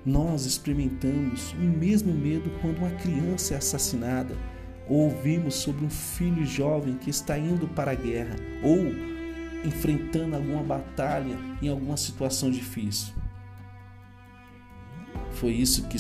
Nós 0.08 0.46
experimentamos 0.46 1.52
o 1.52 1.58
mesmo 1.58 2.14
medo 2.14 2.50
quando 2.62 2.78
uma 2.78 2.92
criança 2.92 3.56
é 3.56 3.58
assassinada, 3.58 4.38
ou 4.88 5.00
ouvimos 5.00 5.56
sobre 5.56 5.84
um 5.84 5.90
filho 5.90 6.46
jovem 6.46 6.94
que 6.94 7.10
está 7.10 7.38
indo 7.38 7.68
para 7.68 7.92
a 7.92 7.96
guerra, 7.96 8.38
ou 8.64 8.86
enfrentando 9.68 10.38
alguma 10.38 10.64
batalha 10.64 11.38
em 11.62 11.68
alguma 11.68 11.98
situação 11.98 12.50
difícil. 12.50 13.14
Foi 15.32 15.52
isso 15.52 15.84
que 15.90 15.98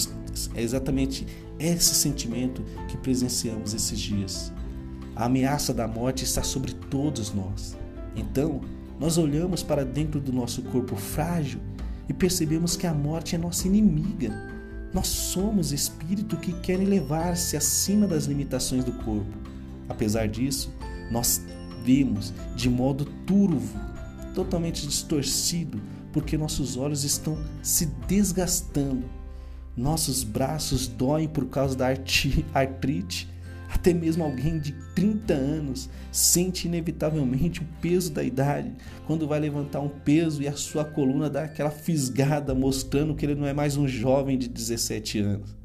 é 0.56 0.62
exatamente 0.62 1.28
esse 1.60 1.94
sentimento 1.94 2.64
que 2.88 2.96
presenciamos 2.96 3.74
esses 3.74 4.00
dias. 4.00 4.54
A 5.18 5.26
ameaça 5.26 5.74
da 5.74 5.86
morte 5.86 6.24
está 6.24 6.44
sobre 6.44 6.74
todos 6.74 7.34
nós. 7.34 7.78
Então, 8.16 8.62
nós 8.98 9.18
olhamos 9.18 9.64
para 9.64 9.84
dentro 9.84 10.22
do 10.22 10.32
nosso 10.32 10.62
corpo 10.62 10.96
frágil 10.96 11.60
e 12.08 12.14
percebemos 12.14 12.76
que 12.76 12.88
a 12.88 12.94
morte 12.94 13.36
é 13.36 13.38
nossa 13.38 13.68
inimiga. 13.68 14.32
Nós 14.94 15.08
somos 15.08 15.72
espírito 15.72 16.38
que 16.38 16.54
quer 16.54 16.80
elevar-se 16.80 17.58
acima 17.58 18.08
das 18.08 18.26
limitações 18.26 18.84
do 18.84 18.94
corpo. 18.94 19.38
Apesar 19.90 20.28
disso, 20.28 20.74
nós 21.12 21.42
vemos 21.84 22.34
de 22.56 22.70
modo 22.70 23.06
turvo, 23.26 23.80
totalmente 24.34 24.88
distorcido, 24.88 25.80
porque 26.12 26.38
nossos 26.38 26.78
olhos 26.78 27.04
estão 27.04 27.38
se 27.62 27.86
desgastando. 28.08 29.04
Nossos 29.76 30.24
braços 30.24 30.88
doem 30.88 31.28
por 31.28 31.46
causa 31.48 31.76
da 31.76 31.88
artrite 32.54 33.30
até 33.70 33.94
mesmo 33.94 34.24
alguém 34.24 34.60
de 34.60 34.72
30 34.96 35.34
anos 35.34 35.90
sente 36.12 36.68
inevitavelmente 36.68 37.62
o 37.62 37.68
peso 37.82 38.12
da 38.12 38.24
idade 38.24 38.72
quando 39.06 39.28
vai 39.28 39.40
levantar 39.40 39.82
um 39.82 39.90
peso 39.90 40.42
e 40.42 40.48
a 40.48 40.54
sua 40.54 40.86
coluna 40.86 41.30
dá 41.30 41.44
aquela 41.44 41.70
fisgada 41.70 42.56
mostrando 42.56 43.14
que 43.14 43.26
ele 43.26 43.36
não 43.36 43.46
é 43.46 43.54
mais 43.54 43.76
um 43.76 43.88
jovem 43.88 44.38
de 44.38 44.48
17 44.48 45.20
anos. 45.20 45.56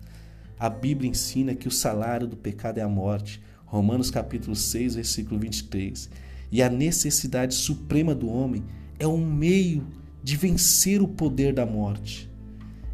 A 0.58 0.68
Bíblia 0.68 1.10
ensina 1.10 1.54
que 1.54 1.68
o 1.68 1.72
salário 1.72 2.26
do 2.26 2.36
pecado 2.36 2.78
é 2.78 2.82
a 2.82 2.88
morte. 2.88 3.40
Romanos 3.64 4.10
capítulo 4.10 4.54
6, 4.54 4.96
versículo 4.96 5.40
23. 5.40 6.10
E 6.50 6.62
a 6.62 6.68
necessidade 6.68 7.54
suprema 7.54 8.14
do 8.14 8.28
homem 8.28 8.62
é 8.98 9.06
um 9.06 9.24
meio 9.24 9.86
de 10.22 10.36
vencer 10.36 11.02
o 11.02 11.08
poder 11.08 11.52
da 11.52 11.66
morte. 11.66 12.30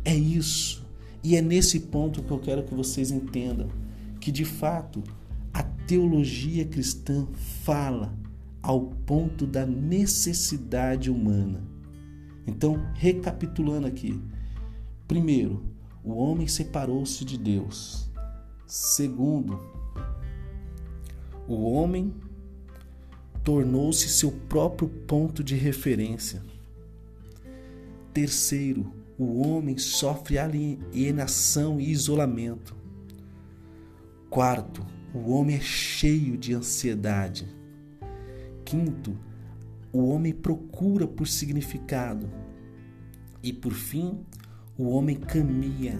É 0.04 0.14
isso. 0.14 0.86
E 1.22 1.36
é 1.36 1.42
nesse 1.42 1.80
ponto 1.80 2.22
que 2.22 2.30
eu 2.30 2.38
quero 2.38 2.62
que 2.62 2.74
vocês 2.74 3.10
entendam 3.10 3.68
que 4.28 4.32
de 4.32 4.44
fato 4.44 5.02
a 5.54 5.62
teologia 5.62 6.62
cristã 6.62 7.26
fala 7.64 8.14
ao 8.60 8.82
ponto 8.82 9.46
da 9.46 9.64
necessidade 9.64 11.10
humana. 11.10 11.62
Então, 12.46 12.78
recapitulando 12.92 13.86
aqui: 13.86 14.20
primeiro, 15.06 15.64
o 16.04 16.12
homem 16.12 16.46
separou-se 16.46 17.24
de 17.24 17.38
Deus. 17.38 18.10
Segundo, 18.66 19.58
o 21.46 21.72
homem 21.72 22.12
tornou-se 23.42 24.10
seu 24.10 24.30
próprio 24.30 24.90
ponto 24.90 25.42
de 25.42 25.54
referência. 25.54 26.42
Terceiro, 28.12 28.92
o 29.18 29.40
homem 29.40 29.78
sofre 29.78 30.36
alienação 30.36 31.80
e 31.80 31.90
isolamento. 31.90 32.77
Quarto, 34.30 34.84
o 35.14 35.30
homem 35.30 35.56
é 35.56 35.60
cheio 35.60 36.36
de 36.36 36.52
ansiedade. 36.52 37.48
Quinto, 38.62 39.16
o 39.90 40.06
homem 40.10 40.34
procura 40.34 41.06
por 41.06 41.26
significado. 41.26 42.30
E 43.42 43.54
por 43.54 43.72
fim, 43.72 44.20
o 44.76 44.90
homem 44.90 45.16
caminha 45.16 45.98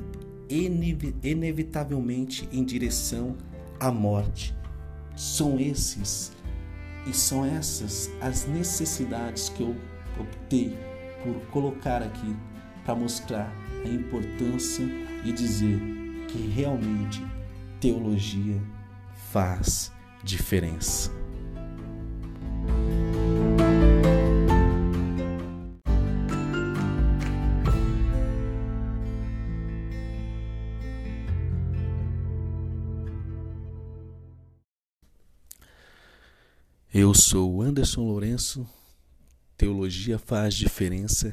inevitavelmente 1.23 2.47
em 2.53 2.63
direção 2.63 3.35
à 3.81 3.91
morte. 3.91 4.55
São 5.17 5.59
esses 5.59 6.31
e 7.07 7.15
são 7.15 7.47
essas 7.47 8.11
as 8.21 8.47
necessidades 8.47 9.49
que 9.49 9.63
eu 9.63 9.75
optei 10.21 10.77
por 11.25 11.35
colocar 11.51 12.03
aqui 12.03 12.37
para 12.85 12.95
mostrar 12.95 13.51
a 13.87 13.89
importância 13.89 14.85
e 15.25 15.33
dizer 15.33 15.81
que 16.29 16.39
realmente 16.49 17.23
teologia 17.81 18.61
faz 19.31 19.93
diferença. 20.25 21.13
Eu 36.93 37.15
sou 37.15 37.63
Anderson 37.63 38.01
Lourenço. 38.01 38.69
Teologia 39.57 40.19
faz 40.19 40.55
diferença 40.55 41.31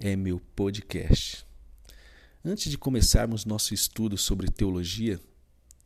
é 0.00 0.16
meu 0.16 0.40
podcast. 0.56 1.46
Antes 2.42 2.70
de 2.70 2.78
começarmos 2.78 3.44
nosso 3.44 3.74
estudo 3.74 4.16
sobre 4.16 4.50
teologia, 4.50 5.20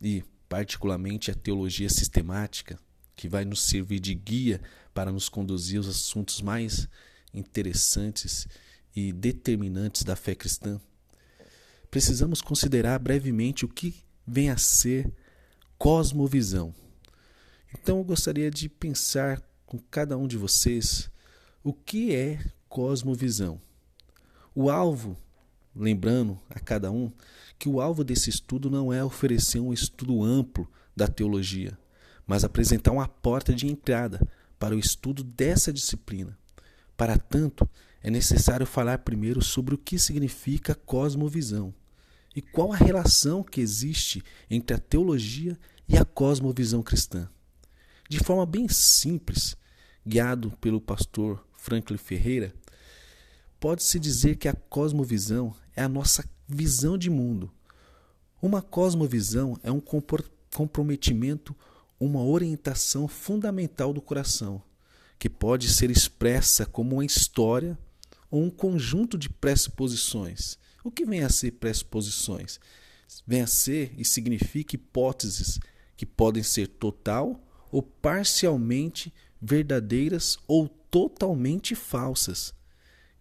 e, 0.01 0.23
particularmente, 0.47 1.31
a 1.31 1.35
teologia 1.35 1.89
sistemática, 1.89 2.79
que 3.15 3.27
vai 3.27 3.43
nos 3.43 3.63
servir 3.63 3.99
de 3.99 4.13
guia 4.15 4.61
para 4.93 5.11
nos 5.11 5.27
conduzir 5.27 5.77
aos 5.77 5.87
assuntos 5.87 6.41
mais 6.41 6.87
interessantes 7.33 8.47
e 8.95 9.11
determinantes 9.11 10.03
da 10.03 10.15
fé 10.15 10.33
cristã, 10.33 10.79
precisamos 11.91 12.41
considerar 12.41 12.99
brevemente 12.99 13.65
o 13.65 13.69
que 13.69 13.95
vem 14.25 14.49
a 14.49 14.57
ser 14.57 15.11
cosmovisão. 15.77 16.73
Então 17.73 17.97
eu 17.97 18.03
gostaria 18.03 18.49
de 18.49 18.67
pensar 18.67 19.41
com 19.65 19.77
cada 19.77 20.17
um 20.17 20.27
de 20.27 20.37
vocês 20.37 21.09
o 21.63 21.73
que 21.73 22.15
é 22.15 22.39
cosmovisão. 22.67 23.61
O 24.55 24.69
alvo, 24.69 25.17
lembrando 25.75 26.39
a 26.49 26.59
cada 26.59 26.91
um, 26.91 27.11
que 27.59 27.67
o 27.67 27.81
alvo 27.81 28.05
desse 28.05 28.29
estudo 28.29 28.69
não 28.69 28.91
é 28.91 29.03
oferecer 29.03 29.59
um 29.59 29.73
estudo 29.73 30.23
amplo 30.23 30.65
da 30.95 31.07
teologia, 31.07 31.77
mas 32.25 32.45
apresentar 32.45 32.93
uma 32.93 33.07
porta 33.07 33.53
de 33.53 33.67
entrada 33.67 34.25
para 34.57 34.73
o 34.73 34.79
estudo 34.79 35.23
dessa 35.23 35.71
disciplina. 35.73 36.37
Para 36.95 37.17
tanto, 37.17 37.69
é 38.01 38.09
necessário 38.09 38.65
falar 38.65 38.99
primeiro 38.99 39.43
sobre 39.43 39.75
o 39.75 39.77
que 39.77 39.99
significa 39.99 40.73
cosmovisão 40.73 41.73
e 42.33 42.41
qual 42.41 42.71
a 42.71 42.77
relação 42.77 43.43
que 43.43 43.59
existe 43.59 44.23
entre 44.49 44.75
a 44.75 44.79
teologia 44.79 45.57
e 45.87 45.97
a 45.97 46.05
cosmovisão 46.05 46.81
cristã. 46.81 47.29
De 48.07 48.19
forma 48.19 48.45
bem 48.45 48.69
simples, 48.69 49.57
guiado 50.05 50.51
pelo 50.61 50.79
pastor 50.79 51.45
Franklin 51.57 51.97
Ferreira, 51.97 52.53
pode-se 53.59 53.99
dizer 53.99 54.37
que 54.37 54.47
a 54.47 54.53
cosmovisão 54.53 55.53
é 55.75 55.83
a 55.83 55.89
nossa 55.89 56.23
visão 56.49 56.97
de 56.97 57.09
mundo. 57.09 57.51
Uma 58.41 58.61
cosmovisão 58.61 59.57
é 59.61 59.71
um 59.71 59.81
comprometimento, 60.51 61.55
uma 61.99 62.23
orientação 62.23 63.07
fundamental 63.07 63.93
do 63.93 64.01
coração, 64.01 64.61
que 65.19 65.29
pode 65.29 65.69
ser 65.69 65.91
expressa 65.91 66.65
como 66.65 66.95
uma 66.95 67.05
história 67.05 67.77
ou 68.31 68.41
um 68.41 68.49
conjunto 68.49 69.17
de 69.17 69.29
pressuposições. 69.29 70.57
O 70.83 70.89
que 70.89 71.05
vem 71.05 71.21
a 71.21 71.29
ser 71.29 71.51
pressuposições? 71.51 72.59
Vem 73.27 73.41
a 73.41 73.47
ser 73.47 73.93
e 73.97 74.03
significa 74.03 74.75
hipóteses 74.75 75.59
que 75.95 76.05
podem 76.05 76.41
ser 76.41 76.67
total 76.67 77.39
ou 77.71 77.83
parcialmente 77.83 79.13
verdadeiras 79.41 80.37
ou 80.47 80.67
totalmente 80.67 81.75
falsas, 81.75 82.53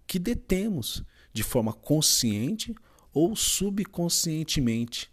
que 0.07 0.19
detemos 0.19 1.03
de 1.33 1.43
forma 1.43 1.73
consciente 1.73 2.75
ou 3.19 3.35
subconscientemente, 3.35 5.11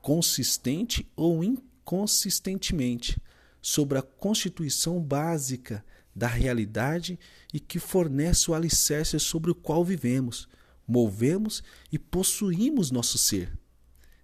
consistente 0.00 1.06
ou 1.14 1.44
inconsistentemente, 1.44 3.20
sobre 3.60 3.98
a 3.98 4.02
constituição 4.02 4.98
básica 4.98 5.84
da 6.16 6.26
realidade 6.26 7.18
e 7.52 7.60
que 7.60 7.78
fornece 7.78 8.50
o 8.50 8.54
alicerce 8.54 9.20
sobre 9.20 9.50
o 9.50 9.54
qual 9.54 9.84
vivemos, 9.84 10.48
movemos 10.88 11.62
e 11.92 11.98
possuímos 11.98 12.90
nosso 12.90 13.18
ser. 13.18 13.52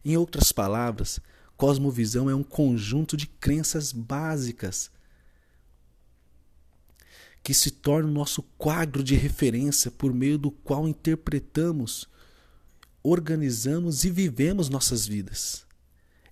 Em 0.02 0.16
outras 0.16 0.50
palavras, 0.50 1.20
cosmovisão 1.55 2.30
é 2.30 2.34
um 2.34 2.42
conjunto 2.42 3.14
de 3.14 3.26
crenças 3.26 3.92
básicas 3.92 4.90
que 7.42 7.52
se 7.52 7.72
torna 7.72 8.09
o 8.09 8.12
nosso 8.12 8.42
quadro 8.56 9.05
de 9.05 9.14
referência 9.14 9.90
por 9.90 10.14
meio 10.14 10.38
do 10.38 10.50
qual 10.50 10.88
interpretamos, 10.88 12.09
organizamos 13.02 14.04
e 14.04 14.10
vivemos 14.10 14.68
nossas 14.68 15.06
vidas. 15.06 15.66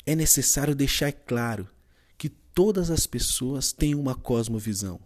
É 0.04 0.14
necessário 0.14 0.74
deixar 0.74 1.12
claro 1.12 1.68
que 2.16 2.28
todas 2.28 2.90
as 2.90 3.06
pessoas 3.06 3.72
têm 3.72 3.94
uma 3.94 4.14
cosmovisão. 4.14 5.00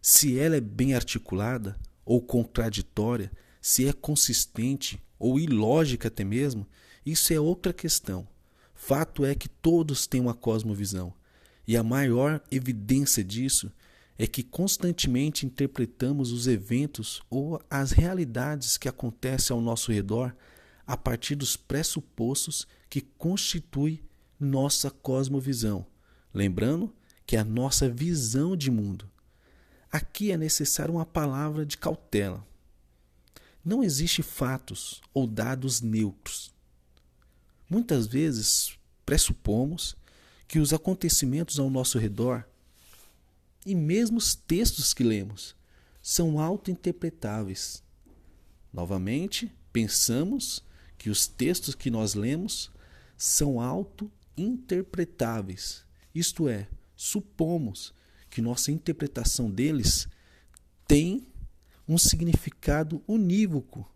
Se 0.00 0.38
ela 0.38 0.56
é 0.56 0.60
bem 0.60 0.94
articulada 0.94 1.78
ou 2.04 2.20
contraditória, 2.20 3.30
se 3.60 3.86
é 3.86 3.92
consistente 3.92 5.00
ou 5.18 5.38
ilógica 5.38 6.08
até 6.08 6.24
mesmo, 6.24 6.66
isso 7.04 7.32
é 7.32 7.40
outra 7.40 7.72
questão. 7.72 8.26
Fato 8.74 9.24
é 9.24 9.34
que 9.34 9.48
todos 9.48 10.06
têm 10.06 10.20
uma 10.20 10.32
cosmovisão, 10.32 11.12
e 11.66 11.76
a 11.76 11.82
maior 11.82 12.42
evidência 12.50 13.22
disso 13.22 13.70
é 14.18 14.26
que 14.26 14.42
constantemente 14.42 15.46
interpretamos 15.46 16.32
os 16.32 16.46
eventos 16.46 17.22
ou 17.30 17.60
as 17.70 17.92
realidades 17.92 18.76
que 18.76 18.88
acontecem 18.88 19.54
ao 19.54 19.62
nosso 19.62 19.92
redor 19.92 20.34
a 20.90 20.96
partir 20.96 21.36
dos 21.36 21.56
pressupostos 21.56 22.66
que 22.88 23.00
constituem 23.00 24.02
nossa 24.40 24.90
cosmovisão. 24.90 25.86
Lembrando 26.34 26.92
que 27.24 27.36
é 27.36 27.38
a 27.38 27.44
nossa 27.44 27.88
visão 27.88 28.56
de 28.56 28.72
mundo. 28.72 29.08
Aqui 29.92 30.32
é 30.32 30.36
necessária 30.36 30.92
uma 30.92 31.06
palavra 31.06 31.64
de 31.64 31.78
cautela. 31.78 32.44
Não 33.64 33.84
existe 33.84 34.20
fatos 34.20 35.00
ou 35.14 35.28
dados 35.28 35.80
neutros. 35.80 36.52
Muitas 37.68 38.08
vezes 38.08 38.76
pressupomos 39.06 39.94
que 40.48 40.58
os 40.58 40.72
acontecimentos 40.72 41.60
ao 41.60 41.70
nosso 41.70 42.00
redor 42.00 42.44
e 43.64 43.76
mesmo 43.76 44.18
os 44.18 44.34
textos 44.34 44.92
que 44.92 45.04
lemos 45.04 45.54
são 46.02 46.40
auto-interpretáveis. 46.40 47.80
Novamente, 48.72 49.54
pensamos 49.72 50.68
que 51.00 51.08
os 51.08 51.26
textos 51.26 51.74
que 51.74 51.90
nós 51.90 52.12
lemos 52.12 52.70
são 53.16 53.58
auto-interpretáveis. 53.58 55.82
Isto 56.14 56.46
é, 56.46 56.68
supomos 56.94 57.94
que 58.28 58.42
nossa 58.42 58.70
interpretação 58.70 59.50
deles 59.50 60.06
tem 60.86 61.26
um 61.88 61.96
significado 61.96 63.02
unívoco, 63.08 63.90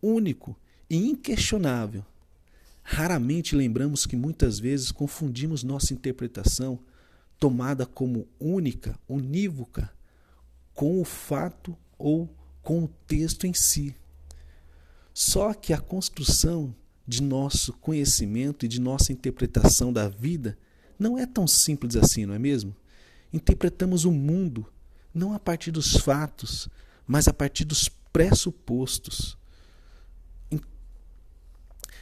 único 0.00 0.58
e 0.88 0.96
inquestionável. 0.96 2.02
Raramente 2.82 3.54
lembramos 3.54 4.06
que 4.06 4.16
muitas 4.16 4.58
vezes 4.58 4.90
confundimos 4.90 5.62
nossa 5.62 5.92
interpretação 5.92 6.78
tomada 7.38 7.84
como 7.84 8.26
única, 8.40 8.98
unívoca, 9.06 9.92
com 10.72 11.02
o 11.02 11.04
fato 11.04 11.76
ou 11.98 12.34
com 12.62 12.84
o 12.84 12.88
texto 13.06 13.46
em 13.46 13.52
si. 13.52 13.94
Só 15.18 15.54
que 15.54 15.72
a 15.72 15.80
construção 15.80 16.74
de 17.08 17.22
nosso 17.22 17.72
conhecimento 17.72 18.66
e 18.66 18.68
de 18.68 18.78
nossa 18.78 19.14
interpretação 19.14 19.90
da 19.90 20.10
vida 20.10 20.58
não 20.98 21.18
é 21.18 21.24
tão 21.24 21.46
simples 21.46 21.96
assim, 21.96 22.26
não 22.26 22.34
é 22.34 22.38
mesmo? 22.38 22.76
Interpretamos 23.32 24.04
o 24.04 24.12
mundo 24.12 24.70
não 25.14 25.32
a 25.32 25.38
partir 25.38 25.70
dos 25.70 25.96
fatos, 25.96 26.68
mas 27.06 27.26
a 27.26 27.32
partir 27.32 27.64
dos 27.64 27.88
pressupostos. 28.12 29.38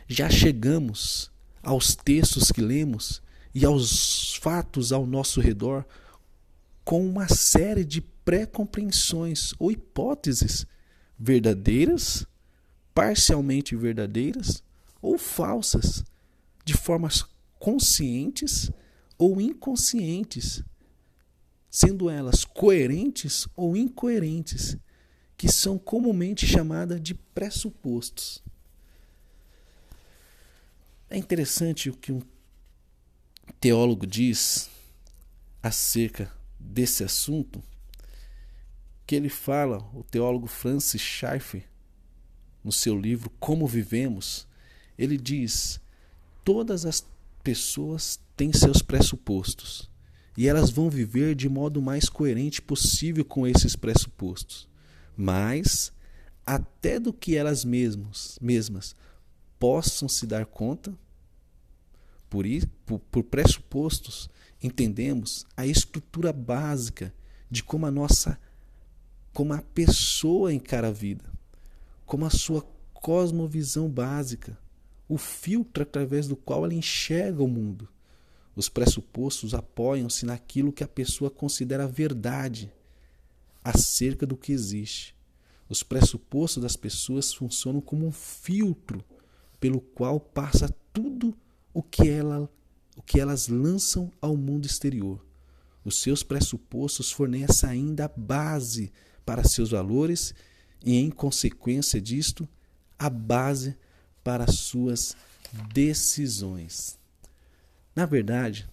Já 0.09 0.28
chegamos 0.28 1.31
aos 1.62 1.95
textos 1.95 2.51
que 2.51 2.61
lemos 2.61 3.23
e 3.55 3.65
aos 3.65 4.35
fatos 4.35 4.91
ao 4.91 5.07
nosso 5.07 5.41
redor 5.41 5.86
com 6.85 7.07
uma 7.07 7.28
série 7.28 7.85
de 7.85 8.01
pré-compreensões 8.01 9.55
ou 9.57 9.70
hipóteses 9.70 10.66
verdadeiras, 11.16 12.27
parcialmente 12.95 13.75
verdadeiras 13.75 14.62
ou 15.03 15.19
falsas, 15.19 16.05
de 16.65 16.75
formas 16.75 17.25
conscientes 17.59 18.71
ou 19.19 19.41
inconscientes, 19.41 20.62
sendo 21.71 22.09
elas 22.09 22.45
coerentes 22.45 23.49
ou 23.57 23.77
incoerentes, 23.77 24.77
que 25.37 25.51
são 25.51 25.77
comumente 25.77 26.47
chamadas 26.47 27.03
de 27.03 27.15
pressupostos. 27.15 28.43
É 31.11 31.19
interessante 31.19 31.91
o 31.91 31.97
que 31.97 32.12
um 32.12 32.23
teólogo 33.61 34.07
diz 34.07 34.71
acerca 35.62 36.33
desse 36.59 37.03
assunto, 37.03 37.62
que 39.07 39.15
ele 39.15 39.29
fala, 39.29 39.79
o 39.93 40.03
teólogo 40.05 40.47
Francis 40.47 41.03
Schaeffer, 41.03 41.69
no 42.65 42.73
seu 42.73 42.99
livro 42.99 43.31
Como 43.39 43.66
Vivemos, 43.66 44.49
ele 44.99 45.19
diz: 45.19 45.81
todas 46.43 46.86
as 46.86 47.07
pessoas 47.43 48.19
têm 48.36 48.53
seus 48.53 48.81
pressupostos 48.81 49.91
e 50.36 50.49
elas 50.49 50.70
vão 50.70 50.91
viver 50.91 51.35
de 51.35 51.49
modo 51.49 51.81
mais 51.81 52.09
coerente 52.09 52.61
possível 52.61 53.24
com 53.24 53.47
esses 53.47 53.77
pressupostos. 53.77 54.69
Mas, 55.16 55.93
até 56.45 56.99
do 56.99 57.12
que 57.12 57.36
elas 57.36 57.65
mesmas, 57.65 58.39
mesmas 58.41 58.97
possam 59.59 60.09
se 60.09 60.27
dar 60.27 60.45
conta, 60.45 60.93
por, 62.28 62.45
por, 62.85 62.99
por 62.99 63.23
pressupostos, 63.23 64.28
entendemos 64.61 65.47
a 65.57 65.66
estrutura 65.66 66.32
básica 66.32 67.15
de 67.49 67.62
como 67.62 67.86
a 67.86 67.91
nossa, 67.91 68.41
como 69.32 69.53
a 69.53 69.62
pessoa 69.62 70.53
encara 70.53 70.89
a 70.89 70.93
vida, 70.93 71.24
como 72.06 72.24
a 72.24 72.31
sua 72.31 72.62
cosmovisão 72.93 73.89
básica, 73.89 74.59
o 75.09 75.18
filtro 75.18 75.82
através 75.82 76.26
do 76.26 76.36
qual 76.36 76.64
ela 76.64 76.74
enxerga 76.74 77.43
o 77.43 77.48
mundo. 77.48 77.89
Os 78.56 78.68
pressupostos 78.68 79.52
apoiam-se 79.52 80.24
naquilo 80.24 80.72
que 80.72 80.85
a 80.85 80.89
pessoa 80.89 81.31
considera 81.31 81.86
verdade 81.86 82.72
acerca 83.62 84.26
do 84.26 84.36
que 84.36 84.52
existe. 84.52 85.14
Os 85.68 85.82
pressupostos 85.82 86.62
das 86.62 86.76
pessoas 86.76 87.32
funcionam 87.32 87.81
como 87.81 88.06
um 88.06 88.12
filtro 88.12 89.05
pelo 89.59 89.81
qual 89.81 90.20
passa 90.20 90.68
tudo 90.93 91.35
o 91.72 91.82
que, 91.82 92.09
ela, 92.09 92.48
o 92.97 93.02
que 93.02 93.18
elas 93.18 93.48
lançam 93.48 94.12
ao 94.20 94.36
mundo 94.36 94.66
exterior. 94.66 95.24
Os 95.85 96.01
seus 96.01 96.22
pressupostos 96.22 97.10
fornecem 97.10 97.68
ainda 97.68 98.05
a 98.05 98.09
base 98.09 98.93
para 99.24 99.44
seus 99.44 99.70
valores 99.70 100.35
e, 100.85 100.97
em 100.97 101.11
consequência 101.11 102.01
disto, 102.01 102.48
a 102.98 103.09
base 103.09 103.77
para 104.23 104.47
suas 104.47 105.16
decisões. 105.73 106.98
Na 107.94 108.06
verdade, 108.06 108.69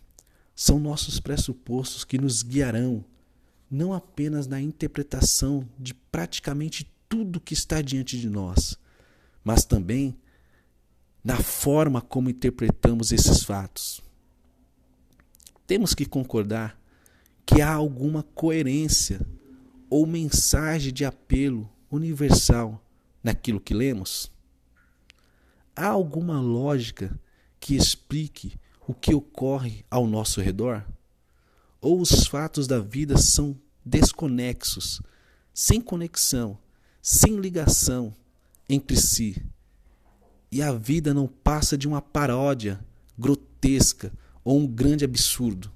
são 0.56 0.80
nossos 0.80 1.20
pressupostos 1.20 2.04
que 2.04 2.18
nos 2.18 2.44
guiarão 2.44 3.04
não 3.70 3.94
apenas 3.94 4.48
na 4.48 4.60
interpretação 4.62 5.68
de 5.80 5.94
praticamente 5.94 6.92
tudo 7.08 7.40
que 7.40 7.54
está 7.54 7.82
diante 7.82 8.20
de 8.20 8.30
nós, 8.30 8.78
mas 9.44 9.64
também 9.64 10.18
na 11.24 11.38
forma 11.38 12.02
como 12.02 12.30
interpretamos 12.30 13.12
esses 13.12 13.44
fatos. 13.44 14.02
Temos 15.66 15.94
que 15.94 16.06
concordar 16.06 16.78
que 17.46 17.62
há 17.62 17.72
alguma 17.72 18.24
coerência 18.24 19.22
ou 19.90 20.06
mensagem 20.06 20.92
de 20.92 21.06
apelo 21.06 21.70
universal 21.92 22.82
naquilo 23.24 23.60
que 23.60 23.74
lemos? 23.74 24.32
Há 25.76 25.88
alguma 25.88 26.40
lógica 26.40 27.20
que 27.60 27.76
explique 27.76 28.54
o 28.88 28.94
que 28.94 29.14
ocorre 29.14 29.86
ao 29.90 30.08
nosso 30.08 30.42
redor? 30.42 30.86
Ou 31.80 32.00
os 32.00 32.26
fatos 32.28 32.68
da 32.68 32.80
vida 32.80 33.18
são 33.18 33.58
desconexos, 33.86 35.02
sem 35.54 35.82
conexão, 35.82 36.58
sem 37.02 37.38
ligação 37.38 38.16
entre 38.70 38.98
si? 38.98 39.44
E 40.52 40.62
a 40.62 40.72
vida 40.72 41.14
não 41.14 41.28
passa 41.28 41.78
de 41.78 41.88
uma 41.88 42.02
paródia 42.02 42.80
grotesca 43.18 44.12
ou 44.44 44.60
um 44.60 44.68
grande 44.68 45.06
absurdo. 45.06 45.72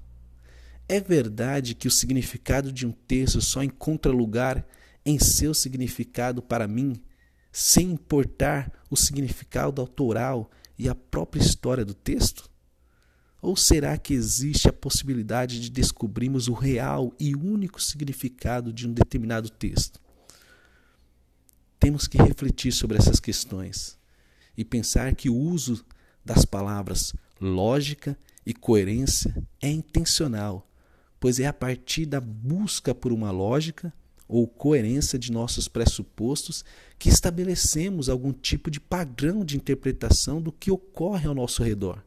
É 0.88 1.00
verdade 1.00 1.74
que 1.74 1.88
o 1.88 1.90
significado 1.90 2.72
de 2.72 2.86
um 2.86 2.92
texto 2.92 3.40
só 3.40 3.62
encontra 3.62 4.12
lugar 4.12 4.64
em 5.06 5.20
seu 5.20 5.54
significado 5.54 6.42
para 6.42 6.66
mim, 6.66 7.00
sem 7.52 7.92
importar 7.92 8.72
o 8.90 8.96
significado 8.96 9.80
autoral 9.80 10.50
e 10.76 10.88
a 10.88 10.94
própria 10.96 11.40
história 11.40 11.84
do 11.84 11.94
texto? 11.94 12.50
Ou 13.40 13.56
será 13.56 13.96
que 13.96 14.12
existe 14.12 14.68
a 14.68 14.72
possibilidade 14.72 15.60
de 15.60 15.70
descobrirmos 15.70 16.48
o 16.48 16.52
real 16.52 17.14
e 17.20 17.36
único 17.36 17.80
significado 17.80 18.72
de 18.72 18.88
um 18.88 18.92
determinado 18.92 19.48
texto? 19.48 20.00
Temos 21.78 22.08
que 22.08 22.18
refletir 22.18 22.72
sobre 22.72 22.98
essas 22.98 23.20
questões 23.20 23.96
e 24.56 24.64
pensar 24.64 25.14
que 25.14 25.30
o 25.30 25.36
uso 25.36 25.84
das 26.24 26.44
palavras 26.44 27.14
lógica 27.40 28.18
e 28.44 28.52
coerência 28.52 29.36
é 29.62 29.70
intencional, 29.70 30.68
pois 31.20 31.38
é 31.38 31.46
a 31.46 31.52
partir 31.52 32.06
da 32.06 32.20
busca 32.20 32.92
por 32.92 33.12
uma 33.12 33.30
lógica 33.30 33.92
ou 34.28 34.46
coerência 34.46 35.18
de 35.18 35.30
nossos 35.30 35.68
pressupostos 35.68 36.64
que 36.98 37.08
estabelecemos 37.08 38.08
algum 38.08 38.32
tipo 38.32 38.70
de 38.70 38.80
padrão 38.80 39.44
de 39.44 39.56
interpretação 39.56 40.40
do 40.40 40.50
que 40.50 40.70
ocorre 40.70 41.28
ao 41.28 41.34
nosso 41.34 41.62
redor. 41.62 42.02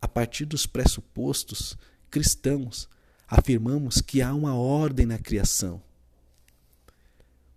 A 0.00 0.08
partir 0.08 0.46
dos 0.46 0.66
pressupostos 0.66 1.76
cristãos, 2.10 2.88
afirmamos 3.28 4.00
que 4.00 4.22
há 4.22 4.34
uma 4.34 4.54
ordem 4.54 5.06
na 5.06 5.18
criação. 5.18 5.82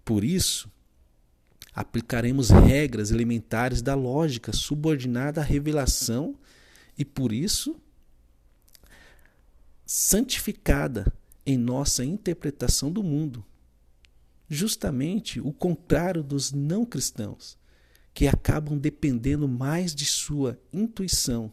Por 0.04 0.24
isso, 0.24 0.70
aplicaremos 1.74 2.50
regras 2.50 3.12
elementares 3.12 3.82
da 3.82 3.96
lógica 3.96 4.52
subordinada 4.52 5.42
à 5.42 5.44
revelação 5.44 6.36
e, 6.98 7.06
por 7.06 7.32
isso, 7.32 7.76
santificada 9.86 11.12
em 11.46 11.58
nossa 11.58 12.04
interpretação 12.06 12.92
do 12.92 13.02
mundo. 13.02 13.44
Justamente 14.50 15.40
o 15.40 15.52
contrário 15.52 16.22
dos 16.22 16.52
não 16.52 16.86
cristãos, 16.86 17.58
que 18.14 18.28
acabam 18.28 18.78
dependendo 18.78 19.48
mais 19.48 19.96
de 19.96 20.06
sua 20.06 20.60
intuição 20.72 21.52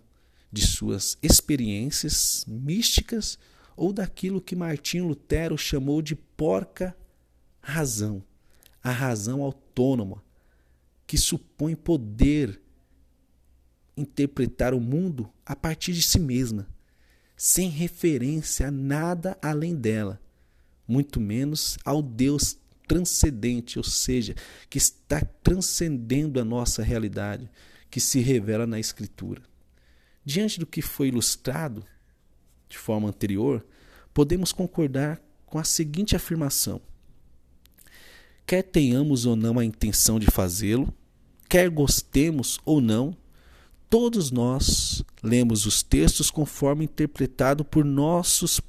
de 0.52 0.66
suas 0.66 1.16
experiências 1.22 2.44
místicas 2.46 3.38
ou 3.76 3.92
daquilo 3.92 4.40
que 4.40 4.56
Martinho 4.56 5.06
Lutero 5.06 5.56
chamou 5.56 6.02
de 6.02 6.14
porca 6.14 6.96
razão, 7.60 8.22
a 8.82 8.90
razão 8.90 9.42
autônoma, 9.42 10.22
que 11.06 11.16
supõe 11.16 11.74
poder 11.74 12.60
interpretar 13.96 14.74
o 14.74 14.80
mundo 14.80 15.30
a 15.44 15.54
partir 15.54 15.92
de 15.92 16.02
si 16.02 16.18
mesma, 16.18 16.66
sem 17.36 17.68
referência 17.68 18.68
a 18.68 18.70
nada 18.70 19.38
além 19.42 19.74
dela, 19.74 20.20
muito 20.86 21.20
menos 21.20 21.78
ao 21.84 22.02
Deus 22.02 22.58
transcendente, 22.90 23.78
ou 23.78 23.84
seja, 23.84 24.34
que 24.68 24.76
está 24.76 25.20
transcendendo 25.44 26.40
a 26.40 26.44
nossa 26.44 26.82
realidade, 26.82 27.48
que 27.88 28.00
se 28.00 28.18
revela 28.18 28.66
na 28.66 28.80
Escritura. 28.80 29.40
Diante 30.24 30.58
do 30.58 30.66
que 30.66 30.82
foi 30.82 31.06
ilustrado 31.06 31.84
de 32.68 32.76
forma 32.76 33.08
anterior, 33.08 33.64
podemos 34.12 34.52
concordar 34.52 35.22
com 35.46 35.56
a 35.56 35.62
seguinte 35.62 36.16
afirmação: 36.16 36.80
quer 38.44 38.62
tenhamos 38.64 39.24
ou 39.24 39.36
não 39.36 39.56
a 39.56 39.64
intenção 39.64 40.18
de 40.18 40.26
fazê-lo, 40.26 40.92
quer 41.48 41.70
gostemos 41.70 42.58
ou 42.64 42.80
não, 42.80 43.16
todos 43.88 44.32
nós 44.32 45.00
lemos 45.22 45.64
os 45.64 45.80
textos 45.80 46.28
conforme 46.28 46.86
interpretado 46.86 47.64
por, 47.64 47.84
nossos 47.84 48.60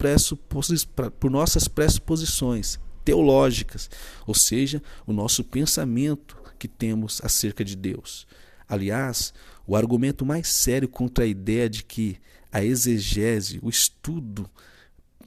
por 1.19 1.31
nossas 1.31 1.67
pressuposições 1.67 2.79
teológicas, 3.03 3.89
ou 4.25 4.33
seja, 4.33 4.81
o 5.05 5.13
nosso 5.13 5.43
pensamento 5.43 6.37
que 6.57 6.67
temos 6.67 7.21
acerca 7.23 7.63
de 7.63 7.75
Deus. 7.75 8.27
Aliás, 8.67 9.33
o 9.65 9.75
argumento 9.75 10.25
mais 10.25 10.47
sério 10.47 10.87
contra 10.87 11.23
a 11.23 11.27
ideia 11.27 11.69
de 11.69 11.83
que 11.83 12.17
a 12.51 12.63
exegese, 12.63 13.59
o 13.61 13.69
estudo 13.69 14.49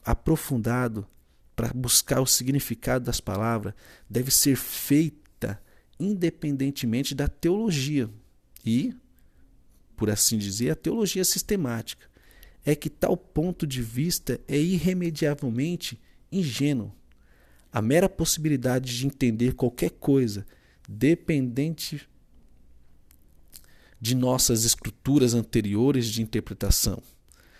aprofundado 0.04 1.06
para 1.56 1.72
buscar 1.72 2.20
o 2.20 2.26
significado 2.26 3.04
das 3.04 3.20
palavras, 3.20 3.74
deve 4.08 4.30
ser 4.30 4.56
feita 4.56 5.60
independentemente 5.98 7.14
da 7.14 7.28
teologia 7.28 8.10
e, 8.64 8.94
por 9.96 10.10
assim 10.10 10.38
dizer, 10.38 10.70
a 10.70 10.76
teologia 10.76 11.24
sistemática. 11.24 12.06
É 12.64 12.74
que 12.74 12.88
tal 12.88 13.16
ponto 13.16 13.66
de 13.66 13.82
vista 13.82 14.40
é 14.48 14.58
irremediavelmente 14.58 16.00
ingênuo. 16.32 16.92
A 17.74 17.82
mera 17.82 18.08
possibilidade 18.08 18.96
de 18.96 19.04
entender 19.04 19.54
qualquer 19.54 19.90
coisa, 19.90 20.46
dependente 20.88 22.08
de 24.00 24.14
nossas 24.14 24.64
estruturas 24.64 25.34
anteriores 25.34 26.06
de 26.06 26.22
interpretação. 26.22 27.02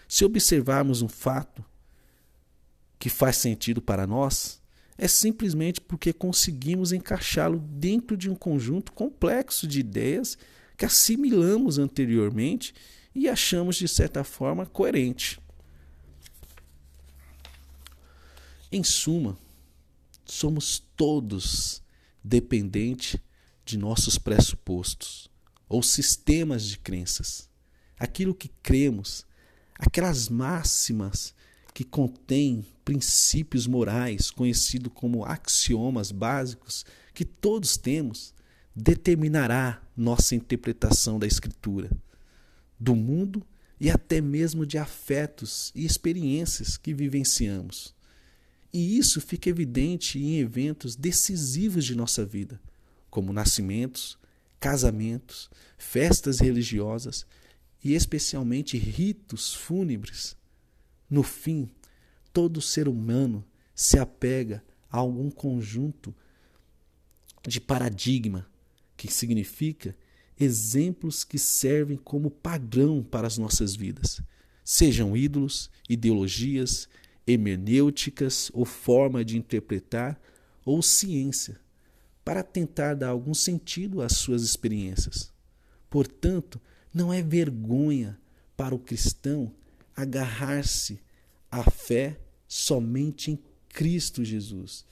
Se 0.07 0.25
observarmos 0.25 1.03
um 1.03 1.09
fato 1.09 1.65
que 2.97 3.11
faz 3.11 3.39
sentido 3.39 3.83
para 3.83 4.07
nós, 4.07 4.63
é 4.97 5.09
simplesmente 5.09 5.81
porque 5.81 6.13
conseguimos 6.13 6.93
encaixá-lo 6.93 7.59
dentro 7.59 8.17
de 8.17 8.31
um 8.31 8.37
conjunto 8.37 8.93
complexo 8.93 9.67
de 9.67 9.81
ideias 9.81 10.39
que 10.77 10.85
assimilamos 10.85 11.77
anteriormente 11.77 12.73
e 13.13 13.29
achamos 13.29 13.75
de 13.75 13.89
certa 13.89 14.23
forma 14.23 14.65
coerente. 14.65 15.41
Em 18.71 18.85
suma, 18.85 19.37
somos 20.25 20.83
todos 20.97 21.83
dependentes 22.23 23.21
de 23.65 23.77
nossos 23.77 24.19
pressupostos 24.19 25.31
ou 25.69 25.83
sistemas 25.83 26.65
de 26.65 26.79
crenças. 26.79 27.49
Aquilo 27.99 28.35
que 28.35 28.49
cremos, 28.63 29.27
aquelas 29.79 30.29
máximas 30.29 31.35
que 31.73 31.85
contêm 31.85 32.65
princípios 32.85 33.67
morais, 33.67 34.31
conhecidos 34.31 34.93
como 34.95 35.25
axiomas 35.25 36.13
básicos, 36.13 36.85
que 37.13 37.25
todos 37.25 37.77
temos, 37.77 38.35
determinará 38.75 39.83
nossa 39.97 40.35
interpretação 40.35 41.19
da 41.19 41.27
Escritura, 41.27 41.91
do 42.79 42.95
mundo 42.95 43.45
e 43.81 43.91
até 43.91 44.21
mesmo 44.21 44.67
de 44.67 44.79
afetos 44.79 45.73
e 45.75 45.85
experiências 45.85 46.77
que 46.77 46.95
vivenciamos. 46.95 47.95
E 48.75 48.99
isso 48.99 49.21
fica 49.21 49.49
evidente 49.49 50.19
em 50.19 50.41
eventos 50.41 50.97
decisivos 50.97 51.85
de 51.85 51.95
nossa 51.95 52.27
vida, 52.27 52.61
como 53.09 53.33
nascimentos, 53.33 54.19
casamentos, 54.59 55.49
festas 55.79 56.41
religiosas 56.41 57.25
e 57.85 57.95
especialmente 57.95 58.77
ritos 58.77 59.55
fúnebres. 59.55 60.37
No 61.09 61.23
fim, 61.23 61.71
todo 62.33 62.61
ser 62.61 62.89
humano 62.89 63.45
se 63.77 63.97
apega 63.97 64.61
a 64.91 64.99
algum 64.99 65.31
conjunto 65.31 66.13
de 67.47 67.61
paradigma, 67.61 68.45
que 68.97 69.07
significa 69.07 69.97
exemplos 70.37 71.23
que 71.23 71.39
servem 71.39 71.97
como 71.97 72.29
padrão 72.29 73.05
para 73.05 73.29
as 73.29 73.39
nossas 73.39 73.77
vidas, 73.77 74.21
sejam 74.65 75.17
ídolos, 75.17 75.71
ideologias, 75.89 76.89
hermenêuticas 77.27 78.51
ou 78.53 78.65
forma 78.65 79.25
de 79.25 79.37
interpretar 79.37 80.21
ou 80.65 80.83
ciência 80.83 81.61
para 82.25 82.43
tentar 82.43 82.95
dar 82.95 83.09
algum 83.09 83.35
sentido 83.35 84.01
às 84.01 84.17
suas 84.17 84.43
experiências. 84.43 85.33
Portanto, 85.91 86.61
não 86.93 87.13
é 87.13 87.23
vergonha 87.23 88.19
para 88.57 88.75
o 88.75 88.79
cristão 88.79 89.53
agarrar-se 89.95 91.01
à 91.51 91.69
fé 91.71 92.19
somente 92.49 93.31
em 93.31 93.39
Cristo 93.69 94.25
Jesus. 94.25 94.85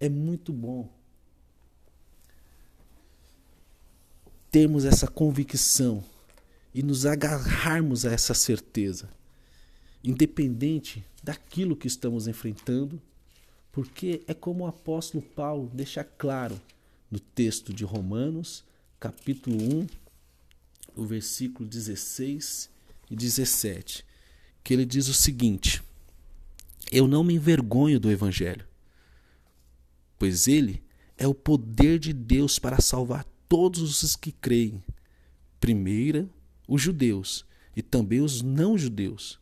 É 0.00 0.08
muito 0.08 0.52
bom 0.52 0.92
termos 4.50 4.84
essa 4.84 5.06
convicção 5.06 6.02
e 6.72 6.82
nos 6.82 7.04
agarrarmos 7.04 8.06
a 8.06 8.12
essa 8.12 8.34
certeza, 8.34 9.08
independente 10.02 11.04
daquilo 11.22 11.76
que 11.76 11.86
estamos 11.86 12.26
enfrentando, 12.26 13.00
porque 13.72 14.22
é 14.26 14.34
como 14.34 14.64
o 14.64 14.66
apóstolo 14.66 15.22
Paulo 15.22 15.70
deixa 15.72 16.02
claro 16.02 16.60
no 17.10 17.18
texto 17.18 17.72
de 17.72 17.84
Romanos, 17.84 18.64
capítulo 18.98 19.56
1, 19.56 19.86
o 20.96 21.04
versículo 21.04 21.68
16 21.68 22.70
e 23.10 23.16
17, 23.16 24.04
que 24.64 24.74
ele 24.74 24.84
diz 24.84 25.08
o 25.08 25.14
seguinte: 25.14 25.82
Eu 26.90 27.06
não 27.06 27.22
me 27.22 27.34
envergonho 27.34 28.00
do 28.00 28.10
evangelho, 28.10 28.66
pois 30.18 30.48
ele 30.48 30.82
é 31.16 31.26
o 31.26 31.34
poder 31.34 31.98
de 31.98 32.12
Deus 32.12 32.58
para 32.58 32.80
salvar 32.80 33.24
todos 33.48 34.02
os 34.02 34.16
que 34.16 34.32
creem. 34.32 34.82
Primeira, 35.60 36.28
os 36.66 36.82
judeus 36.82 37.44
e 37.74 37.82
também 37.82 38.20
os 38.20 38.42
não-judeus, 38.42 39.38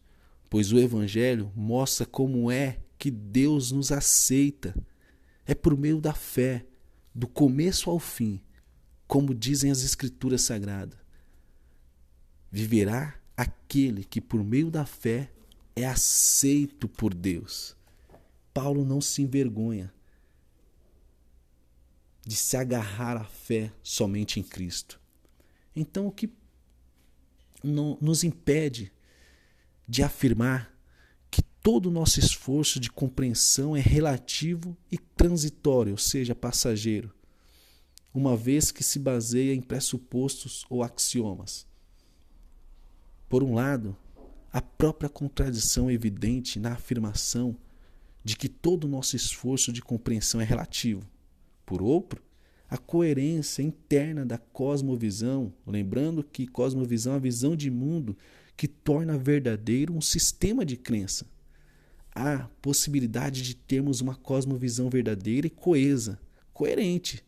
pois 0.49 0.73
o 0.73 0.79
evangelho 0.79 1.53
mostra 1.55 2.07
como 2.07 2.51
é 2.51 2.81
que 2.99 3.11
Deus 3.11 3.71
nos 3.71 3.93
aceita. 3.93 4.75
É 5.45 5.55
por 5.55 5.77
meio 5.77 6.01
da 6.01 6.13
fé, 6.13 6.67
do 7.15 7.27
começo 7.27 7.91
ao 7.91 7.99
fim, 7.99 8.41
como 9.07 9.35
dizem 9.35 9.71
as 9.71 9.83
Escrituras 9.83 10.43
Sagradas. 10.43 10.99
Viverá 12.51 13.21
aquele 13.37 14.05
que, 14.05 14.21
por 14.21 14.43
meio 14.43 14.71
da 14.71 14.85
fé, 14.85 15.31
é 15.75 15.87
aceito 15.87 16.89
por 16.89 17.13
Deus. 17.13 17.77
Paulo 18.53 18.85
não 18.85 19.01
se 19.01 19.23
envergonha 19.23 19.93
de 22.27 22.35
se 22.35 22.57
agarrar 22.57 23.17
à 23.17 23.25
fé 23.25 23.73
somente 23.83 24.41
em 24.41 24.43
Cristo. 24.43 25.01
Então, 25.75 26.07
o 26.07 26.11
que 26.11 26.33
nos 27.63 28.25
impede 28.25 28.93
de 29.89 30.03
afirmar 30.03 30.75
que 31.31 31.43
todo 31.43 31.87
o 31.87 31.93
nosso 31.93 32.19
esforço 32.19 32.81
de 32.81 32.91
compreensão 32.91 33.77
é 33.77 33.81
relativo 33.81 34.77
e 34.91 34.99
transitório, 34.99 35.93
ou 35.93 35.99
seja, 35.99 36.35
passageiro, 36.35 37.13
uma 38.13 38.37
vez 38.37 38.71
que 38.71 38.83
se 38.83 38.99
baseia 38.99 39.55
em 39.55 39.61
pressupostos 39.61 40.65
ou 40.71 40.83
axiomas. 40.83 41.67
Por 43.29 43.43
um 43.43 43.55
lado, 43.55 43.97
a 44.53 44.63
própria 44.63 45.09
contradição 45.09 45.91
evidente 45.91 46.59
na 46.59 46.73
afirmação 46.73 47.57
de 48.25 48.37
que 48.37 48.49
todo 48.49 48.85
o 48.85 48.89
nosso 48.89 49.15
esforço 49.15 49.73
de 49.73 49.83
compreensão 49.83 50.41
é 50.41 50.45
relativo. 50.45 51.03
Por 51.65 51.83
outro, 51.83 52.23
a 52.69 52.79
coerência 52.79 53.63
interna 53.63 54.25
da 54.25 54.39
cosmovisão, 54.39 55.53
lembrando 55.67 56.25
que 56.25 56.47
cosmovisão 56.47 57.13
é 57.13 57.17
a 57.17 57.21
visão 57.21 57.55
de 57.55 57.71
mundo 57.71 58.17
que 58.57 58.67
torna 58.67 59.19
verdadeiro 59.19 59.95
um 59.95 60.01
sistema 60.01 60.65
de 60.65 60.77
crença. 60.77 61.27
Há 62.15 62.49
possibilidade 62.63 63.43
de 63.43 63.55
termos 63.55 64.01
uma 64.01 64.15
cosmovisão 64.15 64.89
verdadeira 64.89 65.47
e 65.47 65.51
coesa, 65.51 66.19
coerente, 66.53 67.23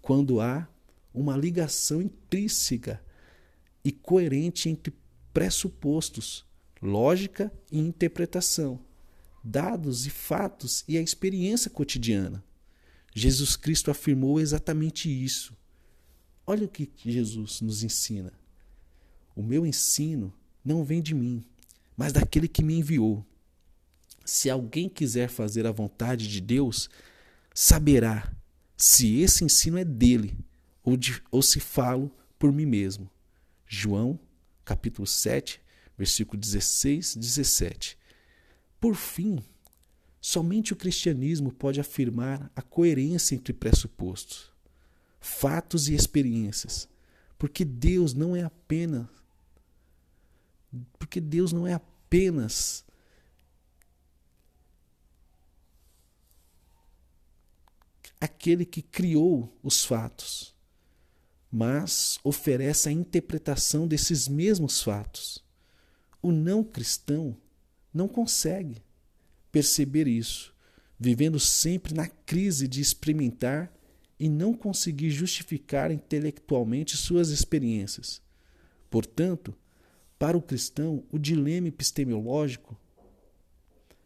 quando 0.00 0.40
há 0.40 0.66
uma 1.12 1.36
ligação 1.36 2.00
intrínseca 2.00 3.02
e 3.84 3.92
coerente 3.92 4.70
entre 4.70 4.94
pressupostos, 5.34 6.46
lógica 6.80 7.52
e 7.70 7.78
interpretação, 7.78 8.80
dados 9.44 10.06
e 10.06 10.10
fatos 10.10 10.82
e 10.88 10.96
a 10.96 11.02
experiência 11.02 11.70
cotidiana. 11.70 12.42
Jesus 13.14 13.56
Cristo 13.56 13.90
afirmou 13.90 14.40
exatamente 14.40 15.10
isso. 15.10 15.54
Olha 16.46 16.64
o 16.64 16.68
que 16.68 16.90
Jesus 17.04 17.60
nos 17.60 17.82
ensina. 17.82 18.32
O 19.36 19.42
meu 19.42 19.66
ensino 19.66 20.32
não 20.64 20.84
vem 20.84 21.02
de 21.02 21.14
mim, 21.14 21.44
mas 21.96 22.12
daquele 22.12 22.48
que 22.48 22.62
me 22.62 22.78
enviou. 22.78 23.24
Se 24.24 24.48
alguém 24.48 24.88
quiser 24.88 25.28
fazer 25.28 25.66
a 25.66 25.72
vontade 25.72 26.28
de 26.28 26.40
Deus, 26.40 26.88
saberá 27.54 28.32
se 28.76 29.20
esse 29.20 29.44
ensino 29.44 29.78
é 29.78 29.84
dele 29.84 30.36
ou, 30.82 30.96
de, 30.96 31.22
ou 31.30 31.42
se 31.42 31.60
falo 31.60 32.10
por 32.38 32.52
mim 32.52 32.66
mesmo. 32.66 33.10
João, 33.66 34.18
capítulo 34.64 35.06
7, 35.06 35.60
versículo 35.98 36.40
16, 36.40 37.16
17. 37.16 37.98
Por 38.80 38.94
fim, 38.94 39.38
Somente 40.24 40.72
o 40.72 40.76
cristianismo 40.76 41.50
pode 41.50 41.80
afirmar 41.80 42.48
a 42.54 42.62
coerência 42.62 43.34
entre 43.34 43.52
pressupostos, 43.52 44.52
fatos 45.18 45.88
e 45.88 45.94
experiências, 45.94 46.88
porque 47.36 47.64
Deus 47.64 48.14
não 48.14 48.36
é 48.36 48.44
apenas 48.44 49.08
porque 50.98 51.20
Deus 51.20 51.52
não 51.52 51.66
é 51.66 51.74
apenas 51.74 52.84
aquele 58.20 58.64
que 58.64 58.82
criou 58.82 59.52
os 59.62 59.84
fatos, 59.84 60.54
mas 61.50 62.18
oferece 62.22 62.88
a 62.88 62.92
interpretação 62.92 63.86
desses 63.86 64.28
mesmos 64.28 64.80
fatos. 64.80 65.44
O 66.22 66.30
não 66.30 66.62
cristão 66.62 67.36
não 67.92 68.06
consegue 68.06 68.82
perceber 69.50 70.06
isso, 70.06 70.54
vivendo 70.98 71.38
sempre 71.40 71.94
na 71.94 72.06
crise 72.06 72.68
de 72.68 72.80
experimentar 72.80 73.72
e 74.18 74.28
não 74.28 74.54
conseguir 74.54 75.10
justificar 75.10 75.90
intelectualmente 75.90 76.96
suas 76.96 77.30
experiências. 77.30 78.22
Portanto, 78.88 79.52
para 80.22 80.38
o 80.38 80.40
cristão, 80.40 81.02
o 81.10 81.18
dilema 81.18 81.66
epistemológico 81.66 82.78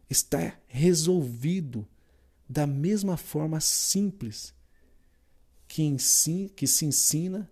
está 0.09 0.59
resolvido 0.67 1.87
da 2.49 2.67
mesma 2.67 3.19
forma 3.19 3.61
simples 3.61 4.55
que, 5.69 5.95
que 6.57 6.67
se 6.67 6.87
ensina 6.87 7.51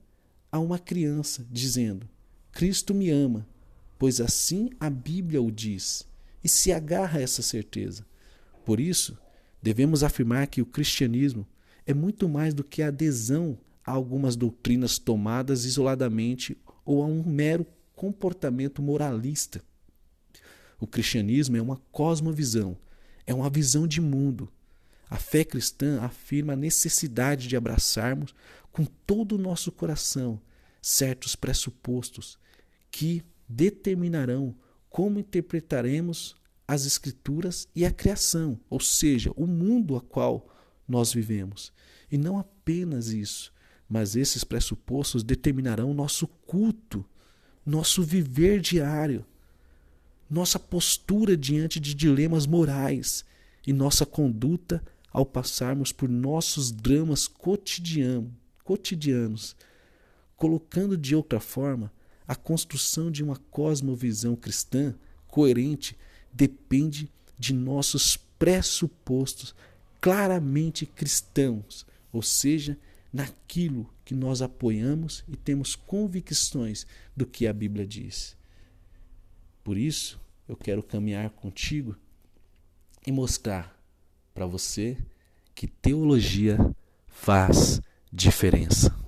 a 0.51 0.59
uma 0.59 0.78
criança, 0.78 1.47
dizendo: 1.51 2.09
Cristo 2.53 2.95
me 2.95 3.11
ama, 3.11 3.47
pois 3.99 4.19
assim 4.19 4.70
a 4.81 4.89
Bíblia 4.89 5.43
o 5.43 5.51
diz 5.51 6.09
e 6.43 6.49
se 6.49 6.73
agarra 6.73 7.19
a 7.19 7.23
essa 7.23 7.43
certeza. 7.43 8.07
Por 8.65 8.81
isso, 8.81 9.19
devemos 9.62 10.03
afirmar 10.03 10.47
que 10.47 10.62
o 10.62 10.66
cristianismo 10.66 11.47
é 11.86 11.93
muito 11.93 12.31
mais 12.31 12.55
do 12.55 12.65
que 12.65 12.81
a 12.81 12.89
adesão 12.89 13.59
a 13.85 13.93
algumas 13.93 14.36
doutrinas 14.36 14.97
tomadas 14.97 15.66
isoladamente 15.66 16.57
ou 16.82 17.03
a 17.03 17.07
um 17.07 17.23
mero 17.23 17.66
comportamento 17.95 18.83
moralista. 18.83 19.62
O 20.79 20.87
cristianismo 20.87 21.57
é 21.57 21.62
uma 21.62 21.77
cosmovisão, 21.91 22.77
é 23.27 23.33
uma 23.33 23.49
visão 23.49 23.87
de 23.87 24.01
mundo. 24.01 24.53
A 25.09 25.16
fé 25.16 25.45
cristã 25.45 26.03
afirma 26.03 26.55
a 26.55 26.57
necessidade 26.57 27.49
de 27.49 27.57
abraçarmos 27.57 28.35
com 28.73 28.85
todo 28.85 29.37
o 29.37 29.39
nosso 29.39 29.71
coração 29.71 30.41
certos 30.83 31.35
pressupostos 31.37 32.39
que 32.91 33.23
determinarão 33.49 34.55
como 34.91 35.19
interpretaremos 35.19 36.37
as 36.66 36.87
Escrituras 36.87 37.69
e 37.75 37.85
a 37.85 37.91
criação, 37.91 38.59
ou 38.71 38.81
seja, 38.81 39.31
o 39.37 39.47
mundo 39.47 39.97
a 39.97 40.01
qual 40.01 40.49
nós 40.89 41.12
vivemos. 41.12 41.73
E 42.11 42.16
não 42.16 42.39
apenas 42.39 43.09
isso, 43.09 43.53
mas 43.89 44.16
esses 44.16 44.45
pressupostos 44.45 45.23
determinarão 45.23 45.93
nosso 45.93 46.27
culto, 46.27 47.05
nosso 47.65 48.03
viver 48.03 48.61
diário, 48.61 49.24
nossa 50.28 50.59
postura 50.59 51.36
diante 51.36 51.78
de 51.78 51.95
dilemas 51.95 52.47
morais 52.47 53.24
e 53.66 53.73
nossa 53.73 54.05
conduta 54.05 54.82
ao 55.11 55.24
passarmos 55.24 55.93
por 55.93 56.09
nossos 56.09 56.70
dramas 56.70 57.28
cotidiano, 57.28 58.35
cotidianos, 58.65 59.57
colocando 60.36 60.97
de 60.97 61.15
outra 61.15 61.41
forma 61.41 61.93
a 62.27 62.35
construção 62.35 63.11
de 63.11 63.23
uma 63.23 63.36
cosmovisão 63.51 64.35
cristã 64.35 64.95
coerente 65.28 65.97
depende 66.32 67.11
de 67.39 67.53
nossos 67.53 68.16
pressupostos 68.39 69.55
claramente 70.01 70.85
cristãos, 70.85 71.86
ou 72.12 72.23
seja, 72.23 72.77
naquilo 73.15 73.89
que 74.05 74.12
nós 74.12 74.43
apoiamos 74.43 75.23
e 75.28 75.36
temos 75.36 75.77
convicções 75.77 76.85
do 77.16 77.24
que 77.24 77.47
a 77.47 77.53
Bíblia 77.53 77.86
diz. 77.86 78.36
Por 79.62 79.78
isso, 79.78 80.20
eu 80.49 80.57
quero 80.57 80.82
caminhar 80.82 81.31
contigo 81.31 81.97
e 83.07 83.12
mostrar 83.12 83.81
para 84.35 84.47
você 84.47 84.99
que 85.55 85.69
teologia 85.69 86.59
faz 87.07 87.81
diferença. 88.12 89.04